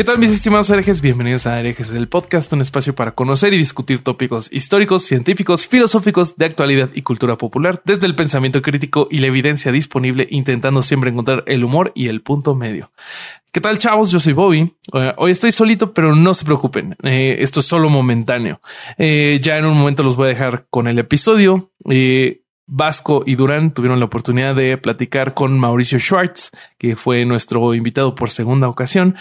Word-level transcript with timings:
¿Qué 0.00 0.04
tal 0.04 0.18
mis 0.18 0.30
estimados 0.30 0.70
herejes? 0.70 1.02
Bienvenidos 1.02 1.46
a 1.46 1.60
Herejes 1.60 1.90
del 1.90 2.08
Podcast, 2.08 2.50
un 2.54 2.62
espacio 2.62 2.94
para 2.94 3.10
conocer 3.10 3.52
y 3.52 3.58
discutir 3.58 4.00
tópicos 4.00 4.50
históricos, 4.50 5.02
científicos, 5.02 5.68
filosóficos, 5.68 6.38
de 6.38 6.46
actualidad 6.46 6.88
y 6.94 7.02
cultura 7.02 7.36
popular, 7.36 7.82
desde 7.84 8.06
el 8.06 8.14
pensamiento 8.14 8.62
crítico 8.62 9.08
y 9.10 9.18
la 9.18 9.26
evidencia 9.26 9.72
disponible, 9.72 10.26
intentando 10.30 10.80
siempre 10.80 11.10
encontrar 11.10 11.44
el 11.46 11.64
humor 11.64 11.92
y 11.94 12.08
el 12.08 12.22
punto 12.22 12.54
medio. 12.54 12.92
¿Qué 13.52 13.60
tal 13.60 13.76
chavos? 13.76 14.10
Yo 14.10 14.20
soy 14.20 14.32
Bobby. 14.32 14.74
Uh, 14.90 15.12
hoy 15.18 15.32
estoy 15.32 15.52
solito, 15.52 15.92
pero 15.92 16.16
no 16.16 16.32
se 16.32 16.46
preocupen. 16.46 16.96
Eh, 17.02 17.36
esto 17.40 17.60
es 17.60 17.66
solo 17.66 17.90
momentáneo. 17.90 18.62
Eh, 18.96 19.38
ya 19.42 19.58
en 19.58 19.66
un 19.66 19.76
momento 19.76 20.02
los 20.02 20.16
voy 20.16 20.28
a 20.28 20.28
dejar 20.30 20.64
con 20.70 20.88
el 20.88 20.98
episodio. 20.98 21.72
Eh, 21.90 22.40
Vasco 22.66 23.24
y 23.26 23.34
Durán 23.34 23.74
tuvieron 23.74 23.98
la 23.98 24.06
oportunidad 24.06 24.54
de 24.54 24.78
platicar 24.78 25.34
con 25.34 25.58
Mauricio 25.58 25.98
Schwartz, 25.98 26.52
que 26.78 26.96
fue 26.96 27.26
nuestro 27.26 27.74
invitado 27.74 28.14
por 28.14 28.30
segunda 28.30 28.66
ocasión. 28.66 29.16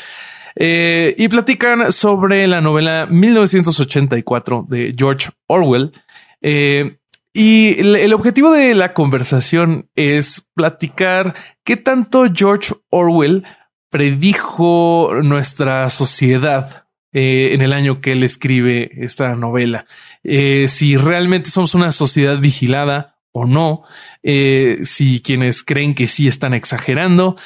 Eh, 0.61 1.15
y 1.17 1.29
platican 1.29 1.93
sobre 1.93 2.45
la 2.45 2.59
novela 2.59 3.07
1984 3.09 4.65
de 4.67 4.93
George 4.95 5.29
Orwell. 5.47 5.93
Eh, 6.41 6.97
y 7.31 7.79
el, 7.79 8.11
objetivo 8.11 8.51
de 8.51 8.75
la 8.75 8.93
conversación 8.93 9.89
es 9.95 10.49
platicar 10.53 11.33
qué 11.63 11.77
tanto 11.77 12.25
George 12.33 12.75
Orwell 12.89 13.45
predijo 13.89 15.11
nuestra 15.23 15.89
sociedad 15.89 16.87
eh, 17.13 17.51
en 17.53 17.61
el 17.61 17.71
año 17.71 18.01
que 18.01 18.11
él 18.11 18.23
escribe 18.23 18.91
esta 18.97 19.35
novela. 19.35 19.85
Si 20.23 20.97
realmente 20.97 21.49
somos 21.49 21.73
una 21.73 21.93
sociedad 21.93 22.37
vigilada 22.39 23.15
o 23.31 23.45
no, 23.45 23.83
si 24.21 25.21
quienes 25.23 25.63
creen 25.63 25.95
que 25.95 26.09
sí 26.09 26.27
están 26.27 26.53
exagerando, 26.53 27.37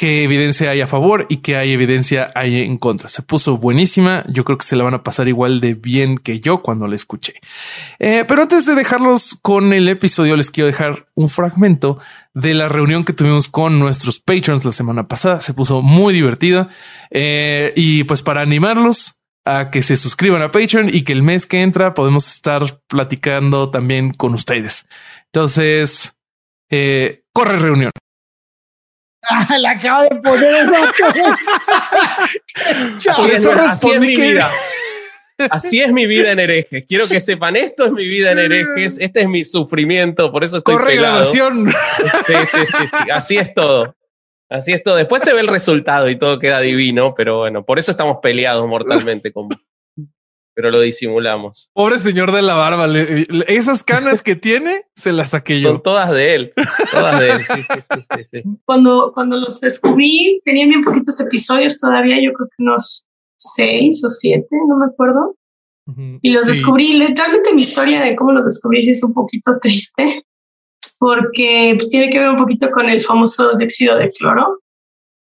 qué 0.00 0.24
evidencia 0.24 0.70
hay 0.70 0.80
a 0.80 0.86
favor 0.86 1.26
y 1.28 1.42
qué 1.42 1.58
hay 1.58 1.72
evidencia 1.72 2.30
hay 2.34 2.62
en 2.62 2.78
contra. 2.78 3.10
Se 3.10 3.20
puso 3.20 3.58
buenísima. 3.58 4.24
Yo 4.30 4.44
creo 4.44 4.56
que 4.56 4.64
se 4.64 4.74
la 4.74 4.82
van 4.82 4.94
a 4.94 5.02
pasar 5.02 5.28
igual 5.28 5.60
de 5.60 5.74
bien 5.74 6.16
que 6.16 6.40
yo 6.40 6.62
cuando 6.62 6.86
la 6.86 6.96
escuché. 6.96 7.34
Eh, 7.98 8.24
pero 8.26 8.40
antes 8.40 8.64
de 8.64 8.74
dejarlos 8.74 9.36
con 9.42 9.74
el 9.74 9.90
episodio, 9.90 10.36
les 10.36 10.50
quiero 10.50 10.68
dejar 10.68 11.04
un 11.16 11.28
fragmento 11.28 11.98
de 12.32 12.54
la 12.54 12.70
reunión 12.70 13.04
que 13.04 13.12
tuvimos 13.12 13.50
con 13.50 13.78
nuestros 13.78 14.20
patrons 14.20 14.64
la 14.64 14.72
semana 14.72 15.06
pasada. 15.06 15.38
Se 15.40 15.52
puso 15.52 15.82
muy 15.82 16.14
divertida 16.14 16.70
eh, 17.10 17.74
y 17.76 18.04
pues 18.04 18.22
para 18.22 18.40
animarlos 18.40 19.16
a 19.44 19.70
que 19.70 19.82
se 19.82 19.96
suscriban 19.96 20.40
a 20.40 20.50
Patreon 20.50 20.88
y 20.90 21.02
que 21.02 21.12
el 21.12 21.22
mes 21.22 21.44
que 21.44 21.60
entra 21.60 21.92
podemos 21.92 22.26
estar 22.26 22.62
platicando 22.86 23.68
también 23.68 24.14
con 24.14 24.32
ustedes. 24.32 24.86
Entonces, 25.26 26.14
eh, 26.70 27.24
corre 27.34 27.58
reunión. 27.58 27.90
Ah, 29.28 29.58
la 29.58 29.70
acabo 29.72 30.04
de 30.04 30.16
poner 30.16 30.54
el 30.54 30.70
Por 33.16 33.30
eso 33.30 33.52
así 33.52 33.90
es 33.90 34.00
mi 34.00 34.16
vida. 34.16 34.48
Así 35.50 35.80
es 35.80 35.92
mi 35.92 36.06
vida 36.06 36.32
en 36.32 36.38
herejes. 36.38 36.84
Quiero 36.86 37.08
que 37.08 37.20
sepan, 37.20 37.56
esto 37.56 37.86
es 37.86 37.92
mi 37.92 38.06
vida 38.06 38.32
en 38.32 38.38
herejes, 38.38 38.98
este 39.00 39.22
es 39.22 39.28
mi 39.28 39.44
sufrimiento, 39.44 40.30
por 40.30 40.44
eso 40.44 40.58
estoy 40.58 40.74
Corre 40.74 40.90
pegado. 40.96 41.14
grabación. 41.14 41.68
Sí, 42.26 42.34
sí, 42.46 42.66
sí, 42.66 42.86
sí, 42.86 43.10
así 43.10 43.38
es 43.38 43.54
todo. 43.54 43.94
Así 44.50 44.72
es 44.72 44.82
todo. 44.82 44.96
Después 44.96 45.22
se 45.22 45.32
ve 45.32 45.40
el 45.40 45.46
resultado 45.48 46.08
y 46.10 46.16
todo 46.16 46.38
queda 46.38 46.60
divino, 46.60 47.14
pero 47.14 47.38
bueno, 47.38 47.64
por 47.64 47.78
eso 47.78 47.92
estamos 47.92 48.18
peleados 48.20 48.66
mortalmente 48.68 49.32
con 49.32 49.48
pero 50.54 50.70
lo 50.70 50.80
disimulamos. 50.80 51.70
Pobre 51.72 51.98
señor 51.98 52.32
de 52.32 52.42
la 52.42 52.54
barba, 52.54 52.86
le, 52.86 53.26
le, 53.28 53.44
esas 53.48 53.82
canas 53.84 54.22
que 54.22 54.36
tiene 54.36 54.84
se 54.94 55.12
las 55.12 55.30
saqué 55.30 55.60
yo. 55.60 55.70
Son 55.70 55.82
todas 55.82 56.10
de 56.10 56.34
él, 56.34 56.52
todas 56.90 57.20
de 57.20 57.30
él. 57.30 57.44
Sí, 57.46 57.62
sí, 57.62 58.00
sí, 58.16 58.24
sí, 58.30 58.42
Cuando, 58.64 59.12
cuando 59.14 59.36
los 59.36 59.60
descubrí, 59.60 60.40
tenían 60.44 60.68
bien 60.68 60.84
poquitos 60.84 61.20
episodios 61.20 61.78
todavía, 61.78 62.16
yo 62.16 62.32
creo 62.32 62.48
que 62.48 62.62
unos 62.62 63.06
seis 63.38 64.04
o 64.04 64.10
siete, 64.10 64.48
no 64.68 64.78
me 64.78 64.86
acuerdo. 64.86 65.36
Uh 65.86 65.92
-huh. 65.92 66.18
Y 66.22 66.30
los 66.30 66.46
descubrí, 66.46 66.98
realmente 66.98 67.52
mi 67.54 67.62
historia 67.62 68.00
de 68.02 68.14
cómo 68.14 68.32
los 68.32 68.44
descubrí 68.44 68.86
es 68.88 69.02
un 69.02 69.14
poquito 69.14 69.58
triste, 69.60 70.24
porque 70.98 71.74
pues, 71.76 71.88
tiene 71.88 72.10
que 72.10 72.18
ver 72.18 72.28
un 72.28 72.38
poquito 72.38 72.70
con 72.70 72.88
el 72.88 73.00
famoso 73.00 73.56
dióxido 73.56 73.96
de 73.96 74.10
cloro, 74.10 74.60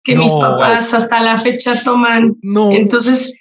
que 0.03 0.15
no, 0.15 0.23
mis 0.23 0.33
papás 0.33 0.91
wow. 0.91 0.99
hasta 0.99 1.21
la 1.21 1.37
fecha 1.37 1.73
toman. 1.83 2.35
No. 2.41 2.71
Entonces, 2.71 3.35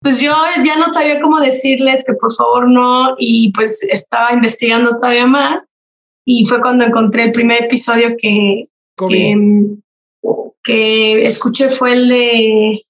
pues 0.00 0.20
yo 0.20 0.34
ya 0.64 0.76
no 0.76 0.92
sabía 0.92 1.20
cómo 1.20 1.40
decirles 1.40 2.04
que 2.06 2.14
por 2.14 2.34
favor 2.34 2.68
no 2.68 3.14
y 3.18 3.52
pues 3.52 3.82
estaba 3.82 4.32
investigando 4.32 4.96
todavía 4.96 5.26
más 5.26 5.72
y 6.24 6.46
fue 6.46 6.60
cuando 6.60 6.84
encontré 6.84 7.24
el 7.24 7.32
primer 7.32 7.64
episodio 7.64 8.16
que, 8.18 8.64
que, 9.08 9.76
que, 10.62 11.22
escuché 11.22 11.70
fue 11.70 11.92
el 11.92 12.08
de 12.08 12.80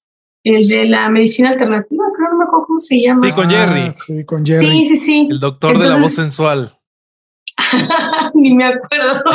el 0.45 0.69
de 0.69 0.85
la 0.87 1.11
medicina 1.11 1.51
alternativa, 1.51 2.05
creo 2.17 2.31
no 2.31 2.39
me 2.39 2.45
acuerdo 2.45 2.67
cómo 2.67 2.79
se 2.79 2.99
llama. 2.99 3.27
Sí, 3.27 3.33
con 3.33 3.51
Jerry. 3.51 3.81
Ah, 3.81 3.93
sí, 3.95 4.25
con 4.25 4.47
Jerry. 4.47 4.67
Sí, 4.67 4.87
sí, 4.87 4.97
sí. 4.97 5.29
El 5.31 5.39
doctor 5.39 5.73
Entonces, 5.73 5.91
de 5.91 5.97
la 5.97 6.03
voz 6.03 6.13
sensual. 6.13 6.80
Ni 8.35 8.55
me 8.55 8.65
acuerdo. 8.65 9.23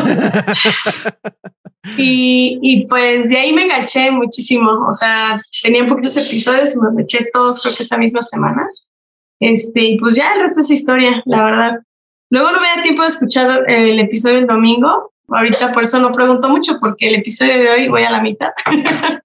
y, 1.98 2.60
y 2.62 2.88
pues 2.88 3.30
de 3.30 3.38
ahí 3.38 3.54
me 3.54 3.64
enganché 3.64 4.12
muchísimo. 4.12 4.70
O 4.90 4.94
sea, 4.94 5.40
tenía 5.64 5.88
poquitos 5.88 6.18
episodios 6.18 6.76
y 6.76 6.80
me 6.80 6.88
los 6.88 7.00
eché 7.00 7.28
todos, 7.34 7.62
creo 7.62 7.76
que 7.76 7.84
esa 7.84 7.98
misma 7.98 8.22
semana. 8.22 8.64
Este, 9.40 9.82
y 9.82 10.00
pues 10.00 10.16
ya 10.16 10.34
el 10.34 10.42
resto 10.42 10.62
es 10.62 10.72
historia, 10.72 11.22
la 11.26 11.44
verdad. 11.44 11.80
Luego 12.30 12.52
no 12.52 12.60
me 12.60 12.68
da 12.68 12.82
tiempo 12.82 13.04
de 13.04 13.10
escuchar 13.10 13.64
el 13.68 14.00
episodio 14.00 14.40
el 14.40 14.48
domingo. 14.48 15.12
Ahorita 15.28 15.74
por 15.74 15.84
eso 15.84 16.00
no 16.00 16.12
pregunto 16.12 16.50
mucho, 16.50 16.78
porque 16.80 17.10
el 17.10 17.16
episodio 17.16 17.58
de 17.58 17.70
hoy 17.70 17.88
voy 17.88 18.04
a 18.04 18.12
la 18.12 18.22
mitad. 18.22 18.50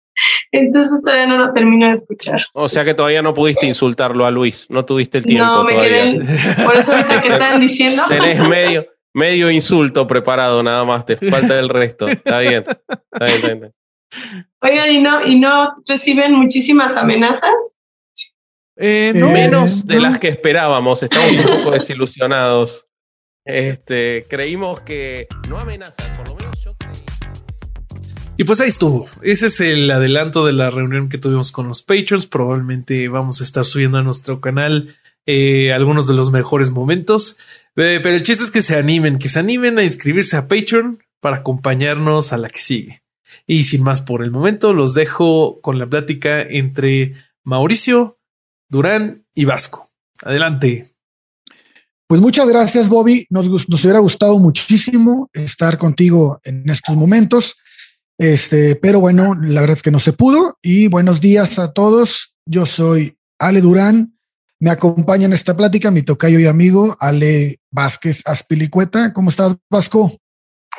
Entonces 0.53 1.01
todavía 1.03 1.27
no 1.27 1.39
lo 1.39 1.53
termino 1.53 1.89
de 1.89 1.95
escuchar. 1.95 2.43
O 2.53 2.69
sea 2.69 2.85
que 2.85 2.95
todavía 2.95 3.23
no 3.23 3.33
pudiste 3.33 3.67
insultarlo 3.67 4.27
a 4.27 4.31
Luis, 4.31 4.67
no 4.69 4.85
tuviste 4.85 5.19
el 5.19 5.25
tiempo. 5.25 5.47
No, 5.47 5.65
me 5.65 5.73
todavía. 5.73 6.13
quedé. 6.13 6.65
Por 6.65 6.77
eso 6.77 6.95
ahorita 6.95 7.23
que 7.23 7.29
están 7.29 7.61
diciendo. 7.61 8.03
Tenés 8.09 8.47
medio, 8.47 8.87
medio 9.13 9.51
insulto 9.51 10.07
preparado, 10.07 10.63
nada 10.63 10.85
más, 10.85 11.07
te 11.07 11.17
falta 11.17 11.59
el 11.59 11.69
resto. 11.69 12.09
Está 12.09 12.41
bien. 12.41 12.65
Está 12.67 13.25
bien, 13.25 13.37
está 13.37 13.55
bien. 13.55 13.75
Oigan, 14.63 14.91
¿y 14.91 15.01
no, 15.01 15.27
¿y 15.27 15.39
no 15.39 15.77
reciben 15.87 16.35
muchísimas 16.35 16.97
amenazas? 16.97 17.79
Eh, 18.77 19.13
no. 19.15 19.31
Menos 19.31 19.87
de 19.87 20.01
las 20.01 20.19
que 20.19 20.29
esperábamos, 20.29 21.03
estamos 21.03 21.33
un 21.33 21.59
poco 21.59 21.71
desilusionados. 21.73 22.87
Este, 23.45 24.27
creímos 24.29 24.81
que 24.81 25.27
no 25.49 25.59
amenazas, 25.59 26.07
por 26.17 26.29
lo 26.29 26.37
menos 26.37 26.57
yo 26.65 26.75
creí. 26.77 27.05
Y 28.37 28.45
pues 28.45 28.61
ahí 28.61 28.69
estuvo. 28.69 29.07
Ese 29.23 29.47
es 29.47 29.61
el 29.61 29.91
adelanto 29.91 30.47
de 30.47 30.53
la 30.53 30.71
reunión 30.71 31.11
que 31.11 31.19
tuvimos 31.19 31.53
con 31.53 31.69
los 31.69 31.83
Patrons. 31.83 32.27
Probablemente 32.27 33.09
vamos 33.09 33.41
a 33.43 33.45
estar 33.45 33.67
subiendo 33.67 33.99
a 33.99 34.03
nuestro 34.03 34.41
canal 34.41 34.97
eh, 35.31 35.73
algunos 35.73 36.07
de 36.07 36.15
los 36.15 36.31
mejores 36.31 36.71
momentos. 36.71 37.39
Eh, 37.77 38.01
pero 38.03 38.17
el 38.17 38.23
chiste 38.23 38.45
es 38.45 38.51
que 38.51 38.63
se 38.63 38.77
animen, 38.77 39.19
que 39.19 39.29
se 39.29 39.39
animen 39.39 39.79
a 39.79 39.85
inscribirse 39.85 40.37
a 40.37 40.49
Patreon 40.49 40.99
para 41.21 41.39
acompañarnos 41.39 42.33
a 42.33 42.39
la 42.39 42.49
que 42.49 42.59
sigue. 42.59 43.03
Y 43.47 43.65
sin 43.65 43.83
más 43.83 44.01
por 44.01 44.23
el 44.25 44.31
momento, 44.31 44.75
los 44.75 44.95
dejo 44.95 45.61
con 45.61 45.79
la 45.79 45.87
plática 45.87 46.43
entre 46.43 47.15
Mauricio, 47.45 48.19
Durán 48.69 49.25
y 49.35 49.45
Vasco. 49.45 49.89
Adelante. 50.23 50.87
Pues 52.07 52.21
muchas 52.21 52.49
gracias, 52.49 52.89
Bobby. 52.89 53.27
Nos, 53.31 53.49
nos 53.69 53.85
hubiera 53.85 54.01
gustado 54.01 54.39
muchísimo 54.41 55.31
estar 55.33 55.79
contigo 55.79 56.41
en 56.43 56.69
estos 56.69 56.97
momentos. 56.97 57.57
Este, 58.19 58.75
pero 58.75 59.01
bueno, 59.01 59.35
la 59.35 59.61
verdad 59.61 59.77
es 59.77 59.83
que 59.83 59.93
no 59.93 60.01
se 60.01 60.13
pudo. 60.13 60.59
Y 60.61 60.89
buenos 60.89 61.21
días 61.21 61.59
a 61.61 61.73
todos. 61.73 62.37
Yo 62.47 62.67
soy 62.67 63.17
Ale 63.39 63.61
Durán. 63.61 64.20
Me 64.63 64.71
acompaña 64.71 65.25
en 65.25 65.33
esta 65.33 65.57
plática 65.57 65.91
mi 65.91 66.03
tocayo 66.03 66.39
y 66.39 66.47
amigo 66.47 66.95
Ale 67.01 67.61
Vázquez 67.71 68.23
Aspilicueta. 68.27 69.15
¿Cómo 69.15 69.31
estás, 69.31 69.57
Vasco? 69.71 70.13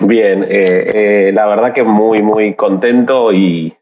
Bien, 0.02 0.44
eh, 0.44 0.86
eh, 0.94 1.32
la 1.34 1.48
verdad 1.48 1.74
que 1.74 1.82
muy, 1.82 2.22
muy 2.22 2.54
contento 2.54 3.34
y, 3.34 3.76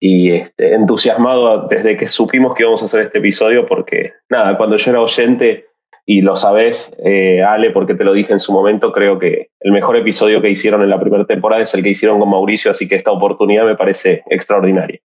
este, 0.00 0.74
entusiasmado 0.74 1.68
desde 1.68 1.98
que 1.98 2.06
supimos 2.06 2.54
que 2.54 2.62
íbamos 2.62 2.80
a 2.80 2.86
hacer 2.86 3.02
este 3.02 3.18
episodio, 3.18 3.66
porque 3.66 4.14
nada, 4.30 4.56
cuando 4.56 4.76
yo 4.76 4.90
era 4.90 5.02
oyente 5.02 5.66
y 6.06 6.22
lo 6.22 6.36
sabes, 6.36 6.96
eh, 7.04 7.42
Ale, 7.42 7.72
porque 7.72 7.94
te 7.94 8.04
lo 8.04 8.14
dije 8.14 8.32
en 8.32 8.40
su 8.40 8.54
momento, 8.54 8.90
creo 8.90 9.18
que 9.18 9.50
el 9.60 9.72
mejor 9.72 9.96
episodio 9.96 10.40
que 10.40 10.48
hicieron 10.48 10.82
en 10.82 10.88
la 10.88 11.00
primera 11.00 11.26
temporada 11.26 11.62
es 11.62 11.74
el 11.74 11.82
que 11.82 11.90
hicieron 11.90 12.18
con 12.20 12.30
Mauricio, 12.30 12.70
así 12.70 12.88
que 12.88 12.94
esta 12.94 13.12
oportunidad 13.12 13.66
me 13.66 13.76
parece 13.76 14.22
extraordinaria. 14.30 15.00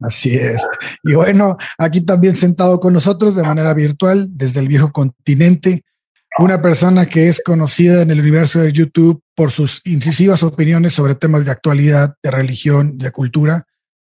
Así 0.00 0.34
es. 0.34 0.66
Y 1.04 1.14
bueno, 1.14 1.56
aquí 1.78 2.00
también 2.00 2.34
sentado 2.36 2.80
con 2.80 2.92
nosotros 2.92 3.36
de 3.36 3.42
manera 3.42 3.74
virtual 3.74 4.28
desde 4.30 4.60
el 4.60 4.68
viejo 4.68 4.92
continente, 4.92 5.84
una 6.38 6.62
persona 6.62 7.06
que 7.06 7.28
es 7.28 7.42
conocida 7.44 8.02
en 8.02 8.10
el 8.10 8.20
universo 8.20 8.60
de 8.60 8.72
YouTube 8.72 9.22
por 9.34 9.50
sus 9.50 9.82
incisivas 9.84 10.42
opiniones 10.42 10.94
sobre 10.94 11.14
temas 11.14 11.44
de 11.44 11.50
actualidad, 11.50 12.14
de 12.22 12.30
religión, 12.30 12.96
de 12.96 13.10
cultura, 13.10 13.66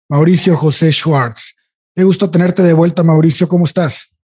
Mauricio 0.10 0.56
José 0.56 0.92
Schwartz. 0.92 1.56
Qué 1.96 2.04
gusto 2.04 2.30
tenerte 2.30 2.64
de 2.64 2.74
vuelta, 2.74 3.04
Mauricio. 3.04 3.48
¿Cómo 3.48 3.66
estás? 3.66 4.16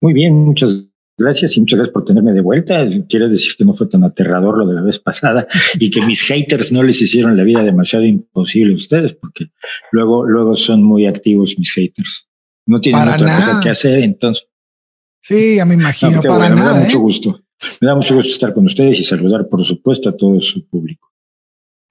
Muy 0.00 0.12
bien, 0.12 0.34
muchas 0.34 0.84
gracias 1.16 1.56
y 1.56 1.60
muchas 1.60 1.78
gracias 1.78 1.92
por 1.92 2.04
tenerme 2.04 2.32
de 2.32 2.40
vuelta. 2.40 2.86
Quiero 3.08 3.28
decir 3.28 3.54
que 3.56 3.64
no 3.64 3.74
fue 3.74 3.86
tan 3.86 4.04
aterrador 4.04 4.58
lo 4.58 4.66
de 4.66 4.74
la 4.74 4.82
vez 4.82 4.98
pasada 4.98 5.46
y 5.78 5.90
que 5.90 6.04
mis 6.04 6.22
haters 6.22 6.72
no 6.72 6.82
les 6.82 7.00
hicieron 7.00 7.36
la 7.36 7.44
vida 7.44 7.62
demasiado 7.62 8.04
imposible 8.04 8.74
a 8.74 8.76
ustedes 8.76 9.14
porque 9.14 9.46
luego, 9.92 10.24
luego 10.24 10.56
son 10.56 10.82
muy 10.82 11.06
activos 11.06 11.54
mis 11.58 11.72
haters. 11.72 12.28
No 12.66 12.80
tienen 12.80 13.08
otra 13.08 13.36
cosa 13.36 13.60
que 13.62 13.70
hacer, 13.70 13.98
entonces. 14.00 14.46
Sí, 15.20 15.56
ya 15.56 15.64
me 15.64 15.74
imagino. 15.74 16.20
para 16.20 16.48
nada, 16.48 16.54
me 16.54 16.78
da 16.78 16.84
mucho 16.84 16.96
¿eh? 16.96 17.00
gusto. 17.00 17.40
Me 17.80 17.88
da 17.88 17.94
mucho 17.94 18.14
gusto 18.14 18.30
estar 18.30 18.52
con 18.52 18.66
ustedes 18.66 18.98
y 18.98 19.04
saludar, 19.04 19.48
por 19.48 19.62
supuesto, 19.64 20.08
a 20.08 20.16
todo 20.16 20.40
su 20.40 20.66
público. 20.66 21.10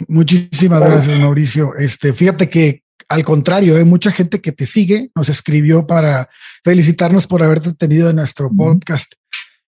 Muchísimas 0.07 0.79
gracias, 0.81 1.17
Mauricio. 1.17 1.75
Este, 1.77 2.13
fíjate 2.13 2.49
que 2.49 2.82
al 3.09 3.23
contrario, 3.23 3.75
hay 3.77 3.85
mucha 3.85 4.11
gente 4.11 4.41
que 4.41 4.51
te 4.51 4.65
sigue, 4.65 5.11
nos 5.15 5.29
escribió 5.29 5.85
para 5.85 6.29
felicitarnos 6.63 7.27
por 7.27 7.43
haberte 7.43 7.73
tenido 7.73 8.09
en 8.09 8.15
nuestro 8.15 8.49
podcast. 8.49 9.13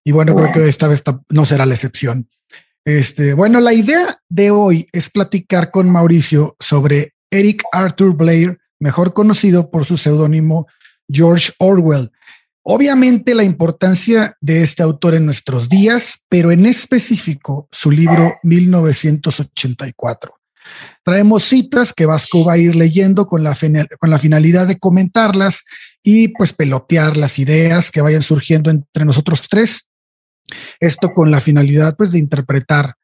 Y 0.03 0.11
bueno, 0.11 0.35
creo 0.35 0.51
que 0.51 0.67
esta 0.67 0.87
vez 0.87 1.03
no 1.29 1.45
será 1.45 1.65
la 1.65 1.73
excepción. 1.73 2.29
Este, 2.85 3.33
bueno, 3.33 3.59
la 3.59 3.73
idea 3.73 4.19
de 4.29 4.51
hoy 4.51 4.87
es 4.91 5.09
platicar 5.09 5.71
con 5.71 5.89
Mauricio 5.89 6.55
sobre 6.59 7.15
Eric 7.31 7.63
Arthur 7.71 8.15
Blair, 8.15 8.59
mejor 8.79 9.13
conocido 9.13 9.71
por 9.71 9.85
su 9.85 9.97
seudónimo 9.97 10.67
George 11.09 11.51
Orwell. 11.57 12.11
Obviamente 12.61 13.35
la 13.35 13.43
importancia 13.43 14.37
de 14.41 14.61
este 14.61 14.83
autor 14.83 15.15
en 15.15 15.25
nuestros 15.25 15.69
días, 15.69 16.25
pero 16.29 16.51
en 16.51 16.65
específico 16.65 17.67
su 17.71 17.91
libro 17.91 18.37
1984. 18.43 20.34
Traemos 21.03 21.43
citas 21.43 21.93
que 21.93 22.05
Vasco 22.05 22.45
va 22.45 22.53
a 22.53 22.57
ir 22.57 22.75
leyendo 22.75 23.27
con 23.27 23.43
la, 23.43 23.57
con 23.99 24.09
la 24.09 24.17
finalidad 24.17 24.67
de 24.67 24.77
comentarlas 24.77 25.63
y 26.03 26.29
pues 26.29 26.53
pelotear 26.53 27.17
las 27.17 27.39
ideas 27.39 27.91
que 27.91 28.01
vayan 28.01 28.21
surgiendo 28.21 28.69
entre 28.71 29.05
nosotros 29.05 29.47
tres. 29.49 29.89
Esto 30.79 31.13
con 31.13 31.31
la 31.31 31.39
finalidad 31.39 31.95
pues 31.95 32.11
de 32.11 32.19
interpretar 32.19 32.95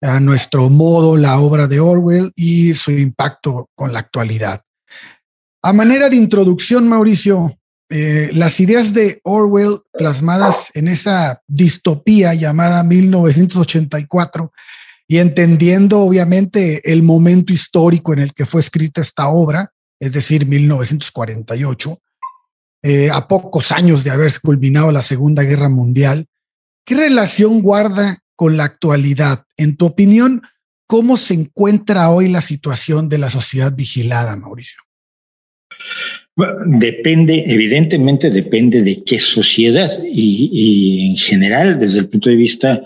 a 0.00 0.20
nuestro 0.20 0.70
modo 0.70 1.16
la 1.16 1.38
obra 1.40 1.66
de 1.66 1.80
Orwell 1.80 2.32
y 2.36 2.74
su 2.74 2.92
impacto 2.92 3.68
con 3.74 3.92
la 3.92 4.00
actualidad. 4.00 4.62
A 5.62 5.72
manera 5.72 6.08
de 6.08 6.16
introducción, 6.16 6.88
Mauricio, 6.88 7.58
eh, 7.90 8.30
las 8.34 8.60
ideas 8.60 8.92
de 8.92 9.20
Orwell 9.24 9.80
plasmadas 9.92 10.70
en 10.74 10.88
esa 10.88 11.42
distopía 11.46 12.34
llamada 12.34 12.82
1984 12.82 14.52
y 15.10 15.18
entendiendo 15.18 16.00
obviamente 16.00 16.92
el 16.92 17.02
momento 17.02 17.54
histórico 17.54 18.12
en 18.12 18.18
el 18.18 18.34
que 18.34 18.44
fue 18.44 18.60
escrita 18.60 19.00
esta 19.00 19.28
obra, 19.28 19.72
es 19.98 20.12
decir, 20.12 20.46
1948, 20.46 22.00
eh, 22.82 23.10
a 23.10 23.26
pocos 23.26 23.72
años 23.72 24.04
de 24.04 24.10
haberse 24.10 24.38
culminado 24.40 24.92
la 24.92 25.00
Segunda 25.00 25.42
Guerra 25.42 25.70
Mundial, 25.70 26.26
¿qué 26.84 26.94
relación 26.94 27.62
guarda 27.62 28.18
con 28.36 28.58
la 28.58 28.64
actualidad? 28.64 29.44
En 29.56 29.76
tu 29.76 29.86
opinión, 29.86 30.42
¿cómo 30.86 31.16
se 31.16 31.34
encuentra 31.34 32.10
hoy 32.10 32.28
la 32.28 32.42
situación 32.42 33.08
de 33.08 33.18
la 33.18 33.30
sociedad 33.30 33.72
vigilada, 33.74 34.36
Mauricio? 34.36 34.82
depende, 36.66 37.44
evidentemente 37.48 38.30
depende 38.30 38.82
de 38.82 39.02
qué 39.02 39.18
sociedad 39.18 39.90
y, 40.04 40.50
y, 40.52 41.08
en 41.08 41.16
general, 41.16 41.80
desde 41.80 41.98
el 41.98 42.08
punto 42.08 42.30
de 42.30 42.36
vista 42.36 42.80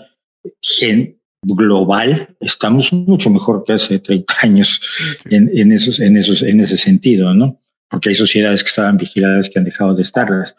gen, 0.59 1.19
global, 1.43 2.35
estamos 2.39 2.91
mucho 2.93 3.29
mejor 3.29 3.63
que 3.63 3.73
hace 3.73 3.99
30 3.99 4.33
años 4.41 4.81
en, 5.29 5.51
en, 5.53 5.71
esos, 5.71 5.99
en, 5.99 6.17
esos, 6.17 6.41
en 6.41 6.61
ese 6.61 6.77
sentido, 6.77 7.33
¿no? 7.33 7.59
Porque 7.89 8.09
hay 8.09 8.15
sociedades 8.15 8.63
que 8.63 8.69
estaban 8.69 8.97
vigiladas 8.97 9.49
que 9.49 9.59
han 9.59 9.65
dejado 9.65 9.93
de 9.93 10.01
estarlas. 10.01 10.55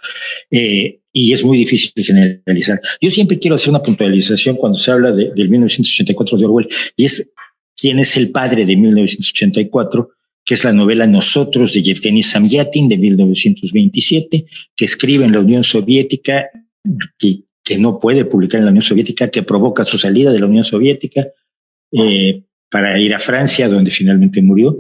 Eh, 0.51 1.01
y 1.13 1.33
es 1.33 1.45
muy 1.45 1.59
difícil 1.59 1.93
generalizar. 1.97 2.81
Yo 3.01 3.11
siempre 3.11 3.39
quiero 3.39 3.57
hacer 3.57 3.71
una 3.71 3.83
puntualización 3.83 4.57
cuando 4.57 4.79
se 4.79 4.91
habla 4.91 5.13
de, 5.13 5.33
del 5.35 5.49
1984 5.49 6.39
de 6.39 6.45
Orwell, 6.45 6.69
y 6.97 7.05
es 7.05 7.33
quién 7.77 7.99
es 7.99 8.17
el 8.17 8.31
padre 8.31 8.67
de 8.67 8.77
1984, 8.77 10.11
que 10.45 10.55
es 10.55 10.65
la 10.65 10.73
novela 10.73 11.07
Nosotros 11.07 11.73
de 11.73 11.83
Yevgeny 11.83 12.23
Samyatin 12.23 12.89
de 12.89 12.99
1927, 12.99 14.47
que 14.77 14.85
escribe 14.85 15.25
en 15.25 15.33
la 15.33 15.41
Unión 15.41 15.65
Soviética, 15.65 16.51
que 17.19 17.44
que 17.65 17.79
no 17.79 17.99
puede 17.99 18.25
publicar 18.27 18.59
en 18.59 18.67
la 18.67 18.71
Unión 18.71 18.83
Soviética, 18.83 19.29
que 19.29 19.43
provoca 19.43 19.85
su 19.85 19.99
salida 19.99 20.31
de 20.31 20.39
la 20.39 20.47
Unión 20.47 20.65
Soviética 20.65 21.27
eh, 21.91 22.43
para 22.71 23.01
ir 23.01 23.15
a 23.15 23.19
Francia, 23.19 23.69
donde 23.69 23.91
finalmente 23.91 24.43
murió. 24.43 24.79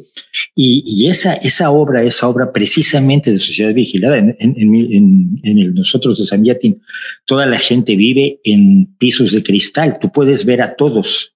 Y, 0.54 0.84
y, 0.86 1.08
esa, 1.08 1.34
esa 1.34 1.70
obra, 1.70 2.02
esa 2.02 2.28
obra 2.28 2.52
precisamente 2.52 3.30
de 3.30 3.38
Sociedad 3.38 3.72
Vigilada, 3.72 4.18
en, 4.18 4.36
en, 4.38 4.56
en, 4.58 5.40
en 5.42 5.58
el 5.58 5.74
Nosotros 5.74 6.18
de 6.18 6.26
San 6.26 6.44
Yatin, 6.44 6.82
toda 7.24 7.46
la 7.46 7.58
gente 7.58 7.96
vive 7.96 8.40
en 8.44 8.94
pisos 8.98 9.32
de 9.32 9.42
cristal. 9.42 9.98
Tú 9.98 10.12
puedes 10.12 10.44
ver 10.44 10.60
a 10.60 10.76
todos 10.76 11.34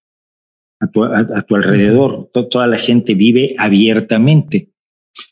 a 0.81 0.91
tu, 0.91 1.03
a, 1.05 1.21
a 1.21 1.43
tu 1.43 1.57
alrededor. 1.57 2.31
Toda 2.33 2.67
la 2.67 2.79
gente 2.79 3.15
vive 3.15 3.55
abiertamente 3.57 4.71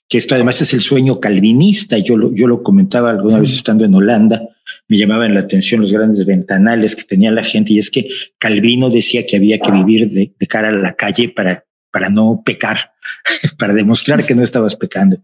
que 0.09 0.19
esto 0.19 0.35
además 0.35 0.61
es 0.63 0.73
el 0.73 0.83
sueño 0.83 1.21
calvinista. 1.21 1.99
Yo 1.99 2.17
lo, 2.17 2.35
yo 2.35 2.47
lo 2.47 2.63
comentaba 2.63 3.11
alguna 3.11 3.41
vez 3.41 3.53
estando 3.55 3.85
en 3.85 3.95
Holanda, 3.95 4.43
me 4.89 4.99
llamaban 4.99 5.35
la 5.35 5.41
atención 5.41 5.81
los 5.81 5.93
grandes 5.93 6.25
ventanales 6.25 6.95
que 6.95 7.05
tenía 7.05 7.31
la 7.31 7.45
gente 7.45 7.73
y 7.73 7.79
es 7.79 7.91
que 7.91 8.09
Calvino 8.39 8.91
decía 8.91 9.27
que 9.27 9.37
había 9.37 9.59
que 9.59 9.73
vivir 9.73 10.11
de, 10.11 10.33
de 10.39 10.47
cara 10.47 10.69
a 10.69 10.73
la 10.73 10.95
calle 10.95 11.29
para, 11.29 11.65
para 11.91 12.09
no 12.09 12.43
pecar, 12.45 12.93
para 13.59 13.75
demostrar 13.75 14.25
que 14.25 14.35
no 14.35 14.43
estabas 14.43 14.77
pecando. 14.77 15.19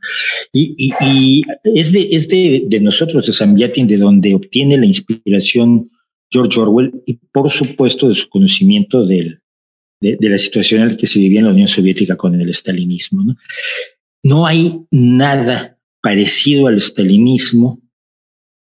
Y, 0.52 0.74
y, 0.76 0.92
y 1.04 1.42
es, 1.64 1.92
de, 1.92 2.08
es 2.10 2.28
de, 2.28 2.64
de 2.66 2.80
nosotros, 2.80 3.26
de 3.26 3.32
San 3.32 3.56
Yatin, 3.56 3.86
de 3.86 3.98
donde 3.98 4.34
obtiene 4.34 4.78
la 4.78 4.86
inspiración 4.86 5.90
George 6.30 6.58
Orwell 6.58 7.02
y 7.06 7.20
por 7.30 7.50
supuesto 7.50 8.08
de 8.08 8.14
su 8.14 8.28
conocimiento 8.28 9.04
del, 9.06 9.42
de, 10.00 10.16
de, 10.18 10.28
la 10.28 10.38
situación 10.38 10.82
en 10.82 10.88
la 10.88 10.96
que 10.96 11.06
se 11.06 11.18
vivía 11.18 11.40
en 11.40 11.46
la 11.46 11.52
Unión 11.52 11.68
Soviética 11.68 12.16
con 12.16 12.40
el 12.40 12.48
estalinismo. 12.48 13.22
¿no? 13.22 13.36
No 14.22 14.46
hay 14.46 14.86
nada 14.90 15.78
parecido 16.00 16.66
al 16.66 16.76
estalinismo, 16.76 17.80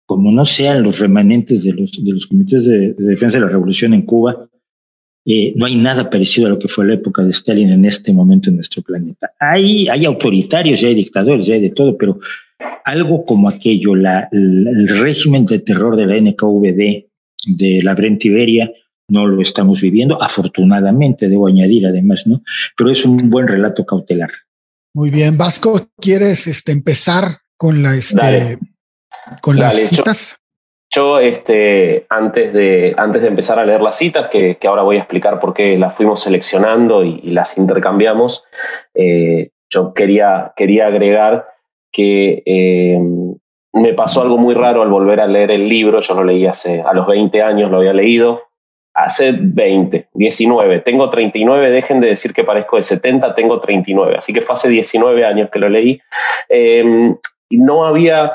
como 0.06 0.32
no 0.32 0.44
sean 0.44 0.82
los 0.82 0.98
remanentes 0.98 1.64
de 1.64 1.72
los, 1.72 1.92
de 1.92 2.12
los 2.12 2.26
comités 2.26 2.66
de, 2.66 2.94
de 2.94 3.04
defensa 3.04 3.38
de 3.38 3.44
la 3.44 3.50
revolución 3.50 3.94
en 3.94 4.02
Cuba, 4.02 4.50
eh, 5.26 5.52
no 5.54 5.66
hay 5.66 5.76
nada 5.76 6.08
parecido 6.08 6.46
a 6.46 6.50
lo 6.50 6.58
que 6.58 6.68
fue 6.68 6.86
la 6.86 6.94
época 6.94 7.22
de 7.22 7.30
Stalin 7.30 7.70
en 7.70 7.84
este 7.84 8.12
momento 8.12 8.48
en 8.48 8.56
nuestro 8.56 8.82
planeta. 8.82 9.32
Hay, 9.38 9.88
hay 9.88 10.04
autoritarios, 10.06 10.80
ya 10.80 10.88
hay 10.88 10.94
dictadores, 10.94 11.46
ya 11.46 11.54
hay 11.54 11.60
de 11.60 11.70
todo, 11.70 11.96
pero 11.96 12.18
algo 12.84 13.24
como 13.24 13.48
aquello, 13.48 13.94
el 13.94 14.88
régimen 14.88 15.44
de 15.44 15.58
terror 15.58 15.96
de 15.96 16.06
la 16.06 16.16
NKVD, 16.20 17.06
de 17.46 17.80
la 17.82 17.94
Brent 17.94 18.24
Iberia, 18.24 18.72
no 19.08 19.26
lo 19.26 19.42
estamos 19.42 19.80
viviendo, 19.80 20.22
afortunadamente, 20.22 21.28
debo 21.28 21.48
añadir 21.48 21.86
además, 21.86 22.26
¿no? 22.26 22.42
Pero 22.76 22.90
es 22.90 23.04
un 23.04 23.16
buen 23.16 23.46
relato 23.46 23.84
cautelar. 23.84 24.30
Muy 24.92 25.10
bien, 25.10 25.38
Vasco, 25.38 25.80
¿quieres 26.00 26.48
este, 26.48 26.72
empezar 26.72 27.38
con 27.56 27.82
la 27.82 27.94
este, 27.94 28.20
Dale. 28.20 28.58
con 29.40 29.56
Dale, 29.56 29.66
las 29.66 29.76
citas? 29.76 30.36
Yo, 30.90 31.20
yo, 31.20 31.20
este, 31.20 32.06
antes 32.08 32.52
de 32.52 32.94
antes 32.96 33.22
de 33.22 33.28
empezar 33.28 33.60
a 33.60 33.64
leer 33.64 33.82
las 33.82 33.96
citas, 33.96 34.28
que, 34.28 34.56
que, 34.56 34.66
ahora 34.66 34.82
voy 34.82 34.96
a 34.96 35.00
explicar 35.00 35.38
por 35.38 35.54
qué 35.54 35.78
las 35.78 35.94
fuimos 35.94 36.22
seleccionando 36.22 37.04
y, 37.04 37.20
y 37.22 37.30
las 37.30 37.56
intercambiamos, 37.56 38.42
eh, 38.94 39.50
yo 39.68 39.94
quería, 39.94 40.52
quería 40.56 40.88
agregar 40.88 41.46
que 41.92 42.42
eh, 42.44 42.98
me 43.72 43.94
pasó 43.94 44.22
algo 44.22 44.38
muy 44.38 44.54
raro 44.54 44.82
al 44.82 44.90
volver 44.90 45.20
a 45.20 45.28
leer 45.28 45.52
el 45.52 45.68
libro. 45.68 46.00
Yo 46.00 46.14
lo 46.14 46.24
leí 46.24 46.46
hace 46.46 46.82
a 46.82 46.92
los 46.92 47.06
20 47.06 47.42
años, 47.42 47.70
lo 47.70 47.78
había 47.78 47.92
leído 47.92 48.49
hace 48.94 49.32
20, 49.32 50.08
19, 50.12 50.80
tengo 50.80 51.10
39, 51.10 51.70
dejen 51.70 52.00
de 52.00 52.08
decir 52.08 52.32
que 52.32 52.44
parezco 52.44 52.76
de 52.76 52.82
70, 52.82 53.34
tengo 53.34 53.60
39, 53.60 54.16
así 54.18 54.32
que 54.32 54.40
fue 54.40 54.54
hace 54.54 54.68
19 54.68 55.24
años 55.24 55.50
que 55.50 55.58
lo 55.58 55.68
leí, 55.68 56.00
eh, 56.48 57.14
y 57.48 57.58
no 57.58 57.84
había 57.84 58.32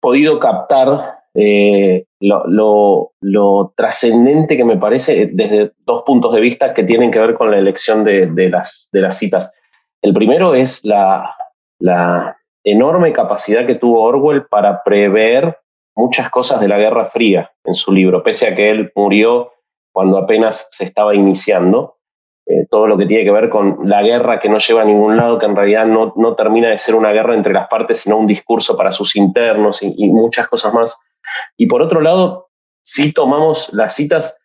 podido 0.00 0.38
captar 0.38 1.16
eh, 1.34 2.04
lo, 2.20 2.46
lo, 2.46 3.12
lo 3.20 3.72
trascendente 3.76 4.56
que 4.56 4.64
me 4.64 4.78
parece 4.78 5.28
desde 5.32 5.72
dos 5.84 6.02
puntos 6.06 6.32
de 6.32 6.40
vista 6.40 6.72
que 6.72 6.82
tienen 6.82 7.10
que 7.10 7.18
ver 7.18 7.34
con 7.34 7.50
la 7.50 7.58
elección 7.58 8.04
de, 8.04 8.26
de, 8.26 8.48
las, 8.48 8.88
de 8.92 9.02
las 9.02 9.18
citas. 9.18 9.52
El 10.00 10.14
primero 10.14 10.54
es 10.54 10.84
la, 10.84 11.34
la 11.78 12.38
enorme 12.64 13.12
capacidad 13.12 13.66
que 13.66 13.74
tuvo 13.74 14.02
Orwell 14.02 14.46
para 14.46 14.82
prever 14.82 15.58
muchas 15.94 16.30
cosas 16.30 16.60
de 16.60 16.68
la 16.68 16.78
Guerra 16.78 17.06
Fría 17.06 17.52
en 17.64 17.74
su 17.74 17.92
libro, 17.92 18.22
pese 18.22 18.48
a 18.48 18.54
que 18.54 18.70
él 18.70 18.92
murió 18.94 19.52
cuando 19.96 20.18
apenas 20.18 20.68
se 20.72 20.84
estaba 20.84 21.14
iniciando. 21.14 21.96
Eh, 22.44 22.66
todo 22.68 22.86
lo 22.86 22.98
que 22.98 23.06
tiene 23.06 23.24
que 23.24 23.30
ver 23.30 23.48
con 23.48 23.88
la 23.88 24.02
guerra 24.02 24.40
que 24.40 24.50
no 24.50 24.58
lleva 24.58 24.82
a 24.82 24.84
ningún 24.84 25.16
lado, 25.16 25.38
que 25.38 25.46
en 25.46 25.56
realidad 25.56 25.86
no, 25.86 26.12
no 26.16 26.34
termina 26.34 26.68
de 26.68 26.76
ser 26.76 26.96
una 26.96 27.12
guerra 27.12 27.34
entre 27.34 27.54
las 27.54 27.66
partes, 27.68 28.00
sino 28.00 28.18
un 28.18 28.26
discurso 28.26 28.76
para 28.76 28.92
sus 28.92 29.16
internos 29.16 29.82
y, 29.82 30.10
muchas 30.10 30.48
cosas 30.48 30.74
más. 30.74 30.98
Y 31.56 31.66
por 31.66 31.80
otro 31.80 32.02
lado, 32.02 32.50
sí 32.82 33.14
tomamos 33.14 33.72
las 33.72 33.94
citas 33.94 34.36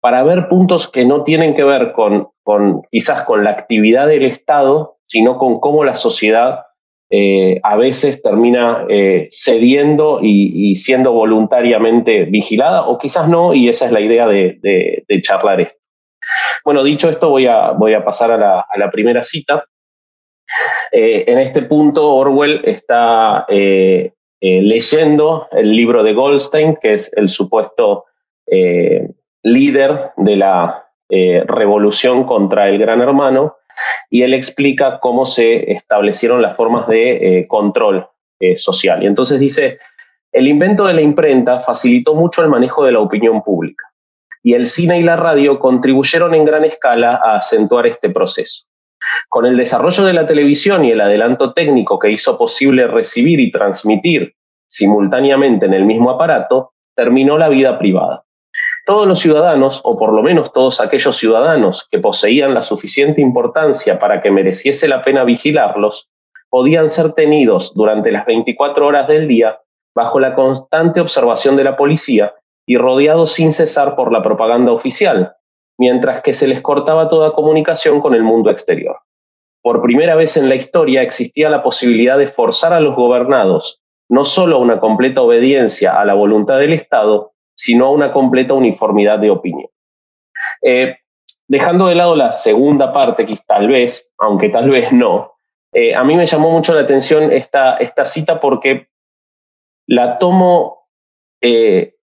para 0.00 0.22
ver 0.22 0.50
puntos 0.50 0.86
que 0.86 1.06
no 1.06 1.24
tienen 1.24 1.54
que 1.54 1.64
ver 1.64 1.92
con, 1.92 2.28
con 2.42 2.82
quizás 2.90 3.22
con 3.22 3.42
la 3.42 3.52
actividad 3.52 4.06
del 4.06 4.26
Estado, 4.26 4.98
sino 5.06 5.38
con 5.38 5.60
cómo 5.60 5.82
la 5.82 5.96
sociedad 5.96 6.66
eh, 7.12 7.58
a 7.64 7.76
veces 7.76 8.22
termina 8.22 8.86
eh, 8.88 9.26
cediendo 9.32 10.20
y, 10.22 10.76
siendo 10.76 11.12
voluntariamente 11.12 12.24
vigilada, 12.24 12.86
o 12.86 12.98
quizás 12.98 13.28
no, 13.28 13.52
y 13.52 13.68
esa 13.68 13.86
es 13.86 13.92
la 13.92 14.00
idea 14.00 14.28
de, 14.28 14.58
de 14.62 15.22
charlar 15.22 15.60
esto. 15.60 15.80
Bueno, 16.64 16.84
dicho 16.84 17.10
esto, 17.10 17.28
voy 17.28 17.48
a, 17.48 17.72
voy 17.72 17.94
a 17.94 18.04
pasar 18.04 18.30
a 18.30 18.64
la, 18.76 18.90
primera 18.92 19.24
cita. 19.24 19.64
Eh, 20.92 21.24
en 21.26 21.38
este 21.38 21.62
punto, 21.62 22.14
Orwell 22.14 22.60
está 22.64 23.44
leyendo 24.40 25.48
el 25.50 25.74
libro 25.74 26.04
de 26.04 26.14
Goldstein, 26.14 26.76
que 26.76 26.92
es 26.92 27.12
el 27.16 27.28
supuesto 27.28 28.04
líder 29.42 30.12
de 30.16 30.36
la 30.36 30.86
revolución 31.08 32.24
contra 32.24 32.68
el 32.68 32.78
Gran 32.78 33.00
Hermano, 33.00 33.56
y 34.10 34.22
él 34.22 34.34
explica 34.34 34.98
cómo 35.00 35.26
se 35.26 35.72
establecieron 35.72 36.42
las 36.42 36.56
formas 36.56 36.88
de 36.88 37.46
control 37.48 38.06
social. 38.56 39.02
Y 39.02 39.06
entonces 39.06 39.38
dice, 39.38 39.78
el 40.32 40.46
invento 40.46 40.86
de 40.86 40.94
la 40.94 41.02
imprenta 41.02 41.60
facilitó 41.60 42.14
mucho 42.14 42.42
el 42.42 42.48
manejo 42.48 42.84
de 42.84 42.92
la 42.92 43.00
opinión 43.00 43.42
pública 43.42 43.90
y 44.42 44.54
el 44.54 44.66
cine 44.66 44.98
y 44.98 45.02
la 45.02 45.16
radio 45.16 45.58
contribuyeron 45.58 46.34
en 46.34 46.44
gran 46.44 46.64
escala 46.64 47.20
a 47.22 47.36
acentuar 47.36 47.86
este 47.86 48.10
proceso. 48.10 48.66
Con 49.28 49.46
el 49.46 49.56
desarrollo 49.56 50.04
de 50.04 50.12
la 50.12 50.26
televisión 50.26 50.84
y 50.84 50.92
el 50.92 51.00
adelanto 51.00 51.52
técnico 51.52 51.98
que 51.98 52.10
hizo 52.10 52.38
posible 52.38 52.86
recibir 52.86 53.40
y 53.40 53.50
transmitir 53.50 54.34
simultáneamente 54.66 55.66
en 55.66 55.74
el 55.74 55.84
mismo 55.84 56.10
aparato, 56.10 56.72
terminó 56.94 57.38
la 57.38 57.48
vida 57.48 57.78
privada. 57.78 58.24
Todos 58.90 59.06
los 59.06 59.20
ciudadanos, 59.20 59.82
o 59.84 59.96
por 59.96 60.12
lo 60.12 60.20
menos 60.20 60.52
todos 60.52 60.80
aquellos 60.80 61.16
ciudadanos 61.16 61.86
que 61.92 62.00
poseían 62.00 62.54
la 62.54 62.62
suficiente 62.62 63.20
importancia 63.20 64.00
para 64.00 64.20
que 64.20 64.32
mereciese 64.32 64.88
la 64.88 65.02
pena 65.02 65.22
vigilarlos, 65.22 66.10
podían 66.48 66.90
ser 66.90 67.12
tenidos 67.12 67.72
durante 67.72 68.10
las 68.10 68.26
24 68.26 68.84
horas 68.84 69.06
del 69.06 69.28
día 69.28 69.60
bajo 69.94 70.18
la 70.18 70.34
constante 70.34 71.00
observación 71.00 71.54
de 71.54 71.62
la 71.62 71.76
policía 71.76 72.34
y 72.66 72.78
rodeados 72.78 73.30
sin 73.30 73.52
cesar 73.52 73.94
por 73.94 74.10
la 74.10 74.24
propaganda 74.24 74.72
oficial, 74.72 75.36
mientras 75.78 76.22
que 76.22 76.32
se 76.32 76.48
les 76.48 76.60
cortaba 76.60 77.08
toda 77.08 77.32
comunicación 77.32 78.00
con 78.00 78.16
el 78.16 78.24
mundo 78.24 78.50
exterior. 78.50 78.96
Por 79.62 79.82
primera 79.82 80.16
vez 80.16 80.36
en 80.36 80.48
la 80.48 80.56
historia 80.56 81.02
existía 81.02 81.48
la 81.48 81.62
posibilidad 81.62 82.18
de 82.18 82.26
forzar 82.26 82.72
a 82.72 82.80
los 82.80 82.96
gobernados 82.96 83.80
no 84.10 84.24
solo 84.24 84.56
a 84.56 84.58
una 84.58 84.80
completa 84.80 85.22
obediencia 85.22 85.92
a 85.92 86.04
la 86.04 86.14
voluntad 86.14 86.58
del 86.58 86.72
Estado, 86.72 87.29
sino 87.60 87.84
a 87.84 87.90
una 87.90 88.10
completa 88.10 88.54
uniformidad 88.54 89.18
de 89.18 89.30
opinión. 89.30 89.68
Eh, 90.62 90.96
dejando 91.46 91.88
de 91.88 91.94
lado 91.94 92.16
la 92.16 92.32
segunda 92.32 92.90
parte, 92.90 93.26
que 93.26 93.34
tal 93.46 93.68
vez, 93.68 94.10
aunque 94.18 94.48
tal 94.48 94.70
vez 94.70 94.92
no, 94.92 95.34
eh, 95.74 95.94
a 95.94 96.02
mí 96.02 96.16
me 96.16 96.24
llamó 96.24 96.50
mucho 96.50 96.74
la 96.74 96.80
atención 96.80 97.30
esta, 97.30 97.76
esta 97.76 98.06
cita 98.06 98.40
porque 98.40 98.88
la 99.86 100.18
tomo 100.18 100.88
eh, 101.42 101.96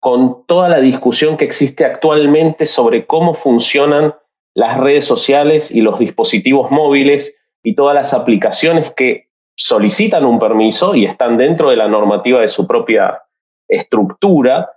con 0.00 0.46
toda 0.46 0.70
la 0.70 0.80
discusión 0.80 1.36
que 1.36 1.44
existe 1.44 1.84
actualmente 1.84 2.64
sobre 2.64 3.06
cómo 3.06 3.34
funcionan 3.34 4.14
las 4.54 4.78
redes 4.78 5.04
sociales 5.04 5.70
y 5.70 5.82
los 5.82 5.98
dispositivos 5.98 6.70
móviles 6.70 7.38
y 7.62 7.74
todas 7.74 7.94
las 7.94 8.14
aplicaciones 8.14 8.92
que 8.92 9.28
solicitan 9.56 10.24
un 10.24 10.38
permiso 10.38 10.94
y 10.94 11.04
están 11.04 11.36
dentro 11.36 11.68
de 11.68 11.76
la 11.76 11.86
normativa 11.86 12.40
de 12.40 12.48
su 12.48 12.66
propia 12.66 13.22
estructura, 13.68 14.70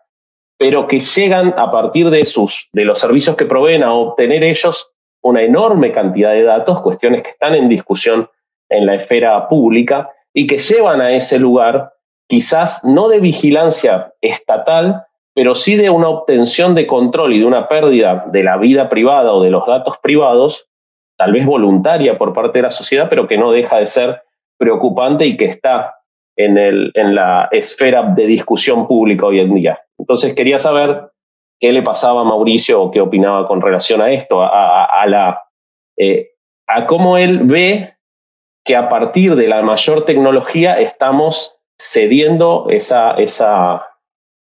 pero 0.57 0.87
que 0.87 0.99
llegan 0.99 1.53
a 1.57 1.69
partir 1.69 2.09
de, 2.09 2.25
sus, 2.25 2.69
de 2.73 2.85
los 2.85 2.99
servicios 2.99 3.35
que 3.35 3.45
proveen 3.45 3.83
a 3.83 3.93
obtener 3.93 4.43
ellos 4.43 4.93
una 5.21 5.41
enorme 5.41 5.91
cantidad 5.91 6.31
de 6.31 6.43
datos, 6.43 6.81
cuestiones 6.81 7.23
que 7.23 7.31
están 7.31 7.55
en 7.55 7.67
discusión 7.67 8.29
en 8.69 8.85
la 8.85 8.95
esfera 8.95 9.47
pública 9.47 10.11
y 10.33 10.47
que 10.47 10.57
llevan 10.57 11.01
a 11.01 11.11
ese 11.11 11.39
lugar 11.39 11.93
quizás 12.27 12.83
no 12.83 13.07
de 13.07 13.19
vigilancia 13.19 14.13
estatal, 14.21 15.05
pero 15.33 15.55
sí 15.55 15.75
de 15.75 15.89
una 15.89 16.09
obtención 16.09 16.75
de 16.75 16.87
control 16.87 17.33
y 17.33 17.39
de 17.39 17.45
una 17.45 17.67
pérdida 17.67 18.25
de 18.27 18.43
la 18.43 18.57
vida 18.57 18.89
privada 18.89 19.33
o 19.33 19.43
de 19.43 19.51
los 19.51 19.65
datos 19.65 19.97
privados, 20.01 20.69
tal 21.17 21.33
vez 21.33 21.45
voluntaria 21.45 22.17
por 22.17 22.33
parte 22.33 22.59
de 22.59 22.63
la 22.63 22.71
sociedad, 22.71 23.07
pero 23.09 23.27
que 23.27 23.37
no 23.37 23.51
deja 23.51 23.77
de 23.77 23.85
ser 23.85 24.23
preocupante 24.57 25.25
y 25.25 25.37
que 25.37 25.45
está 25.45 25.94
en, 26.35 26.57
el, 26.57 26.91
en 26.93 27.15
la 27.15 27.47
esfera 27.51 28.03
de 28.03 28.25
discusión 28.25 28.87
pública 28.87 29.25
hoy 29.25 29.39
en 29.39 29.53
día. 29.53 29.79
Entonces 29.97 30.33
quería 30.35 30.57
saber 30.57 31.11
qué 31.59 31.71
le 31.71 31.81
pasaba 31.81 32.21
a 32.21 32.25
Mauricio 32.25 32.81
o 32.81 32.91
qué 32.91 33.01
opinaba 33.01 33.47
con 33.47 33.61
relación 33.61 34.01
a 34.01 34.11
esto, 34.11 34.41
a, 34.41 35.05
la, 35.07 35.43
eh, 35.97 36.31
a 36.67 36.85
cómo 36.85 37.17
él 37.17 37.41
ve 37.43 37.95
que 38.65 38.75
a 38.75 38.89
partir 38.89 39.35
de 39.35 39.47
la 39.47 39.61
mayor 39.61 40.05
tecnología 40.05 40.79
estamos 40.79 41.57
cediendo 41.79 42.67
esa, 42.69 43.11
esa, 43.13 43.87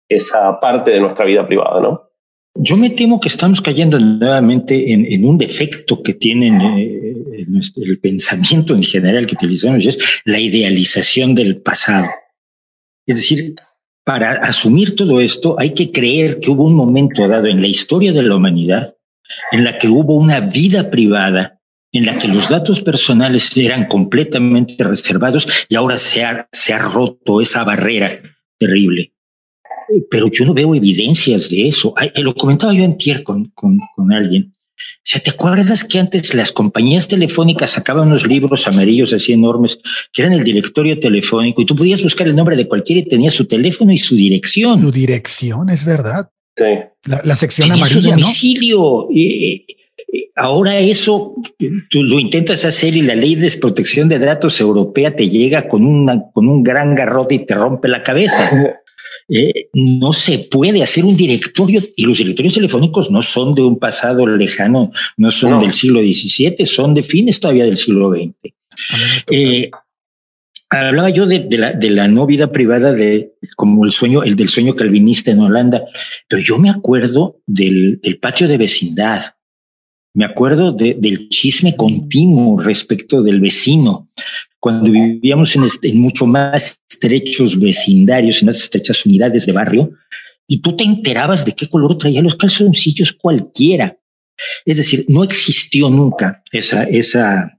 esa 0.09 0.61
parte 0.61 0.91
de 0.91 1.01
nuestra 1.01 1.25
vida 1.25 1.47
privada, 1.47 1.81
¿no? 1.81 2.10
Yo 2.55 2.77
me 2.77 2.91
temo 2.91 3.21
que 3.21 3.29
estamos 3.29 3.61
cayendo 3.61 3.99
nuevamente 3.99 4.93
en, 4.93 5.25
un 5.25 5.39
defecto 5.39 6.03
que 6.03 6.15
tienen 6.15 6.61
eh, 6.61 7.47
el 7.77 7.99
pensamiento 8.01 8.75
en 8.75 8.83
general 8.83 9.27
que 9.27 9.37
utilizamos, 9.37 9.87
es 9.87 9.99
la 10.25 10.41
idealización 10.41 11.35
del 11.35 11.63
pasado. 11.63 12.09
Es 13.07 13.19
decir, 13.19 13.55
para 14.05 14.33
asumir 14.33 14.97
todo 14.97 15.21
esto 15.21 15.57
hay 15.59 15.75
que 15.75 15.93
creer 15.93 16.41
que 16.41 16.51
hubo 16.51 16.65
un 16.65 16.75
momento 16.75 17.27
dado 17.29 17.47
en 17.47 17.61
la 17.61 17.69
historia 17.69 18.13
de 18.13 18.23
la 18.23 18.35
humanidad 18.35 18.97
en 19.53 19.63
la 19.63 19.79
que 19.79 19.87
hubo 19.87 20.17
una 20.17 20.41
vida 20.41 20.91
privada, 20.91 21.61
en 21.93 22.05
la 22.05 22.19
que 22.19 22.27
los 22.27 22.49
datos 22.49 22.81
personales 22.81 23.57
eran 23.57 23.87
completamente 23.87 24.83
reservados 24.83 25.47
y 25.69 25.77
ahora 25.77 25.99
se 25.99 26.25
ha, 26.25 26.49
se 26.51 26.73
ha 26.73 26.79
roto 26.79 27.41
esa 27.41 27.63
barrera 27.63 28.21
terrible 28.59 29.13
pero 30.11 30.29
yo 30.29 30.45
no 30.45 30.55
veo 30.55 30.75
evidencias 30.75 31.49
de 31.49 31.69
eso. 31.69 31.95
Eh, 32.01 32.23
lo 32.23 32.35
comentaba 32.35 32.73
yo 32.73 32.85
antier 32.85 33.23
con, 33.23 33.47
con, 33.55 33.79
con 33.95 34.13
alguien. 34.13 34.55
O 34.81 35.03
sea, 35.05 35.21
¿te 35.21 35.31
acuerdas 35.31 35.85
que 35.85 35.99
antes 35.99 36.35
las 36.35 36.53
compañías 36.53 37.09
telefónicas 37.09 37.71
sacaban 37.71 38.09
unos 38.09 38.27
libros 38.27 38.67
amarillos 38.69 39.13
así 39.13 39.33
enormes 39.33 39.81
que 40.13 40.23
eran 40.23 40.35
el 40.35 40.45
directorio 40.45 40.99
telefónico 40.99 41.63
y 41.63 41.67
tú 41.67 41.75
podías 41.75 42.03
buscar 42.03 42.29
el 42.29 42.37
nombre 42.37 42.57
de 42.57 42.69
cualquiera 42.69 43.01
y 43.01 43.09
tenía 43.09 43.31
su 43.31 43.47
teléfono 43.47 43.93
y 43.93 43.99
su 43.99 44.15
dirección? 44.15 44.79
Su 44.79 44.93
dirección, 44.93 45.69
es 45.71 45.85
verdad. 45.85 46.31
Sí. 46.57 46.65
La, 47.25 47.35
sección 47.35 47.73
amarilla, 47.73 48.01
su 48.01 48.09
domicilio. 48.09 49.09
ahora 50.37 50.79
eso 50.79 51.35
tú 51.89 52.03
lo 52.03 52.19
intentas 52.19 52.65
hacer 52.65 52.97
y 52.97 53.03
la 53.03 53.15
ley 53.15 53.35
de 53.37 53.51
protección 53.53 54.09
de 54.09 54.19
datos 54.19 54.61
europea 54.61 55.15
te 55.17 55.29
llega 55.29 55.69
con, 55.69 55.85
una, 55.87 56.31
con 56.33 56.49
un 56.49 56.63
gran 56.63 56.95
garrote 56.95 57.37
y 57.37 57.47
te 57.47 57.55
rompe 57.55 57.89
la 57.89 58.03
cabeza. 58.03 58.51
Eh, 59.33 59.69
no 59.75 60.13
se 60.13 60.39
puede 60.39 60.83
hacer 60.83 61.05
un 61.05 61.17
directorio 61.17 61.83
y 61.95 62.05
los 62.05 62.19
directorios 62.19 62.55
telefónicos 62.55 63.11
no 63.13 63.23
son 63.23 63.55
de 63.55 63.63
un 63.63 63.79
pasado 63.79 64.27
lejano, 64.27 64.91
no 65.17 65.31
son 65.31 65.61
del 65.61 65.73
siglo 65.73 66.01
XVII, 66.01 66.67
son 66.67 66.95
de 66.95 67.05
fines 67.05 67.39
todavía 67.39 67.65
del 67.65 67.77
siglo 67.77 68.11
XX. 68.11 68.53
Eh, 69.31 69.71
hablaba 70.69 71.11
yo 71.11 71.27
de, 71.27 71.47
la, 71.51 71.73
de, 71.73 71.91
la, 71.91 72.09
no 72.09 72.27
vida 72.27 72.51
privada 72.51 72.93
de 72.93 73.35
como 73.57 73.85
el 73.85 73.93
sueño, 73.93 74.25
el 74.25 74.35
del 74.35 74.49
sueño 74.49 74.75
calvinista 74.75 75.31
en 75.31 75.41
Holanda, 75.41 75.85
pero 76.29 76.43
yo 76.43 76.59
me 76.59 76.71
acuerdo 76.71 77.41
del, 77.47 78.01
del 78.03 78.19
patio 78.19 78.49
de 78.49 78.59
vecindad. 78.59 79.23
Me 80.13 80.25
acuerdo 80.25 80.73
del 80.73 81.29
chisme 81.29 81.77
continuo 81.77 82.61
respecto 82.61 83.23
del 83.23 83.41
vecino 83.41 84.09
cuando 84.59 84.91
vivíamos 84.91 85.57
en, 85.57 86.01
mucho 86.01 86.27
más 86.27 86.80
estrechos 87.01 87.59
vecindarios, 87.59 88.43
en 88.43 88.49
las 88.49 88.61
estrechas 88.61 89.07
unidades 89.07 89.47
de 89.47 89.53
barrio, 89.53 89.93
y 90.47 90.61
tú 90.61 90.77
te 90.77 90.85
enterabas 90.85 91.45
de 91.45 91.53
qué 91.53 91.67
color 91.69 91.97
traía 91.97 92.23
los 92.23 92.37
calzoncillos 92.37 93.13
cualquiera. 93.13 93.99
Es 94.65 94.77
decir, 94.77 95.05
no 95.09 95.25
existió 95.25 95.89
nunca 95.91 96.43
esa, 96.53 96.85
esa, 96.85 97.59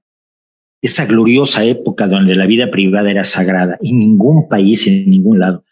esa 0.81 1.05
gloriosa 1.05 1.63
época 1.63 2.07
donde 2.07 2.36
la 2.36 2.45
vida 2.45 2.69
privada 2.69 3.10
era 3.10 3.24
sagrada, 3.24 3.77
en 3.81 4.00
ningún 4.00 4.48
país, 4.48 4.86
en 4.88 5.10
ningún 5.10 5.39
lado. 5.39 5.63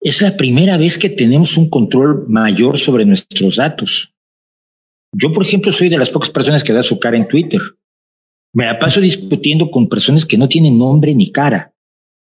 Es 0.00 0.20
la 0.20 0.36
primera 0.36 0.76
vez 0.76 0.98
que 0.98 1.08
tenemos 1.08 1.56
un 1.56 1.70
control 1.70 2.26
mayor 2.28 2.78
sobre 2.78 3.06
nuestros 3.06 3.56
datos. 3.56 4.12
Yo, 5.12 5.32
por 5.32 5.44
ejemplo, 5.44 5.72
soy 5.72 5.88
de 5.88 5.98
las 5.98 6.10
pocas 6.10 6.30
personas 6.30 6.62
que 6.62 6.72
da 6.72 6.82
su 6.82 6.98
cara 6.98 7.16
en 7.16 7.28
Twitter. 7.28 7.60
Me 8.52 8.66
la 8.66 8.78
paso 8.78 9.00
discutiendo 9.00 9.70
con 9.70 9.88
personas 9.88 10.26
que 10.26 10.36
no 10.36 10.48
tienen 10.48 10.76
nombre 10.78 11.14
ni 11.14 11.30
cara. 11.30 11.73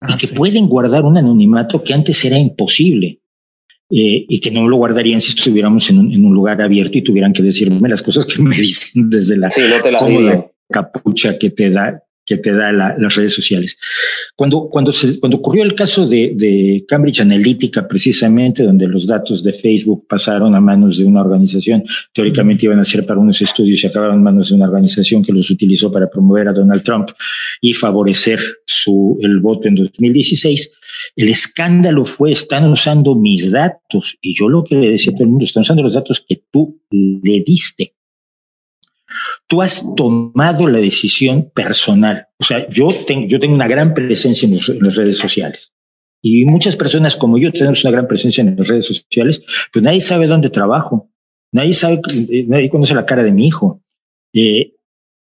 Y 0.08 0.18
que 0.18 0.28
pueden 0.30 0.68
guardar 0.68 1.04
un 1.06 1.18
anonimato 1.18 1.84
que 1.84 1.94
antes 1.94 2.24
era 2.26 2.38
imposible. 2.38 3.20
Eh, 3.94 4.26
y 4.30 4.40
que 4.40 4.52
no 4.52 4.70
lo 4.70 4.78
guardarían 4.78 5.20
si 5.20 5.32
estuviéramos 5.32 5.90
en 5.90 6.00
un, 6.00 6.14
en 6.14 6.26
un, 6.26 6.34
lugar 6.34 6.62
abierto 6.62 6.98
y 6.98 7.02
tuvieran 7.02 7.34
que 7.34 7.44
decirme 7.44 7.90
las 7.90 8.02
cosas 8.02 8.26
que 8.26 8.42
me 8.42 8.56
dicen 8.56 9.10
desde 9.10 9.36
la 9.36 9.52
sí, 9.52 9.60
no 9.70 9.82
te 9.82 9.98
cómoda 9.98 10.50
capucha 10.72 11.38
que 11.38 11.50
te 11.50 11.70
da 11.70 12.02
que 12.32 12.38
te 12.38 12.54
da 12.54 12.72
la, 12.72 12.96
las 12.98 13.16
redes 13.16 13.34
sociales. 13.34 13.78
Cuando, 14.36 14.70
cuando, 14.70 14.94
se, 14.94 15.20
cuando 15.20 15.38
ocurrió 15.38 15.64
el 15.64 15.74
caso 15.74 16.08
de, 16.08 16.34
de, 16.36 16.86
Cambridge 16.88 17.20
Analytica, 17.20 17.88
precisamente, 17.88 18.64
donde 18.64 18.88
los 18.88 19.06
datos 19.06 19.44
de 19.44 19.54
Facebook 19.54 20.06
pasaron 20.08 20.56
a 20.56 20.62
manos 20.62 20.98
de 20.98 21.06
una 21.06 21.22
organización, 21.22 21.84
teóricamente 22.14 22.66
iban 22.66 22.80
a 22.80 22.86
ser 22.86 23.06
para 23.06 23.20
unos 23.20 23.42
estudios 23.42 23.84
y 23.84 23.88
acabaron 23.88 24.16
en 24.18 24.24
manos 24.24 24.50
de 24.50 24.56
una 24.56 24.66
organización 24.66 25.24
que 25.24 25.34
los 25.34 25.50
utilizó 25.50 25.92
para 25.92 26.10
promover 26.10 26.48
a 26.48 26.54
Donald 26.54 26.84
Trump 26.84 27.10
y 27.60 27.74
favorecer 27.74 28.40
su, 28.66 29.18
el 29.22 29.40
voto 29.40 29.68
en 29.68 29.76
2016, 29.76 30.72
el 31.16 31.30
escándalo 31.30 32.06
fue, 32.06 32.32
están 32.32 32.70
usando 32.70 33.16
mis 33.16 33.52
datos. 33.52 34.18
Y 34.22 34.38
yo 34.38 34.48
lo 34.48 34.64
que 34.64 34.76
le 34.76 34.92
decía 34.92 35.12
a 35.12 35.16
todo 35.16 35.24
el 35.26 35.30
mundo, 35.30 35.46
están 35.46 35.62
usando 35.62 35.84
los 35.84 35.94
datos 35.94 36.24
que 36.28 36.42
tú 36.52 36.82
le 36.90 37.44
diste. 37.46 37.96
Tú 39.52 39.62
has 39.62 39.84
tomado 39.98 40.66
la 40.70 40.80
decisión 40.80 41.52
personal. 41.54 42.30
O 42.40 42.46
sea, 42.46 42.70
yo, 42.70 42.88
tengo, 43.06 43.28
yo 43.28 43.38
tengo 43.38 43.54
una 43.54 43.68
gran 43.68 43.94
presencia 43.94 44.48
en, 44.48 44.54
los, 44.54 44.70
en 44.70 44.80
las 44.80 44.96
redes 44.96 45.18
sociales. 45.18 45.74
Y 46.24 46.46
muchas 46.46 46.78
personas 46.78 47.18
como 47.18 47.38
yo 47.38 47.52
tenemos 47.52 47.84
una 47.84 47.92
gran 47.92 48.08
presencia 48.08 48.42
en 48.44 48.56
las 48.56 48.66
redes 48.66 48.86
sociales, 48.86 49.44
pues 49.74 49.84
nadie 49.84 50.00
sabe 50.00 50.28
dónde 50.28 50.50
trabajo. 50.50 51.12
Nadie 51.52 51.74
sabe, 51.74 52.00
nadie 52.48 52.70
conoce 52.70 52.96
la 52.96 53.06
cara 53.06 53.26
de 53.26 53.34
mi 53.34 53.46
hijo. 53.46 53.84
Eh, 54.34 54.76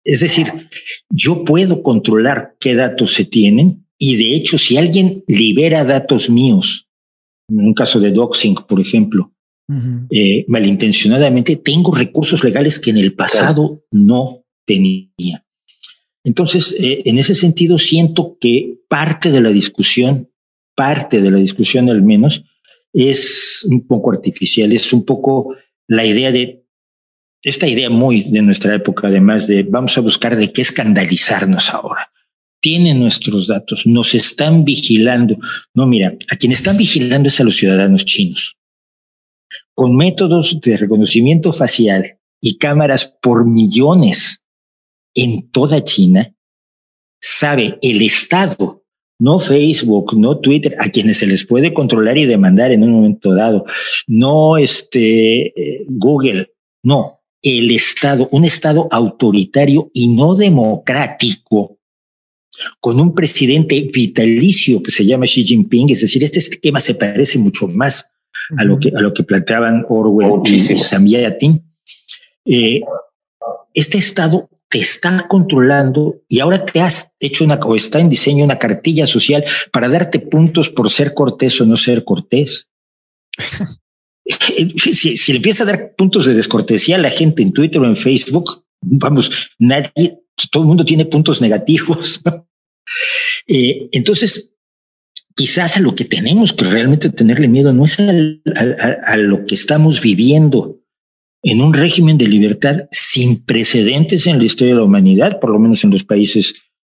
es 0.04 0.20
decir, 0.20 0.70
yo 1.10 1.44
puedo 1.44 1.82
controlar 1.82 2.56
qué 2.58 2.74
datos 2.74 3.12
se 3.12 3.26
tienen 3.26 3.84
y 3.98 4.16
de 4.16 4.34
hecho, 4.34 4.56
si 4.56 4.78
alguien 4.78 5.22
libera 5.26 5.84
datos 5.84 6.30
míos, 6.30 6.88
en 7.50 7.58
un 7.58 7.74
caso 7.74 8.00
de 8.00 8.10
doxing, 8.10 8.54
por 8.54 8.80
ejemplo, 8.80 9.33
uh 9.68 9.74
-huh. 9.74 10.06
eh, 10.10 10.44
malintencionadamente, 10.48 11.56
tengo 11.56 11.94
recursos 11.94 12.44
legales 12.44 12.78
que 12.78 12.90
en 12.90 12.98
el 12.98 13.14
pasado 13.14 13.84
no 13.90 14.44
tenía. 14.66 15.44
Entonces, 16.24 16.74
eh, 16.80 17.02
en 17.04 17.18
ese 17.18 17.34
sentido, 17.34 17.78
siento 17.78 18.38
que 18.40 18.78
parte 18.88 19.30
de 19.30 19.40
la 19.40 19.50
discusión, 19.50 20.30
parte 20.74 21.20
de 21.20 21.30
la 21.30 21.38
discusión 21.38 21.90
al 21.90 22.02
menos, 22.02 22.44
es 22.92 23.66
un 23.68 23.86
poco 23.86 24.12
artificial, 24.12 24.72
es 24.72 24.92
un 24.92 25.04
poco 25.04 25.54
la 25.86 26.06
idea 26.06 26.32
de 26.32 26.64
esta 27.42 27.68
idea 27.68 27.90
muy 27.90 28.22
de 28.22 28.40
nuestra 28.40 28.74
época, 28.74 29.08
además 29.08 29.46
de 29.46 29.64
vamos 29.64 29.98
a 29.98 30.00
buscar 30.00 30.34
de 30.34 30.50
qué 30.50 30.62
escandalizarnos 30.62 31.68
ahora. 31.68 32.10
Tienen 32.60 32.98
nuestros 32.98 33.48
datos, 33.48 33.86
nos 33.86 34.14
están 34.14 34.64
vigilando. 34.64 35.36
No, 35.74 35.86
mira, 35.86 36.16
a 36.30 36.36
quien 36.36 36.52
están 36.52 36.78
vigilando 36.78 37.28
es 37.28 37.38
a 37.38 37.44
los 37.44 37.56
ciudadanos 37.56 38.06
chinos. 38.06 38.56
Con 39.74 39.96
métodos 39.96 40.60
de 40.60 40.76
reconocimiento 40.76 41.52
facial 41.52 42.18
y 42.40 42.58
cámaras 42.58 43.12
por 43.20 43.46
millones 43.46 44.42
en 45.14 45.50
toda 45.50 45.82
China, 45.82 46.34
sabe 47.20 47.78
el 47.80 48.02
Estado, 48.02 48.84
no 49.18 49.38
Facebook, 49.38 50.16
no 50.16 50.38
Twitter, 50.38 50.76
a 50.78 50.90
quienes 50.90 51.18
se 51.18 51.26
les 51.26 51.46
puede 51.46 51.72
controlar 51.72 52.18
y 52.18 52.26
demandar 52.26 52.72
en 52.72 52.82
un 52.82 52.90
momento 52.90 53.34
dado, 53.34 53.64
no 54.06 54.58
este 54.58 55.46
eh, 55.46 55.86
Google, 55.88 56.52
no, 56.82 57.20
el 57.42 57.70
Estado, 57.70 58.28
un 58.32 58.44
Estado 58.44 58.88
autoritario 58.90 59.90
y 59.94 60.08
no 60.08 60.34
democrático, 60.34 61.78
con 62.80 63.00
un 63.00 63.14
presidente 63.14 63.88
vitalicio 63.92 64.82
que 64.82 64.90
se 64.90 65.04
llama 65.04 65.26
Xi 65.26 65.44
Jinping, 65.44 65.90
es 65.90 66.02
decir, 66.02 66.22
este 66.22 66.38
esquema 66.38 66.80
se 66.80 66.94
parece 66.94 67.38
mucho 67.38 67.66
más 67.66 68.12
uh 68.50 68.54
-huh. 68.54 68.60
a, 68.60 68.64
lo 68.64 68.78
que, 68.78 68.92
a 68.94 69.00
lo 69.00 69.12
que 69.12 69.22
planteaban 69.22 69.84
Orwell 69.88 70.28
Muchísimo. 70.28 70.78
y 70.78 70.82
Samyatin. 70.82 71.62
Eh, 72.46 72.80
este 73.72 73.98
Estado 73.98 74.48
te 74.68 74.78
está 74.78 75.26
controlando 75.28 76.22
y 76.28 76.40
ahora 76.40 76.64
te 76.64 76.80
has 76.80 77.14
hecho 77.20 77.44
una, 77.44 77.56
o 77.56 77.76
está 77.76 78.00
en 78.00 78.08
diseño 78.08 78.44
una 78.44 78.58
cartilla 78.58 79.06
social 79.06 79.44
para 79.72 79.88
darte 79.88 80.18
puntos 80.18 80.68
por 80.68 80.90
ser 80.90 81.14
cortés 81.14 81.60
o 81.60 81.66
no 81.66 81.76
ser 81.76 82.04
cortés. 82.04 82.68
si, 84.94 85.16
si, 85.16 85.32
le 85.32 85.36
empieza 85.36 85.64
a 85.64 85.66
dar 85.66 85.94
puntos 85.94 86.26
de 86.26 86.34
descortesía 86.34 86.96
a 86.96 87.00
la 87.00 87.10
gente 87.10 87.42
en 87.42 87.52
Twitter 87.52 87.80
o 87.80 87.86
en 87.86 87.96
Facebook, 87.96 88.64
vamos, 88.80 89.30
nadie, 89.58 89.92
todo 90.50 90.62
el 90.62 90.68
mundo 90.68 90.84
tiene 90.84 91.04
puntos 91.04 91.40
negativos. 91.40 92.20
eh, 93.46 93.88
entonces, 93.92 94.53
quizás 95.34 95.76
a 95.76 95.80
lo 95.80 95.94
que 95.94 96.04
tenemos 96.04 96.52
que 96.52 96.64
realmente 96.64 97.10
tenerle 97.10 97.48
miedo 97.48 97.72
no 97.72 97.84
es 97.84 97.98
a, 97.98 98.10
a, 98.10 99.12
a, 99.12 99.16
lo 99.16 99.46
que 99.46 99.54
estamos 99.54 100.00
viviendo 100.00 100.80
en 101.42 101.60
un 101.60 101.74
régimen 101.74 102.16
de 102.16 102.26
libertad 102.26 102.88
sin 102.90 103.44
precedentes 103.44 104.26
en 104.26 104.38
la 104.38 104.44
historia 104.44 104.74
de 104.74 104.80
la 104.80 104.86
humanidad, 104.86 105.40
por 105.40 105.50
lo 105.50 105.58
menos 105.58 105.84
en 105.84 105.90
los 105.90 106.04
países, 106.04 106.54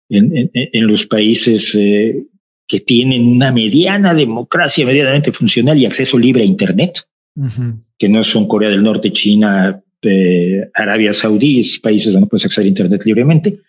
en, 0.08 0.36
en, 0.36 0.50
en 0.52 0.86
los 0.86 1.06
países 1.06 1.74
eh, 1.74 2.26
que 2.68 2.80
tienen 2.80 3.26
una 3.26 3.52
mediana 3.52 4.14
democracia 4.14 4.86
medianamente 4.86 5.32
funcional 5.32 5.78
y 5.78 5.86
acceso 5.86 6.18
libre 6.18 6.42
a 6.42 6.46
Internet 6.46 7.04
uh 7.36 7.44
-huh. 7.44 7.82
que 7.98 8.08
no 8.08 8.22
son 8.22 8.46
Corea 8.46 8.70
del 8.70 8.82
Norte, 8.82 9.12
China, 9.12 9.82
eh, 10.02 10.68
Arabia 10.74 11.12
Saudí, 11.12 11.62
países 11.82 12.12
donde 12.12 12.28
puedes 12.28 12.44
acceder 12.44 12.66
a 12.66 12.68
Internet 12.68 13.02
libremente, 13.04 13.60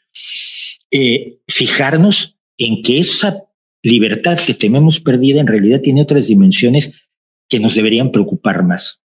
eh, 0.91 1.39
fijarnos 1.47 2.37
en 2.57 2.81
que 2.81 2.99
esa 2.99 3.46
libertad 3.87 4.37
que 4.39 4.53
tememos 4.53 4.99
perdida 4.99 5.39
en 5.39 5.47
realidad 5.47 5.81
tiene 5.81 6.01
otras 6.01 6.27
dimensiones 6.27 6.93
que 7.49 7.59
nos 7.59 7.75
deberían 7.75 8.11
preocupar 8.11 8.63
más, 8.63 9.01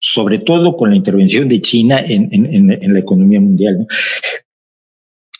sobre 0.00 0.38
todo 0.38 0.76
con 0.76 0.90
la 0.90 0.96
intervención 0.96 1.48
de 1.48 1.60
China 1.60 2.00
en, 2.06 2.28
en, 2.32 2.92
la 2.92 2.98
economía 2.98 3.40
mundial. 3.40 3.86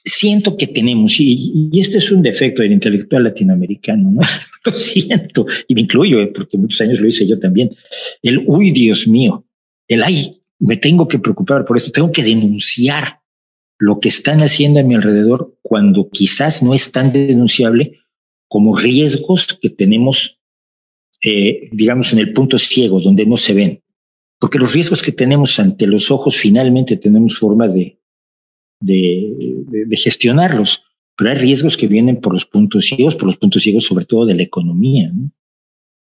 Siento 0.04 0.57
que 0.57 0.66
tenemos, 0.66 1.18
y, 1.18 1.70
y, 1.72 1.80
este 1.80 1.98
es 1.98 2.12
un 2.12 2.22
defecto 2.22 2.62
del 2.62 2.72
intelectual 2.72 3.24
latinoamericano, 3.24 4.11
¿no? 4.12 4.20
Lo 4.64 4.76
siento, 4.76 5.46
y 5.66 5.74
me 5.74 5.83
incluyo, 5.83 6.20
¿eh? 6.20 6.28
porque 6.35 6.57
muchos 6.57 6.80
años 6.80 6.98
lo 6.98 7.07
hice 7.07 7.26
yo 7.26 7.38
también. 7.38 7.76
El, 8.22 8.44
uy, 8.46 8.70
Dios 8.70 9.07
mío, 9.07 9.44
el, 9.88 10.02
ay, 10.02 10.40
me 10.59 10.78
tengo 10.78 11.07
que 11.07 11.18
preocupar 11.18 11.66
por 11.66 11.76
esto, 11.76 11.92
tengo 11.92 12.11
que 12.11 12.22
denunciar 12.22 13.20
lo 13.78 14.00
que 14.00 14.09
están 14.09 14.40
haciendo 14.40 14.80
a 14.80 14.83
mi 14.83 14.94
alrededor 14.94 15.59
cuando 15.61 16.09
quizás 16.09 16.62
no 16.62 16.72
es 16.72 16.92
tan 16.92 17.12
denunciable 17.12 18.04
como 18.55 18.77
riesgos 18.77 19.59
que 19.61 19.69
tenemos, 19.69 20.40
eh, 21.21 21.69
digamos, 21.73 22.12
en 22.12 22.21
el 22.21 22.33
punto 22.33 22.57
ciego, 22.57 23.01
donde 23.01 23.27
no 23.27 23.37
se 23.37 23.53
ven. 23.53 23.83
Porque 24.38 24.61
los 24.61 24.73
riesgos 24.73 25.03
que 25.03 25.11
tenemos 25.11 25.59
ante 25.59 25.88
los 25.88 26.12
ojos 26.12 26.37
finalmente 26.37 26.97
tenemos 26.97 27.37
forma 27.37 27.67
de, 27.67 27.99
de, 28.81 29.35
de, 29.67 29.87
de 29.87 29.97
gestionarlos, 29.97 30.85
pero 31.17 31.31
hay 31.31 31.37
riesgos 31.37 31.77
que 31.77 31.88
vienen 31.88 32.21
por 32.21 32.33
los 32.33 32.47
puntos 32.47 32.87
ciegos, 32.87 33.17
por 33.17 33.27
los 33.27 33.38
puntos 33.38 33.61
ciegos 33.61 33.87
sobre 33.87 34.05
todo 34.05 34.25
de 34.25 34.35
la 34.35 34.45
economía. 34.45 35.11
¿no? 35.12 35.33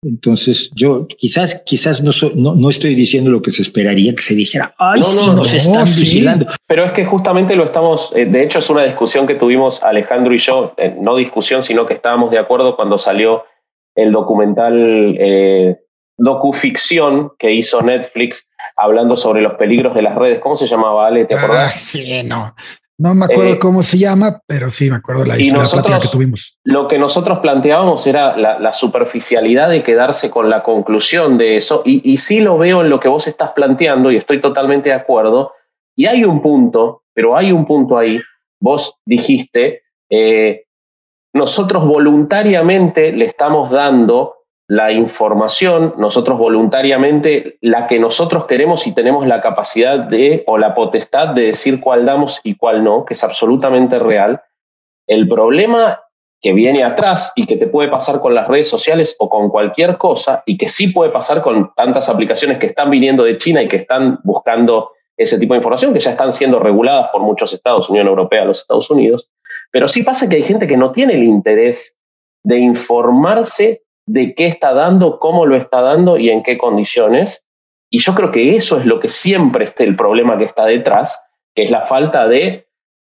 Entonces, 0.04 0.70
yo 0.74 1.06
quizás, 1.06 1.62
quizás 1.64 2.02
no, 2.02 2.12
so, 2.12 2.30
no, 2.34 2.54
no, 2.54 2.70
estoy 2.70 2.94
diciendo 2.94 3.30
lo 3.30 3.42
que 3.42 3.50
se 3.50 3.62
esperaría 3.62 4.14
que 4.14 4.22
se 4.22 4.34
dijera, 4.34 4.74
ay, 4.78 5.00
no, 5.00 5.06
sí, 5.06 5.26
no, 5.26 5.32
nos 5.34 5.50
no, 5.50 5.56
están 5.56 5.86
sí. 5.86 6.02
vigilando. 6.02 6.46
Pero 6.66 6.84
es 6.84 6.92
que 6.92 7.04
justamente 7.04 7.56
lo 7.56 7.64
estamos, 7.64 8.14
eh, 8.14 8.26
de 8.26 8.42
hecho 8.42 8.58
es 8.58 8.68
una 8.70 8.84
discusión 8.84 9.26
que 9.26 9.34
tuvimos 9.34 9.82
Alejandro 9.82 10.34
y 10.34 10.38
yo, 10.38 10.74
eh, 10.76 10.94
no 11.00 11.16
discusión, 11.16 11.62
sino 11.62 11.86
que 11.86 11.94
estábamos 11.94 12.30
de 12.30 12.38
acuerdo 12.38 12.76
cuando 12.76 12.98
salió 12.98 13.44
el 13.94 14.12
documental 14.12 15.16
eh, 15.18 15.76
docuficción 16.16 17.32
que 17.38 17.52
hizo 17.52 17.82
Netflix 17.82 18.48
hablando 18.76 19.16
sobre 19.16 19.42
los 19.42 19.54
peligros 19.54 19.94
de 19.94 20.02
las 20.02 20.14
redes. 20.14 20.40
¿Cómo 20.40 20.56
se 20.56 20.66
llamaba, 20.66 21.06
Ale? 21.06 21.24
¿Te 21.24 21.36
acordás? 21.36 21.66
Ah, 21.66 21.70
sí, 21.70 22.22
no. 22.24 22.54
No 22.98 23.14
me 23.14 23.24
acuerdo 23.24 23.54
eh, 23.54 23.58
cómo 23.58 23.82
se 23.82 23.98
llama, 23.98 24.40
pero 24.46 24.70
sí 24.70 24.88
me 24.88 24.96
acuerdo 24.96 25.24
la, 25.24 25.36
la 25.36 25.64
plática 25.64 25.98
que 25.98 26.08
tuvimos. 26.08 26.58
Lo 26.62 26.86
que 26.86 26.98
nosotros 26.98 27.40
planteábamos 27.40 28.06
era 28.06 28.36
la, 28.36 28.58
la, 28.60 28.72
superficialidad 28.72 29.68
de 29.68 29.82
quedarse 29.82 30.30
con 30.30 30.48
la 30.48 30.62
conclusión 30.62 31.36
de 31.36 31.56
eso, 31.56 31.82
y, 31.84 32.08
y 32.08 32.18
sí 32.18 32.40
lo 32.40 32.56
veo 32.56 32.82
en 32.82 32.90
lo 32.90 33.00
que 33.00 33.08
vos 33.08 33.26
estás 33.26 33.50
planteando, 33.50 34.12
y 34.12 34.16
estoy 34.16 34.40
totalmente 34.40 34.90
de 34.90 34.94
acuerdo. 34.94 35.52
Y 35.96 36.06
hay 36.06 36.24
un 36.24 36.40
punto, 36.40 37.02
pero 37.12 37.36
hay 37.36 37.50
un 37.50 37.66
punto 37.66 37.98
ahí. 37.98 38.20
Vos 38.60 39.00
dijiste, 39.04 39.82
eh, 40.08 40.64
nosotros 41.34 41.84
voluntariamente 41.84 43.12
le 43.12 43.24
estamos 43.24 43.70
dando 43.70 44.36
la 44.66 44.92
información, 44.92 45.94
nosotros 45.98 46.38
voluntariamente, 46.38 47.58
la 47.60 47.86
que 47.86 47.98
nosotros 47.98 48.46
queremos 48.46 48.86
y 48.86 48.94
tenemos 48.94 49.26
la 49.26 49.42
capacidad 49.42 49.98
de, 49.98 50.42
o 50.46 50.56
la 50.56 50.74
potestad 50.74 51.28
de 51.34 51.46
decir 51.46 51.80
cuál 51.80 52.06
damos 52.06 52.40
y 52.44 52.56
cuál 52.56 52.82
no, 52.82 53.04
que 53.04 53.12
es 53.12 53.22
absolutamente 53.24 53.98
real. 53.98 54.42
El 55.06 55.28
problema 55.28 56.00
que 56.40 56.52
viene 56.52 56.84
atrás 56.84 57.32
y 57.36 57.46
que 57.46 57.56
te 57.56 57.66
puede 57.66 57.88
pasar 57.88 58.20
con 58.20 58.34
las 58.34 58.48
redes 58.48 58.68
sociales 58.68 59.16
o 59.18 59.28
con 59.28 59.48
cualquier 59.50 59.96
cosa, 59.98 60.42
y 60.46 60.56
que 60.56 60.68
sí 60.68 60.88
puede 60.88 61.10
pasar 61.10 61.42
con 61.42 61.72
tantas 61.74 62.08
aplicaciones 62.08 62.58
que 62.58 62.66
están 62.66 62.90
viniendo 62.90 63.24
de 63.24 63.38
China 63.38 63.62
y 63.62 63.68
que 63.68 63.76
están 63.76 64.20
buscando 64.24 64.92
ese 65.16 65.38
tipo 65.38 65.54
de 65.54 65.58
información, 65.58 65.92
que 65.92 66.00
ya 66.00 66.10
están 66.10 66.32
siendo 66.32 66.58
reguladas 66.58 67.08
por 67.12 67.22
muchos 67.22 67.52
estados, 67.52 67.88
Unión 67.88 68.08
Europea, 68.08 68.44
los 68.44 68.60
Estados 68.60 68.90
Unidos, 68.90 69.30
pero 69.70 69.88
sí 69.88 70.02
pasa 70.02 70.28
que 70.28 70.36
hay 70.36 70.42
gente 70.42 70.66
que 70.66 70.76
no 70.76 70.92
tiene 70.92 71.14
el 71.14 71.22
interés 71.22 71.96
de 72.42 72.58
informarse 72.58 73.83
de 74.06 74.34
qué 74.34 74.46
está 74.46 74.72
dando, 74.74 75.18
cómo 75.18 75.46
lo 75.46 75.56
está 75.56 75.80
dando 75.80 76.18
y 76.18 76.30
en 76.30 76.42
qué 76.42 76.58
condiciones. 76.58 77.46
Y 77.90 78.00
yo 78.00 78.14
creo 78.14 78.30
que 78.30 78.56
eso 78.56 78.78
es 78.78 78.86
lo 78.86 79.00
que 79.00 79.08
siempre 79.08 79.64
esté 79.64 79.84
el 79.84 79.96
problema 79.96 80.38
que 80.38 80.44
está 80.44 80.66
detrás, 80.66 81.26
que 81.54 81.62
es 81.62 81.70
la 81.70 81.82
falta 81.82 82.26
de 82.26 82.66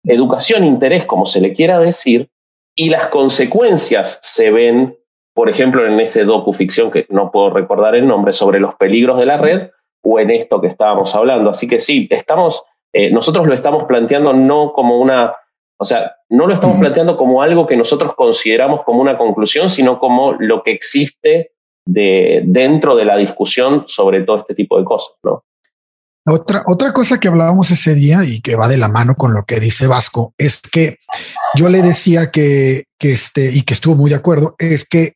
educación, 0.04 0.64
interés, 0.64 1.06
como 1.06 1.26
se 1.26 1.42
le 1.42 1.54
quiera 1.54 1.80
decir, 1.80 2.30
y 2.76 2.90
las 2.90 3.08
consecuencias 3.08 4.20
se 4.24 4.52
ven, 4.52 4.98
por 5.34 5.50
ejemplo, 5.50 5.86
en 5.86 6.00
ese 6.00 6.24
docuficción 6.24 6.90
que 6.90 7.06
no 7.10 7.32
puedo 7.32 7.52
recordar 7.52 7.96
el 7.96 8.08
nombre, 8.08 8.32
sobre 8.32 8.60
los 8.60 8.76
peligros 8.76 9.20
de 9.20 9.26
la 9.26 9.38
red, 9.38 9.70
o 10.04 10.20
en 10.20 10.32
esto 10.32 10.62
que 10.62 10.68
estábamos 10.68 11.16
hablando. 11.16 11.52
Así 11.52 11.68
que 11.68 11.80
sí, 11.80 12.08
estamos, 12.10 12.64
eh, 12.92 13.12
nosotros 13.12 13.48
lo 13.48 13.54
estamos 13.54 13.86
planteando 13.86 14.34
no 14.34 14.74
como 14.74 15.00
una 15.00 15.36
o 15.82 15.84
sea, 15.84 16.16
no 16.32 16.48
lo 16.48 16.54
estamos 16.54 16.80
planteando 16.80 17.18
como 17.18 17.42
algo 17.42 17.68
que 17.68 17.76
nosotros 17.76 18.14
consideramos 18.16 18.84
como 18.84 19.02
una 19.02 19.18
conclusión, 19.18 19.70
sino 19.70 20.00
como 20.00 20.34
lo 20.40 20.64
que 20.64 20.72
existe 20.72 21.52
de, 21.86 22.42
dentro 22.46 22.96
de 22.96 23.06
la 23.06 23.18
discusión 23.18 23.84
sobre 23.88 24.24
todo 24.24 24.38
este 24.38 24.56
tipo 24.56 24.80
de 24.80 24.86
cosas, 24.86 25.16
¿no? 25.24 25.44
Otra, 26.26 26.64
otra 26.68 26.94
cosa 26.94 27.20
que 27.20 27.28
hablábamos 27.28 27.72
ese 27.72 27.96
día 27.96 28.20
y 28.24 28.42
que 28.42 28.56
va 28.56 28.68
de 28.68 28.78
la 28.78 28.88
mano 28.88 29.16
con 29.16 29.34
lo 29.34 29.44
que 29.44 29.60
dice 29.60 29.88
Vasco 29.88 30.34
es 30.38 30.62
que 30.62 30.98
yo 31.58 31.68
le 31.68 31.82
decía 31.82 32.30
que, 32.30 32.84
que 33.00 33.12
este 33.12 33.52
y 33.52 33.64
que 33.64 33.74
estuvo 33.74 33.96
muy 33.96 34.12
de 34.12 34.18
acuerdo 34.18 34.56
es 34.60 34.86
que 34.86 35.16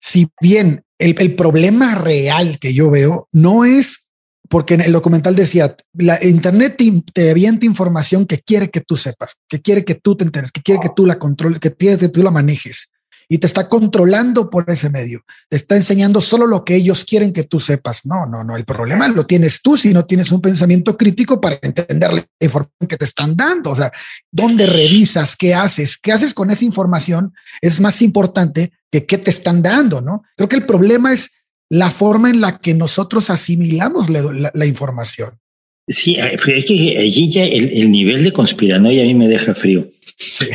si 0.00 0.28
bien 0.40 0.82
el, 0.98 1.14
el 1.18 1.36
problema 1.36 1.94
real 1.94 2.58
que 2.58 2.72
yo 2.72 2.90
veo 2.90 3.28
no 3.32 3.66
es 3.66 4.03
porque 4.48 4.74
en 4.74 4.82
el 4.82 4.92
documental 4.92 5.34
decía, 5.34 5.76
la 5.94 6.22
Internet 6.24 6.80
te, 7.12 7.30
avienta 7.30 7.66
información 7.66 8.26
que 8.26 8.40
quiere 8.40 8.70
que 8.70 8.80
tú 8.80 8.96
sepas, 8.96 9.36
que 9.48 9.60
quiere 9.60 9.84
que 9.84 9.94
tú 9.94 10.16
te 10.16 10.24
enteres, 10.24 10.52
que 10.52 10.62
quiere 10.62 10.80
que 10.80 10.90
tú 10.94 11.06
la 11.06 11.18
controles, 11.18 11.58
que 11.60 11.72
que 11.74 12.08
tú 12.08 12.22
la 12.22 12.30
manejes 12.30 12.90
y 13.28 13.38
te 13.38 13.46
está 13.46 13.68
controlando 13.68 14.50
por 14.50 14.68
ese 14.68 14.90
medio. 14.90 15.22
Te 15.48 15.56
está 15.56 15.76
enseñando 15.76 16.20
solo 16.20 16.46
lo 16.46 16.64
que 16.64 16.76
ellos 16.76 17.04
quieren 17.04 17.32
que 17.32 17.44
tú 17.44 17.60
sepas. 17.60 18.04
No, 18.04 18.26
no, 18.26 18.44
no. 18.44 18.56
El 18.56 18.64
problema 18.64 19.08
lo 19.08 19.26
tienes 19.26 19.62
tú 19.62 19.76
si 19.76 19.92
no 19.92 20.04
tienes 20.04 20.30
un 20.32 20.40
pensamiento 20.40 20.96
crítico 20.96 21.40
para 21.40 21.58
entender 21.62 22.12
la 22.12 22.26
información 22.40 22.88
que 22.88 22.96
te 22.96 23.04
están 23.04 23.36
dando. 23.36 23.70
O 23.70 23.76
sea, 23.76 23.90
dónde 24.30 24.66
revisas, 24.66 25.36
qué 25.36 25.54
haces, 25.54 25.98
qué 25.98 26.12
haces 26.12 26.34
con 26.34 26.50
esa 26.50 26.64
información 26.64 27.32
es 27.60 27.80
más 27.80 28.02
importante 28.02 28.72
que 28.90 29.06
qué 29.06 29.18
te 29.18 29.30
están 29.30 29.62
dando, 29.62 30.00
¿no? 30.00 30.22
Creo 30.36 30.48
que 30.48 30.56
el 30.56 30.66
problema 30.66 31.12
es 31.12 31.32
la 31.70 31.90
forma 31.90 32.30
en 32.30 32.40
la 32.40 32.58
que 32.58 32.74
nosotros 32.74 33.30
asimilamos 33.30 34.08
la, 34.10 34.66
información. 34.66 35.40
Sí, 35.88 36.16
eh, 36.16 36.34
es 36.34 36.64
que 36.64 36.98
allí 36.98 37.30
ya 37.30 37.44
el, 37.44 37.90
nivel 37.90 38.24
de 38.24 38.32
conspiranoia 38.32 39.02
a 39.02 39.06
mí 39.06 39.14
me 39.14 39.28
deja 39.28 39.54
frío. 39.54 39.88
Sí. 40.18 40.46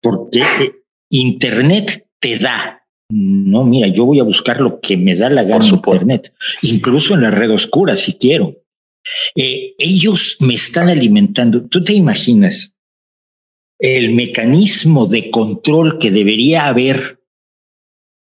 Porque 0.00 0.40
eh, 0.40 0.72
Internet 1.10 2.06
te 2.20 2.38
da. 2.38 2.82
No, 3.10 3.64
mira, 3.64 3.88
yo 3.88 4.04
voy 4.04 4.20
a 4.20 4.24
buscar 4.24 4.60
lo 4.60 4.80
que 4.80 4.96
me 4.96 5.14
da 5.14 5.30
la 5.30 5.44
gana 5.44 5.66
en 5.66 5.74
Internet, 5.74 6.34
incluso 6.62 7.14
en 7.14 7.22
la 7.22 7.30
red 7.30 7.50
oscura 7.50 7.96
si 7.96 8.14
quiero. 8.14 8.62
Eh, 9.34 9.74
ellos 9.78 10.36
me 10.40 10.54
están 10.54 10.88
alimentando. 10.88 11.66
¿Tú 11.66 11.82
te 11.82 11.94
imaginas 11.94 12.76
el 13.78 14.12
mecanismo 14.12 15.06
de 15.06 15.30
control 15.30 15.98
que 15.98 16.10
debería 16.10 16.66
haber 16.66 17.20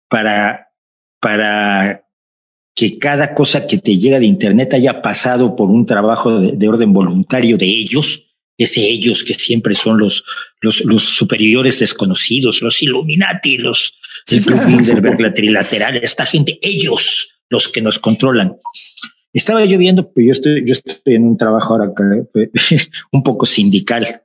para, 0.09 0.71
para 1.19 2.06
que 2.77 2.99
cada 2.99 3.33
cosa 3.33 3.65
que 3.65 3.79
te 3.79 3.97
llega 3.97 4.19
de 4.19 4.27
Internet 4.27 4.75
haya 4.75 5.01
pasado 5.01 5.55
por 5.55 5.71
un 5.71 5.87
trabajo 5.87 6.39
de, 6.39 6.69
orden 6.69 6.93
voluntario 6.93 7.57
de 7.57 7.65
ellos, 7.65 8.35
ese 8.55 8.81
ellos 8.81 9.23
que 9.23 9.33
siempre 9.33 9.73
son 9.73 9.97
los, 9.97 10.23
los, 10.61 10.85
los 10.85 11.03
superiores 11.03 11.79
desconocidos, 11.79 12.61
los 12.61 12.83
Illuminati, 12.83 13.57
los 13.57 13.97
el 14.27 14.45
Club 14.45 14.63
Bilderberg, 14.67 15.19
la 15.19 15.33
trilateral, 15.33 15.97
esta 15.97 16.27
gente, 16.27 16.59
ellos 16.61 17.39
los 17.49 17.67
que 17.67 17.81
nos 17.81 17.97
controlan. 17.97 18.57
Estaba 19.33 19.65
yo 19.65 19.79
viendo, 19.79 20.11
pues 20.11 20.27
yo 20.27 20.31
estoy, 20.33 20.63
yo 20.63 20.73
estoy 20.73 21.15
en 21.15 21.25
un 21.25 21.37
trabajo 21.37 21.73
ahora 21.73 21.91
un 23.11 23.23
poco 23.23 23.47
sindical 23.47 24.21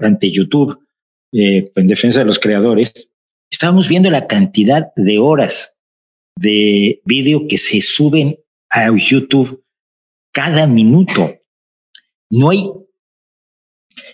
ante 0.00 0.30
YouTube, 0.30 0.78
eh, 1.32 1.64
en 1.74 1.86
defensa 1.88 2.20
de 2.20 2.26
los 2.26 2.38
creadores. 2.38 3.10
Estábamos 3.50 3.88
viendo 3.88 4.12
la 4.12 4.28
cantidad 4.28 4.92
de 4.94 5.18
horas 5.18 5.75
de 6.36 7.00
vídeo 7.04 7.48
que 7.48 7.58
se 7.58 7.80
suben 7.80 8.38
a 8.70 8.90
YouTube 8.94 9.64
cada 10.32 10.66
minuto. 10.66 11.34
No 12.30 12.50
hay, 12.50 12.70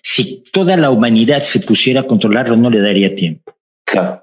si 0.02 0.44
toda 0.52 0.76
la 0.76 0.90
humanidad 0.90 1.42
se 1.42 1.60
pusiera 1.60 2.02
a 2.02 2.06
controlarlo, 2.06 2.56
no 2.56 2.70
le 2.70 2.80
daría 2.80 3.14
tiempo. 3.14 3.56
Claro. 3.84 4.22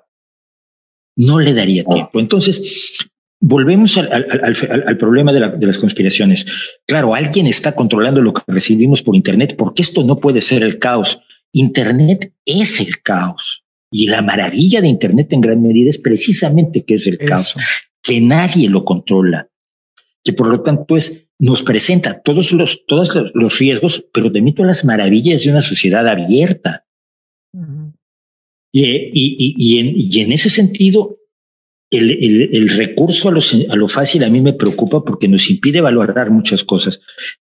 No 1.17 1.39
le 1.39 1.53
daría 1.53 1.83
tiempo. 1.83 2.19
Entonces, 2.19 2.97
volvemos 3.41 3.97
al, 3.97 4.11
al, 4.13 4.97
problema 4.97 5.33
de, 5.33 5.57
de, 5.57 5.67
las 5.67 5.77
conspiraciones. 5.77 6.45
Claro, 6.87 7.13
alguien 7.13 7.47
está 7.47 7.75
controlando 7.75 8.21
lo 8.21 8.33
que 8.33 8.43
recibimos 8.47 9.03
por 9.03 9.17
Internet, 9.17 9.55
porque 9.57 9.81
esto 9.81 10.03
no 10.03 10.19
puede 10.19 10.39
ser 10.39 10.63
el 10.63 10.79
caos. 10.79 11.21
Internet 11.51 12.33
es 12.45 12.79
el 12.79 13.01
caos. 13.01 13.65
Y 13.91 14.07
la 14.07 14.21
maravilla 14.21 14.81
de 14.81 14.87
Internet 14.87 15.33
en 15.33 15.41
gran 15.41 15.61
medida 15.61 15.89
es 15.89 15.97
precisamente 15.97 16.85
que 16.85 16.93
es 16.93 17.07
el 17.07 17.17
caos 17.17 17.57
que 18.03 18.21
nadie 18.21 18.69
lo 18.69 18.85
controla, 18.85 19.49
que 20.23 20.33
por 20.33 20.47
lo 20.47 20.61
tanto 20.61 20.97
es, 20.97 21.27
nos 21.39 21.63
presenta 21.63 22.21
todos 22.21 22.51
los, 22.51 22.85
todos 22.85 23.13
los, 23.33 23.59
riesgos, 23.59 24.05
pero 24.13 24.31
también 24.31 24.55
todas 24.55 24.67
las 24.67 24.85
maravillas 24.85 25.43
de 25.43 25.51
una 25.51 25.61
sociedad 25.61 26.07
abierta. 26.07 26.85
y, 28.71 28.83
y, 28.83 29.55
y, 29.57 29.79
en, 29.79 29.93
y, 29.95 30.19
en, 30.21 30.31
ese 30.31 30.49
sentido, 30.49 31.17
el, 31.91 32.11
el, 32.11 32.55
el 32.55 32.69
recurso 32.69 33.29
a 33.29 33.31
lo, 33.31 33.41
a 33.69 33.75
lo, 33.75 33.87
fácil 33.87 34.23
a 34.23 34.29
mí 34.29 34.41
me 34.41 34.53
preocupa 34.53 35.03
porque 35.03 35.27
nos 35.27 35.49
impide 35.49 35.81
valorar 35.81 36.29
muchas 36.29 36.63
cosas 36.63 37.01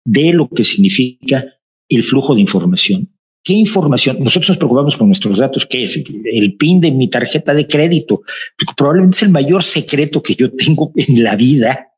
de 0.04 0.32
lo 0.32 0.48
que 0.48 0.64
significa 0.64 1.58
el 1.88 2.02
flujo 2.02 2.34
de 2.34 2.40
información. 2.40 3.11
¿Qué 3.44 3.54
información? 3.54 4.18
Nosotros 4.20 4.50
nos 4.50 4.58
preocupamos 4.58 4.96
por 4.96 5.06
nuestros 5.06 5.38
datos, 5.38 5.66
¿qué 5.66 5.84
es? 5.84 5.96
El 5.96 6.54
PIN 6.56 6.80
de 6.80 6.92
mi 6.92 7.10
tarjeta 7.10 7.52
de 7.52 7.66
crédito. 7.66 8.22
Probablemente 8.76 9.16
es 9.16 9.22
el 9.24 9.30
mayor 9.30 9.64
secreto 9.64 10.22
que 10.22 10.36
yo 10.36 10.52
tengo 10.52 10.92
en 10.94 11.24
la 11.24 11.34
vida. 11.34 11.88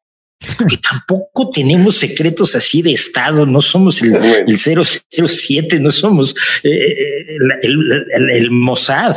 Que 0.40 0.76
tampoco 0.76 1.50
tenemos 1.50 1.96
secretos 1.96 2.54
así 2.54 2.83
de 2.83 2.92
Estado, 2.92 3.46
no 3.46 3.61
somos 3.61 4.02
el, 4.02 4.14
el 4.14 4.59
007, 4.59 5.80
no 5.80 5.90
somos 5.90 6.35
eh, 6.62 7.37
el, 7.62 8.07
el, 8.33 8.50
Mossad. 8.50 9.16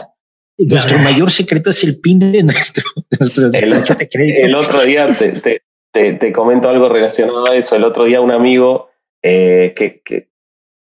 Nuestro 0.57 0.99
mayor 0.99 1.31
secreto 1.31 1.69
es 1.69 1.83
el 1.83 1.99
PIN 1.99 2.19
de 2.31 2.43
nuestro, 2.43 2.83
tarjeta 3.51 3.95
de 3.95 4.09
crédito. 4.09 4.45
El 4.45 4.55
otro 4.55 4.83
día 4.83 5.07
te, 5.07 5.61
te, 5.91 6.13
te, 6.13 6.31
comento 6.31 6.69
algo 6.69 6.87
relacionado 6.87 7.51
a 7.51 7.55
eso. 7.55 7.75
El 7.75 7.83
otro 7.83 8.05
día 8.05 8.21
un 8.21 8.31
amigo 8.31 8.89
eh, 9.21 9.73
que, 9.75 10.01
que 10.03 10.29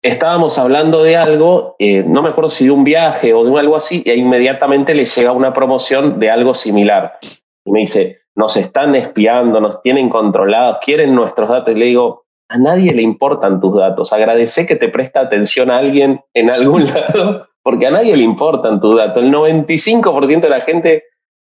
estábamos 0.01 0.57
hablando 0.57 1.03
de 1.03 1.17
algo, 1.17 1.75
eh, 1.79 2.03
no 2.05 2.21
me 2.21 2.29
acuerdo 2.29 2.49
si 2.49 2.65
de 2.65 2.71
un 2.71 2.83
viaje 2.83 3.33
o 3.33 3.43
de 3.43 3.59
algo 3.59 3.75
así, 3.75 4.03
e 4.05 4.15
inmediatamente 4.15 4.95
le 4.95 5.05
llega 5.05 5.31
una 5.31 5.53
promoción 5.53 6.19
de 6.19 6.31
algo 6.31 6.53
similar. 6.53 7.19
Y 7.65 7.71
me 7.71 7.79
dice, 7.81 8.21
nos 8.35 8.57
están 8.57 8.95
espiando, 8.95 9.59
nos 9.59 9.81
tienen 9.81 10.09
controlados, 10.09 10.77
quieren 10.83 11.13
nuestros 11.13 11.49
datos. 11.49 11.75
Y 11.75 11.77
le 11.77 11.85
digo, 11.85 12.23
a 12.49 12.57
nadie 12.57 12.93
le 12.93 13.01
importan 13.01 13.61
tus 13.61 13.77
datos. 13.77 14.13
Agradece 14.13 14.65
que 14.65 14.75
te 14.75 14.89
presta 14.89 15.21
atención 15.21 15.69
a 15.69 15.77
alguien 15.77 16.21
en 16.33 16.49
algún 16.49 16.85
lado, 16.93 17.47
porque 17.61 17.87
a 17.87 17.91
nadie 17.91 18.15
le 18.15 18.23
importan 18.23 18.81
tus 18.81 18.97
datos. 18.97 19.23
El 19.23 19.31
95% 19.31 20.41
de 20.41 20.49
la 20.49 20.61
gente 20.61 21.03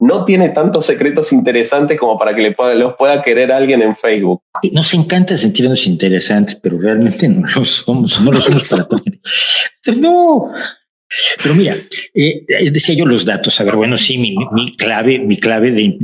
no 0.04 0.26
tiene 0.26 0.50
tantos 0.50 0.86
secretos 0.86 1.32
interesantes 1.32 1.98
como 1.98 2.18
para 2.18 2.36
que 2.36 2.42
le 2.42 2.52
pueda, 2.52 2.74
los 2.74 2.96
pueda 2.98 3.22
querer 3.22 3.54
alguien 3.54 3.82
en 3.82 3.96
Facebook. 3.96 4.42
Nos 4.74 4.94
encanta 4.94 5.38
sentirnos 5.38 5.88
interesantes, 5.88 6.56
pero 6.56 6.78
realmente 6.78 7.26
no 7.30 7.48
lo 7.48 7.64
somos, 7.64 8.20
no 8.20 8.34
lo 8.34 8.42
somos 8.42 8.70
para. 8.70 8.86
No. 9.96 10.52
Pero 11.42 11.56
mira, 11.56 11.78
eh, 12.14 12.44
decía 12.70 12.96
yo 12.96 13.06
los 13.06 13.24
datos. 13.24 13.62
A 13.62 13.64
ver, 13.64 13.78
bueno, 13.78 13.98
sí, 13.98 14.18
mi, 14.18 14.36
clave, 14.76 15.20
mi 15.20 15.40
clave 15.40 15.72
de, 15.72 16.02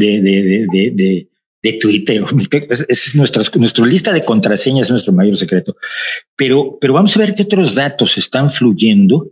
Twitter, 1.81 2.23
es, 2.69 2.85
es 2.87 3.15
nuestra, 3.15 3.43
nuestra 3.55 3.85
lista 3.85 4.13
de 4.13 4.23
contraseñas, 4.23 4.87
es 4.87 4.91
nuestro 4.91 5.11
mayor 5.11 5.35
secreto. 5.35 5.75
Pero, 6.37 6.77
pero 6.79 6.93
vamos 6.93 7.17
a 7.17 7.19
ver 7.19 7.35
qué 7.35 7.43
otros 7.43 7.75
datos 7.75 8.17
están 8.17 8.49
fluyendo 8.49 9.27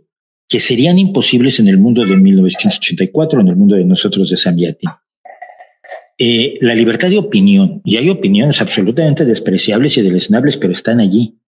que 0.48 0.60
serían 0.60 0.98
imposibles 0.98 1.60
en 1.60 1.68
el 1.68 1.76
mundo 1.76 2.04
de 2.04 2.16
1984, 2.16 3.40
en 3.40 3.48
el 3.48 3.56
mundo 3.56 3.76
de 3.76 3.84
nosotros 3.84 4.30
de 4.30 4.36
Sambiati. 4.36 4.86
Eh, 6.16 6.54
la 6.60 6.74
libertad 6.74 7.10
de 7.10 7.18
opinión, 7.18 7.82
y 7.84 7.96
hay 7.96 8.08
opiniones 8.08 8.60
absolutamente 8.60 9.24
despreciables 9.24 9.96
y 9.98 10.02
deleznables, 10.02 10.56
pero 10.56 10.72
están 10.72 11.00
allí. 11.00 11.38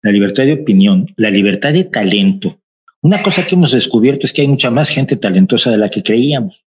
La 0.00 0.12
libertad 0.12 0.44
de 0.44 0.52
opinión, 0.52 1.12
la 1.16 1.30
libertad 1.30 1.72
de 1.72 1.84
talento. 1.84 2.60
Una 3.02 3.22
cosa 3.22 3.44
que 3.44 3.56
hemos 3.56 3.72
descubierto 3.72 4.26
es 4.26 4.32
que 4.32 4.42
hay 4.42 4.48
mucha 4.48 4.70
más 4.70 4.88
gente 4.88 5.16
talentosa 5.16 5.70
de 5.70 5.78
la 5.78 5.90
que 5.90 6.02
creíamos. 6.02 6.64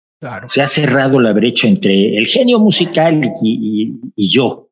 Se 0.46 0.62
ha 0.62 0.66
cerrado 0.66 1.20
la 1.20 1.32
brecha 1.32 1.68
entre 1.68 2.16
el 2.16 2.26
genio 2.26 2.58
musical 2.58 3.20
y 3.42 4.28
yo 4.28 4.67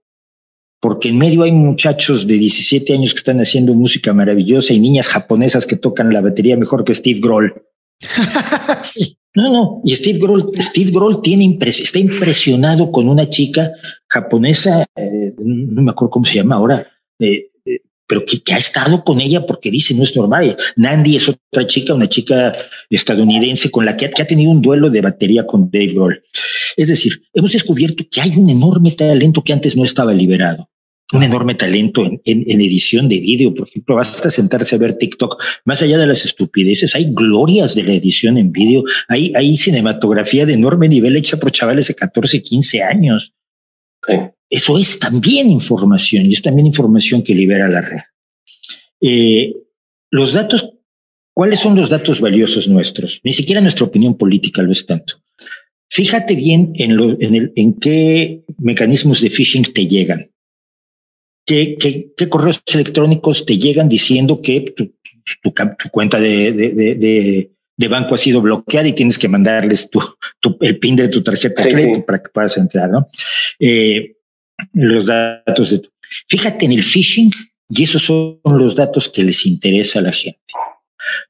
porque 0.81 1.09
en 1.09 1.19
medio 1.19 1.43
hay 1.43 1.53
muchachos 1.53 2.27
de 2.27 2.35
17 2.35 2.93
años 2.93 3.13
que 3.13 3.19
están 3.19 3.41
haciendo 3.41 3.75
música 3.75 4.13
maravillosa 4.13 4.73
y 4.73 4.81
niñas 4.81 5.09
japonesas 5.09 5.67
que 5.67 5.77
tocan 5.77 6.13
la 6.13 6.21
batería 6.21 6.57
mejor 6.57 6.85
que 6.85 6.95
Steve 6.95 7.21
Grohl. 7.21 7.63
sí. 8.83 9.17
No, 9.35 9.53
no. 9.53 9.83
Y 9.85 9.95
Steve 9.95 10.19
Grohl, 10.19 10.43
Steve 10.59 10.91
Grohl 10.91 11.21
tiene 11.21 11.59
está 11.61 11.99
impresionado 11.99 12.91
con 12.91 13.07
una 13.07 13.29
chica 13.29 13.71
japonesa, 14.09 14.87
eh, 14.97 15.35
no 15.39 15.83
me 15.83 15.91
acuerdo 15.91 16.11
cómo 16.11 16.25
se 16.25 16.37
llama 16.37 16.55
ahora, 16.55 16.87
eh, 17.19 17.51
pero 18.07 18.25
que, 18.25 18.55
ha 18.55 18.59
estado 18.59 19.03
con 19.05 19.21
ella 19.21 19.45
porque 19.45 19.71
dice 19.71 19.95
no 19.95 20.03
es 20.03 20.17
normal. 20.17 20.57
Nandi 20.77 21.17
es 21.17 21.29
otra 21.29 21.67
chica, 21.67 21.95
una 21.95 22.09
chica 22.09 22.55
estadounidense 22.91 23.71
con 23.71 23.85
la 23.85 23.97
que, 23.97 24.11
que 24.11 24.23
ha 24.23 24.27
tenido 24.27 24.51
un 24.51 24.63
duelo 24.63 24.91
de 24.91 25.01
batería 25.01 25.47
con 25.47 25.71
Dave 25.71 25.89
Grohl. 25.89 26.23
Es 26.77 26.89
decir, 26.89 27.23
hemos 27.35 27.53
descubierto 27.53 28.05
que 28.11 28.21
hay 28.21 28.37
un 28.37 28.51
enorme 28.51 28.93
talento 28.93 29.43
que 29.43 29.53
antes 29.53 29.77
no 29.77 29.85
estaba 29.85 30.13
liberado 30.13 30.69
un 31.13 31.23
enorme 31.23 31.55
talento 31.55 32.05
en, 32.05 32.21
edición 32.61 33.09
de 33.09 33.21
vídeo. 33.21 33.55
Por 33.55 33.69
ejemplo, 33.69 33.95
basta 33.95 34.29
sentarse 34.29 34.75
a 34.75 34.79
ver 34.79 34.95
TikTok. 34.95 35.41
Más 35.65 35.83
allá 35.83 35.99
de 35.99 36.07
las 36.07 36.25
estupideces, 36.25 36.95
hay 36.95 37.13
glorias 37.13 37.75
de 37.75 37.85
la 37.85 37.93
edición 37.93 38.39
en 38.39 38.51
vídeo. 38.51 38.83
Hay, 39.09 39.33
hay 39.37 39.57
cinematografía 39.57 40.47
de 40.47 40.55
enorme 40.55 40.89
nivel 40.89 41.17
hecha 41.17 41.37
por 41.37 41.53
chavales 41.53 41.89
de 41.89 41.95
14, 41.95 42.43
15 42.43 42.83
años. 42.83 43.35
Eso 44.49 44.79
es 44.79 44.99
también 44.99 45.51
información 45.51 46.27
y 46.27 46.35
es 46.35 46.43
también 46.43 46.67
información 46.67 47.23
que 47.23 47.35
libera 47.35 47.69
la 47.69 47.81
red. 47.81 48.03
Eh, 49.01 49.55
los 50.11 50.33
datos, 50.33 50.71
¿cuáles 51.35 51.61
son 51.61 51.77
los 51.77 51.91
datos 51.91 52.21
valiosos 52.21 52.69
nuestros? 52.69 53.21
Ni 53.25 53.33
siquiera 53.33 53.61
nuestra 53.61 53.87
opinión 53.87 54.17
política 54.17 54.63
lo 54.63 54.73
es 54.73 54.87
tanto. 54.87 55.21
Fíjate 55.91 56.35
bien 56.35 56.73
en, 56.75 56.97
lo, 56.97 57.21
en, 57.21 57.35
el, 57.35 57.53
en 57.57 57.75
qué 57.75 58.45
mecanismos 58.59 59.21
de 59.21 59.31
phishing 59.31 59.65
te 59.73 59.87
llegan 59.87 60.31
¿Qué, 61.47 61.77
qué, 62.17 62.29
correos 62.29 62.61
electrónicos 62.75 63.47
te 63.47 63.57
llegan 63.57 63.89
diciendo 63.89 64.43
que 64.43 64.63
tu, 64.63 64.93
tu, 65.41 65.55
cuenta 65.93 66.19
de, 66.19 66.51
de, 66.53 67.51
de, 67.77 67.89
banco 67.89 68.17
ha 68.17 68.19
sido 68.19 68.43
bloqueada 68.43 68.89
y 68.89 68.93
tienes 68.93 69.17
que 69.17 69.29
mandarles 69.29 69.89
tu, 69.89 70.01
el 70.61 70.79
PIN 70.81 70.97
de 70.97 71.09
tu 71.09 71.23
tarjeta 71.23 71.63
de 71.63 71.69
crédito 71.69 72.05
para 72.05 72.21
que 72.21 72.31
puedas 72.31 72.57
entrar, 72.57 72.91
¿no? 72.91 73.07
Eh, 73.61 74.16
los 74.73 75.07
datos 75.07 75.71
de 75.71 75.83
Fíjate 76.29 76.65
en 76.65 76.73
el 76.73 76.83
phishing 76.83 77.31
y 77.69 77.83
esos 77.83 78.03
son 78.03 78.39
los 78.45 78.77
datos 78.77 79.09
que 79.09 79.25
les 79.25 79.45
interesa 79.47 79.99
a 79.99 80.03
la 80.03 80.13
gente. 80.13 80.41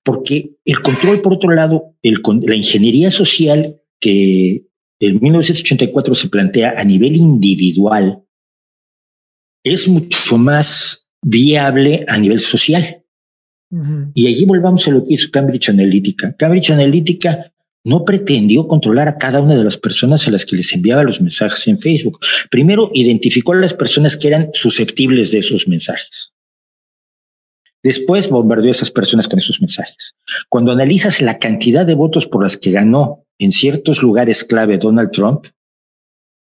Porque 0.03 0.57
el 0.65 0.81
control, 0.81 1.21
por 1.21 1.35
otro 1.35 1.51
lado, 1.51 1.95
el, 2.03 2.21
la 2.43 2.55
ingeniería 2.55 3.11
social 3.11 3.81
que 4.01 4.67
en 5.01 5.21
1984 5.21 6.15
se 6.15 6.29
plantea 6.29 6.75
a 6.77 6.85
nivel 6.85 7.17
individual 7.17 8.23
es 9.65 9.89
mucho 9.89 10.39
más 10.39 11.09
viable 11.23 12.05
a 12.09 12.19
nivel 12.19 12.41
social. 12.41 13.03
Y 14.15 14.29
allí 14.29 14.45
volvamos 14.47 14.87
a 14.87 14.93
lo 14.93 15.05
que 15.05 15.15
hizo 15.15 15.29
Cambridge 15.31 15.69
Analytica. 15.69 16.35
Cambridge 16.37 16.71
Analytica 16.71 17.53
no 17.87 18.05
pretendió 18.05 18.67
controlar 18.67 19.07
a 19.07 19.17
cada 19.17 19.41
una 19.41 19.57
de 19.57 19.63
las 19.63 19.79
personas 19.79 20.27
a 20.27 20.33
las 20.33 20.45
que 20.45 20.57
les 20.57 20.73
enviaba 20.73 21.05
los 21.05 21.21
mensajes 21.21 21.69
en 21.69 21.79
Facebook. 21.79 22.19
Primero, 22.51 22.91
identificó 22.93 23.53
a 23.53 23.57
las 23.57 23.75
personas 23.75 24.17
que 24.17 24.27
eran 24.27 24.51
susceptibles 24.53 25.31
de 25.31 25.39
esos 25.39 25.69
mensajes. 25.69 26.33
Después 27.85 28.29
bombardeó 28.29 28.67
a 28.67 28.73
esas 28.73 28.91
personas 28.91 29.29
con 29.29 29.39
esos 29.39 29.61
mensajes. 29.61 30.17
Cuando 30.49 30.73
analizas 30.73 31.23
la 31.23 31.39
cantidad 31.39 31.87
de 31.87 31.95
votos 31.95 32.27
por 32.27 32.43
las 32.43 32.57
que 32.57 32.73
ganó 32.73 33.25
en 33.39 33.53
ciertos 33.53 34.03
lugares 34.03 34.43
clave 34.43 34.79
Donald 34.79 35.13
Trump, 35.13 35.47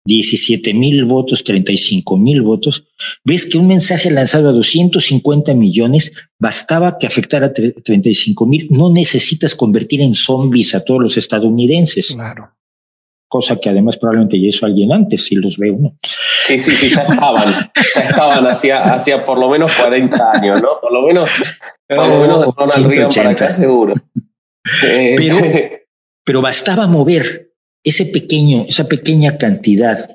17 0.09 0.73
mil 0.73 1.05
votos, 1.05 1.43
35 1.43 2.17
mil 2.17 2.41
votos, 2.41 2.87
ves 3.23 3.45
que 3.45 3.59
un 3.59 3.67
mensaje 3.67 4.09
lanzado 4.09 4.49
a 4.49 4.53
250 4.53 5.53
millones 5.53 6.13
bastaba 6.39 6.97
que 6.97 7.05
afectara 7.05 7.47
a 7.47 7.53
35 7.53 8.45
mil. 8.47 8.67
No 8.71 8.91
necesitas 8.91 9.53
convertir 9.53 10.01
en 10.01 10.15
zombies 10.15 10.73
a 10.73 10.83
todos 10.83 10.99
los 10.99 11.17
estadounidenses. 11.17 12.15
Claro. 12.15 12.49
Cosa 13.27 13.59
que 13.59 13.69
además 13.69 13.97
probablemente 13.97 14.41
ya 14.41 14.47
hizo 14.47 14.65
alguien 14.65 14.91
antes, 14.91 15.25
si 15.25 15.35
los 15.35 15.59
ve 15.59 15.69
uno. 15.69 15.95
Sí, 16.01 16.57
sí, 16.57 16.71
sí, 16.71 16.89
ya 16.89 17.03
estaban, 17.03 17.71
ya 17.95 18.01
estaban 18.01 18.47
hacía, 18.47 18.91
hacía 18.91 19.23
por 19.23 19.37
lo 19.37 19.47
menos 19.47 19.71
40 19.73 20.31
años, 20.33 20.59
¿no? 20.59 20.69
Por 20.81 20.91
lo 20.91 21.03
menos, 21.03 21.29
por 21.87 22.07
lo 22.07 22.19
menos 22.21 22.39
de 22.39 22.51
Ronald 22.57 22.87
Reagan 22.87 23.11
para 23.13 23.29
acá 23.29 23.53
seguro. 23.53 23.93
Pero, 24.81 25.35
pero 26.25 26.41
bastaba 26.41 26.87
mover 26.87 27.48
ese 27.83 28.05
pequeño, 28.05 28.65
esa 28.67 28.87
pequeña 28.87 29.37
cantidad 29.37 30.09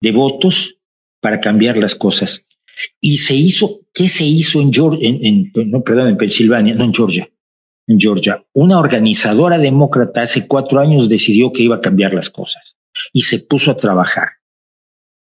de 0.00 0.12
votos 0.12 0.76
para 1.20 1.40
cambiar 1.40 1.76
las 1.76 1.94
cosas. 1.94 2.44
Y 3.00 3.18
se 3.18 3.34
hizo, 3.34 3.80
¿qué 3.92 4.08
se 4.08 4.24
hizo 4.24 4.60
en 4.60 4.72
Georgia, 4.72 5.08
en, 5.08 5.52
no, 5.70 5.82
perdón, 5.82 6.08
en 6.08 6.16
Pensilvania, 6.16 6.74
no 6.74 6.84
en 6.84 6.92
Georgia, 6.92 7.28
en 7.86 8.00
Georgia? 8.00 8.44
Una 8.52 8.78
organizadora 8.78 9.58
demócrata 9.58 10.22
hace 10.22 10.46
cuatro 10.46 10.80
años 10.80 11.08
decidió 11.08 11.52
que 11.52 11.62
iba 11.62 11.76
a 11.76 11.80
cambiar 11.80 12.14
las 12.14 12.30
cosas 12.30 12.76
y 13.12 13.22
se 13.22 13.40
puso 13.40 13.70
a 13.70 13.76
trabajar. 13.76 14.28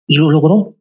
Y 0.08 0.18
lo 0.18 0.32
logró. 0.32 0.78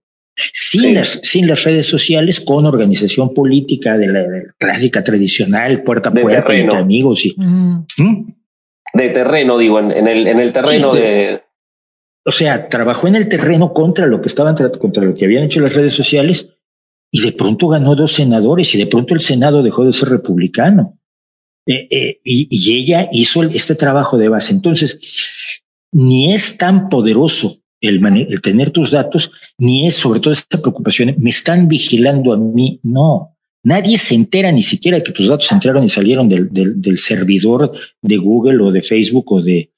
Sin, 0.52 0.94
las, 0.94 1.20
sin 1.22 1.46
las 1.46 1.64
redes 1.64 1.86
sociales, 1.86 2.40
con 2.40 2.64
organización 2.64 3.34
política 3.34 3.98
de 3.98 4.06
la, 4.06 4.24
clásica 4.56 5.04
tradicional, 5.04 5.82
puerta 5.82 6.08
a 6.08 6.14
puerta, 6.14 6.54
entre 6.54 6.78
amigos. 6.78 7.26
Y, 7.26 7.34
¿Mm? 7.36 8.39
De 8.92 9.08
terreno, 9.10 9.58
digo, 9.58 9.78
en, 9.78 10.06
el, 10.06 10.26
en 10.26 10.40
el 10.40 10.52
terreno 10.52 10.92
de, 10.92 11.42
O 12.24 12.30
sea, 12.30 12.68
trabajó 12.68 13.08
en 13.08 13.16
el 13.16 13.28
terreno 13.28 13.72
contra 13.72 14.06
lo 14.06 14.20
que 14.20 14.28
estaban 14.28 14.56
contra 14.56 15.04
lo 15.04 15.14
que 15.14 15.24
habían 15.24 15.44
hecho 15.44 15.60
las 15.60 15.74
redes 15.74 15.94
sociales 15.94 16.56
y 17.12 17.20
de 17.20 17.32
pronto 17.32 17.68
ganó 17.68 17.94
dos 17.96 18.12
senadores 18.12 18.74
y 18.74 18.78
de 18.78 18.86
pronto 18.86 19.14
el 19.14 19.20
Senado 19.20 19.62
dejó 19.62 19.84
de 19.84 19.92
ser 19.92 20.08
republicano. 20.08 20.98
Eh, 21.66 21.88
eh, 21.90 22.20
y, 22.24 22.76
ella 22.76 23.08
hizo 23.12 23.42
este 23.42 23.74
trabajo 23.74 24.16
de 24.16 24.28
base. 24.28 24.52
Entonces, 24.52 24.98
ni 25.92 26.32
es 26.32 26.56
tan 26.56 26.88
poderoso 26.88 27.58
el, 27.80 28.04
el 28.04 28.40
tener 28.40 28.70
tus 28.70 28.92
datos, 28.92 29.32
ni 29.58 29.86
es 29.86 29.94
sobre 29.94 30.20
todo 30.20 30.32
esta 30.32 30.58
preocupación, 30.58 31.14
me 31.18 31.30
están 31.30 31.68
vigilando 31.68 32.32
a 32.32 32.38
mí. 32.38 32.80
No, 32.82 33.36
Nadie 33.62 33.98
se 33.98 34.14
entera 34.14 34.50
ni 34.52 34.62
siquiera 34.62 35.02
que 35.02 35.12
tus 35.12 35.28
datos 35.28 35.50
entraron 35.52 35.84
y 35.84 35.88
salieron 35.88 36.28
del, 36.28 36.98
servidor 36.98 37.72
de 38.00 38.16
Google 38.16 38.62
o 38.62 38.72
de 38.72 38.82
Facebook 38.82 39.32
o 39.32 39.42
de, 39.42 39.70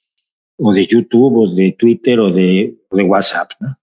o 0.59 0.73
de 0.73 0.87
YouTube 0.87 1.37
o 1.37 1.55
de 1.55 1.73
Twitter 1.73 2.21
o 2.21 2.31
de, 2.31 2.77
de 2.90 3.03
WhatsApp. 3.03 3.51
¿no? 3.61 3.77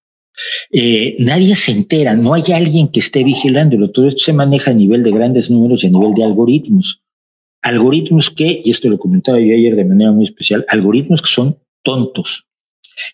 Eh, 0.71 1.15
nadie 1.19 1.55
se 1.55 1.71
entera, 1.71 2.15
no 2.15 2.33
hay 2.33 2.43
alguien 2.53 2.87
que 2.87 2.99
esté 2.99 3.23
vigilándolo. 3.23 3.91
Todo 3.91 4.07
esto 4.07 4.23
se 4.23 4.33
maneja 4.33 4.71
a 4.71 4.73
nivel 4.73 5.03
de 5.03 5.11
grandes 5.11 5.49
números 5.49 5.83
y 5.83 5.87
a 5.87 5.89
nivel 5.89 6.13
de 6.13 6.23
algoritmos. 6.23 7.03
Algoritmos 7.61 8.29
que, 8.29 8.61
y 8.63 8.69
esto 8.69 8.89
lo 8.89 8.97
comentaba 8.97 9.39
yo 9.39 9.53
ayer 9.53 9.75
de 9.75 9.85
manera 9.85 10.11
muy 10.11 10.25
especial, 10.25 10.65
algoritmos 10.69 11.21
que 11.21 11.29
son 11.29 11.59
tontos. 11.83 12.45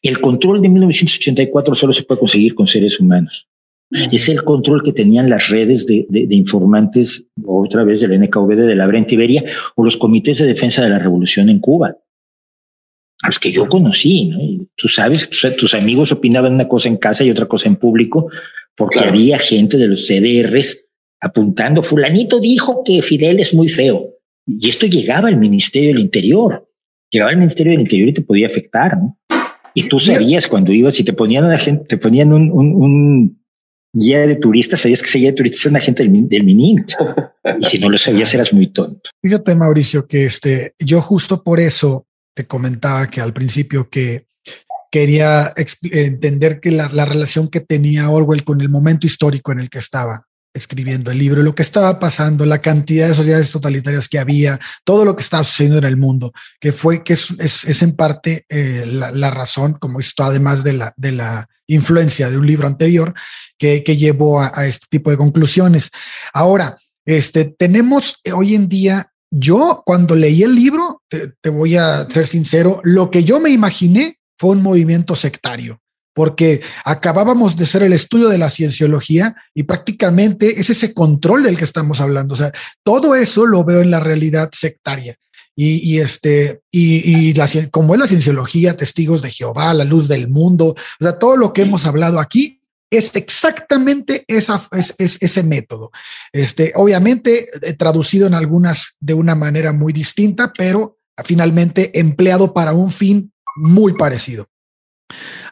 El 0.02 0.20
control 0.20 0.62
de 0.62 0.70
1984 0.70 1.76
solo 1.76 1.94
se 1.94 2.04
puede 2.04 2.20
conseguir 2.20 2.56
con 2.56 2.68
seres 2.68 3.00
humanos. 3.00 3.48
Es 4.12 4.30
el 4.30 4.44
control 4.44 4.84
que 4.84 4.92
tenían 4.92 5.30
las 5.30 5.50
redes 5.50 5.86
de, 5.86 6.06
informantes, 6.30 7.30
otra 7.46 7.84
vez 7.84 8.02
del 8.02 8.20
NKVD 8.20 8.68
de 8.68 8.76
la 8.76 8.88
Brent 8.88 9.12
Iberia, 9.12 9.44
o 9.76 9.84
los 9.84 9.98
comités 9.98 10.40
de 10.40 10.46
defensa 10.46 10.84
de 10.84 10.90
la 10.90 11.00
revolución 11.00 11.50
en 11.50 11.60
Cuba, 11.60 11.98
a 13.22 13.28
los 13.28 13.40
que 13.40 13.52
yo 13.52 13.68
conocí. 13.68 14.26
¿no? 14.26 14.66
tú 14.76 14.88
sabes, 14.88 15.30
tus, 15.30 15.74
amigos 15.74 16.12
opinaban 16.12 16.54
una 16.54 16.68
cosa 16.68 16.90
en 16.90 16.98
casa 16.98 17.24
y 17.24 17.32
otra 17.32 17.46
cosa 17.46 17.70
en 17.70 17.78
público, 17.78 18.30
porque 18.76 19.00
había 19.00 19.40
gente 19.40 19.78
de 19.78 19.88
los 19.88 20.06
CDRs 20.08 20.86
apuntando, 21.22 21.82
fulanito 21.82 22.40
dijo 22.40 22.84
que 22.84 23.02
Fidel 23.02 23.40
es 23.40 23.54
muy 23.54 23.70
feo. 23.70 24.10
Y 24.46 24.70
esto 24.70 24.86
llegaba 24.86 25.30
al 25.30 25.38
Ministerio 25.38 25.90
del 25.90 26.00
Interior. 26.00 26.70
Llegaba 27.10 27.32
al 27.32 27.38
Ministerio 27.38 27.72
del 27.72 27.82
Interior 27.82 28.10
y 28.10 28.14
te 28.14 28.22
podía 28.22 28.48
afectar, 28.48 28.98
¿no? 28.98 29.18
Y 29.74 29.88
tú 29.88 30.00
sabías 30.00 30.48
cuando 30.48 30.72
ibas 30.72 31.00
y 31.00 31.04
te 31.04 31.14
ponían 31.14 31.46
a 31.46 31.50
la 31.50 31.58
gente, 31.58 31.86
te 31.86 31.98
ponían 31.98 32.32
un 32.32 33.45
guía 33.96 34.28
de 34.28 34.36
turistas, 34.36 34.82
sabías 34.82 35.02
que 35.02 35.08
ese 35.08 35.20
guía 35.20 35.30
de 35.30 35.38
turistas 35.38 35.62
era 35.62 35.70
una 35.72 35.80
gente 35.80 36.04
del, 36.04 36.28
del 36.28 36.44
MININT. 36.44 36.92
y 37.60 37.66
si 37.66 37.80
no 37.80 37.90
lo 37.90 37.98
sabías, 37.98 38.34
eras 38.34 38.52
muy 38.52 38.68
tonto. 38.68 39.10
Fíjate, 39.22 39.56
Mauricio, 39.56 40.06
que 40.06 40.26
este, 40.26 40.74
yo 40.80 41.02
justo 41.02 41.42
por 41.42 41.60
eso 41.60 42.06
te 42.36 42.46
comentaba 42.46 43.10
que 43.10 43.22
al 43.22 43.34
principio 43.34 43.90
que 43.90 44.28
quería 44.92 45.54
entender 45.92 46.60
que 46.60 46.72
la, 46.72 46.90
la 46.90 47.06
relación 47.06 47.48
que 47.48 47.62
tenía 47.62 48.10
Orwell 48.10 48.44
con 48.44 48.62
el 48.62 48.70
momento 48.70 49.08
histórico 49.08 49.52
en 49.52 49.60
el 49.60 49.70
que 49.70 49.80
estaba 49.80 50.26
escribiendo 50.56 51.12
el 51.12 51.20
libro, 51.20 51.44
lo 51.44 51.54
que 51.54 51.62
estaba 51.62 52.00
pasando, 52.00 52.46
la 52.46 52.62
cantidad 52.62 53.10
de 53.10 53.14
sociedades 53.14 53.52
totalitarias 53.52 54.08
que 54.08 54.18
había, 54.18 54.60
todo 54.84 55.06
lo 55.06 55.16
que 55.16 55.22
estaba 55.22 55.44
sucediendo 55.44 55.78
en 55.80 55.84
el 55.84 55.98
mundo, 55.98 56.32
que 56.60 56.72
fue 56.72 57.04
que 57.04 57.14
es, 57.14 57.32
es, 57.40 57.82
en 57.84 57.96
parte 57.96 58.46
eh, 58.50 58.86
la, 58.88 59.32
razón, 59.32 59.74
como 59.74 60.00
esto, 60.00 60.24
además 60.24 60.64
de 60.64 60.74
la, 60.74 60.94
de 60.96 61.12
la 61.12 61.48
influencia 61.68 62.30
de 62.30 62.38
un 62.38 62.48
libro 62.48 62.68
anterior, 62.68 63.14
que, 63.58 63.84
que 63.84 63.98
llevó 63.98 64.42
a, 64.42 64.66
este 64.66 64.88
tipo 64.90 65.12
de 65.12 65.18
conclusiones. 65.18 65.92
Ahora, 66.34 66.78
este, 67.06 67.46
tenemos 67.46 68.22
hoy 68.34 68.56
en 68.56 68.70
día, 68.70 69.12
yo 69.30 69.84
cuando 69.86 70.16
leí 70.16 70.44
el 70.44 70.56
libro, 70.56 71.04
te 71.10 71.50
voy 71.50 71.76
a 71.76 72.10
ser 72.10 72.26
sincero, 72.26 72.80
lo 72.84 73.12
que 73.12 73.24
yo 73.24 73.40
me 73.40 73.50
imaginé 73.50 74.20
fue 74.38 74.52
un 74.52 74.64
movimiento 74.64 75.16
sectario 75.16 75.82
porque 76.16 76.62
acabábamos 76.86 77.58
de 77.58 77.66
ser 77.66 77.84
el 77.84 77.94
estudio 77.94 78.30
de 78.30 78.38
la 78.38 78.50
cienciología 78.50 79.36
y 79.54 79.64
prácticamente 79.64 80.60
es 80.60 80.70
ese 80.70 80.94
control 80.94 81.44
del 81.44 81.58
que 81.58 81.66
estamos 81.66 82.00
hablando. 82.00 82.34
O 82.34 82.38
sea, 82.38 82.52
todo 82.84 83.16
eso 83.16 83.46
lo 83.46 83.66
veo 83.66 83.82
en 83.82 83.92
la 83.92 84.00
realidad 84.00 84.50
sectaria. 84.54 85.16
y, 85.58 86.00
este, 86.00 86.62
y, 86.72 87.34
como 87.72 87.94
es 87.94 88.00
la 88.00 88.08
cienciología, 88.08 88.76
testigos 88.76 89.22
de 89.22 89.30
Jehová, 89.30 89.74
la 89.74 89.86
luz 89.86 90.10
del 90.10 90.28
mundo, 90.28 90.76
o 91.00 91.04
sea, 91.04 91.18
todo 91.18 91.38
lo 91.38 91.54
que 91.54 91.62
hemos 91.62 91.86
hablado 91.86 92.20
aquí 92.20 92.62
es 92.90 93.16
exactamente 93.16 94.24
esa, 94.28 94.62
es, 94.72 94.94
ese 94.98 95.44
método. 95.44 95.92
Este, 96.32 96.72
obviamente 96.76 97.48
eh, 97.62 97.74
traducido 97.74 98.28
en 98.28 98.34
algunas 98.34 98.96
de 99.00 99.14
una 99.14 99.36
manera 99.36 99.74
muy 99.74 99.94
distinta, 99.94 100.54
pero 100.58 100.98
finalmente 101.24 102.00
empleado 102.00 102.54
para 102.54 102.74
un 102.74 102.92
fin 102.92 103.34
muy 103.56 103.94
parecido. 103.94 104.48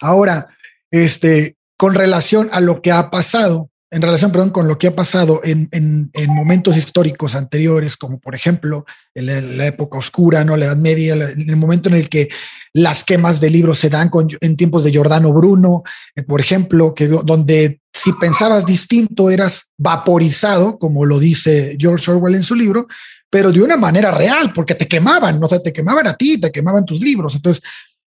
Ahora, 0.03 0.49
este, 0.91 1.55
con 1.77 1.95
relación 1.95 2.49
a 2.51 2.59
lo 2.59 2.81
que 2.81 2.91
ha 2.91 3.09
pasado, 3.09 3.71
en 3.89 4.01
relación, 4.01 4.31
perdón, 4.33 4.49
con 4.49 4.67
lo 4.67 4.77
que 4.77 4.87
ha 4.87 4.95
pasado 4.95 5.39
en, 5.45 5.69
en, 5.71 6.11
momentos 6.29 6.75
históricos 6.75 7.35
anteriores, 7.35 7.95
como 7.95 8.19
por 8.19 8.35
ejemplo 8.35 8.85
en 9.15 9.57
la, 9.57 9.67
época 9.67 9.97
oscura, 9.97 10.43
¿no? 10.43 10.57
La 10.57 10.65
Edad 10.65 10.77
Media, 10.77 11.13
el 11.13 11.55
momento 11.55 11.87
en 11.87 11.95
el 11.95 12.09
que 12.09 12.27
las 12.73 13.05
quemas 13.05 13.39
de 13.39 13.49
libros 13.49 13.79
se 13.79 13.89
dan 13.89 14.11
en 14.41 14.57
tiempos 14.57 14.83
de 14.83 14.91
Giordano 14.91 15.31
Bruno, 15.31 15.83
eh, 16.15 16.23
por 16.23 16.41
ejemplo, 16.41 16.93
que 16.93 17.07
donde 17.07 17.79
si 17.93 18.11
pensabas 18.13 18.65
distinto 18.65 19.29
eras 19.29 19.71
vaporizado, 19.77 20.79
como 20.79 21.05
lo 21.05 21.17
dice 21.17 21.77
George 21.79 22.11
Orwell 22.11 22.35
en 22.35 22.43
su 22.43 22.55
libro, 22.55 22.87
pero 23.29 23.51
de 23.51 23.61
una 23.61 23.77
manera 23.77 24.11
real, 24.11 24.51
porque 24.53 24.75
te 24.75 24.87
quemaban, 24.87 25.39
no 25.39 25.47
sea, 25.47 25.59
te 25.59 25.71
quemaban 25.71 26.07
a 26.07 26.15
ti, 26.15 26.39
te 26.39 26.51
quemaban 26.51 26.85
tus 26.85 26.99
libros. 26.99 27.35
Entonces, 27.35 27.63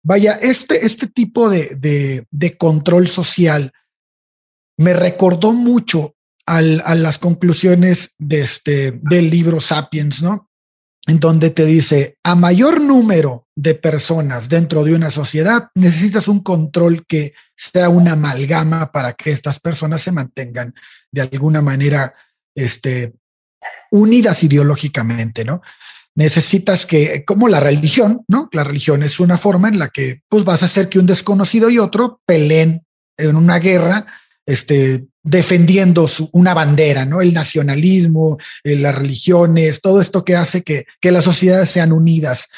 vaya, 0.04 0.34
este, 0.34 0.86
este 0.86 1.08
tipo 1.08 1.50
de, 1.50 2.26
de, 2.30 2.58
control 2.58 3.08
social 3.08 3.72
me 4.78 4.94
recordó 4.94 5.54
mucho 5.54 6.16
al, 6.46 6.82
a 6.86 6.96
las 6.96 7.18
conclusiones 7.18 8.16
de 8.18 8.42
este, 8.42 9.00
del 9.04 9.30
libro 9.30 9.62
Sapiens, 9.62 10.22
¿no? 10.22 10.50
En 11.08 11.20
donde 11.20 11.50
te 11.50 11.66
dice, 11.66 12.18
a 12.24 12.36
mayor 12.36 12.80
número 12.80 13.48
de 13.56 13.76
personas 13.76 14.50
dentro 14.50 14.84
de 14.84 14.94
una 14.94 15.10
sociedad, 15.10 15.70
necesitas 15.76 16.28
un 16.28 16.42
control 16.42 17.06
que 17.06 17.34
sea 17.56 17.90
una 17.90 18.14
amalgama 18.14 18.92
para 18.92 19.14
que 19.14 19.32
estas 19.32 19.60
personas 19.60 20.02
se 20.02 20.12
mantengan 20.12 20.74
de 21.12 21.22
alguna 21.22 21.62
manera 21.62 22.14
este, 22.56 23.14
unidas 23.92 24.44
ideológicamente, 24.44 25.44
¿no? 25.44 25.62
Necesitas 26.16 26.86
que, 26.86 27.24
como 27.26 27.48
la 27.48 27.60
religión, 27.60 28.24
¿no? 28.28 28.50
La 28.52 28.64
religión 28.64 29.02
es 29.04 29.20
una 29.20 29.38
forma 29.38 29.70
en 29.70 29.80
la 29.80 29.90
que 29.90 30.22
pues 30.28 30.44
vas 30.44 30.62
a 30.62 30.66
hacer 30.66 30.90
que 30.90 31.00
un 31.00 31.06
desconocido 31.06 31.70
y 31.70 31.80
otro 31.80 32.22
peleen 32.26 32.86
en 33.18 33.36
una 33.36 33.60
guerra 33.60 34.06
este, 34.46 35.06
defendiendo 35.24 36.10
una 36.32 36.54
bandera, 36.54 37.06
¿no? 37.06 37.22
El 37.22 37.34
nacionalismo, 37.34 38.38
eh, 38.64 38.76
las 38.76 38.96
religiones, 38.96 39.82
todo 39.82 40.02
esto 40.02 40.26
que 40.26 40.36
hace 40.36 40.64
que, 40.64 40.86
que 41.00 41.12
las 41.12 41.24
sociedades 41.24 41.70
sean 41.70 41.92
unidas, 41.92 42.50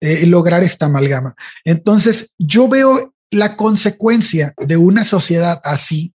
eh, 0.00 0.26
lograr 0.26 0.62
esta 0.62 0.86
amalgama. 0.86 1.34
Entonces, 1.64 2.34
yo 2.38 2.68
veo 2.68 3.14
la 3.30 3.56
consecuencia 3.56 4.54
de 4.56 4.76
una 4.76 5.04
sociedad 5.04 5.60
así, 5.64 6.14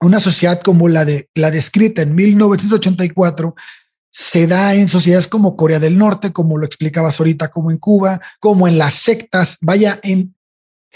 una 0.00 0.20
sociedad 0.20 0.60
como 0.62 0.88
la 0.88 1.04
de 1.04 1.28
la 1.34 1.50
descrita 1.50 2.02
en 2.02 2.14
1984, 2.14 3.54
se 4.12 4.46
da 4.46 4.74
en 4.74 4.88
sociedades 4.88 5.26
como 5.26 5.56
Corea 5.56 5.80
del 5.80 5.96
Norte, 5.96 6.32
como 6.32 6.58
lo 6.58 6.66
explicabas 6.66 7.18
ahorita, 7.18 7.48
como 7.48 7.70
en 7.70 7.78
Cuba, 7.78 8.20
como 8.38 8.68
en 8.68 8.76
las 8.78 8.94
sectas, 8.94 9.56
vaya, 9.62 9.98
en 10.02 10.34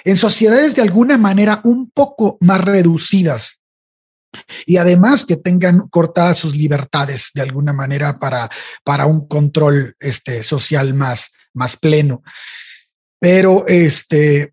en 0.04 0.16
sociedades 0.16 0.76
de 0.76 0.82
alguna 0.82 1.18
manera 1.18 1.60
un 1.64 1.90
poco 1.90 2.38
más 2.40 2.60
reducidas 2.60 3.60
y 4.66 4.76
además 4.76 5.24
que 5.24 5.36
tengan 5.36 5.88
cortadas 5.88 6.38
sus 6.38 6.54
libertades 6.56 7.30
de 7.32 7.42
alguna 7.42 7.72
manera 7.72 8.18
para, 8.18 8.50
para 8.84 9.06
un 9.06 9.26
control 9.26 9.96
este, 9.98 10.42
social 10.42 10.92
más, 10.94 11.32
más 11.54 11.76
pleno. 11.76 12.22
Pero 13.18 13.66
este, 13.66 14.52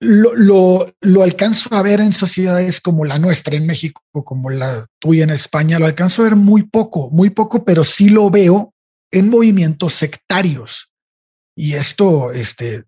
lo, 0.00 0.34
lo, 0.34 0.86
lo, 1.00 1.22
alcanzo 1.22 1.74
a 1.74 1.82
ver 1.82 2.00
en 2.00 2.12
sociedades 2.12 2.80
como 2.80 3.04
la 3.04 3.18
nuestra 3.18 3.56
en 3.56 3.66
México, 3.66 4.02
como 4.12 4.50
la 4.50 4.86
tuya 4.98 5.24
en 5.24 5.30
España, 5.30 5.78
lo 5.78 5.86
alcanzo 5.86 6.22
a 6.22 6.26
ver 6.26 6.36
muy 6.36 6.64
poco, 6.64 7.10
muy 7.10 7.30
poco, 7.30 7.64
pero 7.64 7.82
sí 7.82 8.08
lo 8.08 8.30
veo 8.30 8.74
en 9.10 9.30
movimientos 9.30 9.94
sectarios. 9.94 10.92
Y 11.56 11.74
esto, 11.74 12.32
este, 12.32 12.84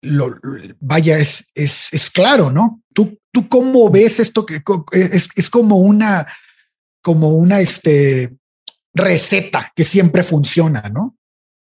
lo, 0.00 0.38
vaya, 0.80 1.18
es, 1.18 1.46
es, 1.54 1.92
es, 1.92 2.08
claro, 2.08 2.50
¿no? 2.50 2.82
¿Tú, 2.94 3.18
¿Tú 3.32 3.48
cómo 3.48 3.90
ves 3.90 4.20
esto 4.20 4.46
que 4.46 4.62
es, 4.92 5.28
es 5.36 5.50
como 5.50 5.76
una, 5.76 6.26
como 7.02 7.30
una 7.30 7.60
este, 7.60 8.34
receta 8.94 9.72
que 9.76 9.84
siempre 9.84 10.22
funciona, 10.22 10.88
¿no? 10.88 11.16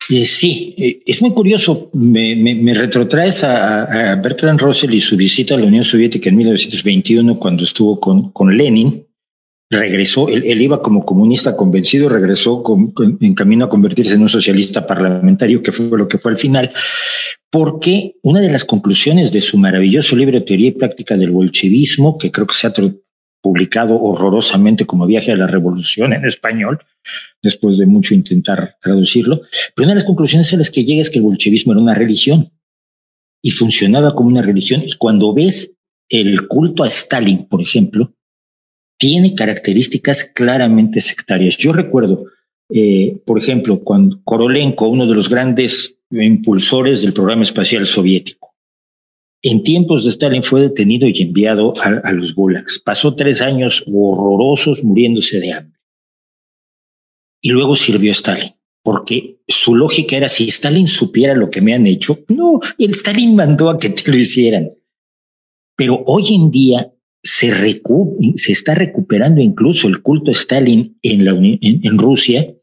Eh, 0.08 0.26
sí, 0.26 0.76
eh, 0.78 1.02
es 1.06 1.22
muy 1.22 1.34
curioso. 1.34 1.90
Me, 1.94 2.74
retrotraes 2.74 3.44
a, 3.44 4.16
Bertrand 4.16 4.60
Russell 4.60 4.94
y 4.94 5.02
su 5.02 5.18
visita 5.18 5.56
a 5.56 5.58
la 5.58 5.66
Unión 5.66 5.84
Soviética 5.84 6.30
en 6.30 6.38
1921 6.38 7.38
cuando 7.38 7.64
estuvo 7.64 8.00
con 8.00 8.58
Lenin 8.58 9.10
regresó, 9.70 10.30
él, 10.30 10.62
iba 10.62 10.82
como 10.82 11.06
comunista 11.06 11.56
convencido, 11.56 12.10
regresó 12.10 12.64
en 13.20 13.36
camino 13.36 13.66
a 13.66 13.70
convertirse 13.70 14.16
en 14.16 14.24
un 14.24 14.30
socialista 14.30 14.88
parlamentario, 14.88 15.62
que 15.62 15.72
fue 15.72 15.86
lo 15.98 16.08
que 16.08 16.18
fue 16.18 16.32
al 16.32 16.38
final, 16.38 16.72
porque 17.52 18.16
una 18.24 18.42
de 18.42 18.50
las 18.50 18.66
conclusiones 18.66 19.32
de 19.32 19.42
su 19.42 19.58
maravilloso 19.58 20.16
libro 20.16 20.44
Teoría 20.44 20.70
y 20.70 20.72
Práctica 20.72 21.16
del 21.16 21.32
Bolchevismo, 21.32 22.18
que 22.18 22.32
creo 22.32 22.48
que 22.48 22.56
se 22.56 22.68
ha 22.68 22.74
publicado 23.42 24.00
horrorosamente 24.02 24.86
como 24.86 25.06
Viaje 25.06 25.32
a 25.32 25.38
la 25.38 25.48
Revolución 25.48 26.14
en 26.14 26.26
español, 26.26 26.80
después 27.42 27.78
de 27.78 27.86
mucho 27.86 28.14
intentar 28.14 28.78
traducirlo, 28.82 29.42
pero 29.76 29.86
una 29.86 29.94
de 29.94 30.02
las 30.02 30.08
conclusiones 30.08 30.54
a 30.54 30.58
las 30.58 30.72
que 30.72 30.84
llega 30.84 31.02
es 31.02 31.10
que 31.10 31.20
el 31.20 31.26
bolchevismo 31.26 31.72
era 31.72 31.82
una 31.82 31.94
religión 31.94 32.52
y 33.42 33.52
funcionaba 33.52 34.16
como 34.16 34.30
una 34.30 34.42
religión, 34.42 34.84
y 34.86 34.94
cuando 34.94 35.34
ves 35.34 35.78
el 36.10 36.48
culto 36.48 36.84
a 36.84 36.88
Stalin, 36.88 37.48
por 37.48 37.62
ejemplo, 37.62 38.14
tiene 38.98 39.34
características 39.34 40.26
claramente 40.26 41.00
sectarias. 41.00 41.56
Yo 41.56 41.72
recuerdo, 41.72 42.26
eh, 42.70 43.18
por 43.26 43.40
ejemplo, 43.40 43.82
cuando 43.82 44.22
Korolenko, 44.24 44.90
uno 44.90 45.08
de 45.08 45.16
los 45.16 45.30
grandes 45.30 46.02
impulsores 46.12 47.02
del 47.02 47.14
programa 47.14 47.44
espacial 47.44 47.88
soviético, 47.88 48.49
en 49.42 49.64
tiempos 49.64 50.04
de 50.04 50.12
Stalin 50.12 50.44
fue 50.44 50.62
detenido 50.62 51.08
y 51.08 51.22
enviado 51.22 51.74
a, 51.82 52.12
los 52.12 52.36
gulags. 52.36 52.80
Pasó 52.80 53.16
tres 53.16 53.42
años 53.42 53.84
horrorosos 53.88 54.84
muriéndose 54.84 55.40
de 55.40 55.54
hambre. 55.54 55.80
Y 57.42 57.52
luego 57.52 57.76
sirvió 57.76 58.12
a 58.12 58.14
Stalin, 58.14 58.54
porque 58.84 59.40
su 59.48 59.76
lógica 59.76 60.18
era, 60.18 60.28
si 60.28 60.50
Stalin 60.50 60.88
supiera 60.88 61.34
lo 61.36 61.50
que 61.50 61.62
me 61.62 61.74
han 61.74 61.88
hecho, 61.88 62.20
no, 62.28 62.60
el 62.78 62.92
Stalin 62.92 63.36
mandó 63.36 63.70
a 63.70 63.80
que 63.80 63.90
te 63.90 64.12
lo 64.12 64.18
hicieran. 64.18 64.72
Pero 65.78 66.04
hoy 66.06 66.36
en 66.36 66.52
día 66.52 66.94
se, 67.24 67.52
se 68.36 68.52
está 68.52 68.76
recuperando 68.76 69.42
incluso 69.42 69.88
el 69.88 70.02
culto 70.02 70.32
a 70.32 70.34
Stalin 70.34 70.98
en, 71.02 71.26
la, 71.26 71.32
en, 71.32 71.98
Rusia 71.98 72.54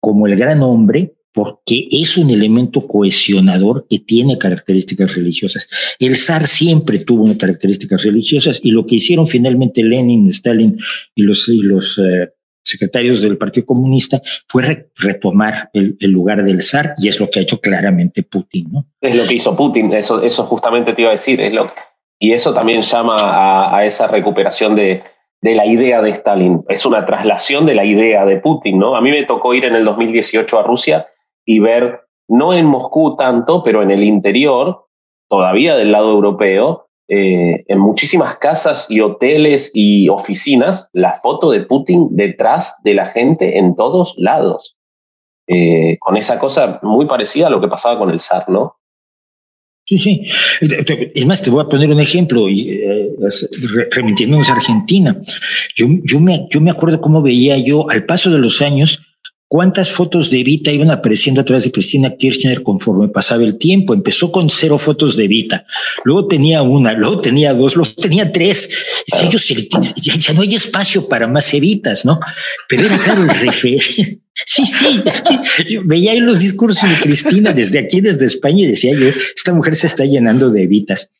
como 0.00 0.26
el 0.26 0.36
gran 0.36 0.62
hombre 0.62 1.15
porque 1.36 1.86
es 1.90 2.16
un 2.16 2.30
elemento 2.30 2.86
cohesionador 2.86 3.86
que 3.90 3.98
tiene 3.98 4.38
características 4.38 5.14
religiosas. 5.14 5.68
El 5.98 6.16
zar 6.16 6.46
siempre 6.46 7.00
tuvo 7.00 7.36
características 7.36 8.04
religiosas 8.04 8.58
y 8.62 8.70
lo 8.70 8.86
que 8.86 8.94
hicieron 8.94 9.28
finalmente 9.28 9.82
Lenin, 9.82 10.26
Stalin 10.28 10.78
y 11.14 11.22
los, 11.22 11.46
y 11.50 11.60
los 11.60 11.98
eh, 11.98 12.30
secretarios 12.64 13.20
del 13.20 13.36
Partido 13.36 13.66
Comunista 13.66 14.22
fue 14.48 14.88
retomar 14.96 15.68
el, 15.74 15.98
lugar 16.00 16.42
del 16.42 16.62
zar 16.62 16.94
y 16.96 17.08
es 17.08 17.20
lo 17.20 17.28
que 17.28 17.40
ha 17.40 17.42
hecho 17.42 17.60
claramente 17.60 18.22
Putin. 18.22 18.68
¿no? 18.72 18.86
Es 19.02 19.14
lo 19.14 19.26
que 19.26 19.36
hizo 19.36 19.54
Putin, 19.54 19.92
eso, 19.92 20.22
eso 20.22 20.44
justamente 20.44 20.94
te 20.94 21.02
iba 21.02 21.10
a 21.10 21.12
decir, 21.12 21.42
es 21.42 21.52
lo, 21.52 21.70
y 22.18 22.32
eso 22.32 22.54
también 22.54 22.80
llama 22.80 23.76
a, 23.76 23.84
esa 23.84 24.06
recuperación 24.06 24.74
de, 24.74 25.02
la 25.42 25.66
idea 25.66 26.00
de 26.00 26.12
Stalin. 26.12 26.64
Es 26.70 26.86
una 26.86 27.04
traslación 27.04 27.66
de 27.66 27.74
la 27.74 27.84
idea 27.84 28.24
de 28.24 28.38
Putin, 28.38 28.78
¿no? 28.78 28.96
A 28.96 29.02
mí 29.02 29.10
me 29.10 29.24
tocó 29.24 29.52
ir 29.52 29.66
en 29.66 29.76
el 29.76 29.84
2018 29.84 30.58
a 30.58 30.62
Rusia 30.62 31.06
y 31.46 31.60
ver, 31.60 32.00
no 32.28 32.52
en 32.52 32.66
Moscú 32.66 33.16
tanto, 33.16 33.62
pero 33.62 33.82
en 33.82 33.90
el 33.90 34.02
interior, 34.02 34.86
todavía 35.30 35.76
del 35.76 35.92
lado 35.92 36.10
europeo, 36.10 36.88
eh, 37.08 37.64
en 37.68 37.78
muchísimas 37.78 38.36
casas 38.36 38.86
y 38.90 39.00
hoteles 39.00 39.70
y 39.72 40.08
oficinas, 40.08 40.90
la 40.92 41.12
foto 41.12 41.52
de 41.52 41.60
Putin 41.60 42.08
detrás 42.10 42.80
de 42.82 42.94
la 42.94 43.06
gente 43.06 43.58
en 43.58 43.76
todos 43.76 44.14
lados. 44.18 44.76
Eh, 45.48 45.98
con 46.00 46.16
esa 46.16 46.40
cosa 46.40 46.80
muy 46.82 47.06
parecida 47.06 47.46
a 47.46 47.50
lo 47.50 47.60
que 47.60 47.68
pasaba 47.68 47.96
con 47.96 48.10
el 48.10 48.18
zar, 48.18 48.48
¿no? 48.48 48.74
Sí, 49.84 49.98
sí. 49.98 50.22
Es 51.14 51.26
más, 51.26 51.42
te 51.42 51.50
voy 51.50 51.62
a 51.62 51.68
poner 51.68 51.88
un 51.88 52.00
ejemplo, 52.00 52.48
y, 52.48 52.70
eh, 52.70 53.14
remitiéndonos 53.92 54.50
a 54.50 54.54
Argentina. 54.54 55.16
Yo, 55.76 55.86
yo, 56.02 56.18
me, 56.18 56.48
yo 56.50 56.60
me 56.60 56.72
acuerdo 56.72 57.00
cómo 57.00 57.22
veía 57.22 57.56
yo 57.58 57.88
al 57.88 58.04
paso 58.04 58.30
de 58.30 58.38
los 58.38 58.60
años 58.62 59.05
cuántas 59.48 59.90
fotos 59.90 60.30
de 60.30 60.40
Evita 60.40 60.70
iban 60.70 60.90
apareciendo 60.90 61.40
a 61.40 61.44
través 61.44 61.64
de 61.64 61.72
Cristina 61.72 62.16
Kirchner 62.16 62.62
conforme 62.62 63.08
pasaba 63.08 63.42
el 63.42 63.58
tiempo. 63.58 63.94
Empezó 63.94 64.32
con 64.32 64.50
cero 64.50 64.78
fotos 64.78 65.16
de 65.16 65.24
Evita, 65.24 65.64
luego 66.04 66.26
tenía 66.26 66.62
una, 66.62 66.92
luego 66.92 67.20
tenía 67.20 67.54
dos, 67.54 67.76
luego 67.76 67.90
tenía 67.92 68.32
tres. 68.32 68.68
ya, 70.02 70.16
ya, 70.16 70.32
no 70.32 70.42
hay 70.42 70.54
espacio 70.54 71.08
para 71.08 71.26
más 71.26 71.52
Evitas, 71.54 72.04
¿no? 72.04 72.18
Pero 72.68 72.86
era 72.86 72.98
claro 72.98 73.22
el, 73.22 74.20
Sí, 74.44 74.66
sí, 74.66 75.02
es 75.06 75.22
que 75.22 75.38
yo 75.64 75.80
veía 75.84 76.12
ahí 76.12 76.20
los 76.20 76.38
discursos 76.40 76.88
de 76.88 76.96
Cristina 76.96 77.54
desde 77.54 77.78
aquí, 77.78 78.02
desde 78.02 78.26
España, 78.26 78.64
y 78.64 78.66
decía 78.66 78.92
yo, 78.92 79.08
esta 79.34 79.54
mujer 79.54 79.74
se 79.76 79.86
está 79.86 80.04
llenando 80.04 80.50
de 80.50 80.64
evitas. 80.64 81.10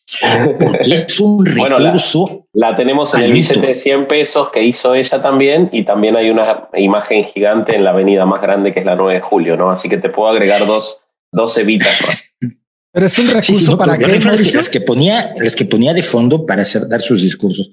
Porque 0.61 1.07
es 1.07 1.19
un 1.21 1.47
recurso. 1.47 2.47
la, 2.53 2.77
tenemos 2.77 3.15
en 3.15 3.23
el 3.23 3.33
billete 3.33 3.67
de 3.67 3.75
100 3.75 4.07
pesos 4.07 4.51
que 4.51 4.63
hizo 4.63 4.95
ella 4.95 5.23
también, 5.23 5.71
y 5.73 5.85
también 5.85 6.17
hay 6.17 6.29
una 6.29 6.69
imagen 6.75 7.25
gigante 7.25 7.75
en 7.75 7.85
la 7.85 7.91
avenida 7.91 8.27
más 8.27 8.43
grande 8.43 8.75
que 8.75 8.81
es 8.81 8.87
la 8.87 8.97
9 8.97 9.15
de 9.15 9.21
julio, 9.21 9.57
¿no? 9.57 9.71
Así 9.71 9.89
que 9.89 9.97
te 9.97 10.11
puedo 10.11 10.29
agregar 10.29 10.67
dos, 10.67 11.01
dos 11.33 11.57
evitas. 11.57 11.97
Pero 12.93 13.07
es 13.07 13.19
un 13.19 13.29
recurso 13.29 13.77
para 13.77 13.99
que 13.99 14.07
las 14.09 14.69
que 14.71 14.81
ponía, 14.81 15.35
las 15.39 15.55
que 15.55 15.67
ponía 15.67 15.93
de 15.93 16.03
fondo 16.03 16.47
para 16.47 16.63
hacer, 16.63 16.89
dar 16.89 17.03
sus 17.03 17.23
discursos. 17.23 17.71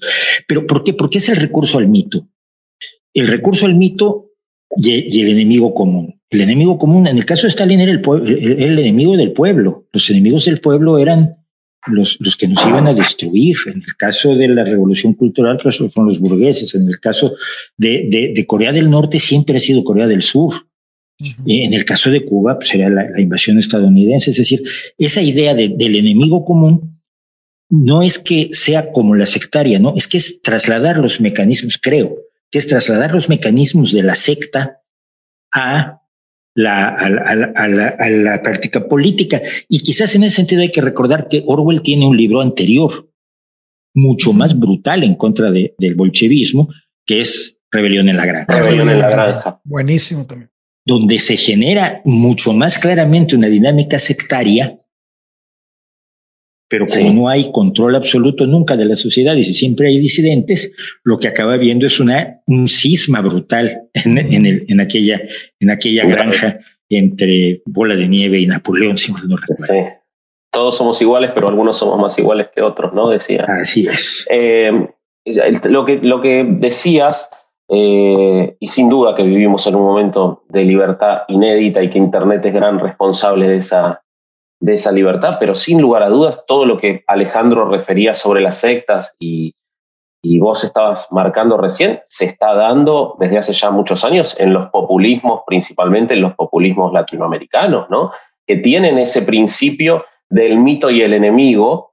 Pero 0.48 0.68
¿por 0.68 0.84
qué? 0.84 0.94
Porque 0.94 1.20
es 1.20 1.30
el 1.30 1.38
recurso 1.38 1.78
al 1.78 1.88
mito. 1.88 2.28
El 3.14 3.28
recurso 3.28 3.66
al 3.66 3.76
mito 3.76 4.33
y, 4.78 5.22
el 5.22 5.30
enemigo 5.30 5.74
común. 5.74 6.20
El 6.30 6.42
enemigo 6.42 6.78
común, 6.78 7.08
en 7.08 7.18
el 7.18 7.26
caso 7.26 7.44
de 7.44 7.50
Stalin, 7.50 7.80
era 7.80 7.92
el, 7.92 8.02
el, 8.62 8.80
enemigo 8.80 9.16
del 9.16 9.34
pueblo. 9.34 9.88
Los 9.92 10.10
enemigos 10.10 10.46
del 10.46 10.60
pueblo 10.60 10.98
eran 10.98 11.38
los, 11.88 12.18
los 12.20 12.38
que 12.38 12.48
nos 12.48 12.66
iban 12.66 12.88
a 12.88 12.94
destruir. 12.94 13.56
En 13.68 13.84
el 13.86 13.96
caso 13.98 14.36
de 14.36 14.48
la 14.48 14.64
revolución 14.64 15.14
cultural, 15.14 15.60
pues 15.62 15.78
fueron 15.78 16.08
los 16.08 16.20
burgueses. 16.20 16.74
En 16.76 16.88
el 16.88 17.00
caso 17.00 17.36
de, 17.78 18.32
de, 18.34 18.46
Corea 18.48 18.72
del 18.72 18.90
Norte, 18.90 19.20
siempre 19.20 19.58
ha 19.58 19.60
sido 19.60 19.84
Corea 19.84 20.08
del 20.08 20.24
Sur. 20.24 20.54
En 21.46 21.74
el 21.74 21.86
caso 21.86 22.10
de 22.10 22.26
Cuba, 22.26 22.56
pues 22.58 22.70
sería 22.70 22.90
la, 22.90 23.22
invasión 23.22 23.60
estadounidense. 23.60 24.32
Es 24.32 24.38
decir, 24.38 24.62
esa 24.98 25.22
idea 25.22 25.54
del 25.54 25.96
enemigo 25.96 26.44
común 26.44 26.94
no 27.70 28.02
es 28.02 28.20
que 28.20 28.50
sea 28.52 28.92
como 28.92 29.16
la 29.16 29.26
sectaria, 29.26 29.80
no, 29.80 29.94
es 29.96 30.08
que 30.08 30.18
es 30.18 30.42
trasladar 30.42 30.98
los 30.98 31.20
mecanismos, 31.22 31.80
creo, 31.82 32.18
que 32.54 32.60
es 32.60 32.68
trasladar 32.68 33.12
los 33.12 33.30
mecanismos 33.30 33.92
de 33.92 34.04
la 34.04 34.14
secta 34.14 34.84
a 35.52 36.04
la, 36.54 36.88
a, 36.88 37.68
la, 37.68 38.42
práctica 38.44 38.88
política. 38.88 39.42
Y 39.68 39.80
quizás 39.80 40.14
en 40.14 40.24
ese 40.24 40.36
sentido 40.36 40.62
hay 40.62 40.70
que 40.70 40.82
recordar 40.82 41.28
que 41.30 41.44
Orwell 41.48 41.82
tiene 41.82 42.06
un 42.06 42.16
libro 42.16 42.42
anterior, 42.42 43.10
mucho 43.96 44.34
más 44.34 44.60
brutal 44.60 45.04
en 45.04 45.16
contra 45.16 45.50
del 45.50 45.96
bolchevismo, 45.96 46.70
que 47.08 47.22
es 47.22 47.58
Rebelión 47.72 48.08
en 48.08 48.18
la 48.18 48.28
Granja. 48.28 48.62
Rebelión 48.62 48.90
en 48.92 49.00
la 49.00 49.10
Granja. 49.10 49.62
Buenísimo 49.64 50.28
también. 50.28 50.52
Donde 50.86 51.18
se 51.18 51.38
genera 51.38 52.04
mucho 52.06 52.54
más 52.54 52.78
claramente 52.78 53.36
una 53.36 53.48
dinámica 53.48 53.98
sectaria 53.98 54.80
pero 56.68 56.86
como 56.86 57.14
no 57.14 57.30
hay 57.30 57.52
control 57.52 57.96
absoluto 57.96 58.48
nunca 58.48 58.76
de 58.76 58.86
la 58.86 58.96
sociedad 58.96 59.36
y 59.36 59.44
si 59.44 59.54
siempre 59.54 59.90
hay 59.90 60.00
disidentes, 60.00 60.74
lo 61.04 61.20
que 61.20 61.28
acaba 61.28 61.58
viendo 61.58 61.86
es 61.86 62.00
una, 62.00 62.42
un 62.48 62.68
cisma 62.68 63.22
brutal 63.22 63.90
en, 63.94 64.18
en, 64.18 64.46
el, 64.46 64.66
en 64.68 64.82
aquella, 64.82 65.22
en 65.60 65.70
aquella 65.70 66.06
granja 66.06 66.60
entre 66.90 67.62
Bola 67.66 67.96
de 67.96 68.08
Nieve 68.08 68.40
y 68.40 68.48
Napoleón, 68.48 68.98
si 68.98 69.12
no 69.12 69.20
recuerdo. 69.20 69.54
Sí. 69.56 69.80
Todos 70.52 70.78
somos 70.78 71.02
iguales, 71.02 71.32
pero 71.34 71.48
algunos 71.48 71.78
somos 71.78 72.00
más 72.00 72.18
iguales 72.20 72.50
que 72.54 72.62
otros, 72.62 72.94
¿no? 72.94 73.10
Decía. 73.10 73.46
Así 73.48 73.88
es. 73.88 74.28
Eh, 74.30 74.72
lo, 75.66 75.86
que, 75.86 76.00
lo 76.02 76.22
que 76.22 76.46
decías, 76.48 77.30
eh, 77.70 78.56
y 78.60 78.68
sin 78.68 78.90
duda 78.90 79.16
que 79.16 79.24
vivimos 79.24 79.66
en 79.66 79.76
un 79.76 79.82
momento 79.84 80.44
de 80.50 80.64
libertad 80.64 81.22
inédita 81.28 81.82
y 81.82 81.90
que 81.90 81.98
Internet 81.98 82.46
es 82.46 82.54
gran 82.54 82.80
responsable 82.80 83.48
de 83.48 83.58
esa, 83.58 84.03
de 84.64 84.74
esa 84.76 84.94
libertad, 84.94 85.36
pero 85.42 85.56
sin 85.56 85.82
lugar 85.82 86.04
a 86.04 86.10
dudas 86.10 86.46
todo 86.48 86.64
lo 86.64 86.80
que 86.80 87.04
Alejandro 87.08 87.68
refería 87.68 88.14
sobre 88.14 88.40
las 88.40 88.62
sectas 88.62 89.14
y, 89.20 89.54
vos 90.40 90.64
estabas 90.64 91.10
marcando 91.12 91.58
recién, 91.58 92.00
se 92.06 92.26
está 92.26 92.54
dando 92.54 93.18
desde 93.20 93.38
hace 93.38 93.54
ya 93.54 93.72
muchos 93.72 94.06
años 94.06 94.40
en 94.40 94.54
los 94.54 94.70
populismos, 94.70 95.42
principalmente 95.46 96.14
en 96.14 96.22
los 96.22 96.34
populismos 96.36 96.94
latinoamericanos, 96.94 97.90
¿no? 97.90 98.14
que 98.48 98.56
tienen 98.56 98.98
ese 98.98 99.24
principio 99.24 100.06
del 100.30 100.58
mito 100.58 100.90
y 100.90 101.02
el 101.02 101.14
enemigo. 101.14 101.92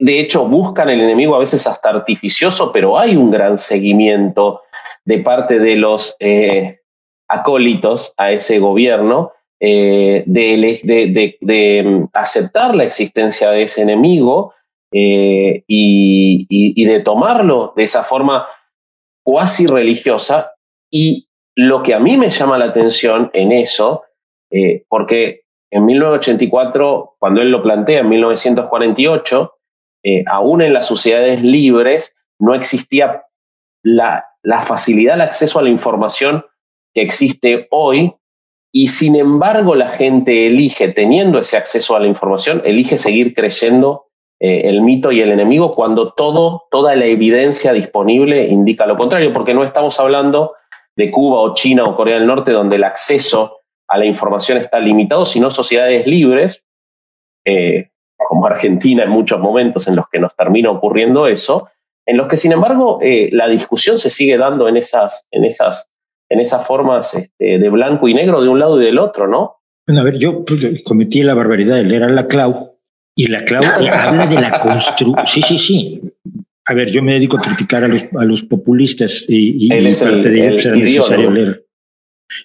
De 0.00 0.18
hecho, 0.18 0.48
buscan 0.48 0.90
el 0.90 1.00
enemigo 1.00 1.36
a 1.36 1.38
veces 1.38 1.64
hasta 1.68 1.90
artificioso, 1.90 2.72
pero 2.72 2.98
hay 2.98 3.14
un 3.14 3.30
gran 3.30 3.56
seguimiento 3.56 4.62
de 5.04 5.18
parte 5.18 5.60
de 5.60 5.76
los 5.76 6.16
eh, 6.18 6.80
acólitos 7.28 8.14
a 8.16 8.32
ese 8.32 8.58
gobierno 8.58 9.32
eh, 9.62 10.24
de, 10.26 11.84
mm, 11.84 12.08
aceptar 12.14 12.74
la 12.74 12.84
existencia 12.84 13.50
de 13.50 13.64
ese 13.64 13.82
enemigo 13.82 14.54
eh, 14.90 15.64
y, 15.66 16.84
de 16.84 17.00
tomarlo 17.00 17.74
de 17.76 17.84
esa 17.84 18.02
forma 18.02 18.48
cuasi 19.22 19.66
religiosa. 19.66 20.52
Y 20.90 21.28
lo 21.54 21.82
que 21.82 21.92
a 21.92 22.00
mí 22.00 22.16
me 22.16 22.30
llama 22.30 22.56
la 22.56 22.66
atención 22.66 23.30
en 23.34 23.52
eso, 23.52 24.04
eh, 24.50 24.84
porque 24.88 25.42
en 25.70 25.84
1984, 25.84 27.16
cuando 27.18 27.42
él 27.42 27.50
lo 27.50 27.62
plantea, 27.62 28.00
en 28.00 28.08
1948, 28.08 29.54
aún 30.26 30.62
en 30.62 30.72
las 30.72 30.86
sociedades 30.86 31.42
libres 31.42 32.16
no 32.38 32.54
existía 32.54 33.24
la, 33.82 34.24
la 34.42 34.62
facilidad, 34.62 35.16
el 35.16 35.20
acceso 35.20 35.58
a 35.58 35.62
la 35.62 35.68
información 35.68 36.46
que 36.94 37.02
existe 37.02 37.68
hoy 37.70 38.14
y 38.72 38.88
sin 38.88 39.16
embargo 39.16 39.74
la 39.74 39.88
gente 39.88 40.46
elige, 40.46 40.88
teniendo 40.88 41.38
ese 41.38 41.56
acceso 41.56 41.96
a 41.96 42.00
la 42.00 42.06
información, 42.06 42.62
elige 42.64 42.98
seguir 42.98 43.34
creyendo 43.34 44.06
eh, 44.38 44.68
el 44.68 44.82
mito 44.82 45.12
y 45.12 45.20
el 45.20 45.32
enemigo 45.32 45.72
cuando 45.72 46.12
toda 46.12 46.94
la 46.96 47.04
evidencia 47.04 47.72
disponible 47.72 48.46
indica 48.46 48.86
lo 48.86 48.96
contrario, 48.96 49.32
porque 49.32 49.54
no 49.54 49.64
estamos 49.64 49.98
hablando 49.98 50.54
de 50.96 51.10
Cuba 51.10 51.40
o 51.40 51.54
China 51.54 51.84
o 51.84 51.96
Corea 51.96 52.16
del 52.16 52.26
Norte 52.26 52.52
donde 52.52 52.76
el 52.76 52.84
acceso 52.84 53.58
a 53.88 53.98
la 53.98 54.06
información 54.06 54.58
está 54.58 54.78
limitado, 54.78 55.24
sino 55.24 55.50
sociedades 55.50 56.06
libres, 56.06 56.64
eh, 57.44 57.90
como 58.16 58.46
Argentina 58.46 59.02
en 59.02 59.10
muchos 59.10 59.40
momentos 59.40 59.88
en 59.88 59.96
los 59.96 60.08
que 60.08 60.20
nos 60.20 60.36
termina 60.36 60.70
ocurriendo 60.70 61.26
eso, 61.26 61.68
en 62.06 62.16
los 62.16 62.28
que 62.28 62.36
sin 62.36 62.52
embargo 62.52 62.98
eh, 63.02 63.30
la 63.32 63.48
discusión 63.48 63.98
se 63.98 64.10
sigue 64.10 64.38
dando 64.38 64.68
en 64.68 64.76
esas, 64.76 65.26
en 65.32 65.44
esas 65.44 65.90
en 66.30 66.40
esas 66.40 66.66
formas 66.66 67.14
este, 67.14 67.58
de 67.58 67.68
blanco 67.68 68.08
y 68.08 68.14
negro 68.14 68.40
de 68.40 68.48
un 68.48 68.58
lado 68.58 68.80
y 68.80 68.84
del 68.84 68.98
otro, 68.98 69.26
¿no? 69.26 69.56
Bueno, 69.86 70.00
a 70.00 70.04
ver, 70.04 70.16
yo 70.16 70.44
pues, 70.44 70.82
cometí 70.84 71.22
la 71.22 71.34
barbaridad 71.34 71.76
de 71.76 71.84
leer 71.84 72.04
a 72.04 72.08
la 72.08 72.28
Clau 72.28 72.78
y 73.16 73.26
la 73.26 73.44
Clau 73.44 73.62
habla 73.92 74.26
de 74.26 74.36
la 74.36 74.60
construcción. 74.60 75.26
Sí, 75.26 75.42
sí, 75.42 75.58
sí. 75.58 76.00
A 76.66 76.74
ver, 76.74 76.90
yo 76.90 77.02
me 77.02 77.14
dedico 77.14 77.36
a 77.36 77.42
criticar 77.42 77.82
a 77.82 77.88
los, 77.88 78.04
a 78.16 78.24
los 78.24 78.42
populistas 78.42 79.26
y, 79.28 79.66
y 79.66 79.68
parte 79.68 80.30
de 80.30 80.46
ello 80.46 80.54
pues, 80.54 80.66
era 80.66 80.76
necesario 80.76 81.30
leer. 81.30 81.66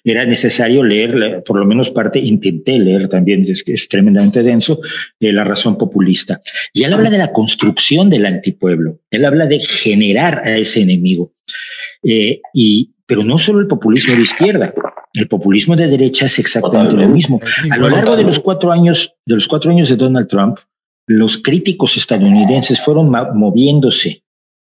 Era 0.02 0.26
necesario 0.26 0.82
leer, 0.82 1.44
por 1.44 1.58
lo 1.58 1.64
menos 1.64 1.90
parte, 1.90 2.18
intenté 2.18 2.76
leer 2.78 3.08
también, 3.08 3.42
es 3.42 3.62
que 3.62 3.74
es 3.74 3.88
tremendamente 3.88 4.42
denso, 4.42 4.80
de 5.20 5.32
la 5.32 5.44
razón 5.44 5.78
populista. 5.78 6.40
Y 6.72 6.82
él 6.82 6.92
habla 6.92 7.08
de 7.08 7.18
la 7.18 7.32
construcción 7.32 8.10
del 8.10 8.26
antipueblo, 8.26 9.00
él 9.10 9.24
habla 9.24 9.46
de 9.46 9.60
generar 9.60 10.42
a 10.44 10.56
ese 10.56 10.82
enemigo. 10.82 11.34
Eh, 12.02 12.40
y, 12.52 12.95
pero 13.06 13.22
no 13.22 13.38
solo 13.38 13.60
el 13.60 13.66
populismo 13.66 14.14
de 14.14 14.22
izquierda, 14.22 14.74
el 15.12 15.28
populismo 15.28 15.76
de 15.76 15.86
derecha 15.86 16.26
es 16.26 16.38
exactamente 16.38 16.96
lo 16.96 17.08
mismo. 17.08 17.40
A 17.70 17.76
lo 17.76 17.88
largo 17.88 18.16
de 18.16 18.24
los 18.24 18.40
cuatro 18.40 18.72
años, 18.72 19.14
de 19.24 19.34
los 19.34 19.48
cuatro 19.48 19.70
años 19.70 19.88
de 19.88 19.96
Donald 19.96 20.28
Trump, 20.28 20.58
los 21.06 21.38
críticos 21.38 21.96
estadounidenses 21.96 22.80
fueron 22.80 23.10
moviéndose 23.34 24.24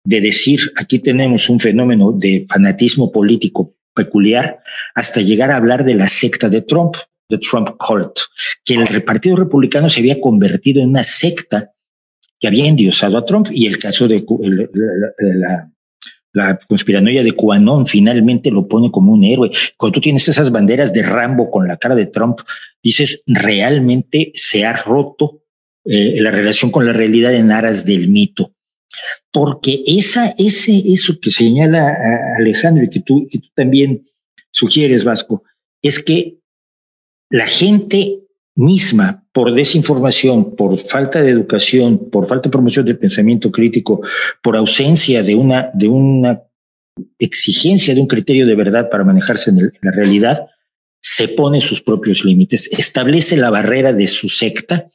de 0.04 0.20
decir 0.20 0.60
aquí 0.76 1.00
tenemos 1.00 1.48
un 1.48 1.58
fenómeno 1.58 2.12
de 2.12 2.46
fanatismo 2.48 3.10
político 3.10 3.74
peculiar 3.94 4.60
hasta 4.94 5.20
llegar 5.20 5.50
a 5.50 5.56
hablar 5.56 5.84
de 5.84 5.94
la 5.94 6.06
secta 6.06 6.48
de 6.48 6.62
Trump, 6.62 6.94
de 7.28 7.38
Trump 7.38 7.70
Cult, 7.78 8.18
que 8.64 8.74
el 8.74 9.02
Partido 9.02 9.36
Republicano 9.36 9.88
se 9.88 10.00
había 10.00 10.20
convertido 10.20 10.82
en 10.82 10.90
una 10.90 11.02
secta 11.02 11.72
que 12.38 12.46
había 12.46 12.66
endiosado 12.66 13.16
a 13.16 13.24
Trump 13.24 13.48
y 13.50 13.66
el 13.66 13.78
caso 13.78 14.06
de 14.06 14.24
la, 14.40 14.68
la 15.18 15.72
conspiranoia 16.68 17.22
de 17.22 17.32
QAnon 17.32 17.86
finalmente 17.86 18.50
lo 18.50 18.68
pone 18.68 18.90
como 18.90 19.12
un 19.12 19.24
héroe. 19.24 19.50
Cuando 19.76 19.94
tú 19.94 20.00
tienes 20.00 20.28
esas 20.28 20.50
banderas 20.50 20.92
de 20.92 21.02
Rambo 21.02 21.50
con 21.50 21.66
la 21.66 21.76
cara 21.76 21.94
de 21.94 22.06
Trump, 22.06 22.40
dices, 22.82 23.22
realmente 23.26 24.32
se 24.34 24.64
ha 24.64 24.72
roto 24.74 25.42
eh, 25.84 26.20
la 26.20 26.30
relación 26.30 26.70
con 26.70 26.86
la 26.86 26.92
realidad 26.92 27.34
en 27.34 27.52
aras 27.52 27.84
del 27.84 28.08
mito. 28.08 28.52
Porque 29.32 29.82
esa, 29.86 30.34
ese, 30.38 30.82
eso 30.86 31.18
que 31.20 31.30
señala 31.30 31.96
Alejandro 32.38 32.84
y 32.84 32.90
que 32.90 33.00
tú, 33.00 33.26
y 33.30 33.38
tú 33.38 33.48
también 33.54 34.06
sugieres, 34.50 35.04
Vasco, 35.04 35.42
es 35.82 36.02
que 36.02 36.38
la 37.30 37.46
gente 37.46 38.25
misma, 38.56 39.24
por 39.32 39.54
desinformación, 39.54 40.56
por 40.56 40.78
falta 40.78 41.20
de 41.22 41.30
educación, 41.30 42.10
por 42.10 42.26
falta 42.26 42.48
de 42.48 42.52
promoción 42.52 42.84
del 42.86 42.98
pensamiento 42.98 43.52
crítico, 43.52 44.00
por 44.42 44.56
ausencia 44.56 45.22
de 45.22 45.34
una, 45.34 45.70
de 45.74 45.88
una 45.88 46.42
exigencia 47.18 47.94
de 47.94 48.00
un 48.00 48.06
criterio 48.06 48.46
de 48.46 48.54
verdad 48.54 48.88
para 48.90 49.04
manejarse 49.04 49.50
en, 49.50 49.72
la 49.82 49.92
realidad, 49.92 50.46
se 51.02 51.28
pone 51.28 51.60
sus 51.60 51.82
propios 51.82 52.24
límites, 52.24 52.68
establece 52.72 53.36
la 53.36 53.50
barrera 53.50 53.92
de 53.92 54.08
su 54.08 54.28
secta, 54.28 54.88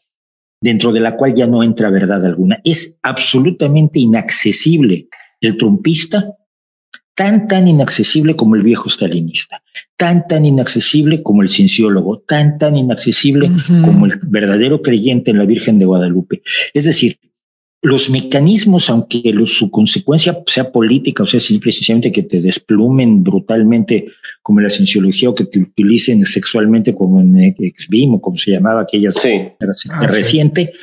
dentro 0.59 0.91
de 0.91 0.99
la 0.99 1.15
cual 1.15 1.33
ya 1.33 1.47
no 1.47 1.63
entra 1.63 1.89
verdad 1.89 2.25
alguna. 2.25 2.59
Es 2.63 2.99
absolutamente 3.03 3.99
inaccesible 3.99 5.07
el 5.39 5.57
trumpista 5.57 6.35
tan, 7.21 7.47
tan 7.47 7.67
inaccesible 7.67 8.35
como 8.35 8.55
el 8.55 8.63
viejo 8.63 8.89
stalinista, 8.89 9.61
tan, 9.95 10.27
tan 10.27 10.43
inaccesible 10.43 11.21
como 11.21 11.43
el 11.43 11.49
cienciólogo, 11.49 12.17
tan, 12.17 12.57
tan 12.57 12.75
inaccesible 12.75 13.51
como 13.67 14.07
el 14.07 14.19
verdadero 14.23 14.81
creyente 14.81 15.29
en 15.29 15.37
la 15.37 15.45
Virgen 15.45 15.77
de 15.77 15.85
Guadalupe. 15.85 16.41
Es 16.73 16.85
decir, 16.85 17.19
los 17.83 18.09
mecanismos, 18.09 18.89
aunque 18.89 19.21
su 19.45 19.69
consecuencia 19.69 20.41
sea 20.47 20.71
política, 20.71 21.21
o 21.21 21.27
sea, 21.27 21.39
precisamente 21.61 22.11
que 22.11 22.23
te 22.23 22.41
desplumen 22.41 23.23
brutalmente 23.23 24.07
como 24.41 24.59
en 24.59 24.63
la 24.63 24.71
cienciología 24.71 25.29
o 25.29 25.35
que 25.35 25.45
te 25.45 25.59
utilicen 25.59 26.25
sexualmente 26.25 26.95
como 26.95 27.21
en 27.21 27.37
Exbim 27.59 28.15
o 28.15 28.21
como 28.21 28.35
se 28.37 28.49
llamaba 28.49 28.81
aquella 28.81 29.11
sí. 29.11 29.29
Ah, 29.91 30.07
reciente, 30.07 30.73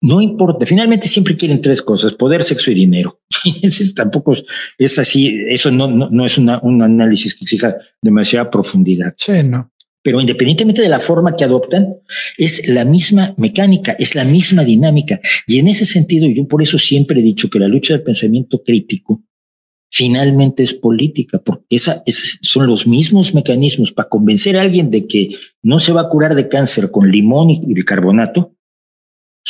no 0.00 0.20
importa. 0.20 0.66
Finalmente 0.66 1.08
siempre 1.08 1.36
quieren 1.36 1.60
tres 1.60 1.82
cosas, 1.82 2.12
poder, 2.14 2.44
sexo 2.44 2.70
y 2.70 2.74
dinero. 2.74 3.20
tampoco 3.96 4.34
es 4.78 4.98
así. 4.98 5.44
Eso 5.48 5.70
no, 5.70 5.88
no, 5.88 6.08
no 6.10 6.24
es 6.24 6.38
una, 6.38 6.60
un 6.62 6.82
análisis 6.82 7.34
que 7.34 7.44
exija 7.44 7.76
demasiada 8.02 8.50
profundidad. 8.50 9.14
Sí, 9.16 9.42
no 9.44 9.72
pero 10.08 10.22
independientemente 10.22 10.80
de 10.80 10.88
la 10.88 11.00
forma 11.00 11.36
que 11.36 11.44
adoptan, 11.44 11.96
es 12.38 12.66
la 12.68 12.86
misma 12.86 13.34
mecánica, 13.36 13.92
es 13.98 14.14
la 14.14 14.24
misma 14.24 14.64
dinámica. 14.64 15.20
Y 15.46 15.58
en 15.58 15.68
ese 15.68 15.84
sentido, 15.84 16.26
yo 16.28 16.48
por 16.48 16.62
eso 16.62 16.78
siempre 16.78 17.20
he 17.20 17.22
dicho 17.22 17.50
que 17.50 17.58
la 17.58 17.68
lucha 17.68 17.92
del 17.92 18.02
pensamiento 18.02 18.62
crítico 18.62 19.22
finalmente 19.90 20.62
es 20.62 20.72
política, 20.72 21.42
porque 21.44 21.76
esa 21.76 22.02
son 22.40 22.66
los 22.66 22.86
mismos 22.86 23.34
mecanismos 23.34 23.92
para 23.92 24.08
convencer 24.08 24.56
a 24.56 24.62
alguien 24.62 24.90
de 24.90 25.06
que 25.06 25.28
no 25.62 25.78
se 25.78 25.92
va 25.92 26.00
a 26.02 26.08
curar 26.08 26.34
de 26.34 26.48
cáncer 26.48 26.90
con 26.90 27.10
limón 27.10 27.50
y 27.50 27.74
bicarbonato, 27.74 28.54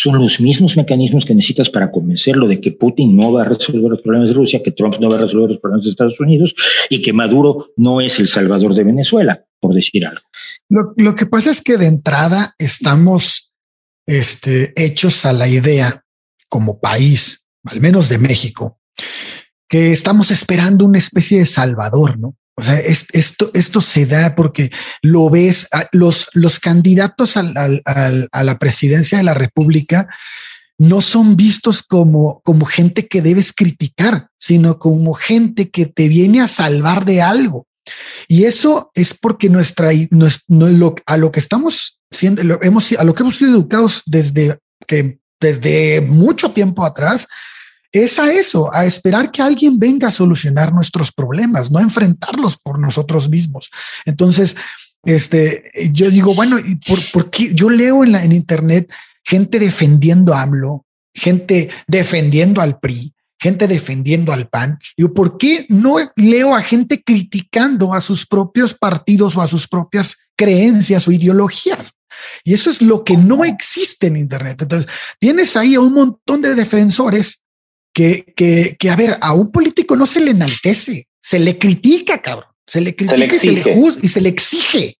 son 0.00 0.16
los 0.16 0.38
mismos 0.38 0.76
mecanismos 0.76 1.24
que 1.24 1.34
necesitas 1.34 1.70
para 1.70 1.90
convencerlo 1.90 2.46
de 2.46 2.60
que 2.60 2.70
Putin 2.70 3.16
no 3.16 3.32
va 3.32 3.42
a 3.42 3.46
resolver 3.46 3.90
los 3.90 4.00
problemas 4.00 4.28
de 4.28 4.34
Rusia, 4.36 4.62
que 4.62 4.70
Trump 4.70 4.94
no 5.00 5.10
va 5.10 5.16
a 5.16 5.22
resolver 5.22 5.48
los 5.48 5.58
problemas 5.58 5.82
de 5.82 5.90
Estados 5.90 6.20
Unidos 6.20 6.54
y 6.88 7.02
que 7.02 7.12
Maduro 7.12 7.72
no 7.76 8.00
es 8.00 8.20
el 8.20 8.28
salvador 8.28 8.74
de 8.74 8.84
Venezuela, 8.84 9.44
por 9.58 9.74
decir 9.74 10.06
algo. 10.06 10.22
Lo, 10.68 11.16
que 11.16 11.26
pasa 11.26 11.50
es 11.50 11.60
que 11.60 11.76
de 11.78 11.86
entrada 11.86 12.54
estamos 12.58 13.52
este, 14.06 14.72
hechos 14.76 15.26
a 15.26 15.32
la 15.32 15.48
idea 15.48 16.04
como 16.48 16.78
país, 16.78 17.48
al 17.64 17.80
menos 17.80 18.08
de 18.08 18.18
México, 18.18 18.78
que 19.68 19.90
estamos 19.90 20.30
esperando 20.30 20.84
una 20.84 20.98
especie 20.98 21.40
de 21.40 21.44
salvador, 21.44 22.20
¿no? 22.20 22.37
O 22.58 22.62
sea, 22.62 22.76
esto, 22.80 23.50
esto 23.54 23.80
se 23.80 24.04
da 24.04 24.34
porque 24.34 24.70
lo 25.00 25.30
ves, 25.30 25.68
los, 25.92 26.28
los 26.32 26.58
candidatos 26.58 27.36
a 27.36 28.42
la 28.42 28.58
presidencia 28.58 29.16
de 29.18 29.22
la 29.22 29.34
República 29.34 30.08
no 30.76 31.00
son 31.00 31.36
vistos 31.36 31.84
como, 31.84 32.40
como 32.42 32.66
gente 32.66 33.06
que 33.06 33.22
debes 33.22 33.52
criticar, 33.52 34.28
sino 34.36 34.80
como 34.80 35.14
gente 35.14 35.70
que 35.70 35.86
te 35.86 36.08
viene 36.08 36.40
a 36.40 36.48
salvar 36.48 37.04
de 37.04 37.22
algo. 37.22 37.68
Y 38.26 38.42
eso 38.42 38.90
es 38.94 39.14
porque 39.14 39.48
nuestra, 39.48 39.90
a 41.06 41.16
lo 41.16 41.30
que 41.30 41.40
estamos 41.40 42.00
siendo, 42.10 42.42
hemos, 42.60 42.90
a 42.92 43.04
lo 43.04 43.14
que 43.14 43.22
hemos 43.22 43.36
sido 43.36 43.52
educados 43.52 44.02
desde 44.04 44.58
que 44.84 45.20
desde 45.40 46.00
mucho 46.00 46.50
tiempo 46.50 46.84
atrás, 46.84 47.28
es 47.92 48.18
a 48.18 48.32
eso, 48.32 48.72
a 48.72 48.84
esperar 48.84 49.30
que 49.30 49.42
alguien 49.42 49.78
venga 49.78 50.08
a 50.08 50.12
solucionar 50.12 50.72
nuestros 50.72 51.10
problemas, 51.12 51.70
no 51.70 51.78
a 51.78 51.82
enfrentarlos 51.82 52.56
por 52.58 52.78
nosotros 52.78 53.28
mismos. 53.28 53.70
Entonces, 54.04 54.56
este, 55.04 55.70
yo 55.92 56.10
digo, 56.10 56.34
bueno, 56.34 56.58
¿y 56.58 56.76
por, 56.76 57.30
qué 57.30 57.54
yo 57.54 57.70
leo 57.70 58.04
en, 58.04 58.12
la, 58.12 58.24
en 58.24 58.32
Internet 58.32 58.92
gente 59.24 59.58
defendiendo 59.58 60.34
a 60.34 60.42
AMLO, 60.42 60.84
gente 61.14 61.70
defendiendo 61.86 62.60
al 62.60 62.78
PRI, 62.78 63.14
gente 63.38 63.66
defendiendo 63.66 64.32
al 64.32 64.48
PAN? 64.48 64.78
Digo, 64.96 65.14
¿por 65.14 65.38
qué 65.38 65.66
no 65.68 65.96
leo 66.16 66.54
a 66.54 66.62
gente 66.62 67.02
criticando 67.02 67.94
a 67.94 68.00
sus 68.00 68.26
propios 68.26 68.74
partidos 68.74 69.34
o 69.36 69.40
a 69.40 69.48
sus 69.48 69.66
propias 69.66 70.16
creencias 70.36 71.08
o 71.08 71.12
ideologías? 71.12 71.92
Y 72.44 72.52
eso 72.52 72.68
es 72.68 72.82
lo 72.82 73.04
que 73.04 73.16
no 73.16 73.44
existe 73.44 74.08
en 74.08 74.16
Internet. 74.16 74.62
Entonces, 74.62 74.90
tienes 75.18 75.56
ahí 75.56 75.74
a 75.74 75.80
un 75.80 75.94
montón 75.94 76.42
de 76.42 76.54
defensores 76.54 77.44
que, 78.34 78.76
que, 78.78 78.90
a 78.90 78.96
ver, 78.96 79.18
a 79.20 79.32
un 79.32 79.50
político 79.50 79.96
no 79.96 80.06
se 80.06 80.20
le 80.20 80.30
enaltece, 80.30 81.08
se 81.20 81.38
le 81.40 81.58
critica, 81.58 82.22
cabrón. 82.22 82.48
Se 82.64 82.80
le 82.80 82.94
critica 82.94 83.34
y 83.34 83.38
se 83.38 83.52
le 83.52 83.74
juzga 83.74 84.00
y 84.04 84.08
se 84.08 84.20
le 84.20 84.28
exige. 84.28 84.98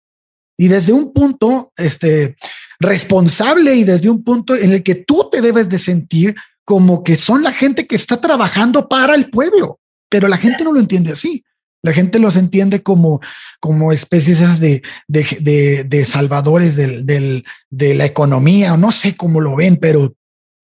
Y 0.57 0.69
desde 0.69 0.93
un 0.93 1.13
punto 1.13 1.73
este, 1.77 2.37
responsable 2.81 3.77
y 3.77 3.85
desde 3.85 4.11
un 4.11 4.25
punto 4.25 4.57
en 4.57 4.73
el 4.73 4.83
que 4.83 4.97
tú 4.97 5.29
te 5.31 5.41
debes 5.41 5.69
de 5.69 5.79
sentir 5.79 6.35
como 6.65 7.05
que 7.05 7.17
son 7.17 7.43
la 7.43 7.53
gente 7.53 7.87
que 7.87 7.95
está 7.95 8.21
trabajando 8.21 8.89
para 8.89 9.15
el 9.15 9.31
pueblo, 9.31 9.79
pero 10.09 10.27
la 10.27 10.37
gente 10.37 10.65
no 10.65 10.73
lo 10.73 10.81
entiende 10.81 11.13
así. 11.13 11.45
La 11.85 11.93
gente 11.93 12.19
los 12.19 12.35
entiende 12.35 12.83
como, 12.83 13.21
como 13.61 13.93
especies 13.93 14.59
de, 14.59 14.83
de, 15.07 15.85
de, 15.85 16.05
salvadores 16.05 16.75
del, 16.75 17.07
del, 17.07 17.45
de 17.71 17.95
la 17.95 18.05
economía, 18.05 18.75
o 18.75 18.77
no 18.77 18.91
sé 18.91 19.15
cómo 19.17 19.41
lo 19.41 19.55
ven, 19.55 19.77
pero 19.77 20.17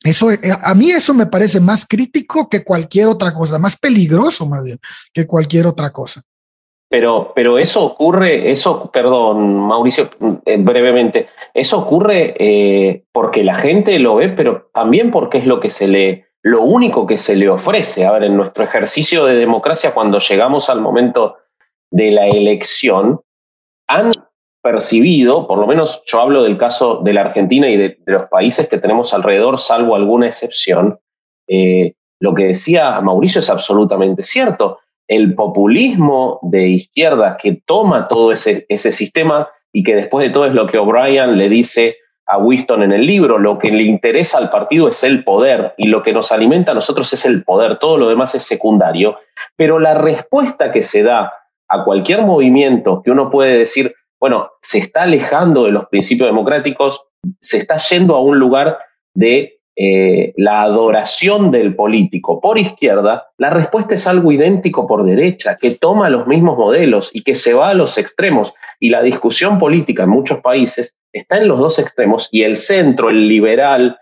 eso, 0.05 0.31
eh, 0.31 0.39
a 0.63 0.75
mí 0.75 0.91
eso 0.91 1.15
me 1.15 1.27
parece 1.27 1.61
más 1.61 1.87
crítico 1.87 2.49
que 2.49 2.63
cualquier 2.63 3.09
otra 3.09 3.33
cosa, 3.33 3.59
más 3.59 3.77
peligroso 3.77 4.49
que 5.13 5.27
cualquier 5.27 5.67
otra 5.67 5.91
cosa. 5.91 6.21
Pero, 6.91 7.33
pero 7.35 7.59
eso 7.59 7.85
ocurre, 7.85 8.51
eso, 8.51 8.91
perdón, 8.93 9.57
Mauricio, 9.67 10.11
eh, 10.45 10.59
brevemente, 10.59 11.29
eso 11.55 11.79
ocurre 11.79 12.35
eh, 12.39 13.05
porque 13.11 13.43
la 13.43 13.57
gente 13.57 13.99
lo 13.99 14.17
ve, 14.17 14.29
pero 14.29 14.71
también 14.75 15.11
porque 15.11 15.39
es 15.39 15.47
lo 15.47 15.59
que 15.59 15.71
se 15.71 15.89
le, 15.89 16.27
lo 16.43 16.63
único 16.63 17.07
que 17.07 17.17
se 17.17 17.35
le 17.35 17.49
ofrece. 17.49 18.07
A 18.07 18.13
ver, 18.13 18.25
en 18.25 18.37
nuestro 18.37 18.63
ejercicio 18.63 19.25
de 19.25 19.37
democracia, 19.37 19.95
cuando 19.95 20.19
llegamos 20.19 20.69
al 20.69 20.83
momento 20.83 21.39
de 21.91 22.11
la 22.11 22.27
elección, 22.29 23.23
han 23.89 24.13
percibido, 24.65 25.47
por 25.47 25.59
lo 25.59 25.67
menos 25.67 26.03
yo 26.07 26.23
hablo 26.23 26.43
del 26.43 26.57
caso 26.57 27.03
de 27.05 27.13
la 27.13 27.21
Argentina 27.21 27.69
y 27.69 27.77
de, 27.77 27.99
los 28.07 28.25
países 28.25 28.67
que 28.67 28.79
tenemos 28.79 29.13
alrededor, 29.13 29.59
salvo 29.59 29.95
alguna 29.95 30.27
excepción, 30.27 30.99
eh, 31.47 31.93
lo 32.19 32.35
que 32.35 32.47
decía 32.47 32.99
Mauricio 33.03 33.41
es 33.41 33.51
absolutamente 33.51 34.23
cierto. 34.23 34.79
El 35.07 35.35
populismo 35.35 36.39
de 36.41 36.67
izquierda 36.69 37.37
que 37.37 37.61
toma 37.67 38.09
todo 38.09 38.33
ese, 38.33 38.65
ese 38.71 38.91
sistema 38.91 39.51
y 39.71 39.83
que 39.83 39.97
después 39.97 40.27
de 40.27 40.33
todo 40.33 40.47
es 40.47 40.55
lo 40.55 40.67
que 40.67 40.79
O'Brien 40.79 41.37
le 41.37 41.51
dice 41.51 41.99
a 42.25 42.39
Winston 42.39 42.85
en 42.85 42.93
el 42.93 43.07
libro, 43.07 43.37
lo 43.37 43.59
que 43.59 43.71
le 43.71 43.83
interesa 43.83 44.39
al 44.39 44.49
partido 44.49 44.89
es 44.89 45.05
el 45.05 45.25
poder 45.25 45.75
y 45.77 45.89
lo 45.89 46.03
que 46.03 46.15
nos 46.15 46.33
alimenta 46.33 46.73
a 46.73 46.75
nosotros 46.75 47.13
es 47.13 47.27
el 47.27 47.45
poder, 47.45 47.79
todo 47.79 47.99
lo 47.99 48.09
demás 48.09 48.35
es 48.35 48.45
secundario, 48.45 49.19
pero 49.57 49.79
la 49.79 49.93
respuesta 49.93 50.73
que 50.73 50.83
se 50.83 51.03
da 51.03 51.35
a 51.69 51.85
cualquier 51.85 52.23
movimiento 52.23 53.03
que 53.03 53.11
uno 53.11 53.31
puede 53.31 53.59
decir, 53.59 53.95
bueno, 54.25 54.53
se 54.63 54.79
está 54.79 55.03
alejando 55.03 55.65
de 55.65 55.71
los 55.71 55.85
principios 55.89 56.31
democráticos, 56.31 57.05
se 57.41 57.59
está 57.59 57.77
yendo 57.77 58.15
a 58.15 58.23
un 58.23 58.39
lugar 58.39 58.79
de 59.13 59.59
eh, 59.77 60.33
la 60.39 60.63
adoración 60.63 61.51
del 61.51 61.77
político 61.77 62.41
por 62.41 62.59
izquierda, 62.59 63.27
la 63.37 63.51
respuesta 63.51 63.95
es 63.95 64.07
algo 64.07 64.33
idéntico 64.33 64.87
por 64.87 65.05
derecha, 65.05 65.59
que 65.61 65.73
toma 65.73 66.09
los 66.09 66.27
mismos 66.27 66.57
modelos 66.57 67.11
y 67.13 67.23
que 67.23 67.35
se 67.35 67.53
va 67.53 67.69
a 67.69 67.75
los 67.75 67.99
extremos. 67.99 68.55
Y 68.81 68.89
la 68.89 69.03
discusión 69.03 69.59
política 69.59 70.05
en 70.05 70.09
muchos 70.09 70.41
países 70.41 70.97
está 71.13 71.37
en 71.37 71.47
los 71.47 71.59
dos 71.59 71.79
extremos 71.79 72.31
y 72.33 72.45
el 72.45 72.57
centro, 72.57 73.11
el 73.11 73.29
liberal, 73.29 73.99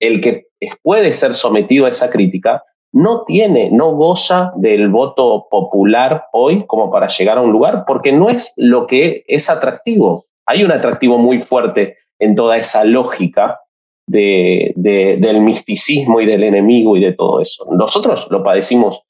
el 0.00 0.22
que 0.22 0.46
puede 0.82 1.12
ser 1.12 1.34
sometido 1.34 1.84
a 1.84 1.90
esa 1.90 2.08
crítica, 2.08 2.62
no 2.92 3.24
tiene, 3.24 3.70
no 3.70 3.92
goza 3.94 4.52
del 4.56 4.88
voto 4.88 5.48
popular 5.50 6.24
hoy 6.32 6.64
como 6.66 6.90
para 6.90 7.08
llegar 7.08 7.38
a 7.38 7.42
un 7.42 7.52
lugar, 7.52 7.84
porque 7.86 8.12
no 8.12 8.28
es 8.28 8.52
lo 8.56 8.86
que 8.86 9.24
es 9.26 9.50
atractivo. 9.50 10.24
Hay 10.46 10.64
un 10.64 10.72
atractivo 10.72 11.18
muy 11.18 11.38
fuerte 11.38 11.96
en 12.18 12.34
toda 12.34 12.56
esa 12.56 12.84
lógica 12.84 13.60
de, 14.06 14.72
del 14.76 15.40
misticismo 15.40 16.20
y 16.20 16.26
del 16.26 16.44
enemigo 16.44 16.96
y 16.96 17.00
de 17.00 17.12
todo 17.12 17.40
eso. 17.40 17.66
Nosotros 17.72 18.28
lo 18.30 18.42
padecimos 18.42 19.02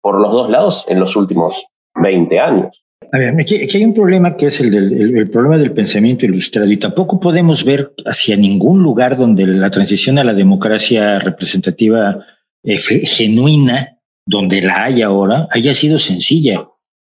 por 0.00 0.20
los 0.20 0.32
dos 0.32 0.50
lados 0.50 0.86
en 0.88 1.00
los 1.00 1.16
últimos 1.16 1.66
20 1.96 2.38
años. 2.38 2.82
Aquí, 3.12 3.56
hay 3.56 3.84
un 3.84 3.94
problema 3.94 4.36
que 4.36 4.46
es 4.46 4.60
el, 4.60 4.70
del, 4.70 5.16
el, 5.18 5.30
problema 5.30 5.58
del 5.58 5.72
pensamiento 5.72 6.26
ilustrado 6.26 6.70
y 6.70 6.76
tampoco 6.76 7.20
podemos 7.20 7.64
ver 7.64 7.92
hacia 8.04 8.36
ningún 8.36 8.82
lugar 8.82 9.16
donde 9.16 9.46
la 9.46 9.70
transición 9.70 10.18
a 10.18 10.24
la 10.24 10.34
democracia 10.34 11.18
representativa 11.18 12.24
eh, 12.66 12.78
genuina, 12.78 14.00
donde 14.26 14.60
la 14.60 14.84
hay 14.84 15.02
ahora, 15.02 15.46
haya 15.52 15.72
sido 15.72 16.00
sencilla. 16.00 16.68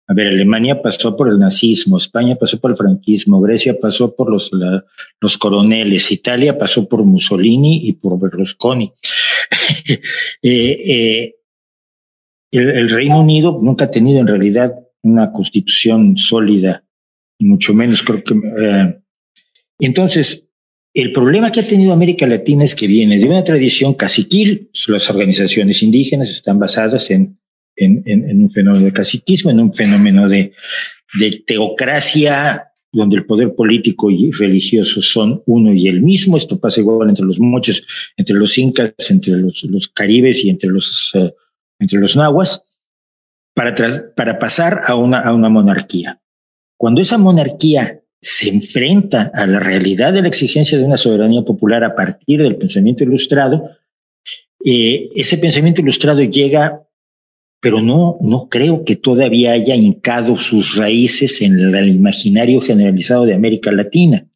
A 0.06 0.14
ver, 0.14 0.28
Alemania 0.28 0.80
pasó 0.80 1.16
por 1.16 1.28
el 1.28 1.38
nazismo, 1.38 1.96
España 1.96 2.36
pasó 2.36 2.60
por 2.60 2.70
el 2.70 2.76
franquismo, 2.76 3.40
Grecia 3.40 3.78
pasó 3.80 4.14
por 4.14 4.30
los, 4.30 4.50
los 5.20 5.38
coroneles, 5.38 6.12
Italia 6.12 6.58
pasó 6.58 6.88
por 6.88 7.04
Mussolini 7.04 7.88
y 7.88 7.94
por 7.94 8.18
Berlusconi. 8.20 8.92
Eh, 10.42 10.82
eh, 10.86 11.34
el, 12.50 12.90
Reino 12.90 13.20
Unido 13.20 13.58
nunca 13.62 13.86
ha 13.86 13.90
tenido 13.90 14.20
en 14.20 14.26
realidad 14.26 14.74
una 15.02 15.32
constitución 15.32 16.16
sólida, 16.16 16.84
y 17.38 17.46
mucho 17.46 17.72
menos 17.72 18.02
creo 18.02 18.22
que... 18.22 18.34
entonces, 19.78 20.47
el 21.00 21.12
problema 21.12 21.52
que 21.52 21.60
ha 21.60 21.66
tenido 21.66 21.92
América 21.92 22.26
Latina 22.26 22.64
es 22.64 22.74
que 22.74 22.88
viene 22.88 23.18
de 23.18 23.26
una 23.26 23.44
tradición 23.44 23.94
caciquil, 23.94 24.68
las 24.88 25.08
organizaciones 25.08 25.80
indígenas 25.84 26.28
están 26.28 26.58
basadas 26.58 27.12
en 27.12 27.38
un 27.76 28.50
fenómeno 28.50 28.84
de 28.84 28.92
caciquismo, 28.92 29.52
en 29.52 29.60
un 29.60 29.72
fenómeno 29.72 30.28
de, 30.28 30.52
teocracia 31.46 32.64
donde 32.90 33.16
el 33.16 33.26
poder 33.26 33.54
político 33.54 34.10
y 34.10 34.32
religioso 34.32 35.00
son 35.00 35.40
uno 35.46 35.72
y 35.72 35.86
el 35.86 36.02
mismo. 36.02 36.36
Esto 36.36 36.58
pasa 36.58 36.80
igual 36.80 37.08
entre 37.08 37.24
los 37.24 37.38
mochos, 37.38 37.86
entre 38.16 38.34
los 38.34 38.58
incas, 38.58 38.92
entre 39.08 39.34
los, 39.36 39.88
caribes 39.94 40.44
y 40.44 40.50
entre 40.50 40.68
los, 40.68 41.14
uh, 41.14 41.30
entre 41.78 42.00
los 42.00 42.16
nahuas, 42.16 42.64
para, 43.54 44.38
pasar 44.40 44.82
a 44.86 44.96
una 44.96 45.48
monarquía. 45.48 46.20
Cuando 46.76 47.00
esa 47.00 47.18
monarquía 47.18 48.02
se 48.20 48.48
enfrenta 48.48 49.30
a 49.34 49.46
la 49.46 49.60
realidad 49.60 50.12
de 50.12 50.22
la 50.22 50.28
exigencia 50.28 50.76
de 50.76 50.84
una 50.84 50.96
soberanía 50.96 51.42
popular 51.42 51.84
a 51.84 51.94
partir 51.94 52.42
del 52.42 52.56
pensamiento 52.56 53.04
ilustrado, 53.04 53.70
eh, 54.64 55.08
ese 55.14 55.38
pensamiento 55.38 55.80
ilustrado 55.80 56.22
llega 56.22 56.88
pero 57.60 57.80
no, 57.80 58.18
no 58.20 58.48
creo 58.48 58.84
que 58.84 58.96
todavía 58.96 59.52
haya 59.52 59.74
hincado 59.74 60.36
sus 60.36 60.76
raíces 60.76 61.42
en 61.42 61.58
el 61.58 61.88
imaginario 61.88 62.60
generalizado 62.60 63.24
de 63.24 63.34
América 63.34 63.72
Latina, 63.72 64.28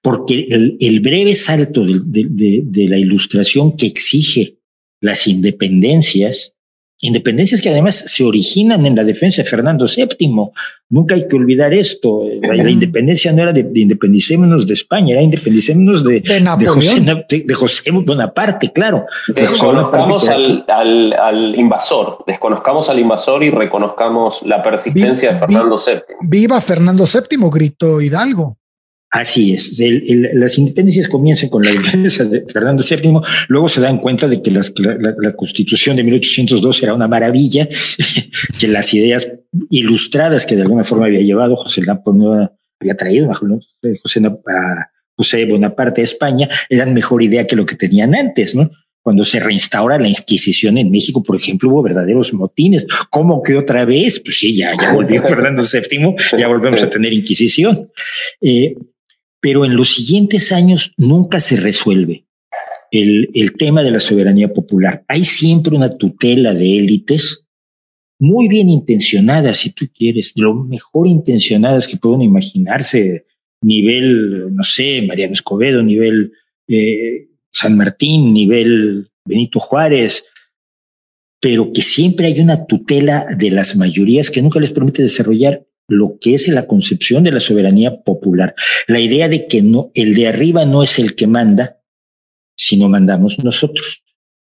porque 0.00 0.46
el, 0.48 1.00
breve 1.00 1.34
salto 1.34 1.84
de, 1.84 2.62
de, 2.64 2.88
la 2.88 2.98
ilustración 2.98 3.76
que 3.76 3.86
exige 3.86 4.58
las 5.00 5.26
independencias 5.26 6.54
Independencias 7.00 7.60
que 7.60 7.68
además 7.68 7.96
se 7.96 8.24
originan 8.24 8.86
en 8.86 8.94
la 8.94 9.04
defensa 9.04 9.42
de 9.42 9.48
Fernando 9.48 9.86
VII. 9.86 10.50
Nunca 10.88 11.14
hay 11.14 11.26
que 11.26 11.36
olvidar 11.36 11.74
esto. 11.74 12.22
La, 12.40 12.70
independencia 12.70 13.32
no 13.32 13.42
era 13.42 13.52
de, 13.52 13.68
independicémonos 13.74 14.66
de 14.66 14.74
España, 14.74 15.12
era 15.12 15.22
independicémonos 15.22 16.04
de, 16.04 16.20
de, 16.20 16.66
José, 16.66 17.00
de, 17.28 17.54
José, 17.54 17.90
Bonaparte, 17.90 18.72
claro. 18.72 19.06
Desconozcamos 19.28 20.28
al, 20.28 20.64
al, 20.68 21.12
al, 21.14 21.54
invasor, 21.58 22.24
desconozcamos 22.26 22.88
al 22.88 23.00
invasor 23.00 23.42
y 23.42 23.50
reconozcamos 23.50 24.42
la 24.42 24.62
persistencia 24.62 25.32
de 25.32 25.38
Fernando 25.40 25.76
VII. 25.76 26.00
Viva 26.22 26.60
Fernando 26.60 27.04
VII, 27.04 27.50
gritó 27.50 28.00
Hidalgo. 28.00 28.56
Así 29.14 29.54
es. 29.54 29.80
las 30.32 30.58
independencias 30.58 31.06
comienzan 31.06 31.48
con 31.48 31.62
la 31.62 31.70
defensa 31.70 32.24
de 32.24 32.44
Fernando 32.52 32.82
VII, 32.82 33.20
luego 33.46 33.68
se 33.68 33.80
dan 33.80 33.98
cuenta 33.98 34.26
de 34.26 34.42
que 34.42 34.50
la, 34.50 35.36
constitución 35.36 35.94
de 35.94 36.02
1802 36.02 36.82
era 36.82 36.94
una 36.94 37.06
maravilla, 37.06 37.68
que 38.58 38.66
las 38.66 38.92
ideas 38.92 39.38
ilustradas 39.70 40.46
que 40.46 40.56
de 40.56 40.62
alguna 40.62 40.82
forma 40.82 41.06
había 41.06 41.20
llevado 41.20 41.54
José 41.54 41.82
Napoleón, 41.82 42.50
había 42.80 42.96
traído 42.96 43.32
José, 44.02 44.20
a 44.26 44.90
José 45.16 45.44
Bonaparte 45.44 46.00
a 46.00 46.04
España, 46.04 46.48
eran 46.68 46.92
mejor 46.92 47.22
idea 47.22 47.46
que 47.46 47.54
lo 47.54 47.66
que 47.66 47.76
tenían 47.76 48.16
antes, 48.16 48.56
¿no? 48.56 48.68
Cuando 49.00 49.24
se 49.24 49.38
reinstaura 49.38 49.96
la 49.96 50.08
Inquisición 50.08 50.76
en 50.76 50.90
México, 50.90 51.22
por 51.22 51.36
ejemplo, 51.36 51.68
hubo 51.68 51.84
verdaderos 51.84 52.32
motines. 52.32 52.84
¿Cómo 53.10 53.42
que 53.42 53.54
otra 53.54 53.84
vez? 53.84 54.20
Pues 54.24 54.40
sí, 54.40 54.56
ya, 54.56 54.72
ya 54.80 54.92
volvió 54.92 55.22
Fernando 55.28 55.62
VII, 55.62 56.16
ya 56.36 56.48
volvemos 56.48 56.82
a 56.82 56.90
tener 56.90 57.12
Inquisición. 57.12 57.90
Eh, 58.40 58.74
pero 59.44 59.66
en 59.66 59.76
los 59.76 59.94
siguientes 59.94 60.52
años 60.52 60.94
nunca 60.96 61.38
se 61.38 61.56
resuelve 61.56 62.24
el, 62.90 63.28
el 63.34 63.52
tema 63.58 63.82
de 63.82 63.90
la 63.90 64.00
soberanía 64.00 64.54
popular. 64.54 65.04
Hay 65.06 65.24
siempre 65.24 65.76
una 65.76 65.98
tutela 65.98 66.54
de 66.54 66.78
élites 66.78 67.44
muy 68.18 68.48
bien 68.48 68.70
intencionadas, 68.70 69.58
si 69.58 69.72
tú 69.72 69.84
quieres, 69.94 70.32
de 70.32 70.44
lo 70.44 70.54
mejor 70.54 71.06
intencionadas 71.06 71.86
que 71.86 71.98
pueden 71.98 72.22
imaginarse, 72.22 73.26
nivel, 73.62 74.54
no 74.54 74.62
sé, 74.62 75.02
Mariano 75.02 75.34
Escobedo, 75.34 75.82
nivel 75.82 76.32
eh, 76.66 77.28
San 77.52 77.76
Martín, 77.76 78.32
nivel 78.32 79.08
Benito 79.26 79.60
Juárez, 79.60 80.24
pero 81.38 81.70
que 81.70 81.82
siempre 81.82 82.28
hay 82.28 82.40
una 82.40 82.64
tutela 82.64 83.26
de 83.36 83.50
las 83.50 83.76
mayorías 83.76 84.30
que 84.30 84.40
nunca 84.40 84.58
les 84.58 84.72
permite 84.72 85.02
desarrollar 85.02 85.66
lo 85.88 86.18
que 86.20 86.34
es 86.34 86.48
la 86.48 86.66
concepción 86.66 87.24
de 87.24 87.32
la 87.32 87.40
soberanía 87.40 88.02
popular, 88.02 88.54
la 88.86 89.00
idea 89.00 89.28
de 89.28 89.46
que 89.46 89.62
no, 89.62 89.90
el 89.94 90.14
de 90.14 90.28
arriba 90.28 90.64
no 90.64 90.82
es 90.82 90.98
el 90.98 91.14
que 91.14 91.26
manda, 91.26 91.80
sino 92.56 92.88
mandamos 92.88 93.42
nosotros. 93.42 94.02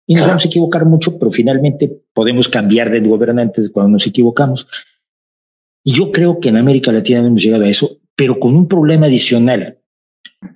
Y 0.07 0.13
nos 0.13 0.27
vamos 0.27 0.45
a 0.45 0.47
equivocar 0.47 0.85
mucho, 0.85 1.17
pero 1.17 1.31
finalmente 1.31 1.91
podemos 2.13 2.47
cambiar 2.47 2.91
de 2.91 2.99
gobernantes 2.99 3.69
cuando 3.71 3.93
nos 3.93 4.05
equivocamos. 4.05 4.67
Y 5.83 5.93
yo 5.93 6.11
creo 6.11 6.39
que 6.39 6.49
en 6.49 6.57
América 6.57 6.91
Latina 6.91 7.21
no 7.21 7.27
hemos 7.27 7.41
llegado 7.41 7.63
a 7.63 7.69
eso, 7.69 7.97
pero 8.15 8.39
con 8.39 8.55
un 8.55 8.67
problema 8.67 9.07
adicional. 9.07 9.79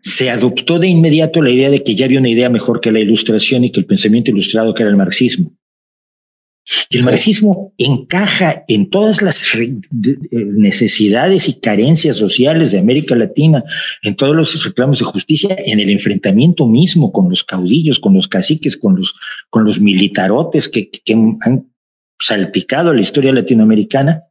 Se 0.02 0.30
adoptó 0.30 0.78
de 0.78 0.88
inmediato 0.88 1.42
la 1.42 1.50
idea 1.50 1.72
de 1.72 1.84
que 1.84 1.96
ya 1.96 2.06
había 2.06 2.20
una 2.20 2.30
idea 2.30 2.50
mejor 2.50 2.80
que 2.80 2.92
la 2.92 3.00
ilustración 3.00 3.64
y 3.64 3.72
que 3.72 3.80
el 3.80 3.88
pensamiento 3.88 4.30
ilustrado 4.30 4.74
que 4.74 4.84
era 4.84 4.92
el 4.92 4.98
marxismo. 4.98 5.52
El 6.92 7.04
marxismo 7.04 7.74
encaja 7.78 8.64
en 8.68 8.90
todas 8.90 9.22
las 9.22 9.46
necesidades 10.32 11.50
y 11.50 11.60
carencias 11.60 12.18
sociales 12.18 12.72
de 12.72 12.80
América 12.80 13.16
Latina, 13.16 13.64
en 14.04 14.16
todos 14.16 14.36
los 14.36 14.64
reclamos 14.64 15.00
de 15.00 15.06
justicia, 15.06 15.56
en 15.66 15.80
el 15.80 15.90
enfrentamiento 15.90 16.68
mismo 16.68 17.12
con 17.12 17.30
los 17.30 17.44
caudillos, 17.44 18.00
con 18.00 18.14
los 18.14 18.28
caciques, 18.28 18.78
con 18.78 18.96
los, 18.96 19.16
con 19.50 19.64
los 19.64 19.80
militarotes 19.80 20.70
que, 20.70 20.90
que 20.90 21.14
han 21.14 21.72
salpicado 22.20 22.94
la 22.94 23.02
historia 23.02 23.34
latinoamericana. 23.34 24.24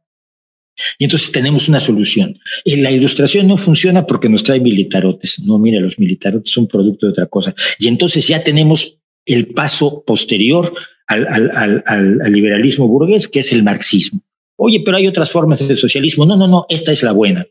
Y 0.97 1.03
entonces 1.03 1.33
tenemos 1.33 1.67
una 1.67 1.81
solución. 1.81 2.39
La 2.63 2.91
ilustración 2.91 3.47
no 3.47 3.57
funciona 3.57 4.05
porque 4.05 4.29
nos 4.29 4.43
trae 4.43 4.61
militarotes. 4.61 5.39
No, 5.39 5.57
mire, 5.57 5.81
los 5.81 5.99
militarotes 5.99 6.53
son 6.53 6.67
producto 6.67 7.05
de 7.05 7.11
otra 7.11 7.25
cosa. 7.25 7.53
Y 7.79 7.89
entonces 7.89 8.25
ya 8.27 8.41
tenemos 8.41 8.99
el 9.25 9.47
paso 9.47 10.03
posterior 10.05 10.73
al, 11.09 11.27
al, 11.27 11.51
al, 11.85 12.21
al, 12.21 12.31
liberalismo 12.31 12.87
burgués, 12.87 13.27
que 13.27 13.39
es 13.39 13.51
el 13.51 13.63
marxismo. 13.63 14.21
Oye, 14.57 14.83
pero 14.85 14.97
hay 14.97 15.07
otras 15.07 15.31
formas 15.31 15.67
de 15.67 15.75
socialismo. 15.75 16.23
No, 16.25 16.37
no, 16.37 16.47
no, 16.47 16.67
esta 16.69 16.91
es 16.91 17.01
la 17.01 17.13
buena. 17.13 17.47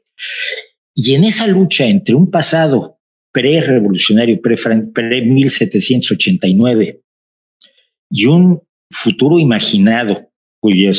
Y 0.94 1.14
en 1.14 1.24
esa 1.24 1.48
lucha 1.48 1.86
entre 1.86 2.14
un 2.14 2.30
pasado 2.30 3.00
pre-revolucionario, 3.32 4.40
pre-1789 4.40 7.00
y 8.10 8.26
un 8.26 8.62
futuro 8.90 9.40
imaginado, 9.40 10.30
cuya, 10.60 10.92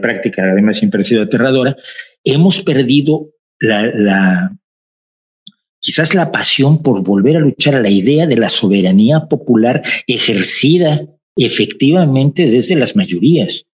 práctica 0.00 0.50
además 0.50 0.78
siempre 0.78 1.02
ha 1.02 1.04
sido 1.04 1.22
aterradora, 1.22 1.76
hemos 2.24 2.62
perdido 2.62 3.28
la, 3.60 4.56
quizás 5.80 6.14
la 6.14 6.32
pasión 6.32 6.82
por 6.82 7.02
volver 7.02 7.36
a 7.36 7.40
luchar 7.40 7.76
a 7.76 7.82
la 7.82 7.90
idea 7.90 8.26
de 8.26 8.36
la 8.36 8.48
soberanía 8.48 9.26
popular 9.26 9.82
ejercida 10.06 11.06
efectivamente 11.36 12.46
desde 12.46 12.76
las 12.76 12.96
mayorías. 12.96 13.66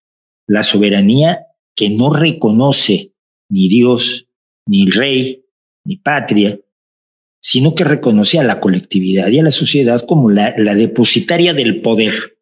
La 0.46 0.62
soberanía 0.62 1.46
que 1.76 1.90
no 1.90 2.12
reconoce 2.12 3.12
ni 3.48 3.68
Dios, 3.68 4.26
ni 4.66 4.82
el 4.82 4.92
rey, 4.92 5.44
ni 5.84 5.96
patria, 5.96 6.58
sino 7.42 7.74
que 7.74 7.84
reconoce 7.84 8.38
a 8.38 8.44
la 8.44 8.60
colectividad 8.60 9.28
y 9.28 9.38
a 9.38 9.42
la 9.42 9.50
sociedad 9.50 10.04
como 10.06 10.30
la, 10.30 10.54
la 10.56 10.74
depositaria 10.74 11.54
del 11.54 11.80
poder. 11.80 12.36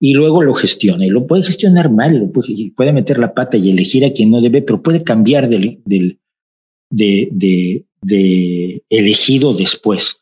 Y 0.00 0.14
luego 0.14 0.42
lo 0.42 0.54
gestiona. 0.54 1.06
Y 1.06 1.10
lo 1.10 1.26
puede 1.26 1.42
gestionar 1.42 1.90
mal, 1.90 2.18
lo 2.18 2.30
puede, 2.30 2.92
meter 2.92 3.18
la 3.18 3.34
pata 3.34 3.56
y 3.56 3.70
elegir 3.70 4.04
a 4.04 4.12
quien 4.12 4.30
no 4.30 4.40
debe, 4.40 4.62
pero 4.62 4.82
puede 4.82 5.02
cambiar 5.02 5.48
del, 5.48 5.80
del, 5.84 6.20
de, 6.90 7.28
de, 7.32 7.84
de 8.02 8.82
elegido 8.88 9.54
después. 9.54 10.20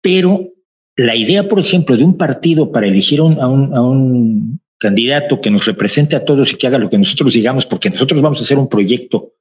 Pero 0.00 0.53
la 0.96 1.16
idea, 1.16 1.48
por 1.48 1.58
ejemplo, 1.58 1.96
de 1.96 2.04
un 2.04 2.16
partido 2.16 2.70
para 2.70 2.86
elegir 2.86 3.20
a 3.20 3.24
un, 3.24 3.40
a 3.40 3.82
un, 3.82 4.60
candidato 4.78 5.40
que 5.40 5.50
nos 5.50 5.64
represente 5.64 6.14
a 6.14 6.26
todos 6.26 6.52
y 6.52 6.56
que 6.56 6.66
haga 6.66 6.76
lo 6.76 6.90
que 6.90 6.98
nosotros 6.98 7.32
digamos, 7.32 7.64
porque 7.64 7.88
nosotros 7.88 8.20
vamos 8.20 8.38
a 8.40 8.42
hacer 8.42 8.58
un 8.58 8.68
proyecto 8.68 9.32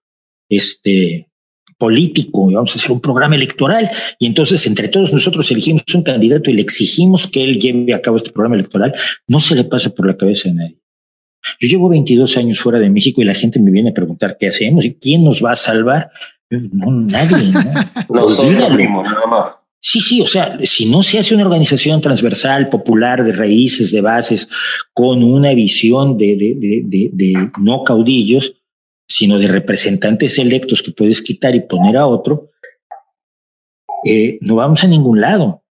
este, 0.47 1.27
político 1.77 2.49
y 2.49 2.53
vamos 2.53 2.73
a 2.73 2.79
hacer 2.79 2.91
un 2.91 3.01
programa 3.01 3.35
electoral. 3.35 3.91
Y 4.19 4.25
entonces 4.25 4.65
entre 4.67 4.87
todos 4.87 5.11
nosotros 5.11 5.51
elegimos 5.51 5.83
un 5.93 6.03
candidato 6.03 6.49
y 6.49 6.53
le 6.53 6.61
exigimos 6.61 7.27
que 7.27 7.43
él 7.43 7.59
lleve 7.59 7.93
a 7.93 8.01
cabo 8.01 8.15
este 8.15 8.31
programa 8.31 8.55
electoral, 8.55 8.93
no 9.27 9.41
se 9.41 9.55
le 9.55 9.65
pasa 9.65 9.89
por 9.89 10.07
la 10.07 10.15
cabeza 10.15 10.49
a 10.49 10.53
nadie. 10.53 10.77
Yo 11.59 11.67
llevo 11.67 11.89
22 11.89 12.37
años 12.37 12.59
fuera 12.59 12.79
de 12.79 12.89
México 12.89 13.21
y 13.21 13.25
la 13.25 13.33
gente 13.33 13.59
me 13.59 13.69
viene 13.69 13.89
a 13.89 13.93
preguntar 13.93 14.37
qué 14.39 14.47
hacemos 14.47 14.85
y 14.85 14.93
quién 14.93 15.25
nos 15.25 15.43
va 15.43 15.51
a 15.51 15.57
salvar. 15.57 16.09
No, 16.49 16.89
nadie. 16.89 17.51
¿no? 17.51 17.61
Nosotros 18.09 18.53
nada 18.55 19.27
más. 19.27 19.62
Sí, 19.85 19.99
sí, 19.99 20.21
o 20.21 20.27
sea, 20.27 20.57
si 20.63 20.85
no 20.85 21.03
se 21.03 21.19
hace 21.19 21.35
una 21.35 21.43
organización 21.43 21.99
transversal, 21.99 22.69
popular, 22.69 23.21
de 23.21 23.33
raíces, 23.33 23.91
de 23.91 23.99
bases, 23.99 24.47
con 24.93 25.21
una 25.25 25.53
visión 25.53 26.17
de, 26.17 27.49
no 27.59 27.83
caudillos, 27.83 28.55
sino 29.05 29.37
de 29.37 29.49
representantes 29.49 30.39
electos 30.39 30.81
que 30.81 30.93
puedes 30.93 31.21
quitar 31.21 31.53
y 31.53 31.67
poner 31.67 31.97
a 31.97 32.07
otro, 32.07 32.51
eh, 34.05 34.37
no 34.39 34.55
vamos 34.55 34.85
a 34.85 34.87
ningún 34.87 35.19
lado. 35.19 35.63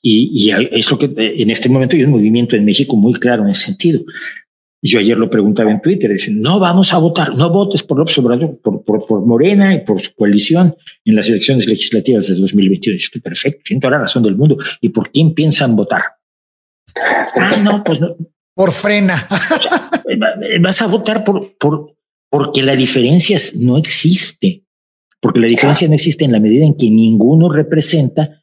Y, 0.00 0.30
y 0.32 0.52
es 0.52 0.88
lo 0.88 0.96
que 0.96 1.12
en 1.16 1.50
este 1.50 1.68
momento 1.68 1.96
hay 1.96 2.04
un 2.04 2.12
movimiento 2.12 2.54
en 2.54 2.64
México 2.64 2.94
muy 2.94 3.14
claro 3.14 3.42
en 3.42 3.50
ese 3.50 3.66
sentido. 3.66 4.02
Yo 4.84 4.98
ayer 4.98 5.16
lo 5.16 5.30
preguntaba 5.30 5.70
en 5.70 5.80
Twitter, 5.80 6.10
dicen, 6.10 6.42
no 6.42 6.58
vamos 6.58 6.92
a 6.92 6.98
votar, 6.98 7.36
no 7.36 7.50
votes 7.50 7.84
por 7.84 7.98
López 7.98 8.18
Obrador, 8.18 8.58
por, 8.60 8.84
por, 8.84 9.06
por 9.06 9.24
Morena 9.24 9.72
y 9.72 9.84
por 9.84 10.02
su 10.02 10.12
coalición 10.12 10.74
en 11.04 11.14
las 11.14 11.28
elecciones 11.28 11.68
legislativas 11.68 12.26
de 12.26 12.34
2021. 12.34 12.98
Yo 12.98 13.04
estoy 13.04 13.20
perfecto, 13.20 13.60
tiene 13.64 13.80
toda 13.80 13.92
la 13.92 14.00
razón 14.00 14.24
del 14.24 14.36
mundo. 14.36 14.58
¿Y 14.80 14.88
por 14.88 15.12
quién 15.12 15.34
piensan 15.34 15.76
votar? 15.76 16.02
ah, 16.96 17.56
no, 17.62 17.84
pues 17.84 18.00
no. 18.00 18.16
Por 18.54 18.72
frena. 18.72 19.28
Vas 20.60 20.82
a 20.82 20.88
votar 20.88 21.22
por, 21.22 21.56
por, 21.56 21.94
porque 22.28 22.62
la 22.62 22.74
diferencia 22.74 23.38
no 23.60 23.78
existe. 23.78 24.64
Porque 25.20 25.38
la 25.38 25.46
diferencia 25.46 25.86
no 25.86 25.94
existe 25.94 26.24
en 26.24 26.32
la 26.32 26.40
medida 26.40 26.64
en 26.64 26.76
que 26.76 26.90
ninguno 26.90 27.48
representa 27.48 28.41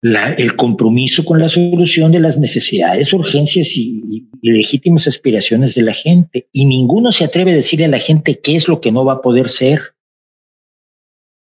la, 0.00 0.32
el 0.32 0.54
compromiso 0.56 1.24
con 1.24 1.40
la 1.40 1.48
solución 1.48 2.12
de 2.12 2.20
las 2.20 2.38
necesidades, 2.38 3.12
urgencias 3.12 3.76
y, 3.76 4.28
legítimas 4.40 5.08
aspiraciones 5.08 5.74
de 5.74 5.82
la 5.82 5.92
gente. 5.92 6.48
Y 6.52 6.64
ninguno 6.64 7.10
se 7.10 7.24
atreve 7.24 7.52
a 7.52 7.56
decirle 7.56 7.86
a 7.86 7.88
la 7.88 7.98
gente 7.98 8.40
qué 8.40 8.54
es 8.54 8.68
lo 8.68 8.80
que 8.80 8.92
no 8.92 9.04
va 9.04 9.14
a 9.14 9.22
poder 9.22 9.48
ser. 9.48 9.94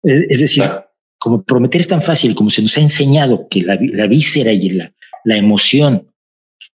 Es, 0.02 0.40
decir, 0.40 0.64
como 1.18 1.42
prometer 1.42 1.80
es 1.80 1.88
tan 1.88 2.02
fácil, 2.02 2.34
como 2.34 2.50
se 2.50 2.62
nos 2.62 2.76
ha 2.78 2.82
enseñado 2.82 3.48
que 3.48 3.62
la, 3.62 3.78
la 3.80 4.06
víscera 4.06 4.52
y 4.52 4.70
la, 4.70 4.94
la 5.24 5.36
emoción 5.36 6.14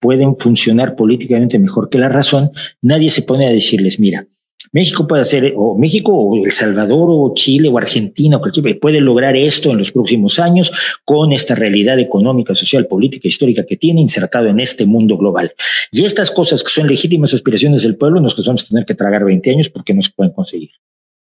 pueden 0.00 0.36
funcionar 0.36 0.96
políticamente 0.96 1.58
mejor 1.58 1.88
que 1.88 1.98
la 1.98 2.08
razón, 2.08 2.52
nadie 2.82 3.10
se 3.10 3.22
pone 3.22 3.46
a 3.46 3.50
decirles, 3.50 4.00
mira, 4.00 4.26
México 4.72 5.06
puede 5.06 5.22
hacer, 5.22 5.54
o 5.56 5.76
México, 5.78 6.12
o 6.12 6.44
El 6.44 6.52
Salvador, 6.52 7.08
o 7.10 7.32
Chile, 7.34 7.68
o 7.68 7.78
Argentina, 7.78 8.36
o 8.36 8.40
cualquier, 8.40 8.78
puede 8.78 9.00
lograr 9.00 9.36
esto 9.36 9.70
en 9.70 9.78
los 9.78 9.92
próximos 9.92 10.38
años 10.38 10.72
con 11.04 11.32
esta 11.32 11.54
realidad 11.54 11.98
económica, 11.98 12.54
social, 12.54 12.86
política, 12.86 13.28
histórica 13.28 13.64
que 13.64 13.76
tiene 13.76 14.00
insertado 14.00 14.48
en 14.48 14.60
este 14.60 14.84
mundo 14.84 15.16
global. 15.16 15.52
Y 15.92 16.04
estas 16.04 16.30
cosas 16.30 16.62
que 16.62 16.70
son 16.70 16.86
legítimas 16.86 17.32
aspiraciones 17.34 17.82
del 17.82 17.96
pueblo, 17.96 18.20
nos 18.20 18.44
vamos 18.44 18.64
a 18.64 18.68
tener 18.68 18.84
que 18.84 18.94
tragar 18.94 19.24
20 19.24 19.50
años 19.50 19.70
porque 19.70 19.94
no 19.94 20.02
se 20.02 20.10
pueden 20.14 20.32
conseguir. 20.32 20.70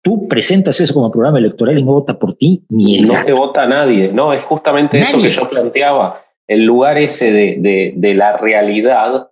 Tú 0.01 0.28
presentas 0.30 0.80
eso 0.80 0.93
como 0.93 1.11
programa 1.11 1.39
electoral 1.39 1.78
y 1.78 1.84
no 1.84 1.91
vota 1.91 2.17
por 2.17 2.36
ti 2.36 2.63
ni 2.70 2.97
el. 2.97 3.05
No 3.05 3.26
te 3.26 3.34
vota 3.34 3.67
nadie, 3.67 4.11
no, 4.13 4.32
es 4.32 4.43
justamente 4.43 4.99
eso 4.99 5.22
que 5.22 5.30
yo 5.30 5.49
planteaba. 5.49 6.24
El 6.47 6.63
lugar 6.63 6.97
ese 6.97 7.32
de, 7.32 7.57
de, 7.59 7.93
de 7.95 8.13
la 8.15 8.38
realidad 8.38 9.29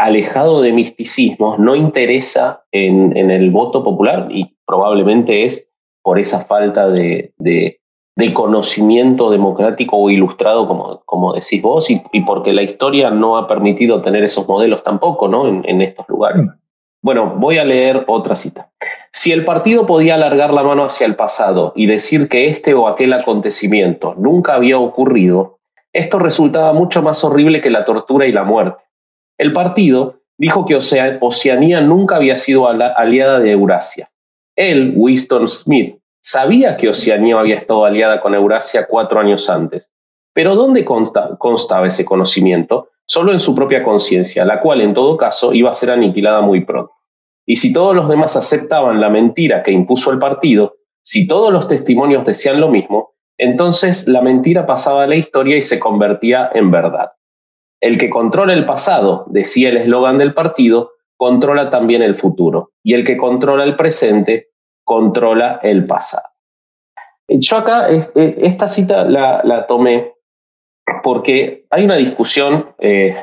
alejado 0.00 0.62
de 0.62 0.72
misticismos, 0.72 1.58
no 1.58 1.76
interesa 1.76 2.64
en, 2.72 3.30
el 3.30 3.50
voto 3.50 3.84
popular 3.84 4.28
y 4.30 4.56
probablemente 4.66 5.44
es 5.44 5.68
por 6.02 6.18
esa 6.18 6.44
falta 6.44 6.88
de, 6.88 7.32
conocimiento 8.34 9.30
democrático 9.30 9.96
o 9.96 10.10
ilustrado, 10.10 10.66
como, 10.66 11.02
como 11.04 11.32
decís 11.32 11.62
vos, 11.62 11.90
y, 11.90 12.20
porque 12.20 12.52
la 12.52 12.62
historia 12.62 13.10
no 13.10 13.36
ha 13.36 13.48
permitido 13.48 14.02
tener 14.02 14.24
esos 14.24 14.46
modelos 14.48 14.82
tampoco 14.82 15.28
¿no? 15.28 15.48
en, 15.48 15.62
en 15.66 15.82
estos 15.82 16.08
lugares. 16.08 16.42
Mm. 16.42 16.48
Bueno, 17.02 17.34
voy 17.36 17.58
a 17.58 17.64
leer 17.64 18.04
otra 18.08 18.34
cita. 18.34 18.70
Si 19.10 19.32
el 19.32 19.44
partido 19.44 19.86
podía 19.86 20.16
alargar 20.16 20.52
la 20.52 20.62
mano 20.62 20.84
hacia 20.84 21.06
el 21.06 21.16
pasado 21.16 21.72
y 21.74 21.86
decir 21.86 22.28
que 22.28 22.46
este 22.46 22.74
o 22.74 22.88
aquel 22.88 23.12
acontecimiento 23.14 24.14
nunca 24.18 24.54
había 24.54 24.78
ocurrido, 24.78 25.58
esto 25.92 26.18
resultaba 26.18 26.72
mucho 26.74 27.02
más 27.02 27.24
horrible 27.24 27.62
que 27.62 27.70
la 27.70 27.84
tortura 27.84 28.26
y 28.26 28.32
la 28.32 28.44
muerte. 28.44 28.82
El 29.40 29.54
partido 29.54 30.20
dijo 30.36 30.66
que 30.66 30.76
Oceanía 30.76 31.80
nunca 31.80 32.16
había 32.16 32.36
sido 32.36 32.68
aliada 32.68 33.40
de 33.40 33.52
Eurasia. 33.52 34.10
Él, 34.54 34.92
Winston 34.94 35.48
Smith, 35.48 35.96
sabía 36.20 36.76
que 36.76 36.90
Oceanía 36.90 37.40
había 37.40 37.56
estado 37.56 37.86
aliada 37.86 38.20
con 38.20 38.34
Eurasia 38.34 38.86
cuatro 38.86 39.18
años 39.18 39.48
antes. 39.48 39.90
Pero 40.34 40.56
¿dónde 40.56 40.84
constaba 40.84 41.86
ese 41.86 42.04
conocimiento? 42.04 42.90
Solo 43.06 43.32
en 43.32 43.40
su 43.40 43.54
propia 43.54 43.82
conciencia, 43.82 44.44
la 44.44 44.60
cual 44.60 44.82
en 44.82 44.92
todo 44.92 45.16
caso 45.16 45.54
iba 45.54 45.70
a 45.70 45.72
ser 45.72 45.90
aniquilada 45.90 46.42
muy 46.42 46.66
pronto. 46.66 46.92
Y 47.46 47.56
si 47.56 47.72
todos 47.72 47.96
los 47.96 48.10
demás 48.10 48.36
aceptaban 48.36 49.00
la 49.00 49.08
mentira 49.08 49.62
que 49.62 49.72
impuso 49.72 50.12
el 50.12 50.18
partido, 50.18 50.74
si 51.02 51.26
todos 51.26 51.50
los 51.50 51.66
testimonios 51.66 52.26
decían 52.26 52.60
lo 52.60 52.68
mismo, 52.68 53.14
entonces 53.38 54.06
la 54.06 54.20
mentira 54.20 54.66
pasaba 54.66 55.04
a 55.04 55.06
la 55.06 55.16
historia 55.16 55.56
y 55.56 55.62
se 55.62 55.78
convertía 55.78 56.50
en 56.52 56.70
verdad. 56.70 57.12
El 57.80 57.98
que 57.98 58.10
controla 58.10 58.52
el 58.52 58.66
pasado, 58.66 59.24
decía 59.28 59.70
el 59.70 59.78
eslogan 59.78 60.18
del 60.18 60.34
partido, 60.34 60.92
controla 61.16 61.70
también 61.70 62.02
el 62.02 62.14
futuro. 62.14 62.70
Y 62.82 62.94
el 62.94 63.04
que 63.04 63.16
controla 63.16 63.64
el 63.64 63.76
presente, 63.76 64.48
controla 64.84 65.60
el 65.62 65.86
pasado. 65.86 66.28
Yo 67.28 67.58
acá, 67.58 67.88
eh, 67.90 68.36
esta 68.38 68.66
cita 68.66 69.04
la, 69.04 69.66
tomé 69.68 70.12
porque 71.04 71.64
hay 71.70 71.84
una 71.84 71.96
discusión, 71.96 72.70
eh, 72.78 73.14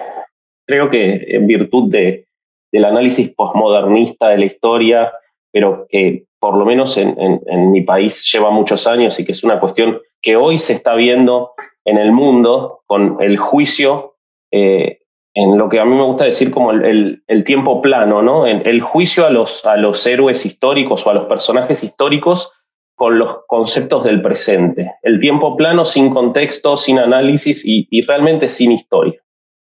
creo 0.66 0.90
que 0.90 1.26
en 1.28 1.46
virtud 1.46 1.92
de, 1.92 2.28
del 2.72 2.86
análisis 2.86 3.34
postmodernista 3.36 4.30
de 4.30 4.38
la 4.38 4.46
historia, 4.46 5.12
pero 5.52 5.86
que 5.90 6.26
por 6.40 6.56
lo 6.58 6.66
menos 6.66 6.98
en, 6.98 7.16
en, 7.20 7.72
mi 7.72 7.82
país 7.82 8.30
lleva 8.32 8.52
muchos 8.52 8.88
años 8.88 9.20
y 9.20 9.26
que 9.26 9.32
es 9.32 9.44
una 9.44 9.60
cuestión 9.60 10.00
que 10.22 10.36
hoy 10.36 10.58
se 10.58 10.74
está 10.74 10.96
viendo 10.96 11.52
en 11.84 11.98
el 11.98 12.12
mundo 12.12 12.82
con 12.86 13.18
el 13.22 13.38
juicio 13.38 14.07
eh, 14.52 15.00
en 15.34 15.58
lo 15.58 15.70
que 15.70 15.80
a 15.80 15.86
mí 15.86 15.96
me 15.96 16.04
gusta 16.04 16.26
decir 16.26 16.50
como 16.50 16.72
el, 16.72 17.22
tiempo 17.46 17.80
plano, 17.80 18.24
¿no? 18.24 18.48
El, 18.48 18.82
juicio 18.82 19.28
a 19.28 19.30
los, 19.30 19.64
a 19.68 19.78
los 19.78 20.06
héroes 20.08 20.48
históricos 20.48 21.06
o 21.06 21.12
a 21.12 21.14
los 21.14 21.26
personajes 21.26 21.84
históricos 21.84 22.54
con 22.96 23.20
los 23.20 23.46
conceptos 23.46 24.04
del 24.04 24.24
presente. 24.24 24.96
El 25.04 25.20
tiempo 25.20 25.56
plano 25.56 25.86
sin 25.86 26.10
contexto, 26.10 26.76
sin 26.76 26.98
análisis 26.98 27.64
y, 27.64 28.02
realmente 28.02 28.48
sin 28.48 28.72
historia. 28.72 29.22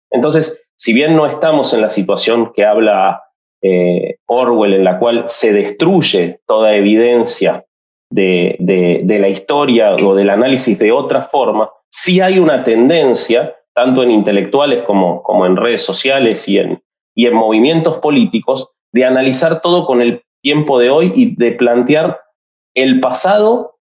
Entonces, 0.08 0.64
si 0.76 0.92
bien 0.92 1.16
no 1.16 1.26
estamos 1.26 1.74
en 1.74 1.80
la 1.80 1.90
situación 1.90 2.52
que 2.54 2.64
habla 2.64 3.24
eh, 3.60 4.18
Orwell, 4.26 4.74
en 4.74 4.84
la 4.84 5.00
cual 5.00 5.24
se 5.26 5.52
destruye 5.52 6.38
toda 6.46 6.76
evidencia 6.76 7.64
de, 8.08 8.54
de, 8.60 9.18
la 9.18 9.28
historia 9.28 9.96
o 9.96 10.14
del 10.14 10.30
análisis 10.30 10.78
de 10.78 10.92
otra 10.92 11.22
forma, 11.22 11.70
sí 11.90 12.20
hay 12.20 12.38
una 12.38 12.62
tendencia 12.62 13.56
tanto 13.76 14.02
en 14.02 14.10
intelectuales 14.10 14.84
como, 14.84 15.22
como 15.22 15.44
en 15.44 15.54
redes 15.54 15.84
sociales 15.84 16.48
y 16.48 16.58
en, 16.58 16.82
y 17.14 17.26
en 17.26 17.34
movimientos 17.34 17.98
políticos, 17.98 18.70
de 18.90 19.04
analizar 19.04 19.60
todo 19.60 19.84
con 19.84 20.00
el 20.00 20.22
tiempo 20.40 20.78
de 20.78 20.88
hoy 20.88 21.12
y 21.14 21.36
de 21.36 21.52
plantear 21.52 22.20
el 22.74 23.00
pasado 23.00 23.74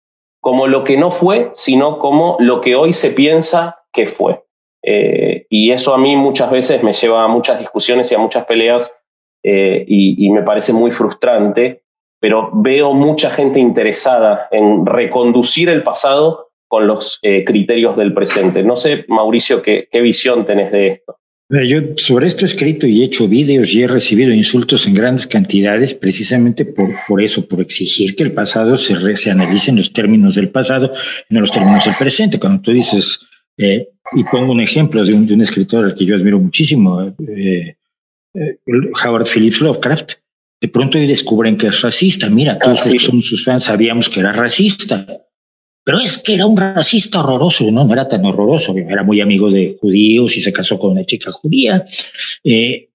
como 0.41 0.67
lo 0.67 0.83
que 0.83 0.97
no 0.97 1.11
fue, 1.11 1.53
sino 1.57 1.99
como 1.99 2.37
lo 2.41 2.63
que 2.63 2.75
hoy 2.75 2.95
se 2.95 3.11
piensa 3.11 3.81
que 3.93 4.07
fue. 4.07 4.43
Eh, 4.83 5.47
y 5.51 5.73
eso 5.73 5.95
a 5.95 5.99
mí 5.99 6.17
muchas 6.17 6.51
veces 6.51 6.83
me 6.83 6.95
lleva 6.95 7.23
a 7.23 7.29
muchas 7.29 7.59
discusiones 7.59 8.11
y 8.11 8.15
a 8.15 8.19
muchas 8.19 8.47
peleas 8.47 8.97
eh, 9.43 9.85
y, 9.87 10.27
y, 10.27 10.31
me 10.31 10.43
parece 10.43 10.73
muy 10.73 10.91
frustrante, 10.91 11.83
pero 12.19 12.49
veo 12.55 12.95
mucha 12.95 13.29
gente 13.29 13.61
interesada 13.61 14.49
en 14.51 14.87
reconducir 14.87 15.69
el 15.69 15.83
pasado 15.83 16.52
con 16.73 16.87
los 16.87 17.19
eh, 17.21 17.45
criterios 17.45 17.99
del 17.99 18.15
presente. 18.15 18.63
No 18.63 18.77
sé, 18.77 19.05
Mauricio, 19.07 19.61
¿qué, 19.61 19.91
qué 19.93 20.01
visión 20.01 20.47
tenés 20.47 20.73
de 20.73 20.89
esto? 20.89 21.19
Yo 21.51 21.81
sobre 21.99 22.27
esto 22.27 22.47
he 22.47 22.49
escrito 22.49 22.87
y 22.87 23.03
he 23.03 23.05
hecho 23.05 23.29
vídeos 23.29 23.75
y 23.75 23.83
he 23.83 23.87
recibido 23.87 24.33
insultos 24.33 24.87
en 24.87 24.95
grandes 24.95 25.27
cantidades 25.27 25.93
precisamente 25.93 26.65
por, 26.65 26.89
por 27.07 27.21
eso, 27.21 27.47
por 27.47 27.61
exigir 27.61 28.17
que 28.17 28.23
el 28.23 28.33
pasado 28.33 28.79
se, 28.79 29.17
se 29.19 29.31
analice 29.31 29.71
en 29.71 29.77
los 29.77 29.93
términos 29.93 30.35
del 30.35 30.49
pasado, 30.49 30.95
no 31.29 31.37
en 31.37 31.41
los 31.43 31.53
términos 31.53 31.85
del 31.85 31.95
presente. 31.99 32.41
Cuando 32.41 32.63
tú 32.63 32.73
dices, 32.73 33.21
eh, 33.59 33.89
y 34.13 34.25
pongo 34.25 34.53
un 34.53 34.63
ejemplo 34.63 35.05
de 35.05 35.13
un, 35.13 35.27
de 35.27 35.35
un, 35.35 35.43
escritor 35.43 35.85
al 35.85 35.95
que 35.95 36.07
yo 36.07 36.17
admiro 36.17 36.39
muchísimo, 36.39 37.15
eh, 37.37 37.77
Howard 39.05 39.27
Phillips 39.27 39.61
Lovecraft, 39.61 40.13
de 40.59 40.69
pronto 40.69 40.97
descubren 40.97 41.59
que 41.59 41.67
es 41.67 41.83
racista. 41.83 42.31
Mira, 42.31 42.59
todos 42.59 42.87
ah, 42.87 42.99
sus 43.21 43.45
fans 43.45 43.65
sabíamos 43.65 44.09
que 44.09 44.21
era 44.21 44.33
racista 44.33 45.07
pero 45.85 45.99
es 45.99 46.19
que 46.19 46.35
era 46.35 46.47
un 46.47 46.57
racista 46.57 47.21
horroroso, 47.21 47.71
no, 47.71 47.85
no 47.85 47.93
era 47.93 48.09
tan 48.09 48.25
horroroso, 48.25 48.75
era 48.77 49.03
muy 49.03 49.21
amigo 49.21 49.51
de 49.51 49.77
judíos 49.81 50.37
y 50.37 50.41
se 50.41 50.53
casó 50.53 50.79
con 50.79 50.93
una 50.93 51.05
chica 51.05 51.33
judía, 51.33 51.85
eh, 52.45 52.89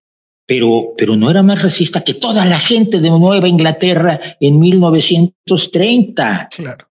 pero, 0.45 0.93
pero 0.97 1.17
no 1.17 1.29
era 1.29 1.43
más 1.43 1.61
racista 1.61 2.03
que 2.03 2.13
toda 2.13 2.45
la 2.45 2.59
gente 2.59 3.01
de 3.01 3.09
Nueva 3.09 3.47
Inglaterra 3.49 4.37
en 4.39 4.59
1930. 4.59 6.49
Claro. 6.55 6.87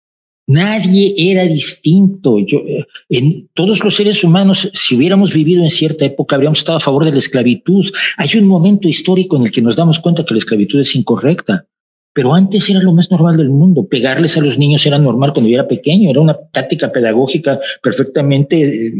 Nadie 0.47 1.15
era 1.17 1.45
distinto. 1.45 2.39
Yo, 2.41 2.59
eh, 2.67 2.85
en 3.09 3.49
todos 3.55 3.83
los 3.83 3.95
seres 3.95 4.23
humanos, 4.25 4.69
si 4.75 4.97
hubiéramos 4.97 5.33
vivido 5.33 5.63
en 5.63 5.71
cierta 5.71 6.05
época, 6.05 6.37
habríamos 6.37 6.59
estado 6.59 6.77
a 6.77 6.81
favor 6.81 7.05
de 7.05 7.13
la 7.13 7.19
esclavitud. 7.19 7.91
Hay 8.17 8.37
un 8.37 8.47
momento 8.47 8.89
histórico 8.89 9.37
en 9.37 9.45
el 9.45 9.53
que 9.53 9.63
nos 9.63 9.77
damos 9.77 10.01
cuenta 10.01 10.25
que 10.25 10.35
la 10.35 10.39
esclavitud 10.39 10.81
es 10.81 10.95
incorrecta. 10.97 11.67
Pero 12.15 12.33
antes 12.33 12.71
era 12.71 12.81
lo 12.81 12.93
más 12.93 13.11
normal 13.11 13.37
del 13.37 13.51
mundo. 13.51 13.89
Pegarles 13.89 14.37
a 14.37 14.41
los 14.41 14.57
niños 14.57 14.87
era 14.87 14.99
normal 14.99 15.33
cuando 15.33 15.51
yo 15.51 15.57
era 15.57 15.67
pequeño. 15.67 16.09
Era 16.09 16.21
una 16.21 16.39
táctica 16.53 16.93
pedagógica 16.93 17.59
perfectamente 17.83 18.63
eh, 18.63 18.93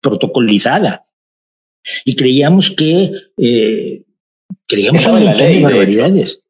protocolizada. 0.00 1.04
Y 2.06 2.16
creíamos 2.16 2.70
que 2.70 3.12
eh, 3.36 4.02
creíamos 4.66 5.06
en 5.06 5.24
la 5.24 5.34
ley 5.34 5.56
de 5.56 5.62
barbaridades. 5.62 6.40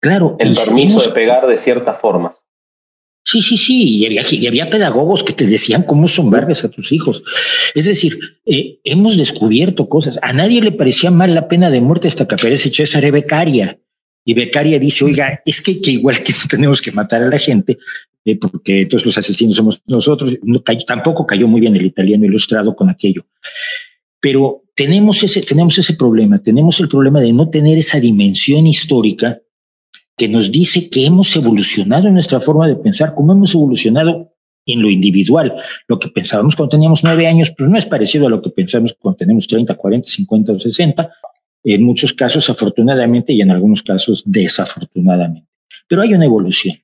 Claro. 0.00 0.36
El 0.40 0.56
permiso 0.56 1.00
de 1.00 1.14
pegar 1.14 1.46
de 1.46 1.56
ciertas 1.56 2.00
formas. 2.00 2.42
Sí, 3.24 3.40
sí, 3.40 3.56
sí. 3.56 3.98
Y 3.98 4.06
había, 4.06 4.22
y 4.28 4.46
había, 4.48 4.68
pedagogos 4.68 5.22
que 5.22 5.32
te 5.32 5.46
decían 5.46 5.84
cómo 5.84 6.08
zumbarles 6.08 6.64
a 6.64 6.70
tus 6.70 6.90
hijos. 6.90 7.22
Es 7.74 7.84
decir, 7.84 8.18
eh, 8.46 8.80
hemos 8.82 9.16
descubierto 9.16 9.88
cosas. 9.88 10.18
A 10.22 10.32
nadie 10.32 10.60
le 10.60 10.72
parecía 10.72 11.12
mal 11.12 11.36
la 11.36 11.46
pena 11.46 11.70
de 11.70 11.80
muerte 11.80 12.08
hasta 12.08 12.26
que 12.26 12.34
aparece 12.34 12.72
César 12.72 13.08
Becaria 13.12 13.78
y 14.28 14.34
Becaria 14.34 14.80
dice, 14.80 15.04
oiga, 15.04 15.40
es 15.46 15.62
que, 15.62 15.78
igual 15.86 16.22
que 16.22 16.34
tenemos 16.50 16.82
que 16.82 16.90
matar 16.90 17.22
a 17.22 17.28
la 17.28 17.38
gente, 17.38 17.78
eh, 18.24 18.36
porque 18.36 18.84
todos 18.86 19.06
los 19.06 19.16
asesinos 19.16 19.54
somos 19.54 19.80
nosotros, 19.86 20.36
no 20.42 20.60
tampoco 20.60 21.24
cayó 21.24 21.46
muy 21.46 21.60
bien 21.60 21.76
el 21.76 21.86
italiano 21.86 22.24
ilustrado 22.26 22.74
con 22.74 22.90
aquello. 22.90 23.24
Pero 24.20 24.64
tenemos 24.74 25.22
ese, 25.22 25.42
tenemos 25.42 25.78
ese 25.78 25.94
problema, 25.94 26.40
tenemos 26.40 26.80
el 26.80 26.88
problema 26.88 27.20
de 27.20 27.32
no 27.32 27.48
tener 27.48 27.78
esa 27.78 28.00
dimensión 28.00 28.66
histórica 28.66 29.40
que 30.16 30.28
nos 30.28 30.50
dice 30.50 30.90
que 30.90 31.06
hemos 31.06 31.36
evolucionado 31.36 32.08
en 32.08 32.14
nuestra 32.14 32.40
forma 32.40 32.66
de 32.66 32.74
pensar, 32.74 33.14
cómo 33.14 33.32
hemos 33.32 33.54
evolucionado 33.54 34.32
en 34.64 34.82
lo 34.82 34.90
individual. 34.90 35.54
Lo 35.86 36.00
que 36.00 36.08
pensábamos 36.08 36.56
cuando 36.56 36.70
teníamos 36.70 37.04
nueve 37.04 37.28
años, 37.28 37.54
pues 37.56 37.70
no 37.70 37.78
es 37.78 37.86
parecido 37.86 38.26
a 38.26 38.30
lo 38.30 38.42
que 38.42 38.50
pensamos 38.50 38.96
cuando 38.98 39.18
tenemos 39.18 39.46
30, 39.46 39.72
40, 39.76 40.08
50 40.08 40.52
o 40.52 40.58
60. 40.58 41.10
En 41.68 41.82
muchos 41.82 42.12
casos, 42.12 42.48
afortunadamente, 42.48 43.32
y 43.32 43.40
en 43.40 43.50
algunos 43.50 43.82
casos, 43.82 44.22
desafortunadamente. 44.24 45.48
Pero 45.88 46.02
hay 46.02 46.14
una 46.14 46.24
evolución. 46.24 46.76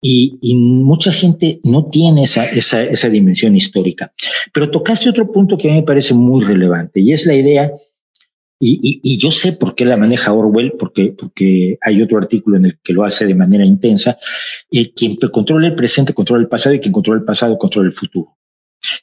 Y, 0.00 0.38
y, 0.40 0.54
mucha 0.56 1.12
gente 1.12 1.60
no 1.64 1.86
tiene 1.86 2.24
esa, 2.24 2.44
esa, 2.46 2.82
esa 2.82 3.08
dimensión 3.08 3.56
histórica. 3.56 4.12
Pero 4.52 4.70
tocaste 4.70 5.08
otro 5.08 5.30
punto 5.30 5.56
que 5.56 5.68
a 5.68 5.72
mí 5.72 5.78
me 5.78 5.86
parece 5.86 6.14
muy 6.14 6.44
relevante 6.44 7.00
y 7.00 7.12
es 7.12 7.26
la 7.26 7.34
idea, 7.34 7.72
y, 8.60 8.80
y, 8.82 9.00
y, 9.04 9.18
yo 9.18 9.30
sé 9.30 9.52
por 9.52 9.76
qué 9.76 9.84
la 9.84 9.96
maneja 9.96 10.32
Orwell, 10.32 10.72
porque, 10.72 11.14
porque 11.16 11.78
hay 11.80 12.02
otro 12.02 12.18
artículo 12.18 12.56
en 12.56 12.64
el 12.64 12.78
que 12.82 12.92
lo 12.92 13.04
hace 13.04 13.24
de 13.24 13.36
manera 13.36 13.64
intensa, 13.64 14.18
eh, 14.72 14.92
quien 14.92 15.16
controla 15.16 15.68
el 15.68 15.76
presente 15.76 16.12
controla 16.12 16.42
el 16.42 16.48
pasado 16.48 16.74
y 16.74 16.80
quien 16.80 16.92
controla 16.92 17.20
el 17.20 17.24
pasado 17.24 17.56
controla 17.56 17.88
el 17.88 17.94
futuro. 17.94 18.37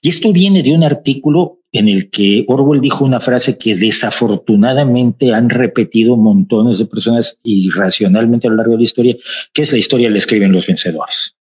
Y 0.01 0.09
esto 0.09 0.31
viene 0.31 0.63
de 0.63 0.73
un 0.73 0.83
artículo 0.83 1.59
en 1.71 1.89
el 1.89 2.09
que 2.09 2.45
Orwell 2.47 2.81
dijo 2.81 3.03
una 3.03 3.19
frase 3.19 3.57
que 3.57 3.75
desafortunadamente 3.75 5.33
han 5.33 5.49
repetido 5.49 6.15
montones 6.15 6.77
de 6.77 6.85
personas 6.85 7.39
irracionalmente 7.43 8.47
a 8.47 8.49
lo 8.51 8.57
largo 8.57 8.73
de 8.73 8.77
la 8.77 8.83
historia, 8.83 9.17
que 9.53 9.63
es 9.63 9.71
la 9.71 9.77
historia 9.77 10.09
la 10.09 10.17
escriben 10.17 10.51
los 10.51 10.67
vencedores. 10.67 11.35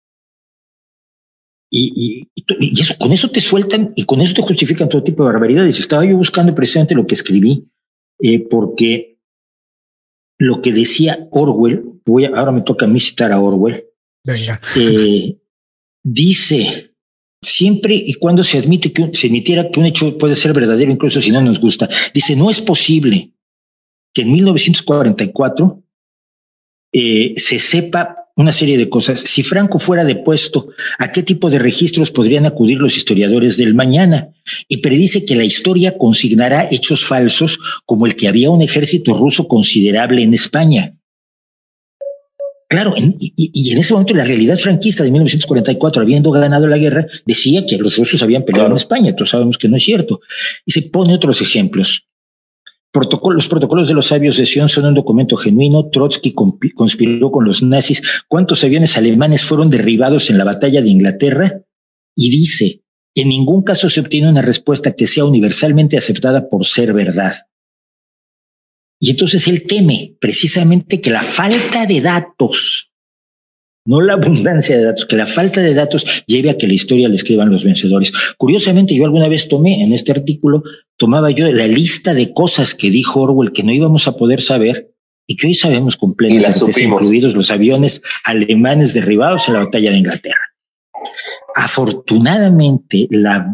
Y, 1.70 2.28
y, 2.36 2.44
y 2.60 2.82
eso, 2.82 2.96
con 2.98 3.14
eso 3.14 3.30
te 3.30 3.42
sueltan 3.42 3.94
y 3.96 4.06
con 4.06 4.22
eso 4.22 4.34
te 4.34 4.42
justifican 4.42 4.90
todo 4.90 5.04
tipo 5.04 5.24
de 5.24 5.32
barbaridades. 5.32 5.80
Estaba 5.80 6.06
yo 6.06 6.18
buscando 6.18 6.54
precisamente 6.54 6.96
lo 6.96 7.08
que 7.08 7.16
escribí, 7.16 7.70
eh, 8.22 8.40
porque 8.40 9.20
lo 10.38 10.62
que 10.62 10.74
decía 10.74 11.28
Orwell, 11.32 11.84
voy 12.06 12.26
a, 12.26 12.30
ahora 12.30 12.52
me 12.52 12.62
toca 12.62 12.86
a 12.86 12.90
mí 12.90 13.00
citar 13.00 13.32
a 13.32 13.40
Orwell, 13.40 13.86
Venga. 14.24 14.62
Eh, 14.76 15.40
dice, 16.04 16.91
siempre 17.42 17.96
y 17.96 18.14
cuando 18.14 18.44
se 18.44 18.58
admite 18.58 18.92
que 18.92 19.10
se 19.14 19.28
admitiera 19.28 19.70
que 19.70 19.80
un 19.80 19.88
hecho 19.88 20.18
puede 20.18 20.36
ser 20.36 20.54
verdadero, 20.54 20.92
incluso 20.92 21.22
si 21.22 21.32
no 21.32 21.42
nos 21.42 21.60
gusta. 21.60 21.90
Dice, 22.14 22.36
no 22.36 22.50
es 22.50 22.62
posible 22.62 23.34
que 24.14 24.22
en 24.24 24.34
1944 24.34 25.84
eh, 26.94 27.34
se 27.38 27.60
sepa 27.60 28.18
una 28.36 28.52
serie 28.52 28.78
de 28.78 28.90
cosas. 28.90 29.20
Si 29.20 29.44
Franco 29.44 29.80
fuera 29.80 30.04
depuesto, 30.04 30.70
¿a 31.00 31.12
qué 31.12 31.24
tipo 31.24 31.50
de 31.50 31.60
registros 31.60 32.12
podrían 32.12 32.46
acudir 32.46 32.78
los 32.78 32.96
historiadores 32.98 33.58
del 33.58 33.74
mañana? 33.74 34.30
Y 34.68 34.78
predice 34.78 35.26
que 35.26 35.36
la 35.36 35.44
historia 35.44 35.98
consignará 35.98 36.68
hechos 36.70 37.06
falsos 37.06 37.60
como 37.86 38.06
el 38.06 38.16
que 38.16 38.28
había 38.28 38.50
un 38.50 38.62
ejército 38.62 39.14
ruso 39.14 39.48
considerable 39.48 40.24
en 40.24 40.34
España. 40.34 40.96
Claro, 42.72 42.94
en, 42.96 43.18
y, 43.20 43.34
y, 43.36 43.74
en 43.74 43.80
ese 43.80 43.92
momento 43.92 44.14
la 44.14 44.24
realidad 44.24 44.58
franquista 44.58 45.04
de 45.04 45.12
1944, 45.12 46.04
habiendo 46.04 46.32
ganado 46.32 46.68
la 46.68 46.78
guerra, 46.78 47.06
decía 47.26 47.66
que 47.66 47.78
los 47.78 47.98
rusos 47.98 48.24
habían 48.24 48.44
peleado 48.44 48.68
claro. 48.68 48.76
en 48.76 48.78
España. 48.78 49.14
Todos 49.14 49.32
sabemos 49.32 49.58
que 49.58 49.68
no 49.68 49.76
es 49.76 49.84
cierto. 49.84 50.22
Y 50.66 50.72
se 50.72 50.84
pone 50.84 51.14
otros 51.14 51.42
ejemplos. 51.42 52.08
Los 52.94 53.50
protocolos 53.50 53.90
de 53.90 53.94
los 53.94 54.06
sabios 54.06 54.38
de 54.38 54.46
Sion 54.46 54.70
son 54.70 54.86
un 54.86 54.94
documento 54.94 55.36
genuino. 55.36 55.90
Trotsky 55.90 56.34
conspiró 56.34 57.30
con 57.30 57.44
los 57.44 57.62
nazis. 57.62 58.04
¿Cuántos 58.30 58.64
aviones 58.64 58.96
alemanes 58.96 59.44
fueron 59.44 59.70
derribados 59.70 60.30
en 60.30 60.38
la 60.38 60.46
batalla 60.46 60.82
de 60.82 60.88
Inglaterra? 60.88 61.64
Y 62.16 62.30
dice, 62.30 62.84
en 63.16 63.28
ningún 63.28 63.64
caso 63.64 63.90
se 63.90 64.00
obtiene 64.00 64.30
una 64.30 64.42
respuesta 64.42 64.94
que 64.94 65.08
sea 65.08 65.26
universalmente 65.26 65.98
aceptada 65.98 66.48
por 66.48 66.66
ser 66.66 66.94
verdad. 66.94 67.34
Y 69.04 69.10
entonces 69.10 69.48
él 69.48 69.66
teme 69.66 70.16
precisamente 70.20 71.02
que 71.02 71.10
la 71.10 71.24
falta 71.24 71.88
de 71.88 72.02
datos, 72.02 72.92
no 73.84 74.00
la 74.00 74.14
abundancia 74.14 74.78
de 74.78 74.84
datos, 74.84 75.08
que 75.08 75.16
la 75.16 75.26
falta 75.26 75.60
de 75.60 75.74
datos 75.74 76.24
lleve 76.28 76.52
a 76.52 76.58
que 76.58 76.68
la 76.68 76.74
historia 76.74 77.10
la 77.10 77.16
escriban 77.16 77.50
los 77.50 77.64
vencedores. 77.64 78.14
Curiosamente, 78.38 78.94
yo 78.94 79.04
alguna 79.04 79.28
vez 79.28 79.48
tomé 79.48 79.84
en 79.84 79.92
este 79.92 80.12
artículo, 80.12 80.62
tomaba 80.98 81.32
yo 81.32 81.52
la 81.52 81.66
lista 81.66 82.14
de 82.14 82.32
cosas 82.32 82.76
que 82.76 82.92
dijo 82.92 83.22
Orwell 83.22 83.52
que 83.52 83.64
no 83.64 83.74
íbamos 83.74 84.08
a 84.08 84.16
poder 84.16 84.40
saber 84.40 84.92
y 85.26 85.36
que 85.36 85.48
hoy 85.48 85.56
sabemos 85.56 85.98
certeza, 86.44 86.84
incluidos 86.84 87.34
los 87.34 87.50
aviones 87.50 88.04
alemanes 88.24 88.94
derribados 88.94 89.48
en 89.48 89.56
la 89.56 89.62
batalla 89.62 89.90
de 89.90 89.98
Inglaterra. 89.98 90.54
Afortunadamente, 91.56 93.08
la, 93.10 93.52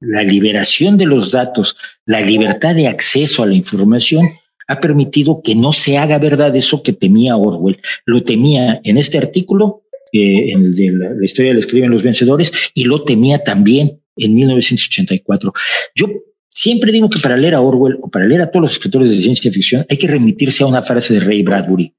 la 0.00 0.24
liberación 0.24 0.98
de 0.98 1.06
los 1.06 1.30
datos, 1.30 1.76
la 2.06 2.20
libertad 2.22 2.74
de 2.74 2.88
acceso 2.88 3.44
a 3.44 3.46
la 3.46 3.54
información, 3.54 4.30
ha 4.68 4.80
permitido 4.80 5.42
que 5.42 5.54
no 5.54 5.72
se 5.72 5.98
haga 5.98 6.18
verdad 6.18 6.54
eso 6.56 6.82
que 6.82 6.92
temía 6.92 7.36
Orwell. 7.36 7.80
Lo 8.04 8.22
temía 8.22 8.80
en 8.84 8.98
este 8.98 9.18
artículo, 9.18 9.82
eh, 10.12 10.52
en 10.52 10.64
el 10.64 10.76
de 10.76 10.90
la, 10.92 11.10
la 11.14 11.24
historia 11.24 11.52
le 11.52 11.60
escriben 11.60 11.90
los 11.90 12.02
vencedores, 12.02 12.52
y 12.74 12.84
lo 12.84 13.02
temía 13.02 13.38
también 13.42 14.00
en 14.16 14.34
1984. 14.34 15.52
Yo 15.94 16.06
siempre 16.50 16.92
digo 16.92 17.10
que 17.10 17.20
para 17.20 17.36
leer 17.36 17.54
a 17.54 17.60
Orwell 17.60 17.98
o 18.00 18.08
para 18.08 18.26
leer 18.26 18.42
a 18.42 18.50
todos 18.50 18.62
los 18.62 18.72
escritores 18.72 19.10
de 19.10 19.18
ciencia 19.18 19.50
ficción 19.50 19.84
hay 19.88 19.96
que 19.96 20.06
remitirse 20.06 20.62
a 20.62 20.66
una 20.66 20.82
frase 20.82 21.14
de 21.14 21.20
Ray 21.20 21.42
Bradbury, 21.42 21.94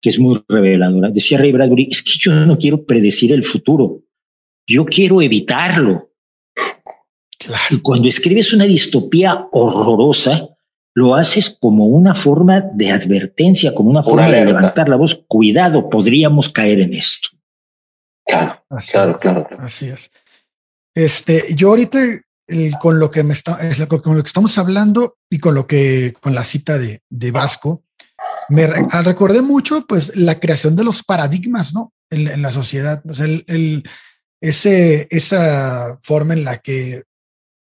que 0.00 0.10
es 0.10 0.18
muy 0.18 0.40
reveladora. 0.48 1.10
Decía 1.10 1.38
Ray 1.38 1.52
Bradbury, 1.52 1.88
es 1.90 2.02
que 2.02 2.12
yo 2.18 2.32
no 2.32 2.58
quiero 2.58 2.84
predecir 2.84 3.32
el 3.32 3.44
futuro, 3.44 4.02
yo 4.66 4.84
quiero 4.84 5.22
evitarlo. 5.22 6.12
Claro. 7.38 7.76
Y 7.76 7.78
cuando 7.78 8.08
escribes 8.08 8.52
una 8.52 8.64
distopía 8.64 9.46
horrorosa, 9.52 10.48
lo 10.98 11.14
haces 11.14 11.56
como 11.60 11.86
una 11.86 12.12
forma 12.16 12.60
de 12.60 12.90
advertencia, 12.90 13.72
como 13.72 13.90
una 13.90 14.02
forma 14.02 14.26
una 14.26 14.36
de 14.36 14.46
levantar 14.46 14.88
la 14.88 14.96
voz. 14.96 15.24
Cuidado, 15.28 15.88
podríamos 15.88 16.48
caer 16.48 16.80
en 16.80 16.92
esto. 16.92 17.28
Claro, 18.26 18.64
así 18.68 18.92
claro, 18.92 19.14
es, 19.14 19.22
claro. 19.22 19.46
Así 19.60 19.86
es. 19.86 20.10
Este, 20.96 21.54
yo 21.54 21.68
ahorita 21.68 22.00
el, 22.48 22.72
con 22.80 22.98
lo 22.98 23.12
que 23.12 23.22
me 23.22 23.32
está, 23.32 23.58
es 23.60 23.78
lo, 23.78 23.86
con 23.86 24.16
lo 24.16 24.22
que 24.24 24.26
estamos 24.26 24.58
hablando 24.58 25.18
y 25.30 25.38
con 25.38 25.54
lo 25.54 25.68
que, 25.68 26.14
con 26.20 26.34
la 26.34 26.42
cita 26.42 26.78
de, 26.78 27.00
de 27.08 27.30
Vasco, 27.30 27.84
me 28.48 28.66
re, 28.66 28.84
recordé 29.04 29.40
mucho, 29.40 29.86
pues, 29.86 30.16
la 30.16 30.40
creación 30.40 30.74
de 30.74 30.82
los 30.82 31.04
paradigmas, 31.04 31.74
¿no? 31.74 31.92
En, 32.10 32.26
en 32.26 32.42
la 32.42 32.50
sociedad, 32.50 33.04
o 33.08 33.14
sea, 33.14 33.26
el, 33.26 33.44
el, 33.46 33.84
ese, 34.40 35.06
esa 35.10 36.00
forma 36.02 36.34
en 36.34 36.42
la 36.42 36.56
que 36.58 37.04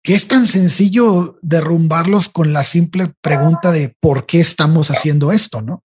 que 0.04 0.16
es 0.16 0.28
tan 0.28 0.48
sencillo 0.48 1.38
derrumbarlos 1.42 2.30
con 2.30 2.54
la 2.54 2.64
simple 2.64 3.14
pregunta 3.22 3.72
de 3.72 3.96
por 4.00 4.26
qué 4.26 4.40
estamos 4.40 4.90
haciendo 4.90 5.32
esto, 5.32 5.62
¿no? 5.62 5.84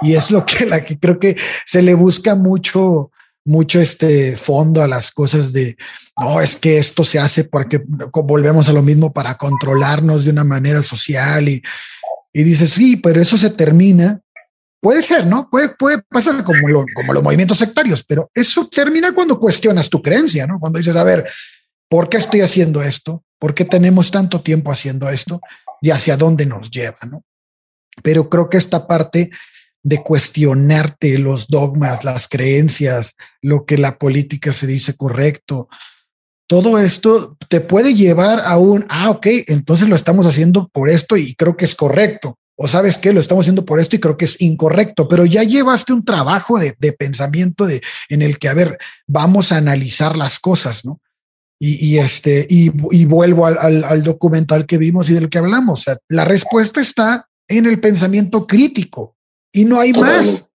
Y 0.00 0.14
es 0.14 0.30
lo 0.30 0.44
que, 0.44 0.66
la 0.66 0.84
que 0.84 0.98
creo 0.98 1.18
que 1.18 1.36
se 1.64 1.82
le 1.82 1.94
busca 1.94 2.34
mucho, 2.34 3.10
mucho 3.44 3.80
este 3.80 4.36
fondo 4.36 4.82
a 4.82 4.88
las 4.88 5.10
cosas 5.10 5.52
de, 5.52 5.76
no, 6.18 6.40
es 6.40 6.56
que 6.56 6.78
esto 6.78 7.04
se 7.04 7.18
hace 7.18 7.44
porque 7.44 7.82
volvemos 8.12 8.68
a 8.68 8.72
lo 8.72 8.82
mismo 8.82 9.12
para 9.12 9.36
controlarnos 9.36 10.24
de 10.24 10.30
una 10.30 10.44
manera 10.44 10.82
social 10.82 11.48
y, 11.48 11.62
y 12.32 12.42
dices, 12.42 12.70
sí, 12.70 12.96
pero 12.96 13.20
eso 13.20 13.36
se 13.36 13.50
termina. 13.50 14.20
Puede 14.80 15.02
ser, 15.02 15.26
¿no? 15.26 15.50
Puede, 15.50 15.70
puede 15.70 16.02
pasar 16.08 16.44
como, 16.44 16.68
lo, 16.68 16.84
como 16.94 17.12
los 17.12 17.22
movimientos 17.22 17.58
sectarios, 17.58 18.04
pero 18.04 18.30
eso 18.32 18.68
termina 18.68 19.12
cuando 19.12 19.40
cuestionas 19.40 19.90
tu 19.90 20.00
creencia, 20.00 20.46
¿no? 20.46 20.60
Cuando 20.60 20.78
dices, 20.78 20.94
a 20.94 21.02
ver, 21.02 21.28
¿por 21.88 22.08
qué 22.08 22.16
estoy 22.16 22.40
haciendo 22.40 22.82
esto? 22.82 23.24
¿Por 23.38 23.54
qué 23.54 23.64
tenemos 23.64 24.10
tanto 24.10 24.42
tiempo 24.42 24.70
haciendo 24.70 25.08
esto? 25.08 25.40
Y 25.80 25.90
hacia 25.90 26.16
dónde 26.16 26.46
nos 26.46 26.70
lleva, 26.70 26.98
¿no? 27.08 27.24
Pero 28.02 28.28
creo 28.28 28.48
que 28.48 28.56
esta 28.56 28.86
parte 28.86 29.30
de 29.82 30.02
cuestionarte 30.02 31.18
los 31.18 31.48
dogmas, 31.48 32.04
las 32.04 32.28
creencias, 32.28 33.14
lo 33.40 33.64
que 33.64 33.78
la 33.78 33.98
política 33.98 34.52
se 34.52 34.66
dice 34.66 34.96
correcto, 34.96 35.68
todo 36.48 36.78
esto 36.78 37.36
te 37.48 37.60
puede 37.60 37.94
llevar 37.94 38.40
a 38.44 38.56
un, 38.58 38.86
ah, 38.88 39.10
ok, 39.10 39.26
entonces 39.46 39.88
lo 39.88 39.94
estamos 39.94 40.26
haciendo 40.26 40.68
por 40.68 40.88
esto 40.88 41.16
y 41.16 41.34
creo 41.34 41.56
que 41.56 41.64
es 41.64 41.74
correcto. 41.74 42.38
O 42.60 42.66
sabes 42.66 42.98
qué, 42.98 43.12
lo 43.12 43.20
estamos 43.20 43.44
haciendo 43.44 43.64
por 43.64 43.78
esto 43.78 43.94
y 43.94 44.00
creo 44.00 44.16
que 44.16 44.24
es 44.24 44.40
incorrecto, 44.40 45.08
pero 45.08 45.24
ya 45.24 45.44
llevaste 45.44 45.92
un 45.92 46.04
trabajo 46.04 46.58
de, 46.58 46.74
de 46.78 46.92
pensamiento 46.92 47.66
de, 47.66 47.82
en 48.08 48.20
el 48.20 48.38
que, 48.38 48.48
a 48.48 48.54
ver, 48.54 48.78
vamos 49.06 49.52
a 49.52 49.58
analizar 49.58 50.16
las 50.16 50.40
cosas, 50.40 50.84
¿no? 50.84 51.00
Y, 51.60 51.94
y, 51.94 51.98
este, 51.98 52.46
y, 52.48 52.70
y 52.92 53.04
vuelvo 53.04 53.46
al, 53.46 53.58
al, 53.58 53.84
al, 53.84 54.02
documental 54.04 54.64
que 54.64 54.78
vimos 54.78 55.10
y 55.10 55.14
del 55.14 55.28
que 55.28 55.38
hablamos. 55.38 55.80
O 55.80 55.82
sea, 55.82 55.96
la 56.08 56.24
respuesta 56.24 56.80
está 56.80 57.28
en 57.48 57.66
el 57.66 57.80
pensamiento 57.80 58.46
crítico 58.46 59.16
y 59.52 59.64
no 59.64 59.80
hay 59.80 59.92
más, 59.92 60.50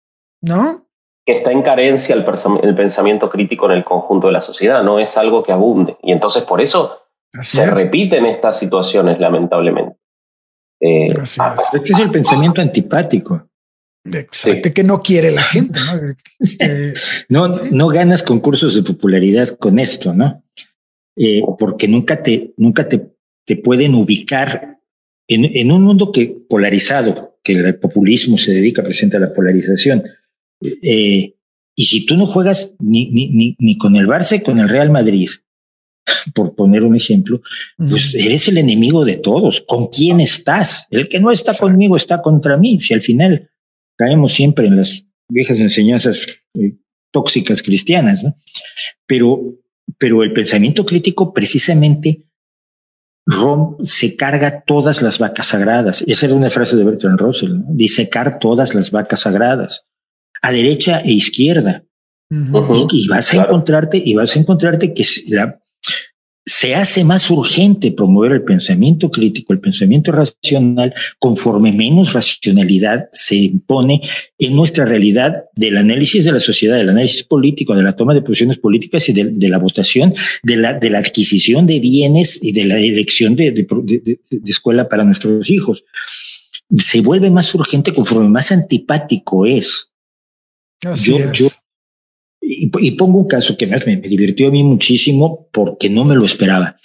¿no? 0.43 0.87
Que 1.25 1.37
está 1.37 1.53
en 1.53 1.63
carencia 1.63 2.15
el, 2.15 2.25
el, 2.63 2.75
pensamiento 2.75 3.31
crítico 3.31 3.67
en 3.67 3.79
el 3.79 3.85
conjunto 3.85 4.27
de 4.27 4.33
la 4.35 4.41
sociedad, 4.41 4.83
no 4.83 4.99
es 4.99 5.17
algo 5.17 5.43
que 5.43 5.53
abunde. 5.53 5.97
Y 6.03 6.13
entonces 6.13 6.43
por 6.43 6.61
eso 6.61 6.99
Así 7.33 7.59
se 7.59 7.63
es. 7.63 7.75
repiten 7.75 8.27
estas 8.27 8.59
situaciones, 8.59 9.21
lamentablemente. 9.21 9.97
Eh, 10.81 11.15
ah, 11.39 11.57
este 11.75 11.93
es 11.93 11.99
el 11.99 12.11
pensamiento 12.11 12.61
antipático. 12.61 13.47
Exacto, 14.05 14.69
sí. 14.69 14.75
que 14.75 14.83
no 14.83 15.03
quiere 15.03 15.31
la 15.31 15.43
gente, 15.43 15.79
¿no? 15.79 16.15
Este, 16.41 16.95
no, 17.29 17.53
¿sí? 17.53 17.69
no 17.71 17.89
ganas 17.89 18.23
concursos 18.23 18.75
de 18.75 18.83
popularidad 18.83 19.51
con 19.59 19.79
esto, 19.79 20.15
¿no? 20.15 20.43
Eh, 21.23 21.43
porque 21.59 21.87
nunca 21.87 22.23
te, 22.23 22.55
nunca 22.57 22.89
te, 22.89 23.11
te 23.45 23.57
pueden 23.57 23.95
ubicar 23.95 24.79
en, 25.29 25.45
en 25.45 25.71
un 25.71 25.83
mundo 25.83 26.13
que 26.13 26.35
polarizado, 26.49 27.39
que 27.45 27.53
el 27.53 27.79
populismo 27.79 28.39
se 28.39 28.53
dedica 28.53 28.81
a 28.81 28.87
presentar 28.87 29.21
la 29.21 29.35
polarización. 29.35 30.03
Eh, 30.63 31.35
y 31.77 31.85
si 31.85 32.07
tú 32.07 32.17
no 32.17 32.25
juegas 32.25 32.75
ni, 32.79 33.11
ni, 33.11 33.29
ni, 33.29 33.57
ni 33.59 33.77
con 33.77 33.97
el 33.97 34.07
Barça 34.07 34.37
y 34.37 34.41
con 34.41 34.59
el 34.59 34.69
Real 34.71 34.91
Madrid, 34.91 35.29
por 36.35 36.55
poner 36.55 36.85
un 36.85 36.97
ejemplo, 36.97 37.43
pues 37.77 38.15
eres 38.15 38.49
el 38.49 38.57
enemigo 38.57 39.05
de 39.05 39.17
todos. 39.17 39.61
¿Con 39.61 39.89
quién 39.89 40.21
estás? 40.21 40.87
El 40.91 41.09
que 41.09 41.21
no 41.21 41.31
está 41.31 41.55
conmigo 41.55 41.97
está 41.97 42.23
contra 42.23 42.57
mí. 42.57 42.81
Si 42.81 42.95
al 42.95 43.03
final 43.03 43.51
caemos 43.97 44.33
siempre 44.33 44.67
en 44.67 44.77
las 44.77 45.07
viejas 45.29 45.61
enseñanzas 45.61 46.27
eh, 46.55 46.77
tóxicas 47.13 47.63
cristianas, 47.63 48.25
¿no? 48.25 48.35
Pero, 49.07 49.55
pero 50.01 50.23
el 50.23 50.33
pensamiento 50.33 50.87
crítico 50.87 51.35
precisamente 51.35 52.25
Rom 53.27 53.77
se 53.83 54.17
carga 54.17 54.63
todas 54.63 55.03
las 55.03 55.19
vacas 55.19 55.49
sagradas. 55.49 56.03
Esa 56.07 56.27
era 56.27 56.35
una 56.35 56.49
frase 56.49 56.75
de 56.75 56.85
Bertrand 56.85 57.21
Russell, 57.21 57.53
¿no? 57.53 57.67
disecar 57.69 58.39
todas 58.39 58.75
las 58.75 58.91
vacas 58.91 59.21
sagradas, 59.21 59.87
a 60.41 60.51
derecha 60.53 61.01
e 61.01 61.13
izquierda. 61.13 61.85
y, 62.31 63.09
vas 63.09 63.35
a 63.35 63.45
encontrarte, 63.45 64.03
y 64.03 64.15
vas 64.15 64.35
a 64.35 64.39
encontrarte 64.41 64.95
que 64.95 65.05
la, 65.29 65.61
se 66.61 66.75
hace 66.75 67.05
más 67.05 67.31
urgente 67.31 67.91
promover 67.91 68.33
el 68.33 68.43
pensamiento 68.43 69.11
crítico, 69.11 69.55
el 69.55 69.61
pensamiento 69.61 70.13
racional, 70.13 70.93
conforme 71.19 71.73
menos 71.73 72.13
racionalidad 72.13 73.09
se 73.15 73.37
impone 73.37 74.03
en 74.39 74.55
nuestra 74.55 74.85
realidad 74.85 75.45
del 75.57 75.79
análisis 75.79 76.27
de 76.27 76.33
la 76.33 76.41
sociedad, 76.41 76.77
del 76.77 76.91
análisis 76.91 77.25
político, 77.25 77.75
de 77.75 77.83
la 77.83 77.97
toma 77.97 78.13
de 78.13 78.21
posiciones 78.21 78.59
políticas 78.59 79.09
y 79.09 79.15
de, 79.15 79.49
la 79.49 79.57
votación, 79.57 80.13
de 80.43 80.59
la, 80.59 80.75
de 80.75 80.91
la 80.91 80.99
adquisición 80.99 81.67
de 81.67 81.81
bienes 81.81 82.39
y 82.43 82.53
de 82.53 82.67
la 82.67 82.79
elección 82.79 83.37
de, 83.37 83.53
de, 83.53 84.21
escuela 84.45 84.87
para 84.87 85.03
nuestros 85.03 85.49
hijos. 85.49 85.87
Se 86.77 87.01
vuelve 87.01 87.31
más 87.31 87.55
urgente 87.55 87.95
conforme 87.95 88.29
más 88.29 88.53
antipático 88.53 89.47
es. 89.47 89.93
Así 90.85 91.15
es. 91.15 91.63
Y, 92.53 92.91
pongo 92.93 93.21
un 93.21 93.29
caso 93.29 93.57
que 93.57 93.67
me, 93.67 93.79
me, 93.87 94.09
divirtió 94.09 94.49
a 94.49 94.51
mí 94.51 94.65
muchísimo 94.65 95.49
porque 95.53 95.89
no 95.89 96.05
me 96.05 96.17
lo 96.17 96.25
esperaba. 96.25 96.77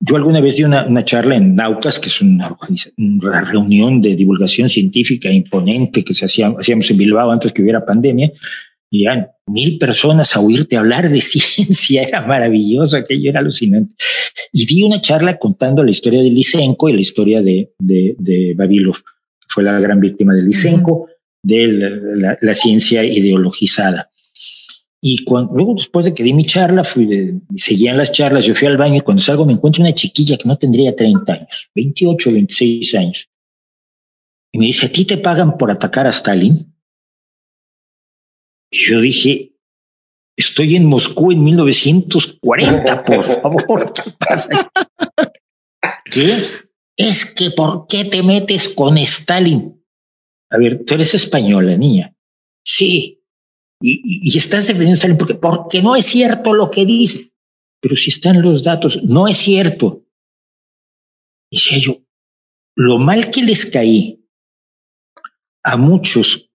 Yo 0.00 0.16
alguna 0.16 0.40
vez 0.40 0.56
di 0.56 0.62
una, 0.62 0.86
una 0.86 1.04
charla 1.04 1.36
en 1.36 1.54
Naucas, 1.56 1.98
que 1.98 2.08
es 2.08 2.22
una, 2.22 2.56
una, 2.96 3.40
reunión 3.42 4.00
de 4.00 4.16
divulgación 4.16 4.70
científica 4.70 5.30
imponente 5.30 6.04
que 6.04 6.14
se 6.14 6.24
hacía, 6.24 6.54
hacíamos 6.58 6.90
en 6.90 6.96
Bilbao 6.96 7.30
antes 7.30 7.52
que 7.52 7.60
hubiera 7.60 7.84
pandemia, 7.84 8.32
y 8.90 9.04
eran 9.04 9.28
mil 9.46 9.76
personas 9.78 10.34
a 10.34 10.40
oírte 10.40 10.76
hablar 10.76 11.10
de 11.10 11.20
ciencia, 11.20 12.02
era 12.02 12.26
maravilloso, 12.26 12.96
aquello 12.96 13.28
era 13.28 13.40
alucinante. 13.40 13.94
Y 14.52 14.64
di 14.66 14.82
una 14.84 15.02
charla 15.02 15.36
contando 15.36 15.82
la 15.82 15.90
historia 15.90 16.22
de 16.22 16.30
Lysenko 16.30 16.88
y 16.88 16.94
la 16.94 17.00
historia 17.00 17.42
de, 17.42 17.72
de, 17.78 18.14
de 18.18 18.54
Babilov, 18.56 18.96
que 18.96 19.48
fue 19.48 19.64
la 19.64 19.78
gran 19.80 20.00
víctima 20.00 20.32
de 20.32 20.42
Lysenko, 20.42 21.08
de 21.42 21.66
la, 21.68 22.38
la, 22.40 22.54
ciencia 22.54 23.04
ideologizada. 23.04 24.10
Y 25.00 25.24
cuando, 25.24 25.54
luego, 25.54 25.74
después 25.74 26.06
de 26.06 26.14
que 26.14 26.24
di 26.24 26.32
mi 26.32 26.44
charla, 26.44 26.82
fui, 26.82 27.40
seguían 27.56 27.96
las 27.96 28.10
charlas, 28.10 28.44
yo 28.44 28.54
fui 28.54 28.66
al 28.66 28.76
baño 28.76 28.96
y 28.96 29.00
cuando 29.00 29.22
salgo 29.22 29.46
me 29.46 29.52
encuentro 29.52 29.82
una 29.82 29.94
chiquilla 29.94 30.36
que 30.36 30.48
no 30.48 30.58
tendría 30.58 30.94
30 30.94 31.32
años, 31.32 31.70
28, 31.74 32.32
26 32.32 32.94
años. 32.96 33.30
Y 34.52 34.58
me 34.58 34.66
dice, 34.66 34.86
¿a 34.86 34.92
ti 34.92 35.04
te 35.04 35.18
pagan 35.18 35.56
por 35.56 35.70
atacar 35.70 36.06
a 36.06 36.10
Stalin? 36.10 36.74
Y 38.70 38.90
yo 38.90 39.00
dije, 39.00 39.52
estoy 40.36 40.74
en 40.74 40.86
Moscú 40.86 41.30
en 41.30 41.44
1940, 41.44 43.04
por 43.04 43.24
favor, 43.42 43.92
¿qué 43.92 44.10
pasa? 44.18 44.70
¿Qué? 46.04 46.38
Es 46.96 47.32
que, 47.32 47.52
¿por 47.52 47.86
qué 47.86 48.04
te 48.04 48.24
metes 48.24 48.68
con 48.68 48.98
Stalin? 48.98 49.80
A 50.50 50.58
ver, 50.58 50.84
tú 50.84 50.94
eres 50.94 51.14
española, 51.14 51.76
niña. 51.76 52.14
Sí, 52.64 53.17
y, 53.80 54.28
y, 54.28 54.36
estás 54.36 54.66
defendiendo 54.66 54.96
Stalin 54.96 55.16
porque, 55.16 55.34
porque 55.34 55.82
no 55.82 55.94
es 55.94 56.06
cierto 56.06 56.52
lo 56.52 56.70
que 56.70 56.84
dice. 56.84 57.32
Pero 57.80 57.94
si 57.94 58.10
están 58.10 58.42
los 58.42 58.64
datos, 58.64 59.04
no 59.04 59.28
es 59.28 59.36
cierto. 59.36 60.04
Y 61.50 61.56
decía 61.56 61.78
yo, 61.78 62.02
lo 62.76 62.98
mal 62.98 63.30
que 63.30 63.42
les 63.42 63.66
caí 63.66 64.26
a 65.64 65.76
muchos 65.76 66.50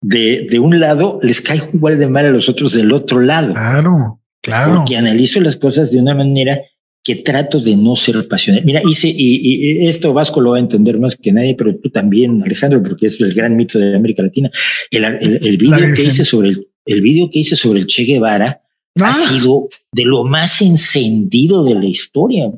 de, 0.00 0.46
de 0.48 0.58
un 0.58 0.78
lado, 0.78 1.18
les 1.22 1.40
cae 1.40 1.60
igual 1.72 1.98
de 1.98 2.06
mal 2.06 2.26
a 2.26 2.30
los 2.30 2.48
otros 2.48 2.72
del 2.72 2.92
otro 2.92 3.20
lado. 3.20 3.54
Claro, 3.54 4.22
claro. 4.42 4.76
Porque 4.76 4.96
analizo 4.96 5.40
las 5.40 5.56
cosas 5.56 5.90
de 5.90 5.98
una 5.98 6.14
manera 6.14 6.60
que 7.06 7.14
trato 7.14 7.60
de 7.60 7.76
no 7.76 7.94
ser 7.94 8.26
pasional. 8.26 8.64
Mira, 8.64 8.82
hice, 8.84 9.06
y, 9.06 9.84
y, 9.84 9.86
esto 9.86 10.12
Vasco 10.12 10.40
lo 10.40 10.50
va 10.50 10.56
a 10.56 10.60
entender 10.60 10.98
más 10.98 11.14
que 11.14 11.30
nadie, 11.30 11.54
pero 11.54 11.76
tú 11.76 11.88
también, 11.88 12.42
Alejandro, 12.42 12.82
porque 12.82 13.06
es 13.06 13.20
el 13.20 13.32
gran 13.32 13.54
mito 13.54 13.78
de 13.78 13.94
América 13.94 14.24
Latina. 14.24 14.50
El, 14.90 15.04
el, 15.04 15.40
el 15.46 15.56
video 15.56 15.94
que 15.94 16.02
hice 16.02 16.24
sobre 16.24 16.48
el, 16.48 16.66
el 16.84 17.00
video 17.02 17.30
que 17.30 17.38
hice 17.38 17.54
sobre 17.54 17.78
el 17.78 17.86
Che 17.86 18.02
Guevara 18.02 18.60
ha 19.00 19.10
ah. 19.10 19.14
sido 19.14 19.68
de 19.92 20.04
lo 20.04 20.24
más 20.24 20.60
encendido 20.62 21.62
de 21.62 21.76
la 21.76 21.86
historia, 21.86 22.50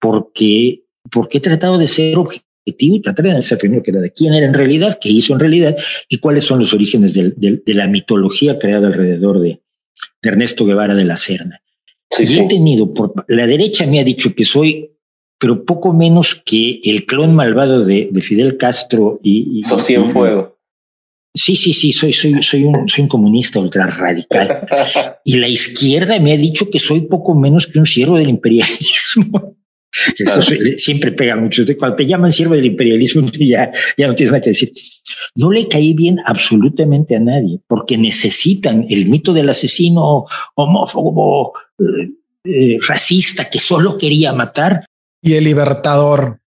porque, 0.00 0.84
porque 1.10 1.36
he 1.36 1.42
tratado 1.42 1.76
de 1.76 1.88
ser 1.88 2.16
objetivo 2.16 2.96
y 2.96 3.02
tratar 3.02 3.26
de 3.26 3.42
ser 3.42 3.58
primero 3.58 3.82
que 3.82 3.92
de 3.92 4.12
quién 4.14 4.32
era 4.32 4.46
en 4.46 4.54
realidad, 4.54 4.98
qué 4.98 5.10
hizo 5.10 5.34
en 5.34 5.40
realidad 5.40 5.76
y 6.08 6.16
cuáles 6.20 6.44
son 6.44 6.60
los 6.60 6.72
orígenes 6.72 7.12
de 7.12 7.74
la 7.74 7.86
mitología 7.86 8.58
creada 8.58 8.86
alrededor 8.86 9.40
de, 9.40 9.60
de 10.22 10.28
Ernesto 10.30 10.64
Guevara 10.64 10.94
de 10.94 11.04
la 11.04 11.18
Serna. 11.18 11.60
Sí, 12.10 12.24
y 12.24 12.40
he 12.40 12.48
tenido, 12.48 12.92
por 12.92 13.24
la 13.28 13.46
derecha 13.46 13.86
me 13.86 14.00
ha 14.00 14.04
dicho 14.04 14.34
que 14.34 14.44
soy, 14.44 14.90
pero 15.38 15.64
poco 15.64 15.92
menos 15.92 16.34
que 16.34 16.80
el 16.84 17.06
clon 17.06 17.34
malvado 17.34 17.84
de, 17.84 18.08
de 18.10 18.22
Fidel 18.22 18.56
Castro 18.56 19.20
y... 19.22 19.60
y 19.60 19.94
en 19.94 20.10
fuego. 20.10 20.58
Sí, 21.34 21.54
sí, 21.54 21.72
sí, 21.72 21.92
soy, 21.92 22.12
soy, 22.12 22.42
soy, 22.42 22.64
un, 22.64 22.88
soy 22.88 23.02
un 23.02 23.08
comunista 23.08 23.60
ultra 23.60 23.86
radical. 23.86 24.66
y 25.24 25.36
la 25.36 25.48
izquierda 25.48 26.18
me 26.18 26.32
ha 26.32 26.36
dicho 26.36 26.68
que 26.70 26.78
soy 26.78 27.02
poco 27.02 27.34
menos 27.34 27.66
que 27.66 27.78
un 27.78 27.86
siervo 27.86 28.16
del 28.16 28.30
imperialismo. 28.30 29.56
Eso 30.18 30.42
siempre 30.76 31.12
pega 31.12 31.36
mucho. 31.36 31.62
Cuando 31.78 31.96
te 31.96 32.06
llaman 32.06 32.32
siervo 32.32 32.54
del 32.54 32.66
imperialismo, 32.66 33.26
ya, 33.38 33.70
ya 33.96 34.06
no 34.06 34.14
tienes 34.14 34.32
nada 34.32 34.40
que 34.40 34.50
decir. 34.50 34.72
No 35.34 35.50
le 35.50 35.68
caí 35.68 35.94
bien 35.94 36.18
absolutamente 36.24 37.16
a 37.16 37.20
nadie, 37.20 37.60
porque 37.66 37.96
necesitan 37.96 38.86
el 38.88 39.06
mito 39.06 39.32
del 39.32 39.48
asesino 39.48 40.26
homófobo, 40.54 41.52
eh, 41.78 42.78
racista, 42.86 43.48
que 43.48 43.58
solo 43.58 43.98
quería 43.98 44.32
matar. 44.32 44.84
Y 45.22 45.34
el 45.34 45.44
libertador. 45.44 46.40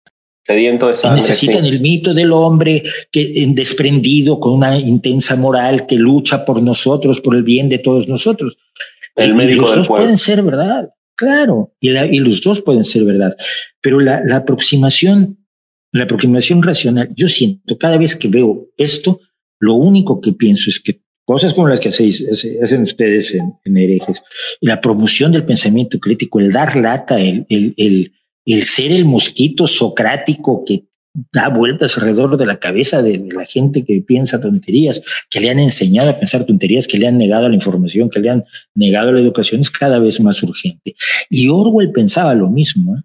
Sediento 0.43 0.87
de 0.87 0.95
sangre, 0.95 1.21
necesitan 1.21 1.63
sí. 1.63 1.69
el 1.69 1.79
mito 1.79 2.13
del 2.13 2.31
hombre 2.31 2.83
que 3.11 3.43
en 3.43 3.53
desprendido 3.53 4.39
con 4.39 4.53
una 4.53 4.77
intensa 4.77 5.35
moral 5.35 5.85
que 5.85 5.95
lucha 5.95 6.45
por 6.45 6.61
nosotros, 6.63 7.19
por 7.19 7.35
el 7.35 7.43
bien 7.43 7.69
de 7.69 7.79
todos 7.79 8.07
nosotros. 8.07 8.57
El 9.15 9.31
y, 9.31 9.33
médico 9.33 9.51
y 9.51 9.55
los 9.55 9.69
del 9.69 9.79
dos 9.79 9.87
pueblo. 9.87 10.05
pueden 10.05 10.17
ser 10.17 10.41
verdad. 10.41 10.89
Claro, 11.15 11.75
y, 11.81 11.89
la, 11.89 12.05
y, 12.05 12.19
los 12.19 12.41
dos 12.41 12.61
pueden 12.61 12.85
ser 12.85 13.03
verdad, 13.03 13.35
pero 13.81 13.99
la, 13.99 14.21
la, 14.23 14.37
aproximación, 14.37 15.45
la 15.91 16.05
aproximación 16.05 16.63
racional, 16.63 17.09
yo 17.13 17.27
siento 17.27 17.77
cada 17.77 17.97
vez 17.97 18.15
que 18.15 18.29
veo 18.29 18.69
esto, 18.77 19.19
lo 19.59 19.73
único 19.73 20.21
que 20.21 20.31
pienso 20.31 20.69
es 20.69 20.79
que 20.79 21.01
cosas 21.29 21.53
como 21.53 21.67
las 21.67 21.79
que 21.79 21.89
hacéis, 21.89 22.27
hacen 22.59 22.81
ustedes 22.81 23.35
en, 23.35 23.53
en 23.63 23.77
herejes, 23.77 24.23
la 24.61 24.81
promoción 24.81 25.31
del 25.31 25.45
pensamiento 25.45 25.99
crítico, 25.99 26.39
el 26.39 26.51
dar 26.51 26.75
lata, 26.75 27.19
el, 27.19 27.45
el, 27.49 28.11
el, 28.47 28.63
ser 28.63 28.91
el 28.91 29.05
mosquito 29.05 29.67
socrático 29.67 30.63
que 30.65 30.85
da 31.31 31.49
vueltas 31.49 31.95
alrededor 31.95 32.35
de 32.35 32.47
la 32.47 32.59
cabeza 32.59 33.03
de, 33.03 33.19
de, 33.19 33.31
la 33.31 33.45
gente 33.45 33.85
que 33.85 34.01
piensa 34.01 34.41
tonterías, 34.41 35.03
que 35.29 35.39
le 35.39 35.51
han 35.51 35.59
enseñado 35.59 36.09
a 36.09 36.17
pensar 36.17 36.47
tonterías, 36.47 36.87
que 36.87 36.97
le 36.97 37.05
han 37.05 37.19
negado 37.19 37.47
la 37.47 37.53
información, 37.53 38.09
que 38.09 38.21
le 38.21 38.31
han 38.31 38.45
negado 38.73 39.11
la 39.11 39.19
educación, 39.19 39.61
es 39.61 39.69
cada 39.69 39.99
vez 39.99 40.19
más 40.21 40.41
urgente. 40.41 40.95
Y 41.29 41.47
Orwell 41.47 41.91
pensaba 41.91 42.33
lo 42.33 42.49
mismo. 42.49 42.97
¿eh? 42.97 43.01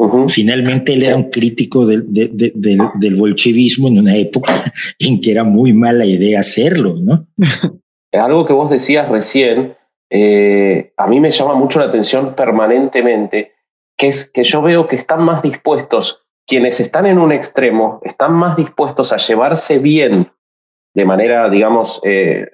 Uh 0.00 0.08
-huh. 0.08 0.30
Finalmente 0.30 0.92
él 0.92 1.00
sí. 1.00 1.08
era 1.08 1.16
un 1.16 1.28
crítico 1.28 1.84
del, 1.84 2.04
de, 2.12 2.30
de, 2.32 2.52
del, 2.54 2.78
del 3.00 3.16
bolchevismo 3.16 3.88
en 3.88 3.98
una 3.98 4.16
época 4.16 4.72
en 4.98 5.20
que 5.20 5.32
era 5.32 5.42
muy 5.42 5.72
mala 5.72 6.06
idea 6.06 6.38
hacerlo, 6.38 6.94
¿no? 6.96 7.26
Algo 8.12 8.46
que 8.46 8.52
vos 8.52 8.70
decías 8.70 9.08
recién, 9.08 9.76
eh, 10.08 10.92
a 10.96 11.08
mí 11.08 11.20
me 11.20 11.32
llama 11.32 11.54
mucho 11.54 11.80
la 11.80 11.86
atención 11.86 12.34
permanentemente, 12.34 13.52
que 13.96 14.08
es 14.08 14.30
que 14.30 14.44
yo 14.44 14.62
veo 14.62 14.86
que 14.86 14.96
están 14.96 15.22
más 15.22 15.42
dispuestos 15.42 16.24
quienes 16.46 16.80
están 16.80 17.04
en 17.06 17.18
un 17.18 17.30
extremo 17.30 18.00
están 18.02 18.32
más 18.32 18.56
dispuestos 18.56 19.12
a 19.12 19.18
llevarse 19.18 19.78
bien 19.78 20.32
de 20.94 21.04
manera, 21.04 21.50
digamos, 21.50 22.00
eh, 22.04 22.46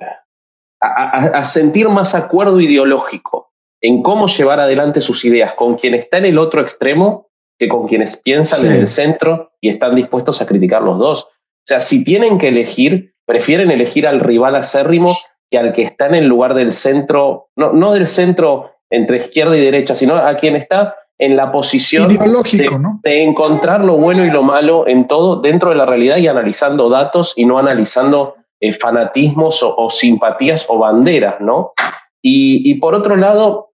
a, 0.80 0.88
a, 0.88 1.26
a, 1.38 1.45
sentir 1.45 1.88
más 1.88 2.14
acuerdo 2.14 2.61
ideológico 2.61 3.53
en 3.80 4.03
cómo 4.03 4.26
llevar 4.26 4.59
adelante 4.61 5.01
sus 5.01 5.24
ideas 5.24 5.55
con 5.55 5.76
quien 5.76 5.95
está 5.95 6.18
en 6.18 6.24
el 6.24 6.38
otro 6.38 6.61
extremo 6.61 7.28
que 7.59 7.69
con 7.69 7.87
quienes 7.87 8.21
piensan 8.23 8.61
sí. 8.61 8.67
en 8.67 8.73
el 8.73 8.89
centro 8.89 9.53
y 9.61 9.69
están 9.69 9.95
dispuestos 9.95 10.41
a 10.41 10.47
criticar 10.47 10.83
los 10.83 10.99
dos. 10.99 11.25
O 11.25 11.67
sea, 11.67 11.81
si 11.81 12.05
tienen 12.05 12.39
que 12.39 12.49
elegir, 12.49 13.15
prefieren 13.27 13.71
elegir 13.71 14.07
al 14.07 14.21
rival 14.21 14.57
acérrimo 14.57 15.17
que 15.51 15.59
al 15.59 15.73
que 15.73 15.83
está 15.83 16.07
en 16.07 16.15
el 16.15 16.27
lugar 16.27 16.55
del 16.55 16.73
centro, 16.73 17.49
no, 17.57 17.73
no 17.73 17.93
del 17.93 18.07
centro 18.07 18.73
entre 18.91 19.19
izquierda 19.19 19.57
y 19.57 19.61
derecha, 19.61 19.95
sino 19.95 20.17
a 20.17 20.37
quien 20.37 20.57
está 20.57 20.97
en 21.19 21.37
la 21.37 21.53
posición 21.53 22.09
de, 22.09 22.69
¿no? 22.79 23.01
de 23.03 23.23
encontrar 23.23 23.85
lo 23.85 23.97
bueno 23.97 24.25
y 24.25 24.31
lo 24.31 24.43
malo 24.43 24.89
en 24.89 25.07
todo 25.07 25.41
dentro 25.41 25.71
de 25.71 25.77
la 25.77 25.87
realidad 25.87 26.17
y 26.17 26.27
analizando 26.27 26.91
datos 26.91 27.35
y 27.37 27.47
no 27.47 27.59
analizando 27.59 28.35
eh, 28.61 28.73
fanatismos 28.73 29.63
o, 29.63 29.75
o 29.77 29.91
simpatías 29.91 30.67
o 30.69 30.79
banderas, 30.79 31.41
¿no? 31.41 31.73
Y, 32.21 32.69
y 32.69 32.77
por 32.77 32.95
otro 32.95 33.17
lado, 33.17 33.73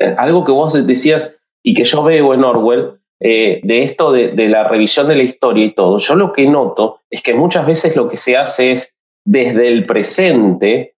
eh, 0.00 0.14
algo 0.18 0.44
que 0.44 0.52
vos 0.52 0.86
decías 0.86 1.36
y 1.62 1.74
que 1.74 1.84
yo 1.84 2.02
veo 2.02 2.34
en 2.34 2.44
Orwell, 2.44 2.98
eh, 3.20 3.60
de 3.64 3.82
esto 3.82 4.12
de, 4.12 4.32
la 4.48 4.68
revisión 4.68 5.08
de 5.08 5.16
la 5.16 5.24
historia 5.24 5.64
y 5.64 5.74
todo, 5.74 5.98
yo 5.98 6.14
lo 6.14 6.32
que 6.32 6.46
noto 6.46 7.00
es 7.10 7.22
que 7.22 7.34
muchas 7.34 7.66
veces 7.66 7.96
lo 7.96 8.08
que 8.08 8.16
se 8.16 8.36
hace 8.36 8.70
es 8.70 8.96
desde 9.24 9.66
el 9.66 9.86
presente 9.86 10.94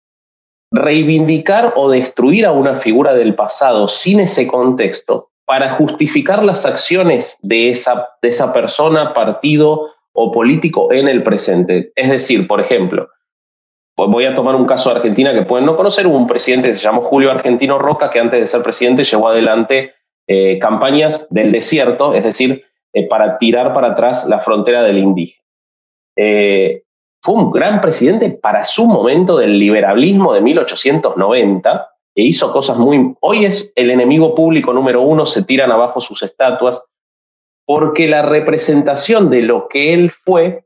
reivindicar 0.72 1.74
o 1.78 1.90
destruir 1.90 2.46
a 2.46 2.52
una 2.52 2.76
figura 2.76 3.14
del 3.14 3.36
pasado 3.36 3.88
sin 3.88 4.20
ese 4.20 4.48
contexto 4.48 5.30
para 5.46 5.72
justificar 5.72 6.44
las 6.44 6.66
acciones 6.66 7.40
de 7.42 7.70
esa, 7.70 8.10
de 8.22 8.28
esa 8.28 8.54
persona, 8.54 9.14
partido 9.14 9.90
o 10.12 10.32
político 10.32 10.92
en 10.92 11.08
el 11.08 11.24
presente. 11.24 11.92
Es 11.96 12.10
decir, 12.10 12.48
por 12.48 12.60
ejemplo, 12.60 13.08
voy 13.96 14.26
a 14.26 14.36
tomar 14.36 14.56
un 14.56 14.66
caso 14.66 14.90
de 14.90 14.98
Argentina 14.98 15.34
que 15.34 15.44
pueden 15.44 15.66
no 15.66 15.76
conocer, 15.76 16.06
hubo 16.06 16.18
un 16.18 16.28
presidente 16.28 16.68
que 16.68 16.76
se 16.76 16.84
llamó 16.84 17.02
Julio 17.02 17.32
Argentino 17.32 17.80
Roca 17.80 18.10
que 18.10 18.20
antes 18.20 18.40
de 18.40 18.48
ser 18.48 18.62
presidente 18.62 19.04
llevó 19.04 19.30
adelante 19.30 19.94
eh, 20.32 20.60
campañas 20.60 21.28
del 21.32 21.52
desierto, 21.52 22.14
es 22.14 22.24
decir, 22.24 22.64
eh, 22.94 23.08
para 23.08 23.40
tirar 23.40 23.74
para 23.74 23.94
atrás 23.94 24.28
la 24.30 24.38
frontera 24.38 24.84
del 24.84 25.00
indígena. 25.00 25.44
Eh, 26.16 26.84
fue 27.20 27.34
un 27.34 27.50
gran 27.50 27.82
presidente 27.82 28.30
para 28.30 28.64
su 28.64 28.86
momento 28.86 29.38
del 29.38 29.58
liberalismo 29.58 30.32
de 30.34 30.42
1890 30.42 31.90
e 32.14 32.22
hizo 32.22 32.52
cosas 32.52 32.78
muy... 32.78 33.16
Hoy 33.22 33.46
es 33.46 33.74
el 33.76 33.90
enemigo 33.90 34.36
público 34.36 34.72
número 34.72 35.02
uno, 35.02 35.26
se 35.26 35.46
tiran 35.46 35.72
abajo 35.72 36.00
sus 36.00 36.22
estatuas, 36.22 36.84
porque 37.66 38.08
la 38.08 38.22
representación 38.22 39.32
de 39.32 39.42
lo 39.42 39.68
que 39.68 39.94
él 39.94 40.12
fue, 40.12 40.64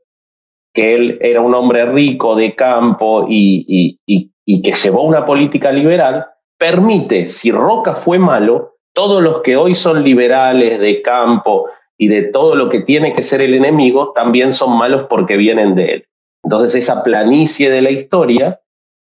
que 0.74 0.94
él 0.94 1.18
era 1.22 1.40
un 1.40 1.54
hombre 1.54 1.86
rico 1.86 2.36
de 2.36 2.54
campo 2.54 3.24
y, 3.30 3.64
y, 3.66 3.98
y, 4.04 4.30
y 4.44 4.60
que 4.60 4.74
llevó 4.74 5.04
una 5.04 5.24
política 5.24 5.72
liberal, 5.72 6.26
permite, 6.58 7.28
si 7.28 7.50
Roca 7.50 7.94
fue 7.94 8.18
malo, 8.18 8.73
todos 8.94 9.22
los 9.22 9.42
que 9.42 9.56
hoy 9.56 9.74
son 9.74 10.02
liberales 10.02 10.78
de 10.78 11.02
campo 11.02 11.66
y 11.98 12.08
de 12.08 12.22
todo 12.22 12.54
lo 12.54 12.68
que 12.70 12.80
tiene 12.80 13.12
que 13.12 13.22
ser 13.22 13.40
el 13.40 13.54
enemigo, 13.54 14.12
también 14.14 14.52
son 14.52 14.78
malos 14.78 15.04
porque 15.10 15.36
vienen 15.36 15.74
de 15.74 15.92
él. 15.92 16.04
Entonces 16.42 16.74
esa 16.74 17.02
planicie 17.02 17.70
de 17.70 17.82
la 17.82 17.90
historia 17.90 18.60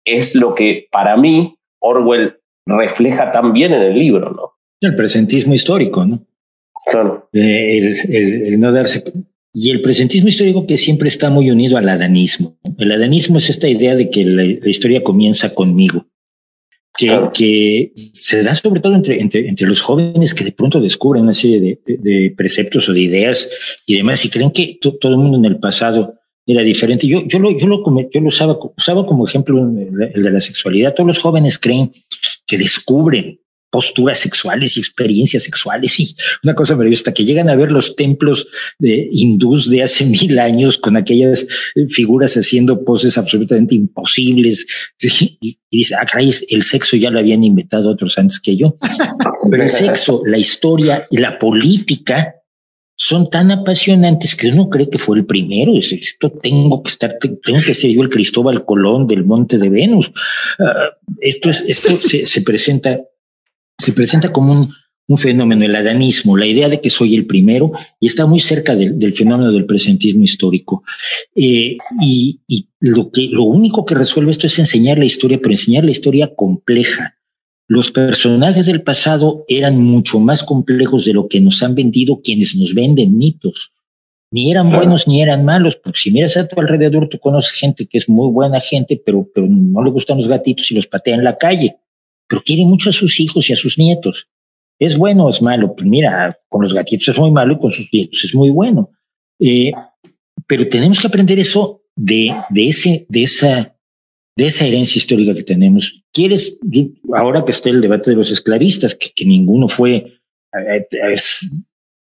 es 0.04 0.34
lo 0.34 0.54
que 0.54 0.88
para 0.90 1.16
mí 1.16 1.56
Orwell 1.80 2.38
refleja 2.66 3.30
también 3.30 3.72
en 3.72 3.82
el 3.82 3.98
libro, 3.98 4.30
¿no? 4.30 4.52
El 4.80 4.94
presentismo 4.94 5.54
histórico, 5.54 6.04
¿no? 6.04 6.20
Claro. 6.86 7.28
El, 7.32 7.96
el, 8.08 8.46
el, 8.46 8.60
no 8.60 8.72
darse. 8.72 9.04
Y 9.52 9.70
el 9.70 9.82
presentismo 9.82 10.28
histórico 10.28 10.66
que 10.66 10.78
siempre 10.78 11.08
está 11.08 11.30
muy 11.30 11.50
unido 11.50 11.76
al 11.76 11.88
adanismo. 11.88 12.56
El 12.78 12.92
adanismo 12.92 13.38
es 13.38 13.50
esta 13.50 13.68
idea 13.68 13.94
de 13.94 14.08
que 14.08 14.24
la, 14.24 14.42
la 14.44 14.70
historia 14.70 15.02
comienza 15.02 15.54
conmigo. 15.54 16.06
Que, 16.98 17.06
claro. 17.06 17.30
que, 17.32 17.92
se 17.94 18.42
da 18.42 18.56
sobre 18.56 18.80
todo 18.80 18.96
entre, 18.96 19.20
entre, 19.20 19.48
entre, 19.48 19.68
los 19.68 19.80
jóvenes 19.80 20.34
que 20.34 20.42
de 20.42 20.50
pronto 20.50 20.80
descubren 20.80 21.22
una 21.22 21.32
serie 21.32 21.60
de, 21.60 21.80
de, 21.86 21.96
de 21.96 22.34
preceptos 22.36 22.88
o 22.88 22.92
de 22.92 23.00
ideas 23.00 23.48
y 23.86 23.94
demás 23.94 24.24
y 24.24 24.30
creen 24.30 24.50
que 24.50 24.80
todo 24.82 25.12
el 25.12 25.18
mundo 25.18 25.38
en 25.38 25.44
el 25.44 25.60
pasado 25.60 26.18
era 26.48 26.62
diferente. 26.62 27.06
Yo, 27.06 27.22
yo, 27.26 27.38
lo, 27.38 27.56
yo, 27.56 27.66
lo, 27.66 27.84
yo 28.10 28.20
lo 28.20 28.28
usaba, 28.28 28.58
usaba 28.76 29.06
como 29.06 29.26
ejemplo 29.26 29.60
el 29.60 30.22
de 30.22 30.30
la 30.30 30.40
sexualidad. 30.40 30.94
Todos 30.94 31.06
los 31.06 31.18
jóvenes 31.18 31.58
creen 31.58 31.92
que 32.46 32.56
descubren 32.56 33.38
posturas 33.70 34.18
sexuales 34.18 34.76
y 34.76 34.80
experiencias 34.80 35.42
sexuales 35.42 35.98
y 36.00 36.14
una 36.42 36.54
cosa 36.54 36.74
maravillosa, 36.74 37.12
que 37.12 37.24
llegan 37.24 37.48
a 37.48 37.56
ver 37.56 37.70
los 37.70 37.96
templos 37.96 38.48
de 38.78 39.08
hindús 39.10 39.68
de 39.68 39.82
hace 39.82 40.04
mil 40.06 40.38
años 40.38 40.78
con 40.78 40.96
aquellas 40.96 41.46
figuras 41.90 42.36
haciendo 42.36 42.84
poses 42.84 43.18
absolutamente 43.18 43.74
imposibles 43.74 44.66
y, 45.40 45.58
y 45.70 45.78
dice, 45.78 45.94
ah, 45.94 46.06
caray, 46.06 46.32
el 46.48 46.62
sexo 46.62 46.96
ya 46.96 47.10
lo 47.10 47.18
habían 47.18 47.44
inventado 47.44 47.90
otros 47.90 48.16
antes 48.18 48.40
que 48.40 48.56
yo. 48.56 48.76
Pero 49.50 49.62
el 49.62 49.70
sexo, 49.70 50.22
la 50.24 50.38
historia 50.38 51.06
y 51.10 51.18
la 51.18 51.38
política 51.38 52.34
son 53.00 53.30
tan 53.30 53.52
apasionantes 53.52 54.34
que 54.34 54.48
uno 54.48 54.68
cree 54.68 54.90
que 54.90 54.98
fue 54.98 55.18
el 55.18 55.24
primero. 55.24 55.72
Esto 55.78 56.32
tengo 56.32 56.82
que 56.82 56.90
estar, 56.90 57.16
tengo 57.20 57.60
que 57.64 57.72
ser 57.72 57.92
yo 57.92 58.02
el 58.02 58.08
Cristóbal 58.08 58.64
Colón 58.64 59.06
del 59.06 59.24
Monte 59.24 59.56
de 59.56 59.68
Venus. 59.68 60.08
Uh, 60.58 61.14
esto 61.20 61.48
es, 61.48 61.60
esto 61.68 61.96
se, 61.96 62.26
se, 62.26 62.42
presenta, 62.42 63.00
se 63.78 63.92
presenta 63.92 64.32
como 64.32 64.52
un, 64.52 64.74
un, 65.06 65.18
fenómeno, 65.18 65.64
el 65.64 65.76
adanismo, 65.76 66.36
la 66.36 66.46
idea 66.46 66.68
de 66.68 66.80
que 66.80 66.90
soy 66.90 67.14
el 67.14 67.26
primero 67.26 67.72
y 68.00 68.06
está 68.06 68.26
muy 68.26 68.40
cerca 68.40 68.74
del, 68.74 68.98
del 68.98 69.14
fenómeno 69.14 69.52
del 69.52 69.66
presentismo 69.66 70.24
histórico. 70.24 70.82
Eh, 71.34 71.78
y, 72.00 72.40
y 72.46 72.68
lo 72.80 73.10
que, 73.10 73.28
lo 73.30 73.44
único 73.44 73.84
que 73.84 73.94
resuelve 73.94 74.32
esto 74.32 74.46
es 74.46 74.58
enseñar 74.58 74.98
la 74.98 75.04
historia, 75.04 75.38
pero 75.38 75.52
enseñar 75.52 75.84
la 75.84 75.92
historia 75.92 76.34
compleja 76.34 77.14
los 77.68 77.92
personajes 77.92 78.64
del 78.64 78.82
pasado 78.82 79.44
eran 79.46 79.78
mucho 79.78 80.18
más 80.18 80.42
complejos 80.42 81.04
de 81.04 81.12
lo 81.12 81.28
que 81.28 81.38
nos 81.38 81.62
han 81.62 81.74
vendido 81.74 82.22
quienes 82.24 82.56
nos 82.56 82.74
venden 82.74 83.16
mitos. 83.18 83.72
Ni 84.30 84.50
eran 84.50 84.70
buenos 84.70 85.06
ni 85.06 85.22
eran 85.22 85.44
malos, 85.44 85.76
porque 85.76 85.98
si 85.98 86.10
miras 86.10 86.36
a 86.38 86.48
tu 86.48 86.58
alrededor, 86.60 87.08
tú 87.08 87.18
conoces 87.18 87.52
gente 87.52 87.86
que 87.86 87.98
es 87.98 88.08
muy 88.08 88.30
buena 88.30 88.60
gente, 88.60 89.00
pero, 89.04 89.28
pero 89.34 89.46
no 89.48 89.82
le 89.84 89.90
gustan 89.90 90.16
los 90.16 90.28
gatitos 90.28 90.70
y 90.70 90.74
los 90.74 90.86
patea 90.86 91.14
en 91.14 91.24
la 91.24 91.36
calle, 91.36 91.76
pero 92.28 92.42
quiere 92.42 92.64
mucho 92.64 92.90
a 92.90 92.92
sus 92.92 93.18
hijos 93.20 93.48
y 93.48 93.52
a 93.52 93.56
sus 93.56 93.78
nietos. 93.78 94.28
¿Es 94.78 94.96
bueno 94.96 95.24
o 95.26 95.30
es 95.30 95.42
malo? 95.42 95.74
Pues 95.74 95.88
mira, 95.88 96.38
con 96.48 96.62
los 96.62 96.72
gatitos 96.72 97.08
es 97.08 97.18
muy 97.18 97.30
malo 97.30 97.54
y 97.54 97.58
con 97.58 97.72
sus 97.72 97.88
nietos 97.92 98.24
es 98.24 98.34
muy 98.34 98.50
bueno. 98.50 98.90
Eh, 99.40 99.72
pero 100.46 100.68
tenemos 100.68 101.00
que 101.00 101.06
aprender 101.06 101.38
eso 101.38 101.82
de, 101.96 102.34
de, 102.50 102.68
ese, 102.68 103.06
de 103.08 103.22
esa 103.24 103.74
de 104.38 104.46
esa 104.46 104.66
herencia 104.68 105.00
histórica 105.00 105.34
que 105.34 105.42
tenemos. 105.42 106.00
¿Quieres, 106.12 106.60
ahora 107.12 107.44
que 107.44 107.50
está 107.50 107.70
el 107.70 107.80
debate 107.80 108.10
de 108.10 108.16
los 108.16 108.30
esclavistas, 108.30 108.94
que, 108.94 109.08
que 109.12 109.24
ninguno 109.24 109.68
fue, 109.68 110.20
es, 111.12 111.50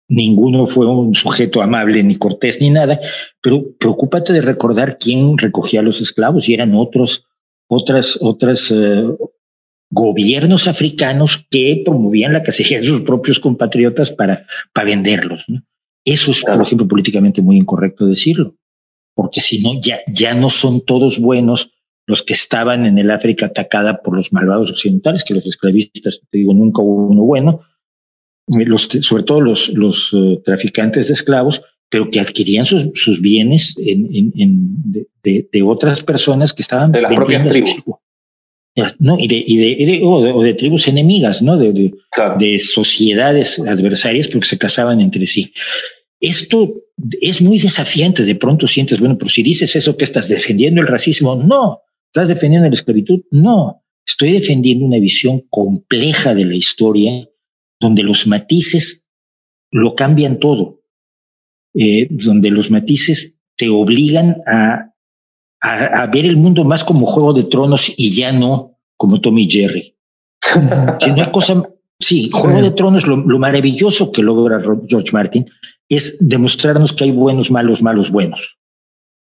ninguno 0.08 0.68
fue 0.68 0.86
un 0.86 1.16
sujeto 1.16 1.60
amable, 1.60 2.00
ni 2.04 2.14
cortés, 2.14 2.60
ni 2.60 2.70
nada, 2.70 3.00
pero 3.42 3.74
preocúpate 3.76 4.32
de 4.32 4.40
recordar 4.40 4.98
quién 4.98 5.36
recogía 5.36 5.80
a 5.80 5.82
los 5.82 6.00
esclavos 6.00 6.48
y 6.48 6.54
eran 6.54 6.76
otros, 6.76 7.26
otras, 7.66 8.16
otras 8.20 8.70
uh, 8.70 9.18
gobiernos 9.92 10.68
africanos 10.68 11.46
que 11.50 11.82
promovían 11.84 12.32
la 12.32 12.42
cacería 12.42 12.80
de 12.80 12.86
sus 12.86 13.02
propios 13.02 13.38
compatriotas 13.38 14.10
para, 14.10 14.46
para 14.72 14.86
venderlos. 14.86 15.44
¿no? 15.48 15.62
Eso 16.04 16.30
es, 16.30 16.42
por 16.42 16.60
ejemplo, 16.62 16.88
políticamente 16.88 17.42
muy 17.42 17.58
incorrecto 17.58 18.06
decirlo, 18.06 18.56
porque 19.14 19.42
si 19.42 19.60
no, 19.60 19.78
ya, 19.80 20.00
ya 20.08 20.34
no 20.34 20.48
son 20.48 20.80
todos 20.84 21.20
buenos 21.20 21.72
los 22.06 22.22
que 22.22 22.32
estaban 22.32 22.86
en 22.86 22.98
el 22.98 23.10
África 23.10 23.46
atacada 23.46 24.02
por 24.02 24.16
los 24.16 24.32
malvados 24.32 24.70
occidentales, 24.70 25.24
que 25.24 25.34
los 25.34 25.46
esclavistas, 25.46 26.20
te 26.30 26.38
digo, 26.38 26.54
nunca 26.54 26.82
hubo 26.82 27.08
uno 27.08 27.22
bueno, 27.22 27.60
los, 28.48 28.84
sobre 28.84 29.22
todo 29.22 29.42
los, 29.42 29.68
los 29.68 30.12
uh, 30.14 30.40
traficantes 30.42 31.08
de 31.08 31.14
esclavos, 31.14 31.62
pero 31.90 32.10
que 32.10 32.18
adquirían 32.18 32.64
sus, 32.64 32.86
sus 32.94 33.20
bienes 33.20 33.76
en, 33.78 34.06
en, 34.06 34.32
en 34.36 35.04
de, 35.22 35.48
de, 35.52 35.62
otras 35.62 36.02
personas 36.02 36.54
que 36.54 36.62
estaban 36.62 36.90
de 36.90 37.02
las 37.02 37.14
propias 37.14 37.46
tribus. 37.46 37.74
No, 38.98 39.18
y 39.18 39.28
de, 39.28 39.44
y 39.46 39.56
de, 39.56 40.00
o 40.02 40.22
de, 40.22 40.32
o 40.32 40.42
de 40.42 40.54
tribus 40.54 40.88
enemigas, 40.88 41.42
¿no? 41.42 41.58
De, 41.58 41.72
de, 41.72 41.92
claro. 42.10 42.36
de 42.38 42.58
sociedades 42.58 43.58
adversarias 43.60 44.28
porque 44.28 44.48
se 44.48 44.58
casaban 44.58 45.00
entre 45.00 45.26
sí. 45.26 45.52
Esto 46.20 46.74
es 47.20 47.42
muy 47.42 47.58
desafiante. 47.58 48.24
De 48.24 48.34
pronto 48.34 48.66
sientes, 48.66 49.00
bueno, 49.00 49.18
pero 49.18 49.28
si 49.28 49.42
dices 49.42 49.76
eso, 49.76 49.96
que 49.96 50.04
estás 50.04 50.28
defendiendo 50.28 50.80
el 50.80 50.86
racismo? 50.86 51.36
No. 51.36 51.80
¿Estás 52.06 52.28
defendiendo 52.28 52.68
la 52.68 52.74
esclavitud? 52.74 53.20
No. 53.30 53.82
Estoy 54.06 54.32
defendiendo 54.32 54.84
una 54.86 54.98
visión 54.98 55.42
compleja 55.50 56.34
de 56.34 56.44
la 56.44 56.54
historia 56.54 57.28
donde 57.78 58.02
los 58.02 58.26
matices 58.26 59.06
lo 59.70 59.94
cambian 59.94 60.38
todo. 60.38 60.82
Eh, 61.74 62.06
donde 62.10 62.50
los 62.50 62.70
matices 62.70 63.38
te 63.56 63.68
obligan 63.68 64.42
a, 64.46 64.91
a, 65.62 66.02
a, 66.02 66.06
ver 66.08 66.26
el 66.26 66.36
mundo 66.36 66.64
más 66.64 66.84
como 66.84 67.06
juego 67.06 67.32
de 67.32 67.44
tronos 67.44 67.92
y 67.96 68.12
ya 68.12 68.32
no 68.32 68.72
como 69.02 69.20
Tommy 69.20 69.50
Jerry. 69.50 69.96
si 71.00 71.10
no 71.10 71.22
hay 71.22 71.32
cosa, 71.32 71.60
sí, 72.00 72.30
Juego 72.32 72.62
de 72.62 72.70
Tronos, 72.70 73.04
lo, 73.06 73.16
lo, 73.16 73.38
maravilloso 73.40 74.12
que 74.12 74.22
logra 74.22 74.62
George 74.86 75.10
Martin 75.12 75.46
es 75.88 76.18
demostrarnos 76.20 76.92
que 76.92 77.02
hay 77.02 77.10
buenos, 77.10 77.50
malos, 77.50 77.82
malos, 77.82 78.12
buenos. 78.12 78.58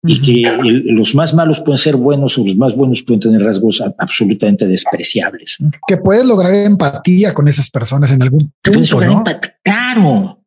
Y 0.03 0.19
que 0.19 0.49
el, 0.67 0.87
los 0.87 1.15
más 1.15 1.33
malos 1.33 1.61
pueden 1.61 1.77
ser 1.77 1.95
buenos 1.95 2.37
o 2.37 2.43
los 2.43 2.57
más 2.57 2.75
buenos 2.75 3.01
pueden 3.03 3.21
tener 3.21 3.41
rasgos 3.43 3.79
a, 3.79 3.93
absolutamente 3.97 4.67
despreciables. 4.67 5.57
¿no? 5.59 5.71
Que 5.87 5.95
puedes 5.95 6.25
lograr 6.25 6.53
empatía 6.53 7.33
con 7.33 7.47
esas 7.47 7.69
personas 7.69 8.11
en 8.11 8.23
algún 8.23 8.51
punto, 8.61 8.99
¿no? 8.99 9.23
Claro. 9.63 10.43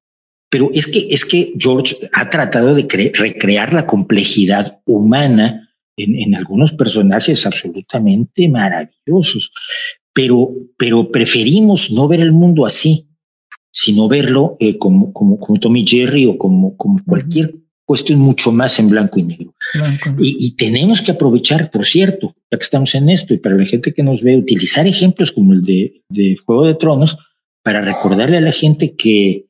Pero 0.51 0.70
es 0.74 0.86
que, 0.86 1.09
es 1.11 1.24
que 1.24 1.55
George 1.56 1.97
ha 2.12 2.28
tratado 2.28 2.74
de 2.74 2.82
recrear 3.15 3.73
la 3.73 3.86
complejidad 3.86 4.81
humana 4.85 5.64
en, 5.97 6.16
en, 6.16 6.35
algunos 6.35 6.73
personajes 6.73 7.47
absolutamente 7.47 8.49
maravillosos. 8.49 9.53
Pero, 10.12 10.51
pero 10.77 11.11
preferimos 11.11 11.91
no 11.91 12.09
ver 12.09 12.21
el 12.21 12.33
mundo 12.33 12.66
así. 12.66 13.09
sino 13.73 14.09
verlo 14.09 14.57
eh, 14.61 14.79
como, 14.79 15.12
como, 15.12 15.39
como 15.39 15.59
Tommy 15.59 15.85
Jerry 15.87 16.27
o 16.27 16.39
como, 16.39 16.77
como 16.77 17.03
cualquier 17.05 17.55
cuestión 17.85 18.19
mucho 18.19 18.51
más 18.53 18.79
en 18.79 18.89
blanco 18.89 19.19
y 19.19 19.25
negro. 19.25 19.55
Y, 20.19 20.53
tenemos 20.57 21.03
que 21.03 21.12
aprovechar, 21.12 21.71
por 21.71 21.85
cierto, 21.85 22.35
ya 22.51 22.59
que 22.59 22.65
estamos 22.65 22.95
en 22.95 23.11
esto, 23.11 23.35
y 23.35 23.39
para 23.39 23.57
la 23.57 23.65
gente 23.65 23.93
que 23.93 24.03
nos 24.03 24.23
ve, 24.23 24.37
utilizar 24.37 24.87
ejemplos 24.87 25.33
como 25.33 25.53
el 25.53 25.62
de, 25.62 26.03
de 26.09 26.37
Juego 26.45 26.66
de 26.66 26.75
Tronos 26.75 27.19
para 27.62 27.83
recordarle 27.83 28.39
a 28.39 28.43
la 28.43 28.53
gente 28.53 28.95
que 28.95 29.47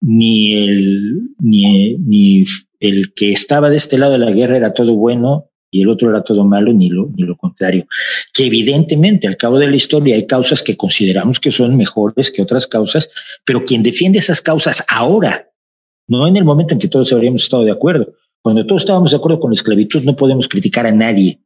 ni 0.00 0.54
el, 0.54 1.30
ni, 1.38 1.96
ni 1.98 2.44
el 2.80 3.12
que 3.14 3.32
estaba 3.32 3.70
de 3.70 3.76
este 3.76 3.98
lado 3.98 4.12
de 4.12 4.18
la 4.18 4.30
guerra 4.30 4.56
era 4.56 4.74
todo 4.74 4.94
bueno 4.94 5.47
y 5.70 5.82
el 5.82 5.88
otro 5.88 6.10
era 6.10 6.22
todo 6.22 6.44
malo, 6.44 6.72
ni 6.72 6.88
lo, 6.88 7.08
ni 7.14 7.24
lo 7.24 7.36
contrario. 7.36 7.86
Que 8.32 8.46
evidentemente 8.46 9.26
al 9.26 9.36
cabo 9.36 9.58
de 9.58 9.68
la 9.68 9.76
historia 9.76 10.14
hay 10.14 10.26
causas 10.26 10.62
que 10.62 10.76
consideramos 10.76 11.40
que 11.40 11.50
son 11.50 11.76
mejores 11.76 12.30
que 12.30 12.42
otras 12.42 12.66
causas, 12.66 13.10
pero 13.44 13.64
quien 13.64 13.82
defiende 13.82 14.18
esas 14.18 14.40
causas 14.40 14.84
ahora, 14.88 15.50
no 16.06 16.26
en 16.26 16.36
el 16.36 16.44
momento 16.44 16.74
en 16.74 16.80
que 16.80 16.88
todos 16.88 17.12
habríamos 17.12 17.42
estado 17.42 17.64
de 17.64 17.72
acuerdo. 17.72 18.14
Cuando 18.40 18.64
todos 18.66 18.82
estábamos 18.82 19.10
de 19.10 19.16
acuerdo 19.18 19.40
con 19.40 19.50
la 19.50 19.56
esclavitud, 19.56 20.02
no 20.02 20.16
podemos 20.16 20.48
criticar 20.48 20.86
a 20.86 20.92
nadie. 20.92 21.40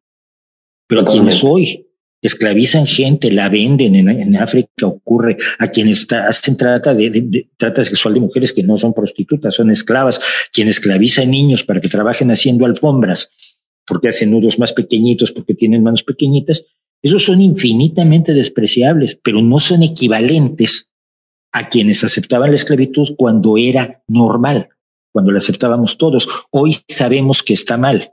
Pero 0.87 1.05
quienes 1.05 1.43
hoy 1.43 1.89
esclavizan 2.21 2.87
gente, 2.87 3.33
la 3.33 3.49
venden 3.49 3.97
en, 3.97 4.37
África, 4.37 4.87
ocurre 4.87 5.37
a 5.59 5.67
quienes 5.69 6.07
hacen 6.13 6.57
trata 6.57 6.95
de, 6.95 7.49
trata 7.57 7.85
sexual 7.85 8.15
de 8.15 8.21
mujeres 8.21 8.53
que 8.53 8.63
no 8.63 8.79
son 8.79 8.95
prostitutas, 8.95 9.57
son 9.57 9.71
esclavas, 9.71 10.21
quienes 10.53 10.77
esclavizan 10.77 11.31
niños 11.31 11.65
para 11.65 11.81
que 11.81 11.89
trabajen 11.89 12.31
haciendo 12.31 12.65
alfombras, 12.65 13.33
porque 13.87 14.09
hacen 14.09 14.31
nudos 14.31 14.59
más 14.59 14.73
pequeñitos, 14.73 15.33
porque 15.33 15.55
tienen 15.55 15.83
manos 15.83 16.03
pequeñitas, 16.03 16.65
esos 17.03 17.25
son 17.25 17.41
infinitamente 17.41 18.33
despreciables, 18.33 19.19
pero 19.23 19.43
no 19.43 19.59
son 19.59 19.83
equivalentes 19.83 20.93
a 21.53 21.69
quienes 21.69 22.05
aceptaban 22.05 22.51
la 22.51 22.57
esclavitud 22.57 23.15
cuando 23.17 23.59
era 23.59 24.03
normal, 24.07 24.69
cuando 25.13 25.33
la 25.33 25.39
aceptábamos 25.39 25.99
todos. 25.99 26.29
Hoy 26.51 26.77
sabemos 26.89 27.43
que 27.43 27.55
está 27.55 27.77
mal. 27.77 28.13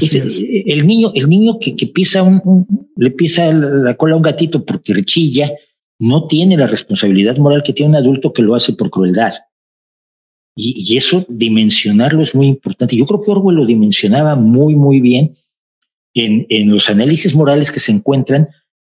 el 0.00 0.86
niño, 0.86 1.12
el 1.14 1.28
niño 1.28 1.58
que, 1.58 1.74
que 1.74 1.88
pisa 1.88 2.22
un, 2.22 2.66
le 2.96 3.10
pisa 3.10 3.52
la 3.52 3.94
cola 3.94 4.14
a 4.14 4.16
un 4.16 4.22
gatito 4.22 4.64
porque 4.64 5.04
chilla, 5.04 5.52
no 5.98 6.26
tiene 6.26 6.56
la 6.56 6.66
responsabilidad 6.66 7.36
moral 7.38 7.62
que 7.62 7.72
tiene 7.72 7.90
un 7.90 7.96
adulto 7.96 8.32
que 8.32 8.42
lo 8.42 8.54
hace 8.54 8.72
por 8.74 8.90
crueldad. 8.90 9.32
Y, 10.58 10.96
eso, 10.96 11.26
dimensionarlo 11.28 12.22
es 12.22 12.34
muy 12.34 12.46
importante. 12.46 12.96
Yo 12.96 13.04
creo 13.04 13.20
que 13.20 13.30
Orwell 13.30 13.56
lo 13.56 13.66
dimensionaba 13.66 14.36
muy, 14.36 14.74
muy 14.74 15.00
bien 15.00 15.36
en, 16.14 16.46
en 16.48 16.70
los 16.70 16.88
análisis 16.88 17.34
morales 17.34 17.70
que 17.70 17.78
se 17.78 17.92
encuentran 17.92 18.48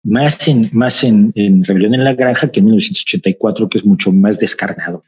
más 0.02 0.48
en, 0.48 0.70
más 0.72 1.04
en, 1.04 1.34
Rebelión 1.64 1.92
en 1.92 2.04
la 2.04 2.14
Granja 2.14 2.50
que 2.50 2.60
en 2.60 2.66
1984, 2.66 3.68
que 3.68 3.76
es 3.76 3.84
mucho 3.84 4.10
más 4.10 4.38
descarnado. 4.38 5.04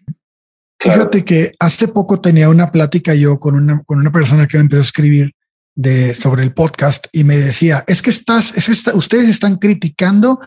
Fíjate 0.79 1.25
que 1.25 1.53
hace 1.59 1.89
poco 1.89 2.21
tenía 2.21 2.51
una 2.51 2.71
plática 2.71 3.15
yo 3.15 3.41
con 3.41 3.55
una, 3.55 3.83
con 3.85 3.99
una 3.99 4.13
persona 4.13 4.47
que 4.47 4.59
me 4.59 4.65
empezó 4.65 4.81
a 4.81 4.85
escribir 4.85 5.33
de, 5.75 6.13
sobre 6.13 6.43
el 6.43 6.53
podcast 6.53 7.07
y 7.13 7.25
me 7.25 7.39
decía, 7.39 7.83
es 7.87 8.03
que 8.03 8.11
estás, 8.11 8.55
es 8.59 8.69
esta, 8.69 8.95
ustedes 8.95 9.31
están 9.31 9.57
criticando 9.57 10.39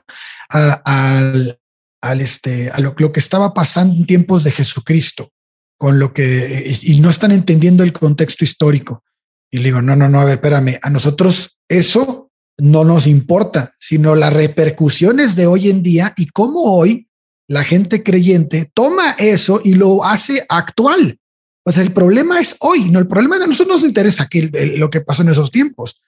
al, 0.49 1.57
al 2.01 2.21
este, 2.21 2.69
a 2.69 2.79
lo, 2.79 2.93
lo, 2.95 3.11
que 3.11 3.19
estaba 3.19 3.55
pasando 3.55 3.95
en 3.95 4.05
tiempos 4.05 4.43
de 4.43 4.51
Jesucristo 4.51 5.31
con 5.77 5.99
lo 5.99 6.13
que, 6.13 6.75
y 6.83 6.99
no 6.99 7.09
están 7.09 7.31
entendiendo 7.31 7.83
el 7.83 7.93
contexto 7.93 8.43
histórico. 8.43 9.03
Y 9.51 9.57
le 9.57 9.65
digo, 9.65 9.81
no, 9.81 9.95
no, 9.95 10.09
no, 10.09 10.21
a 10.21 10.25
ver, 10.25 10.35
espérame, 10.35 10.79
a 10.81 10.89
nosotros 10.89 11.57
eso 11.67 12.31
no 12.57 12.83
nos 12.83 13.07
importa, 13.07 13.73
sino 13.79 14.15
las 14.15 14.33
repercusiones 14.33 15.35
de 15.35 15.47
hoy 15.47 15.69
en 15.69 15.83
día 15.83 16.13
y 16.17 16.27
cómo 16.27 16.75
hoy 16.75 17.07
la 17.47 17.63
gente 17.63 18.03
creyente 18.03 18.71
toma 18.73 19.11
eso 19.17 19.61
y 19.63 19.75
lo 19.75 20.03
hace 20.03 20.45
actual. 20.49 21.19
O 21.63 21.71
sea, 21.71 21.83
el 21.83 21.91
problema 21.91 22.39
es 22.39 22.55
hoy, 22.59 22.91
no 22.91 22.99
el 22.99 23.07
problema 23.07 23.39
de 23.39 23.47
nosotros 23.47 23.81
nos 23.81 23.87
interesa 23.87 24.27
que 24.27 24.49
lo 24.77 24.89
que 24.89 25.01
pasó 25.01 25.23
en 25.23 25.29
esos 25.29 25.51
tiempos. 25.51 25.99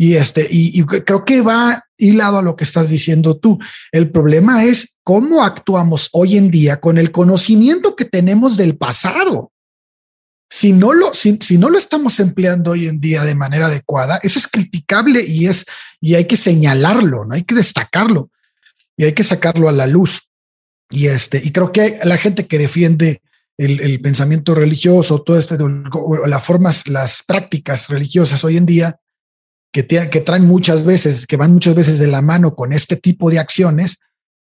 Y 0.00 0.14
este, 0.14 0.48
y, 0.50 0.82
creo 0.86 1.26
que 1.26 1.42
va 1.42 1.84
hilado 1.98 2.38
a 2.38 2.42
lo 2.42 2.56
que 2.56 2.64
estás 2.64 2.88
diciendo 2.88 3.36
tú. 3.36 3.58
El 3.92 4.10
problema 4.10 4.64
es 4.64 4.96
cómo 5.02 5.44
actuamos 5.44 6.08
hoy 6.12 6.38
en 6.38 6.50
día 6.50 6.80
con 6.80 6.96
el 6.96 7.12
conocimiento 7.12 7.94
que 7.96 8.06
tenemos 8.06 8.56
del 8.56 8.78
pasado. 8.78 9.52
Si 10.48 10.72
no 10.72 10.94
lo, 10.94 11.12
si, 11.12 11.36
no 11.58 11.68
lo 11.68 11.76
estamos 11.76 12.18
empleando 12.18 12.70
hoy 12.70 12.86
en 12.86 12.98
día 12.98 13.24
de 13.24 13.34
manera 13.34 13.66
adecuada, 13.66 14.18
eso 14.22 14.38
es 14.38 14.48
criticable 14.48 15.22
y 15.22 15.48
es, 15.48 15.66
y 16.00 16.14
hay 16.14 16.24
que 16.24 16.38
señalarlo, 16.38 17.26
no 17.26 17.34
hay 17.34 17.42
que 17.42 17.54
destacarlo 17.54 18.30
y 18.96 19.04
hay 19.04 19.12
que 19.12 19.22
sacarlo 19.22 19.68
a 19.68 19.72
la 19.72 19.86
luz. 19.86 20.30
Y 20.88 21.08
este, 21.08 21.42
y 21.44 21.52
creo 21.52 21.72
que 21.72 22.00
la 22.04 22.16
gente 22.16 22.46
que 22.46 22.56
defiende 22.56 23.20
el, 23.58 23.80
el 23.80 24.00
pensamiento 24.00 24.54
religioso, 24.54 25.20
todo 25.20 25.38
este, 25.38 25.58
las 26.26 26.42
formas, 26.42 26.88
las 26.88 27.22
prácticas 27.22 27.90
religiosas 27.90 28.42
hoy 28.44 28.56
en 28.56 28.64
día, 28.64 28.98
que, 29.72 29.86
que 29.86 30.20
traen 30.20 30.46
muchas 30.46 30.84
veces, 30.84 31.26
que 31.26 31.36
van 31.36 31.52
muchas 31.52 31.74
veces 31.74 31.98
de 31.98 32.08
la 32.08 32.22
mano 32.22 32.54
con 32.54 32.72
este 32.72 32.96
tipo 32.96 33.30
de 33.30 33.38
acciones, 33.38 33.98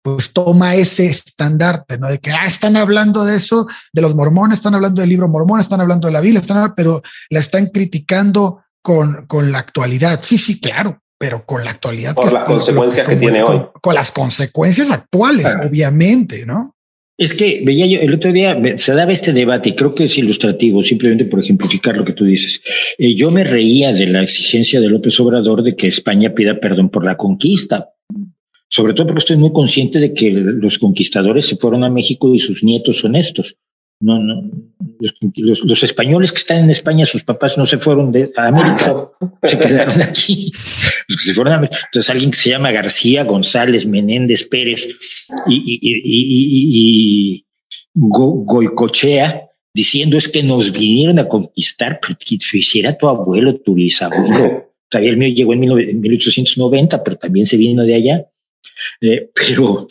pues 0.03 0.33
toma 0.33 0.75
ese 0.75 1.07
estandarte, 1.07 1.97
¿no? 1.97 2.09
De 2.09 2.19
que 2.19 2.33
ah, 2.33 2.45
están 2.45 2.77
hablando 2.77 3.25
de 3.25 3.37
eso, 3.37 3.69
de 3.93 4.03
los 4.03 4.15
mormones, 4.17 4.59
están 4.59 4.75
hablando 4.75 5.01
del 5.01 5.11
libro 5.11 5.29
mormón, 5.29 5.61
están 5.61 5.81
hablando 5.81 6.09
de 6.09 6.13
la 6.13 6.21
Biblia, 6.21 6.41
están, 6.41 6.75
pero 6.75 7.03
la 7.31 7.39
están 7.39 7.67
criticando 7.67 8.65
con, 8.83 9.27
con 9.27 9.53
la 9.53 9.59
actualidad. 9.59 10.21
Sí, 10.23 10.39
sí, 10.39 10.61
claro, 10.61 11.01
pero 11.19 11.47
con 11.47 11.65
la 11.65 11.71
actualidad. 11.71 12.17
Por 12.17 12.33
las 12.33 12.45
consecuencias 12.45 13.09
que, 13.09 13.17
tiene 13.17 13.45
hoy. 13.45 13.65
Con 13.81 13.95
las 13.95 14.11
consecuencias 14.11 14.91
actuales, 14.91 15.57
obviamente, 15.65 16.45
¿no? 16.47 16.75
Es 17.19 17.35
que 17.35 17.63
veía 17.65 17.87
yo 17.87 18.01
el 18.01 18.15
otro 18.15 18.33
día 18.33 18.59
se 18.77 18.95
daba 18.95 19.13
este 19.13 19.33
debate 19.33 19.69
y 19.69 19.75
creo 19.75 19.95
que 19.95 20.05
es 20.05 20.17
ilustrativo, 20.19 20.83
simplemente 20.83 21.27
por 21.27 21.41
ejemplificar 21.41 21.97
lo 21.97 22.05
que 22.05 22.15
tú 22.15 22.25
dices. 22.25 22.63
Eh, 22.99 23.15
yo 23.15 23.31
me 23.31 23.45
reía 23.45 23.93
de 23.93 24.07
la 24.07 24.23
exigencia 24.23 24.81
de 24.81 24.89
López 24.89 25.19
Obrador 25.21 25.63
de 25.63 25.77
que 25.77 25.87
España 25.87 26.35
pida 26.35 26.59
perdón 26.59 26.89
por 26.89 27.05
la 27.05 27.17
conquista, 27.17 27.91
sobre 28.69 28.95
todo 28.95 29.07
porque 29.07 29.21
estoy 29.21 29.37
muy 29.37 29.53
consciente 29.53 29.99
de 29.99 30.15
que 30.15 30.31
los 30.31 30.79
conquistadores 30.79 31.47
se 31.47 31.57
fueron 31.57 31.85
a 31.85 31.91
México 31.91 32.35
y 32.35 32.39
sus 32.39 32.65
nietos 32.65 32.99
son 32.99 33.15
estos. 33.17 33.57
No, 34.03 34.19
no, 34.19 34.51
los, 35.37 35.83
españoles 35.85 36.33
que 36.33 36.39
están 36.39 36.59
en 36.59 36.71
España, 36.71 37.07
sus 37.07 37.23
papás 37.23 37.57
no 37.57 37.67
se 37.67 37.79
fueron 37.79 38.11
de 38.11 38.33
América, 38.37 39.11
se 39.45 39.59
quedaron 39.59 40.03
aquí. 40.03 40.53
Los 41.07 41.19
que 41.19 41.25
se 41.25 41.35
fueron 41.35 41.53
a 41.53 41.57
América. 41.57 41.79
Entonces, 41.85 42.11
alguien 42.11 42.33
que 42.33 42.37
se 42.37 42.51
llama 42.51 42.73
García, 42.73 43.23
González, 43.23 43.87
Menéndez, 43.87 44.45
Pérez 44.49 44.89
y, 45.47 45.55
y, 45.55 45.79
y, 45.83 47.37
y 47.37 47.47
Goicochea, 47.95 49.51
diciendo 49.73 50.19
es 50.19 50.29
que 50.29 50.43
nos 50.43 50.73
vinieron 50.73 51.19
a 51.19 51.29
conquistar, 51.29 52.01
pero 52.01 52.19
que 52.19 52.39
hiciera 52.59 52.99
tu 52.99 53.09
abuelo, 53.09 53.61
tu 53.61 53.75
bisabuelo. 53.75 54.75
Todavía 54.89 55.11
el 55.11 55.17
mío 55.17 55.29
llegó 55.29 55.55
en 55.55 56.01
1890, 56.01 57.03
pero 57.03 57.17
también 57.17 57.47
se 57.47 57.57
vino 57.57 57.85
de 57.85 57.95
allá. 57.95 58.27
Eh, 59.01 59.31
pero, 59.35 59.89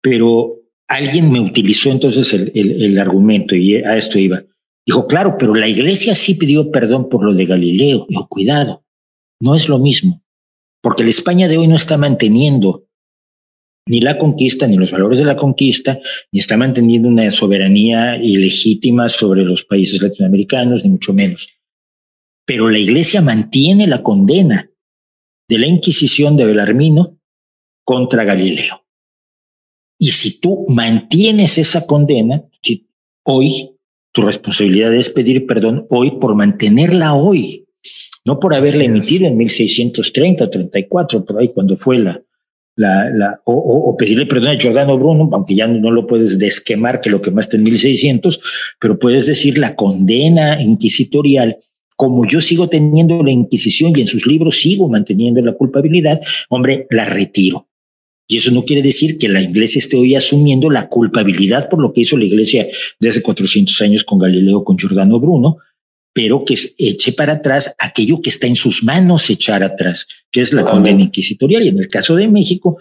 pero 0.00 0.61
alguien 0.92 1.30
me 1.30 1.40
utilizó 1.40 1.90
entonces 1.90 2.32
el, 2.32 2.98
argumento 2.98 3.56
y 3.56 3.76
a 3.76 3.96
esto 3.96 4.18
iba. 4.18 4.42
Dijo, 4.86 5.06
claro, 5.06 5.36
pero 5.38 5.54
la 5.54 5.68
iglesia 5.68 6.14
sí 6.14 6.34
pidió 6.34 6.70
perdón 6.70 7.08
por 7.08 7.24
lo 7.24 7.34
de 7.34 7.46
Galileo. 7.46 8.06
Dijo, 8.08 8.28
cuidado, 8.28 8.84
no 9.40 9.54
es 9.54 9.68
lo 9.68 9.78
mismo, 9.78 10.22
porque 10.82 11.04
la 11.04 11.10
España 11.10 11.48
de 11.48 11.56
hoy 11.56 11.66
no 11.66 11.76
está 11.76 11.96
manteniendo 11.96 12.86
ni 13.88 14.00
la 14.00 14.18
conquista, 14.18 14.66
ni 14.66 14.76
los 14.76 14.92
valores 14.92 15.18
de 15.18 15.24
la 15.24 15.36
conquista, 15.36 15.98
ni 16.30 16.40
está 16.40 16.56
manteniendo 16.56 17.08
una 17.08 17.30
soberanía 17.30 18.16
ilegítima 18.16 19.08
sobre 19.08 19.44
los 19.44 19.64
países 19.64 20.00
latinoamericanos, 20.00 20.84
ni 20.84 20.90
mucho 20.90 21.12
menos. 21.12 21.48
Pero 22.46 22.68
la 22.68 22.78
iglesia 22.78 23.22
mantiene 23.22 23.86
la 23.86 24.02
condena 24.02 24.70
de 25.48 25.58
la 25.58 25.66
Inquisición 25.66 26.36
de 26.36 26.46
Belarmino 26.46 27.18
contra 27.84 28.24
Galileo. 28.24 28.81
Y 30.02 30.08
si 30.08 30.40
tú 30.40 30.66
mantienes 30.68 31.58
esa 31.58 31.86
condena, 31.86 32.42
hoy 33.22 33.70
tu 34.10 34.22
responsabilidad 34.22 34.92
es 34.92 35.08
pedir 35.08 35.46
perdón 35.46 35.86
hoy 35.90 36.18
por 36.20 36.34
mantenerla 36.34 37.14
hoy, 37.14 37.68
no 38.24 38.40
por 38.40 38.52
haberla 38.52 38.82
emitido 38.82 39.28
en 39.28 39.36
1630 39.36 40.42
o 40.42 40.50
34, 40.50 41.24
por 41.24 41.38
ahí 41.38 41.52
cuando 41.54 41.76
fue 41.76 42.00
la, 42.00 42.20
la, 42.74 43.10
la 43.10 43.40
o, 43.44 43.96
pedirle 43.96 44.26
perdón 44.26 44.48
a 44.48 44.58
Giordano 44.58 44.98
Bruno, 44.98 45.30
aunque 45.32 45.54
ya 45.54 45.68
no, 45.68 45.92
lo 45.92 46.04
puedes 46.04 46.36
desquemar 46.36 47.00
que 47.00 47.08
lo 47.08 47.22
quemaste 47.22 47.56
en 47.56 47.62
1600, 47.62 48.40
pero 48.80 48.98
puedes 48.98 49.26
decir 49.26 49.56
la 49.56 49.76
condena 49.76 50.60
inquisitorial 50.60 51.58
como 51.94 52.26
yo 52.26 52.40
sigo 52.40 52.68
teniendo 52.68 53.22
la 53.22 53.30
Inquisición 53.30 53.92
y 53.94 54.00
en 54.00 54.08
sus 54.08 54.26
libros 54.26 54.58
sigo 54.58 54.88
manteniendo 54.88 55.40
la 55.42 55.52
culpabilidad, 55.52 56.20
hombre, 56.48 56.88
la 56.90 57.04
retiro. 57.04 57.68
Y 58.32 58.38
eso 58.38 58.50
no 58.50 58.64
quiere 58.64 58.80
decir 58.80 59.18
que 59.18 59.28
la 59.28 59.42
iglesia 59.42 59.78
esté 59.78 59.98
hoy 59.98 60.14
asumiendo 60.14 60.70
la 60.70 60.88
culpabilidad 60.88 61.68
por 61.68 61.82
lo 61.82 61.92
que 61.92 62.00
hizo 62.00 62.16
la 62.16 62.24
iglesia 62.24 62.66
de 62.98 63.08
hace 63.10 63.20
400 63.20 63.78
años 63.82 64.04
con 64.04 64.18
Galileo, 64.18 64.64
con 64.64 64.78
Giordano 64.78 65.20
Bruno, 65.20 65.58
pero 66.14 66.42
que 66.42 66.54
eche 66.78 67.12
para 67.12 67.34
atrás 67.34 67.76
aquello 67.78 68.22
que 68.22 68.30
está 68.30 68.46
en 68.46 68.56
sus 68.56 68.84
manos 68.84 69.28
echar 69.28 69.62
atrás, 69.62 70.06
que 70.30 70.40
es 70.40 70.54
la 70.54 70.64
condena 70.64 71.02
inquisitorial. 71.02 71.62
Y 71.64 71.68
en 71.68 71.78
el 71.78 71.88
caso 71.88 72.16
de 72.16 72.26
México, 72.28 72.78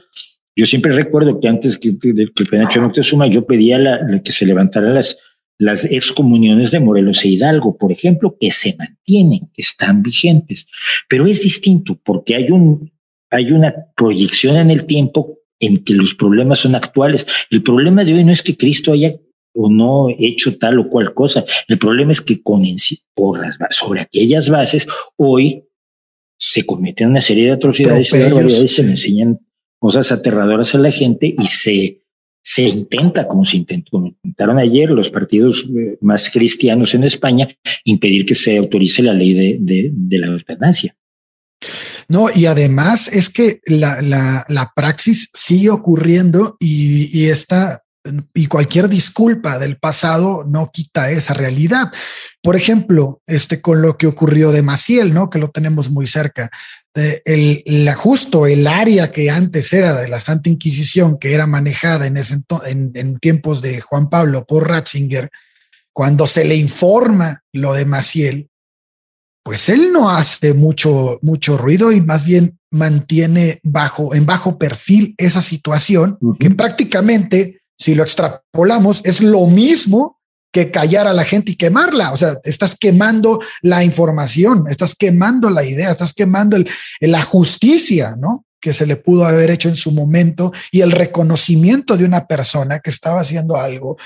Yo 0.56 0.66
siempre 0.66 0.94
recuerdo 0.94 1.38
que 1.42 1.50
antes 1.50 1.78
que, 1.78 2.00
que, 2.00 2.14
que 2.14 2.44
el 2.44 2.50
penacho 2.50 2.82
Moctezuma, 2.82 3.28
yo 3.28 3.46
pedía 3.46 3.78
la, 3.78 4.22
que 4.24 4.32
se 4.32 4.46
levantaran 4.46 4.94
las, 4.94 5.18
las 5.58 5.84
excomuniones 5.84 6.72
de 6.72 6.80
Morelos 6.80 7.26
e 7.26 7.30
Hidalgo, 7.30 7.78
por 7.78 7.92
ejemplo, 7.92 8.38
que 8.40 8.52
se 8.52 8.76
mantienen, 8.78 9.50
que 9.54 9.62
están 9.62 10.02
vigentes. 10.02 10.68
Pero 11.10 11.28
es 11.28 11.42
distinto 11.42 12.00
porque 12.06 12.36
hay, 12.36 12.52
un, 12.52 12.92
hay 13.30 13.52
una 13.52 13.74
proyección 13.98 14.56
en 14.56 14.72
el 14.72 14.86
tiempo 14.86 15.41
en 15.62 15.84
que 15.84 15.94
los 15.94 16.14
problemas 16.16 16.60
son 16.60 16.76
actuales. 16.76 17.26
El 17.50 17.64
problema 17.64 18.04
de 18.04 18.14
hoy 18.14 18.26
no 18.26 18.34
es 18.34 18.44
que 18.44 18.58
Cristo 18.58 18.92
haya 18.92 19.16
o 19.54 19.70
no 19.70 20.08
hecho 20.18 20.58
tal 20.58 20.80
o 20.80 20.90
cual 20.90 21.14
cosa. 21.14 21.46
El 21.68 21.78
problema 21.78 22.12
es 22.12 22.22
que 22.22 22.42
con 22.42 22.64
por 23.14 23.40
las, 23.40 23.58
sobre 23.70 24.02
aquellas 24.02 24.50
bases 24.50 24.88
hoy 25.18 25.64
se 26.38 26.66
cometen 26.66 27.10
una 27.10 27.22
serie 27.22 27.46
de 27.46 27.52
atrocidades 27.52 28.14
y 28.14 28.20
barbaridades, 28.20 28.72
se 28.72 28.84
le 28.84 28.90
enseñan 28.90 29.40
cosas 29.80 30.12
aterradoras 30.12 30.74
a 30.74 30.80
la 30.80 30.92
gente 30.92 31.36
y 31.38 31.46
se, 31.46 32.02
se 32.44 32.64
intenta, 32.64 33.28
como 33.28 33.46
se 33.46 33.58
intentó, 33.58 33.92
como 33.92 34.08
intentaron 34.08 34.58
ayer 34.58 34.90
los 34.90 35.10
partidos 35.10 35.66
eh, 35.78 35.98
más 36.02 36.30
cristianos 36.30 36.96
en 36.96 37.04
España, 37.04 37.50
impedir 37.84 38.26
que 38.26 38.36
se 38.36 38.58
autorice 38.58 39.04
la 39.04 39.14
ley 39.14 39.34
de, 39.34 39.58
de, 39.60 39.92
de 39.94 40.20
la 40.20 40.28
eutanasia. 40.28 40.96
No, 42.12 42.28
y 42.30 42.46
además 42.46 43.08
es 43.08 43.30
que 43.30 43.62
la, 43.66 44.02
la, 44.02 44.46
la 44.50 44.74
praxis 44.76 45.30
sigue 45.34 45.70
ocurriendo 45.70 46.58
y, 46.60 47.26
y 47.26 47.32
y 48.34 48.48
cualquier 48.48 48.90
disculpa 48.90 49.60
del 49.60 49.78
pasado 49.78 50.44
no 50.46 50.72
quita 50.74 51.10
esa 51.12 51.34
realidad. 51.34 51.92
Por 52.42 52.58
ejemplo, 52.58 53.22
este 53.28 53.62
con 53.62 53.82
lo 53.82 53.98
que 53.98 54.08
ocurrió 54.08 54.52
de 54.52 54.62
Maciel, 54.62 55.14
¿no? 55.14 55.30
Que 55.30 55.40
lo 55.40 55.52
tenemos 55.52 55.90
muy 55.90 56.06
cerca. 56.06 56.50
De 56.94 57.22
el, 57.24 57.64
la, 57.66 57.94
justo 57.94 58.46
el 58.46 58.68
área 58.68 59.12
que 59.12 59.30
antes 59.30 59.72
era 59.72 59.94
de 59.94 60.10
la 60.10 60.20
Santa 60.20 60.50
Inquisición, 60.50 61.18
que 61.18 61.34
era 61.34 61.48
manejada 61.48 62.08
en, 62.08 62.18
ese, 62.18 62.42
en 62.66 63.20
tiempos 63.20 63.62
de 63.62 63.80
Juan 63.80 64.10
Pablo 64.10 64.46
por 64.46 64.68
Ratzinger, 64.68 65.30
cuando 65.94 66.28
se 66.28 66.44
le 66.44 66.56
informa 66.56 67.44
lo 67.54 67.74
de 67.74 67.86
Maciel, 67.86 68.50
pues 69.44 69.70
él 69.70 69.92
no 69.92 70.10
hace 70.10 70.54
mucho, 70.54 71.20
mucho 71.22 71.58
ruido 71.58 71.92
y 71.92 72.02
más 72.02 72.24
bien 72.24 72.60
mantiene 72.70 73.60
bajo, 73.64 74.14
en 74.14 74.26
bajo 74.26 74.58
perfil 74.58 75.16
esa 75.18 75.42
situación 75.42 76.18
uh 76.22 76.34
-huh. 76.34 76.38
que 76.38 76.52
prácticamente 76.52 77.62
si 77.82 77.96
lo 77.96 78.04
extrapolamos, 78.04 79.02
es 79.06 79.22
lo 79.22 79.48
mismo 79.48 80.20
que 80.54 80.70
callar 80.70 81.08
a 81.08 81.14
la 81.14 81.26
gente 81.26 81.54
y 81.54 81.56
quemarla. 81.56 82.12
O 82.12 82.18
sea, 82.18 82.38
estás 82.44 82.76
quemando 82.76 83.40
la 83.64 83.84
información, 83.84 84.66
estás 84.70 84.94
quemando 84.94 85.50
la 85.50 85.64
idea, 85.64 85.90
estás 85.90 86.14
quemando 86.14 86.58
el, 86.58 86.70
la 87.00 87.24
justicia, 87.24 88.16
¿no? 88.16 88.46
Que 88.62 88.74
se 88.74 88.86
le 88.86 88.98
pudo 88.98 89.26
haber 89.26 89.50
hecho 89.50 89.68
en 89.68 89.76
su 89.76 89.92
momento 89.92 90.52
y 90.72 90.82
el 90.82 90.92
reconocimiento 90.92 91.98
de 91.98 92.06
una 92.06 92.28
persona 92.28 92.80
que 92.80 92.92
estaba 92.92 93.22
haciendo 93.22 93.58
algo, 93.58 93.98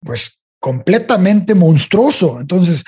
pues 0.00 0.40
completamente 0.58 1.54
monstruoso. 1.54 2.40
Entonces, 2.40 2.82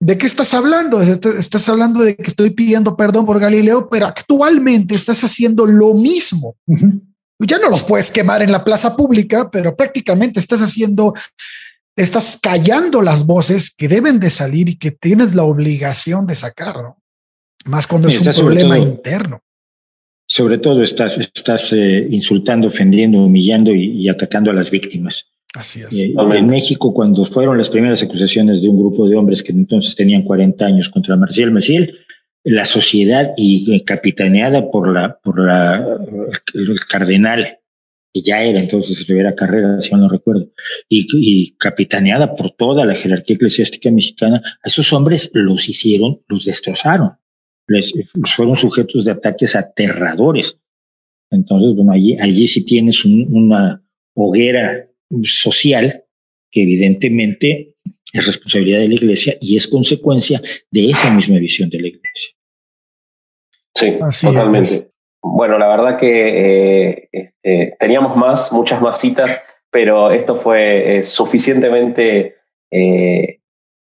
¿de 0.00 0.18
qué 0.18 0.26
estás 0.26 0.54
hablando? 0.54 1.00
Estás 1.00 1.68
hablando 1.68 2.02
de 2.02 2.16
que 2.16 2.30
estoy 2.30 2.50
pidiendo 2.50 2.96
perdón 2.96 3.26
por 3.26 3.40
Galileo, 3.40 3.88
pero 3.88 4.06
actualmente 4.06 4.94
estás 4.94 5.22
haciendo 5.24 5.66
lo 5.66 5.94
mismo. 5.94 6.56
Uh 6.66 6.76
-huh 6.76 7.00
ya 7.38 7.58
no 7.58 7.68
los 7.68 7.82
puedes 7.82 8.10
quemar 8.10 8.42
en 8.42 8.52
la 8.52 8.64
plaza 8.64 8.96
pública, 8.96 9.50
pero 9.50 9.76
prácticamente 9.76 10.40
estás 10.40 10.60
haciendo, 10.60 11.14
estás 11.94 12.38
callando 12.40 13.02
las 13.02 13.26
voces 13.26 13.70
que 13.70 13.88
deben 13.88 14.18
de 14.20 14.30
salir 14.30 14.68
y 14.68 14.76
que 14.76 14.90
tienes 14.90 15.34
la 15.34 15.44
obligación 15.44 16.26
de 16.26 16.34
sacar, 16.34 16.76
¿no? 16.76 17.02
Más 17.66 17.86
cuando 17.86 18.08
es 18.08 18.18
un 18.18 18.32
problema 18.32 18.76
todo, 18.76 18.86
interno. 18.86 19.40
Sobre 20.28 20.58
todo 20.58 20.82
estás, 20.82 21.18
estás 21.18 21.72
eh, 21.72 22.06
insultando, 22.10 22.68
ofendiendo, 22.68 23.18
humillando 23.18 23.72
y, 23.74 24.02
y, 24.02 24.08
atacando 24.08 24.50
a 24.50 24.54
las 24.54 24.70
víctimas. 24.70 25.26
Así 25.54 25.80
es. 25.82 25.92
Eh, 25.94 26.14
en 26.34 26.46
México, 26.46 26.92
cuando 26.92 27.24
fueron 27.24 27.56
las 27.56 27.70
primeras 27.70 28.02
acusaciones 28.02 28.62
de 28.62 28.68
un 28.68 28.78
grupo 28.78 29.08
de 29.08 29.16
hombres 29.16 29.42
que 29.42 29.52
entonces 29.52 29.94
tenían 29.96 30.22
40 30.22 30.64
años 30.64 30.88
contra 30.88 31.16
Marcial 31.16 31.50
Maciel, 31.50 31.98
la 32.44 32.64
sociedad 32.64 33.32
y 33.36 33.80
capitaneada 33.84 34.70
por 34.70 34.92
la 34.92 35.18
por 35.18 35.44
la 35.44 35.98
el 36.54 36.80
cardenal 36.88 37.58
que 38.16 38.22
ya 38.22 38.42
era 38.42 38.60
entonces 38.60 39.06
Rivera 39.06 39.34
Carrera, 39.34 39.80
si 39.80 39.94
no 39.94 40.08
recuerdo, 40.08 40.50
y, 40.88 41.06
y, 41.12 41.50
capitaneada 41.58 42.34
por 42.34 42.52
toda 42.52 42.86
la 42.86 42.94
jerarquía 42.94 43.36
eclesiástica 43.36 43.90
mexicana, 43.90 44.40
a 44.62 44.68
esos 44.68 44.90
hombres 44.94 45.30
los 45.34 45.68
hicieron, 45.68 46.22
los 46.28 46.46
destrozaron, 46.46 47.18
les 47.68 47.92
fueron 48.34 48.56
sujetos 48.56 49.04
de 49.04 49.12
ataques 49.12 49.54
aterradores. 49.54 50.58
Entonces, 51.30 51.74
bueno, 51.74 51.92
allí, 51.92 52.16
allí 52.18 52.46
sí 52.48 52.64
tienes 52.64 53.04
un, 53.04 53.26
una 53.28 53.84
hoguera 54.14 54.85
social 55.24 56.04
que 56.50 56.62
evidentemente 56.62 57.74
es 58.12 58.26
responsabilidad 58.26 58.80
de 58.80 58.88
la 58.88 58.94
iglesia 58.94 59.34
y 59.40 59.56
es 59.56 59.66
consecuencia 59.66 60.40
de 60.70 60.90
esa 60.90 61.10
misma 61.10 61.38
visión 61.38 61.68
de 61.68 61.80
la 61.80 61.88
iglesia. 61.88 62.30
Sí, 63.74 63.96
Así 64.00 64.26
totalmente. 64.26 64.68
Es. 64.68 64.90
Bueno, 65.22 65.58
la 65.58 65.68
verdad 65.68 65.98
que 65.98 66.92
eh, 66.92 67.08
este, 67.12 67.76
teníamos 67.78 68.16
más, 68.16 68.52
muchas 68.52 68.80
más 68.80 69.00
citas, 69.00 69.40
pero 69.70 70.12
esto 70.12 70.36
fue 70.36 70.98
eh, 70.98 71.02
suficientemente 71.02 72.36
eh, 72.70 73.40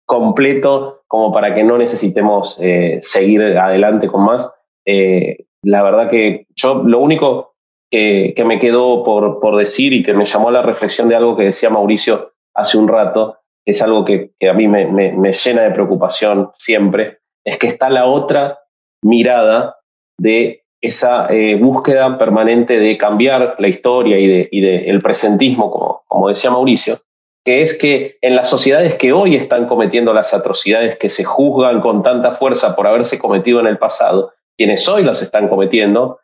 completo 0.05 1.03
como 1.07 1.31
para 1.31 1.53
que 1.53 1.63
no 1.63 1.77
necesitemos 1.77 2.59
eh, 2.61 2.99
seguir 3.01 3.41
adelante 3.41 4.07
con 4.07 4.25
más. 4.25 4.53
Eh, 4.85 5.45
la 5.61 5.83
verdad 5.83 6.09
que 6.09 6.47
yo 6.55 6.83
lo 6.83 6.99
único 6.99 7.46
que, 7.89 8.33
me 8.45 8.59
quedó 8.59 9.03
por, 9.03 9.39
por, 9.39 9.57
decir 9.57 9.93
y 9.93 10.03
que 10.03 10.13
me 10.13 10.25
llamó 10.25 10.49
a 10.49 10.53
la 10.53 10.61
reflexión 10.61 11.07
de 11.07 11.15
algo 11.15 11.37
que 11.37 11.45
decía 11.45 11.69
Mauricio 11.69 12.33
hace 12.53 12.77
un 12.77 12.87
rato, 12.87 13.37
es 13.65 13.81
algo 13.81 14.05
que, 14.05 14.31
a 14.49 14.53
mí 14.53 14.67
me, 14.67 14.85
me, 14.87 15.31
llena 15.31 15.63
de 15.63 15.71
preocupación 15.71 16.51
siempre, 16.55 17.19
es 17.45 17.57
que 17.57 17.67
está 17.67 17.89
la 17.89 18.05
otra 18.05 18.59
mirada 19.03 19.77
de 20.19 20.63
esa 20.81 21.27
eh, 21.29 21.55
búsqueda 21.55 22.17
permanente 22.17 22.79
de 22.79 22.97
cambiar 22.97 23.55
la 23.59 23.67
historia 23.67 24.19
y 24.19 24.27
de, 24.27 24.49
y 24.51 24.61
de 24.61 24.99
presentismo, 25.01 25.71
como, 25.71 26.03
como 26.07 26.29
decía 26.29 26.51
Mauricio, 26.51 27.01
que 27.47 27.61
es 27.61 27.77
que 27.77 28.17
en 28.21 28.35
las 28.35 28.49
sociedades 28.49 28.95
que 28.95 29.13
hoy 29.13 29.35
están 29.35 29.67
cometiendo 29.67 30.13
las 30.13 30.33
atrocidades 30.33 30.97
que 30.97 31.09
se 31.09 31.23
juzgan 31.23 31.79
con 31.79 32.03
tanta 32.03 32.31
fuerza 32.33 32.75
por 32.75 32.87
haberse 32.87 33.19
cometido 33.19 33.59
en 33.59 33.67
el 33.67 33.77
pasado, 33.77 34.33
quienes 34.57 34.87
hoy 34.89 35.03
las 35.03 35.21
están 35.21 35.47
cometiendo, 35.47 36.19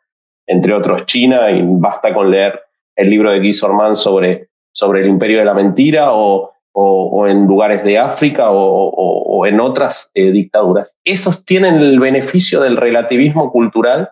entre 0.46 0.74
otros 0.74 1.06
China, 1.06 1.50
y 1.50 1.62
basta 1.62 2.12
con 2.12 2.30
leer 2.30 2.62
el 2.96 3.10
libro 3.10 3.30
de 3.30 3.38
Guy 3.38 3.52
Sorman 3.52 3.96
sobre, 3.96 4.48
sobre 4.72 5.00
el 5.00 5.06
imperio 5.06 5.38
de 5.38 5.44
la 5.44 5.54
mentira, 5.54 6.12
o, 6.12 6.52
o, 6.72 7.26
en 7.26 7.46
lugares 7.46 7.84
de 7.84 7.98
África, 7.98 8.50
o, 8.50 9.14
o 9.36 9.46
en 9.46 9.60
otras 9.60 10.10
eh, 10.14 10.30
dictaduras, 10.30 10.96
esos 11.04 11.44
tienen 11.44 11.76
el 11.76 11.98
beneficio 11.98 12.60
del 12.60 12.76
relativismo 12.76 13.50
cultural 13.50 14.10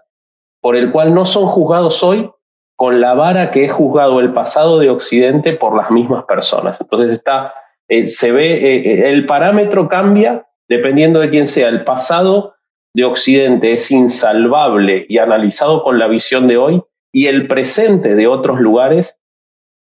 por 0.61 0.77
el 0.77 0.91
cual 0.91 1.15
no 1.15 1.27
son 1.27 1.47
juzgados 1.47 2.03
hoy 2.03 2.31
con 2.77 3.01
la 3.01 3.15
vara 3.15 3.51
que 3.51 3.65
es 3.65 3.73
juzgado 3.73 4.21
el 4.21 4.33
pasado 4.33 4.79
de 4.79 4.91
Occidente 4.91 5.53
por 5.53 5.77
las 5.77 5.91
mismas 5.91 6.25
personas. 6.25 6.81
Entonces 6.81 7.13
está, 7.13 7.55
eh, 7.89 8.09
se 8.09 8.33
ve, 8.33 8.55
eh, 8.55 9.13
el 9.13 9.27
parámetro 9.27 9.89
cambia 9.89 10.47
dependiendo 10.69 11.21
de 11.21 11.31
quién 11.31 11.47
sea. 11.47 11.69
El 11.69 11.85
pasado 11.85 12.55
de 12.95 13.05
Occidente 13.05 13.73
es 13.73 13.91
insalvable 13.91 15.07
y 15.09 15.19
analizado 15.19 15.83
con 15.83 15.99
la 15.99 16.09
visión 16.09 16.49
de 16.49 16.59
hoy, 16.59 16.83
y 17.13 17.27
el 17.27 17.47
presente 17.47 18.15
de 18.15 18.27
otros 18.27 18.61
lugares 18.61 19.21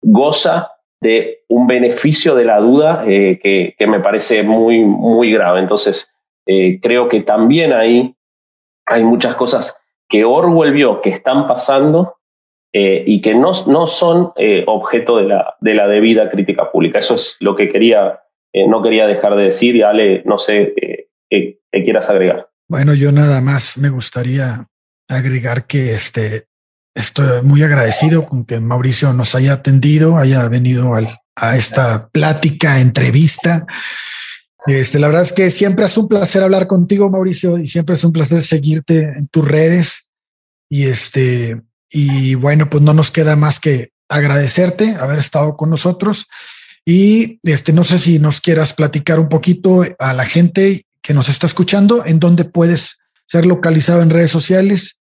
goza 0.01 0.73
de 1.01 1.43
un 1.47 1.67
beneficio 1.67 2.35
de 2.35 2.45
la 2.45 2.59
duda 2.59 3.03
eh, 3.07 3.39
que, 3.41 3.87
me 3.87 3.99
parece 3.99 4.43
muy, 4.43 4.83
muy 4.83 5.31
grave. 5.31 5.59
Entonces, 5.59 6.13
eh, 6.45 6.79
creo 6.81 7.07
que 7.09 7.21
también 7.21 7.73
ahí 7.73 8.15
hay 8.85 9.03
muchas 9.03 9.35
cosas 9.35 9.83
que 10.09 10.25
Orwell 10.25 10.71
vio 10.71 11.01
que 11.01 11.09
están 11.09 11.47
pasando 11.47 12.15
eh, 12.73 13.03
y 13.05 13.21
que 13.21 13.35
no, 13.35 13.51
no 13.67 13.85
son 13.85 14.31
objeto 14.65 15.17
de 15.17 15.23
la, 15.23 15.55
de 15.59 15.73
la 15.73 15.87
debida 15.87 16.29
crítica 16.29 16.71
pública. 16.71 16.99
Eso 16.99 17.15
es 17.15 17.37
lo 17.41 17.55
que 17.55 17.69
quería, 17.69 18.21
no 18.53 18.81
quería 18.81 19.07
dejar 19.07 19.35
de 19.35 19.43
decir 19.45 19.75
y 19.75 19.81
Ale, 19.81 20.21
no 20.25 20.37
sé 20.37 20.73
qué 21.29 21.59
quieras 21.83 22.09
agregar. 22.09 22.47
Bueno, 22.69 22.93
yo 22.93 23.13
nada 23.13 23.39
más 23.39 23.77
me 23.77 23.87
gustaría 23.87 24.67
agregar 25.07 25.67
que 25.67 25.93
este, 25.93 26.47
estoy 26.93 27.41
muy 27.41 27.63
agradecido 27.63 28.25
con 28.25 28.43
que 28.43 28.59
Mauricio 28.59 29.13
nos 29.13 29.35
haya 29.35 29.53
atendido, 29.53 30.17
haya 30.17 30.45
venido 30.49 30.93
al, 30.93 31.17
a 31.37 31.55
esta 31.55 32.09
plática, 32.09 32.81
entrevista. 32.81 33.65
Este, 34.65 34.99
la 34.99 35.07
verdad 35.07 35.23
es 35.23 35.31
que 35.31 35.49
siempre 35.49 35.85
es 35.85 35.97
un 35.97 36.09
placer 36.09 36.43
hablar 36.43 36.67
contigo, 36.67 37.09
Mauricio, 37.09 37.57
y 37.57 37.67
siempre 37.67 37.95
es 37.95 38.03
un 38.03 38.11
placer 38.11 38.41
seguirte 38.41 39.03
en 39.03 39.29
tus 39.29 39.47
redes. 39.47 40.09
Y 40.69 40.83
este, 40.83 41.61
y 41.89 42.35
bueno, 42.35 42.69
pues 42.69 42.83
no 42.83 42.93
nos 42.93 43.11
queda 43.11 43.37
más 43.37 43.61
que 43.61 43.91
agradecerte 44.09 44.97
haber 44.99 45.19
estado 45.19 45.55
con 45.55 45.69
nosotros. 45.69 46.27
Y 46.85 47.39
este, 47.43 47.71
no 47.71 47.85
sé 47.85 47.97
si 47.97 48.19
nos 48.19 48.41
quieras 48.41 48.73
platicar 48.73 49.21
un 49.21 49.29
poquito 49.29 49.85
a 49.99 50.13
la 50.13 50.25
gente 50.25 50.86
que 51.07 51.13
nos 51.13 51.29
está 51.29 51.47
escuchando, 51.47 52.05
en 52.05 52.19
dónde 52.19 52.43
puedes 52.43 52.99
ser 53.27 53.45
localizado 53.45 54.01
en 54.01 54.09
redes 54.09 54.29
sociales 54.29 54.99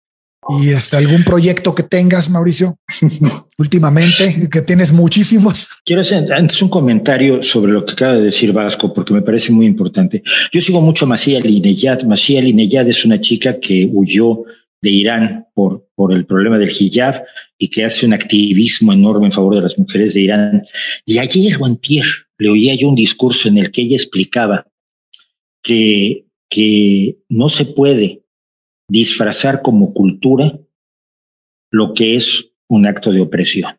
y 0.49 0.71
este, 0.71 0.97
algún 0.97 1.25
proyecto 1.25 1.75
que 1.75 1.83
tengas, 1.83 2.31
Mauricio, 2.31 2.79
últimamente, 3.59 4.49
que 4.51 4.63
tienes 4.63 4.95
muchísimos. 4.95 5.69
Quiero 5.85 6.01
hacer 6.01 6.33
antes 6.33 6.63
un 6.63 6.71
comentario 6.71 7.43
sobre 7.43 7.73
lo 7.73 7.85
que 7.85 7.93
acaba 7.93 8.15
de 8.15 8.23
decir 8.23 8.51
Vasco, 8.51 8.95
porque 8.95 9.13
me 9.13 9.21
parece 9.21 9.53
muy 9.53 9.67
importante. 9.67 10.23
Yo 10.51 10.63
sigo 10.63 10.81
mucho 10.81 11.05
a 11.05 11.09
Masia 11.09 11.39
Lineyad. 11.39 12.05
Masia 12.05 12.41
Lineyad 12.41 12.89
es 12.89 13.05
una 13.05 13.21
chica 13.21 13.61
que 13.61 13.87
huyó 13.93 14.45
de 14.81 14.89
Irán 14.89 15.49
por, 15.53 15.87
por 15.95 16.15
el 16.15 16.25
problema 16.25 16.57
del 16.57 16.73
hijab 16.73 17.25
y 17.59 17.69
que 17.69 17.85
hace 17.85 18.07
un 18.07 18.15
activismo 18.15 18.95
enorme 18.95 19.27
en 19.27 19.33
favor 19.33 19.57
de 19.57 19.61
las 19.61 19.79
mujeres 19.79 20.15
de 20.15 20.23
Irán. 20.23 20.63
Y 21.05 21.19
ayer 21.19 21.59
o 21.61 21.67
antier 21.67 22.07
le 22.39 22.49
oía 22.49 22.75
yo 22.75 22.89
un 22.89 22.95
discurso 22.95 23.49
en 23.49 23.59
el 23.59 23.71
que 23.71 23.83
ella 23.83 23.97
explicaba 23.97 24.65
que, 25.63 26.27
que 26.49 27.19
no 27.29 27.49
se 27.49 27.65
puede 27.65 28.23
disfrazar 28.89 29.63
como 29.63 29.93
cultura 29.93 30.59
lo 31.71 31.95
que 31.95 32.17
es 32.17 32.51
un 32.69 32.87
acto 32.87 33.13
de 33.13 33.21
opresión. 33.21 33.77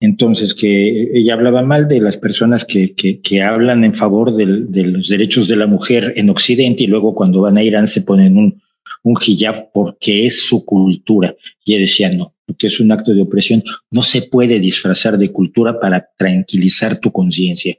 Entonces, 0.00 0.54
que 0.54 1.10
ella 1.18 1.34
hablaba 1.34 1.62
mal 1.62 1.88
de 1.88 2.00
las 2.00 2.16
personas 2.16 2.64
que, 2.64 2.94
que, 2.94 3.42
hablan 3.42 3.82
en 3.84 3.94
favor 3.94 4.34
de 4.34 4.46
los 4.84 5.08
derechos 5.08 5.48
de 5.48 5.56
la 5.56 5.66
mujer 5.66 6.12
en 6.16 6.30
Occidente 6.30 6.84
y 6.84 6.86
luego 6.86 7.16
cuando 7.16 7.40
van 7.40 7.56
a 7.56 7.64
Irán 7.64 7.88
se 7.88 8.02
ponen 8.02 8.36
un, 8.36 8.62
un 9.02 9.16
hijab 9.24 9.72
porque 9.72 10.26
es 10.26 10.46
su 10.46 10.64
cultura. 10.64 11.34
Y 11.64 11.72
ella 11.72 11.80
decía, 11.80 12.10
no, 12.10 12.34
porque 12.48 12.68
es 12.68 12.80
un 12.80 12.90
acto 12.90 13.12
de 13.12 13.20
opresión, 13.20 13.62
no 13.90 14.00
se 14.00 14.22
puede 14.22 14.58
disfrazar 14.58 15.18
de 15.18 15.30
cultura 15.30 15.78
para 15.78 16.08
tranquilizar 16.16 16.98
tu 16.98 17.12
conciencia. 17.12 17.76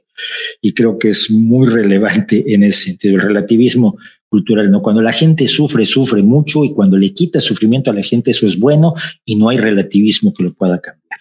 Y 0.62 0.74
creo 0.74 0.96
que 0.96 1.08
es 1.08 1.28
muy 1.28 1.68
relevante 1.68 2.54
en 2.54 2.62
ese 2.62 2.84
sentido. 2.84 3.16
El 3.16 3.22
relativismo 3.22 3.98
cultural, 4.28 4.70
¿no? 4.70 4.80
Cuando 4.80 5.02
la 5.02 5.12
gente 5.12 5.48
sufre, 5.48 5.84
sufre 5.86 6.22
mucho 6.22 6.64
y 6.64 6.72
cuando 6.72 6.96
le 6.96 7.12
quita 7.12 7.40
sufrimiento 7.40 7.90
a 7.90 7.94
la 7.94 8.04
gente, 8.04 8.30
eso 8.30 8.46
es 8.46 8.60
bueno 8.60 8.94
y 9.24 9.34
no 9.34 9.48
hay 9.48 9.58
relativismo 9.58 10.32
que 10.32 10.44
lo 10.44 10.54
pueda 10.54 10.80
cambiar. 10.80 11.18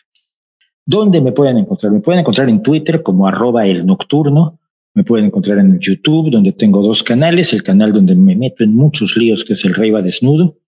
¿Dónde 0.86 1.20
me 1.20 1.32
pueden 1.32 1.58
encontrar? 1.58 1.92
Me 1.92 2.02
pueden 2.02 2.20
encontrar 2.20 2.50
en 2.50 2.62
Twitter 2.62 3.02
como 3.02 3.28
arroba 3.28 3.66
el 3.66 3.84
nocturno, 3.84 4.60
me 4.94 5.04
pueden 5.04 5.26
encontrar 5.26 5.58
en 5.58 5.80
YouTube, 5.80 6.30
donde 6.30 6.52
tengo 6.52 6.84
dos 6.84 7.02
canales, 7.02 7.52
el 7.52 7.64
canal 7.64 7.94
donde 7.94 8.14
me 8.14 8.36
meto 8.36 8.64
en 8.64 8.76
muchos 8.76 9.18
líos, 9.18 9.44
que 9.44 9.54
es 9.54 9.66
el 9.66 9.74
Rey 9.74 9.90
va 9.90 10.04
desnudo, 10.04 10.60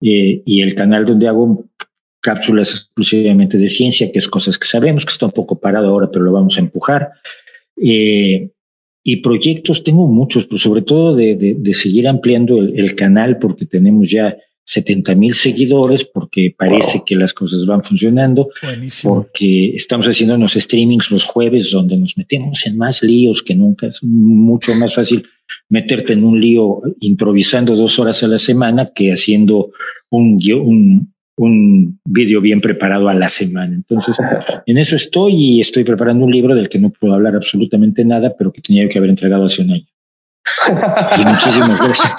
eh, 0.00 0.42
y 0.46 0.62
el 0.62 0.74
canal 0.74 1.04
donde 1.04 1.28
hago 1.28 1.66
cápsulas 2.20 2.70
exclusivamente 2.70 3.56
de 3.56 3.68
ciencia, 3.68 4.10
que 4.12 4.18
es 4.18 4.28
cosas 4.28 4.58
que 4.58 4.66
sabemos, 4.66 5.04
que 5.04 5.12
está 5.12 5.26
un 5.26 5.32
poco 5.32 5.58
parado 5.58 5.88
ahora, 5.88 6.10
pero 6.10 6.24
lo 6.24 6.32
vamos 6.32 6.56
a 6.56 6.60
empujar. 6.60 7.10
Eh, 7.82 8.50
y 9.02 9.16
proyectos 9.16 9.82
tengo 9.82 10.06
muchos, 10.06 10.46
pero 10.46 10.58
sobre 10.58 10.82
todo 10.82 11.16
de, 11.16 11.34
de, 11.34 11.74
seguir 11.74 12.06
ampliando 12.06 12.58
el, 12.58 12.94
canal 12.94 13.38
porque 13.38 13.64
tenemos 13.64 14.10
ya 14.10 14.36
70 14.64 15.14
mil 15.14 15.34
seguidores, 15.34 16.04
porque 16.04 16.54
parece 16.56 17.02
que 17.04 17.16
las 17.16 17.32
cosas 17.32 17.64
van 17.64 17.82
funcionando, 17.82 18.50
porque 19.02 19.74
estamos 19.74 20.06
haciendo 20.06 20.34
unos 20.34 20.52
streamings 20.52 21.10
los 21.10 21.24
jueves 21.24 21.70
donde 21.70 21.96
nos 21.96 22.16
metemos 22.18 22.66
en 22.66 22.76
más 22.76 23.02
líos 23.02 23.42
que 23.42 23.54
nunca. 23.54 23.86
Es 23.86 24.04
mucho 24.04 24.74
más 24.74 24.94
fácil 24.94 25.26
meterte 25.70 26.12
en 26.12 26.22
un 26.22 26.38
lío 26.38 26.82
improvisando 27.00 27.74
dos 27.74 27.98
horas 27.98 28.22
a 28.22 28.28
la 28.28 28.38
semana 28.38 28.92
que 28.94 29.12
haciendo 29.12 29.72
un, 30.10 30.38
un, 30.62 31.14
un 31.36 32.00
vídeo 32.04 32.40
bien 32.40 32.60
preparado 32.60 33.08
a 33.08 33.14
la 33.14 33.28
semana. 33.28 33.74
Entonces, 33.74 34.16
en 34.66 34.78
eso 34.78 34.96
estoy 34.96 35.34
y 35.34 35.60
estoy 35.60 35.84
preparando 35.84 36.24
un 36.24 36.32
libro 36.32 36.54
del 36.54 36.68
que 36.68 36.78
no 36.78 36.90
puedo 36.90 37.14
hablar 37.14 37.34
absolutamente 37.34 38.04
nada, 38.04 38.34
pero 38.36 38.52
que 38.52 38.60
tenía 38.60 38.86
que 38.88 38.98
haber 38.98 39.10
entregado 39.10 39.44
hace 39.44 39.62
un 39.62 39.72
año. 39.72 39.86
Y 41.18 41.24
muchísimas 41.24 41.80
gracias. 41.84 42.12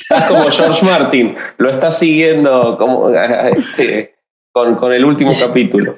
Estás 0.00 0.28
como, 0.28 0.50
George 0.50 0.84
Martin, 0.84 1.34
lo 1.58 1.70
estás 1.70 1.98
siguiendo 1.98 2.76
como 2.78 3.10
este, 3.56 4.14
con, 4.52 4.76
con, 4.76 4.92
el 4.92 5.04
último 5.04 5.32
capítulo. 5.38 5.96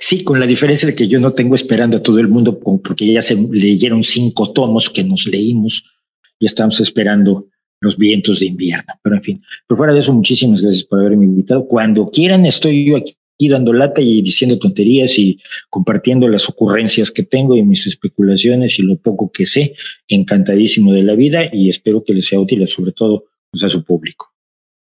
Sí, 0.00 0.24
con 0.24 0.38
la 0.38 0.46
diferencia 0.46 0.86
de 0.86 0.94
que 0.94 1.08
yo 1.08 1.20
no 1.20 1.32
tengo 1.32 1.54
esperando 1.54 1.96
a 1.96 2.02
todo 2.02 2.18
el 2.18 2.28
mundo 2.28 2.58
porque 2.58 3.06
ya 3.12 3.22
se 3.22 3.36
leyeron 3.50 4.04
cinco 4.04 4.52
tomos 4.52 4.90
que 4.90 5.04
nos 5.04 5.26
leímos 5.26 5.96
y 6.38 6.46
estamos 6.46 6.80
esperando 6.80 7.46
los 7.80 7.96
vientos 7.96 8.40
de 8.40 8.46
invierno. 8.46 8.94
Pero 9.02 9.16
en 9.16 9.22
fin, 9.22 9.42
por 9.66 9.76
fuera 9.76 9.92
de 9.92 10.00
eso, 10.00 10.12
muchísimas 10.12 10.62
gracias 10.62 10.84
por 10.84 11.00
haberme 11.00 11.24
invitado. 11.24 11.66
Cuando 11.66 12.10
quieran, 12.10 12.46
estoy 12.46 12.86
yo 12.86 12.96
aquí 12.96 13.16
dando 13.38 13.72
lata 13.72 14.00
y 14.00 14.22
diciendo 14.22 14.58
tonterías 14.58 15.18
y 15.18 15.38
compartiendo 15.68 16.26
las 16.28 16.48
ocurrencias 16.48 17.10
que 17.10 17.22
tengo 17.22 17.56
y 17.56 17.62
mis 17.62 17.86
especulaciones 17.86 18.78
y 18.78 18.82
lo 18.82 18.96
poco 18.96 19.30
que 19.30 19.46
sé. 19.46 19.74
Encantadísimo 20.08 20.92
de 20.92 21.02
la 21.02 21.14
vida 21.14 21.42
y 21.52 21.68
espero 21.68 22.02
que 22.04 22.14
les 22.14 22.26
sea 22.26 22.40
útil, 22.40 22.66
sobre 22.66 22.92
todo 22.92 23.24
pues, 23.50 23.62
a 23.64 23.68
su 23.68 23.84
público. 23.84 24.32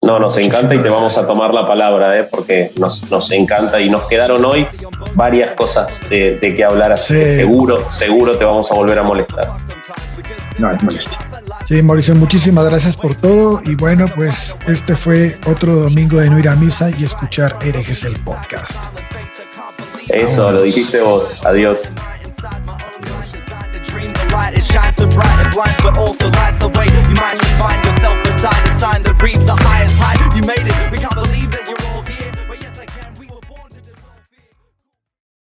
No, 0.03 0.19
nos 0.19 0.39
encanta 0.39 0.75
y 0.75 0.79
te 0.79 0.89
vamos 0.89 1.19
a 1.19 1.27
tomar 1.27 1.53
la 1.53 1.67
palabra, 1.67 2.19
¿eh? 2.19 2.25
porque 2.31 2.71
nos, 2.79 3.09
nos 3.11 3.31
encanta 3.33 3.83
y 3.83 3.91
nos 3.91 4.09
quedaron 4.09 4.43
hoy 4.47 4.67
varias 5.15 5.53
cosas 5.53 6.03
de, 6.09 6.39
de 6.39 6.55
que 6.55 6.65
hablar, 6.65 6.93
así 6.93 7.13
que 7.13 7.35
seguro, 7.35 7.91
seguro 7.91 8.39
te 8.39 8.45
vamos 8.45 8.71
a 8.71 8.75
volver 8.75 8.99
a 8.99 9.03
molestar 9.03 9.59
no 10.61 10.71
es 10.71 10.83
molestia. 10.83 11.19
Sí, 11.65 11.83
Mauricio, 11.83 12.15
muchísimas 12.15 12.65
gracias 12.67 12.97
por 12.97 13.15
todo. 13.15 13.61
Y 13.65 13.75
bueno, 13.75 14.07
pues 14.15 14.57
este 14.67 14.97
fue 14.97 15.39
otro 15.47 15.75
domingo 15.75 16.21
de 16.21 16.31
no 16.31 16.39
ir 16.39 16.49
a 16.49 16.57
misa 16.57 16.91
y 16.99 17.05
escuchar 17.05 17.57
herejes 17.63 18.05
el 18.05 18.19
podcast. 18.21 18.73
Eso, 20.09 20.51
lo 20.51 20.63
dijiste 20.63 21.01
vos. 21.03 21.29
Adiós. 21.45 21.89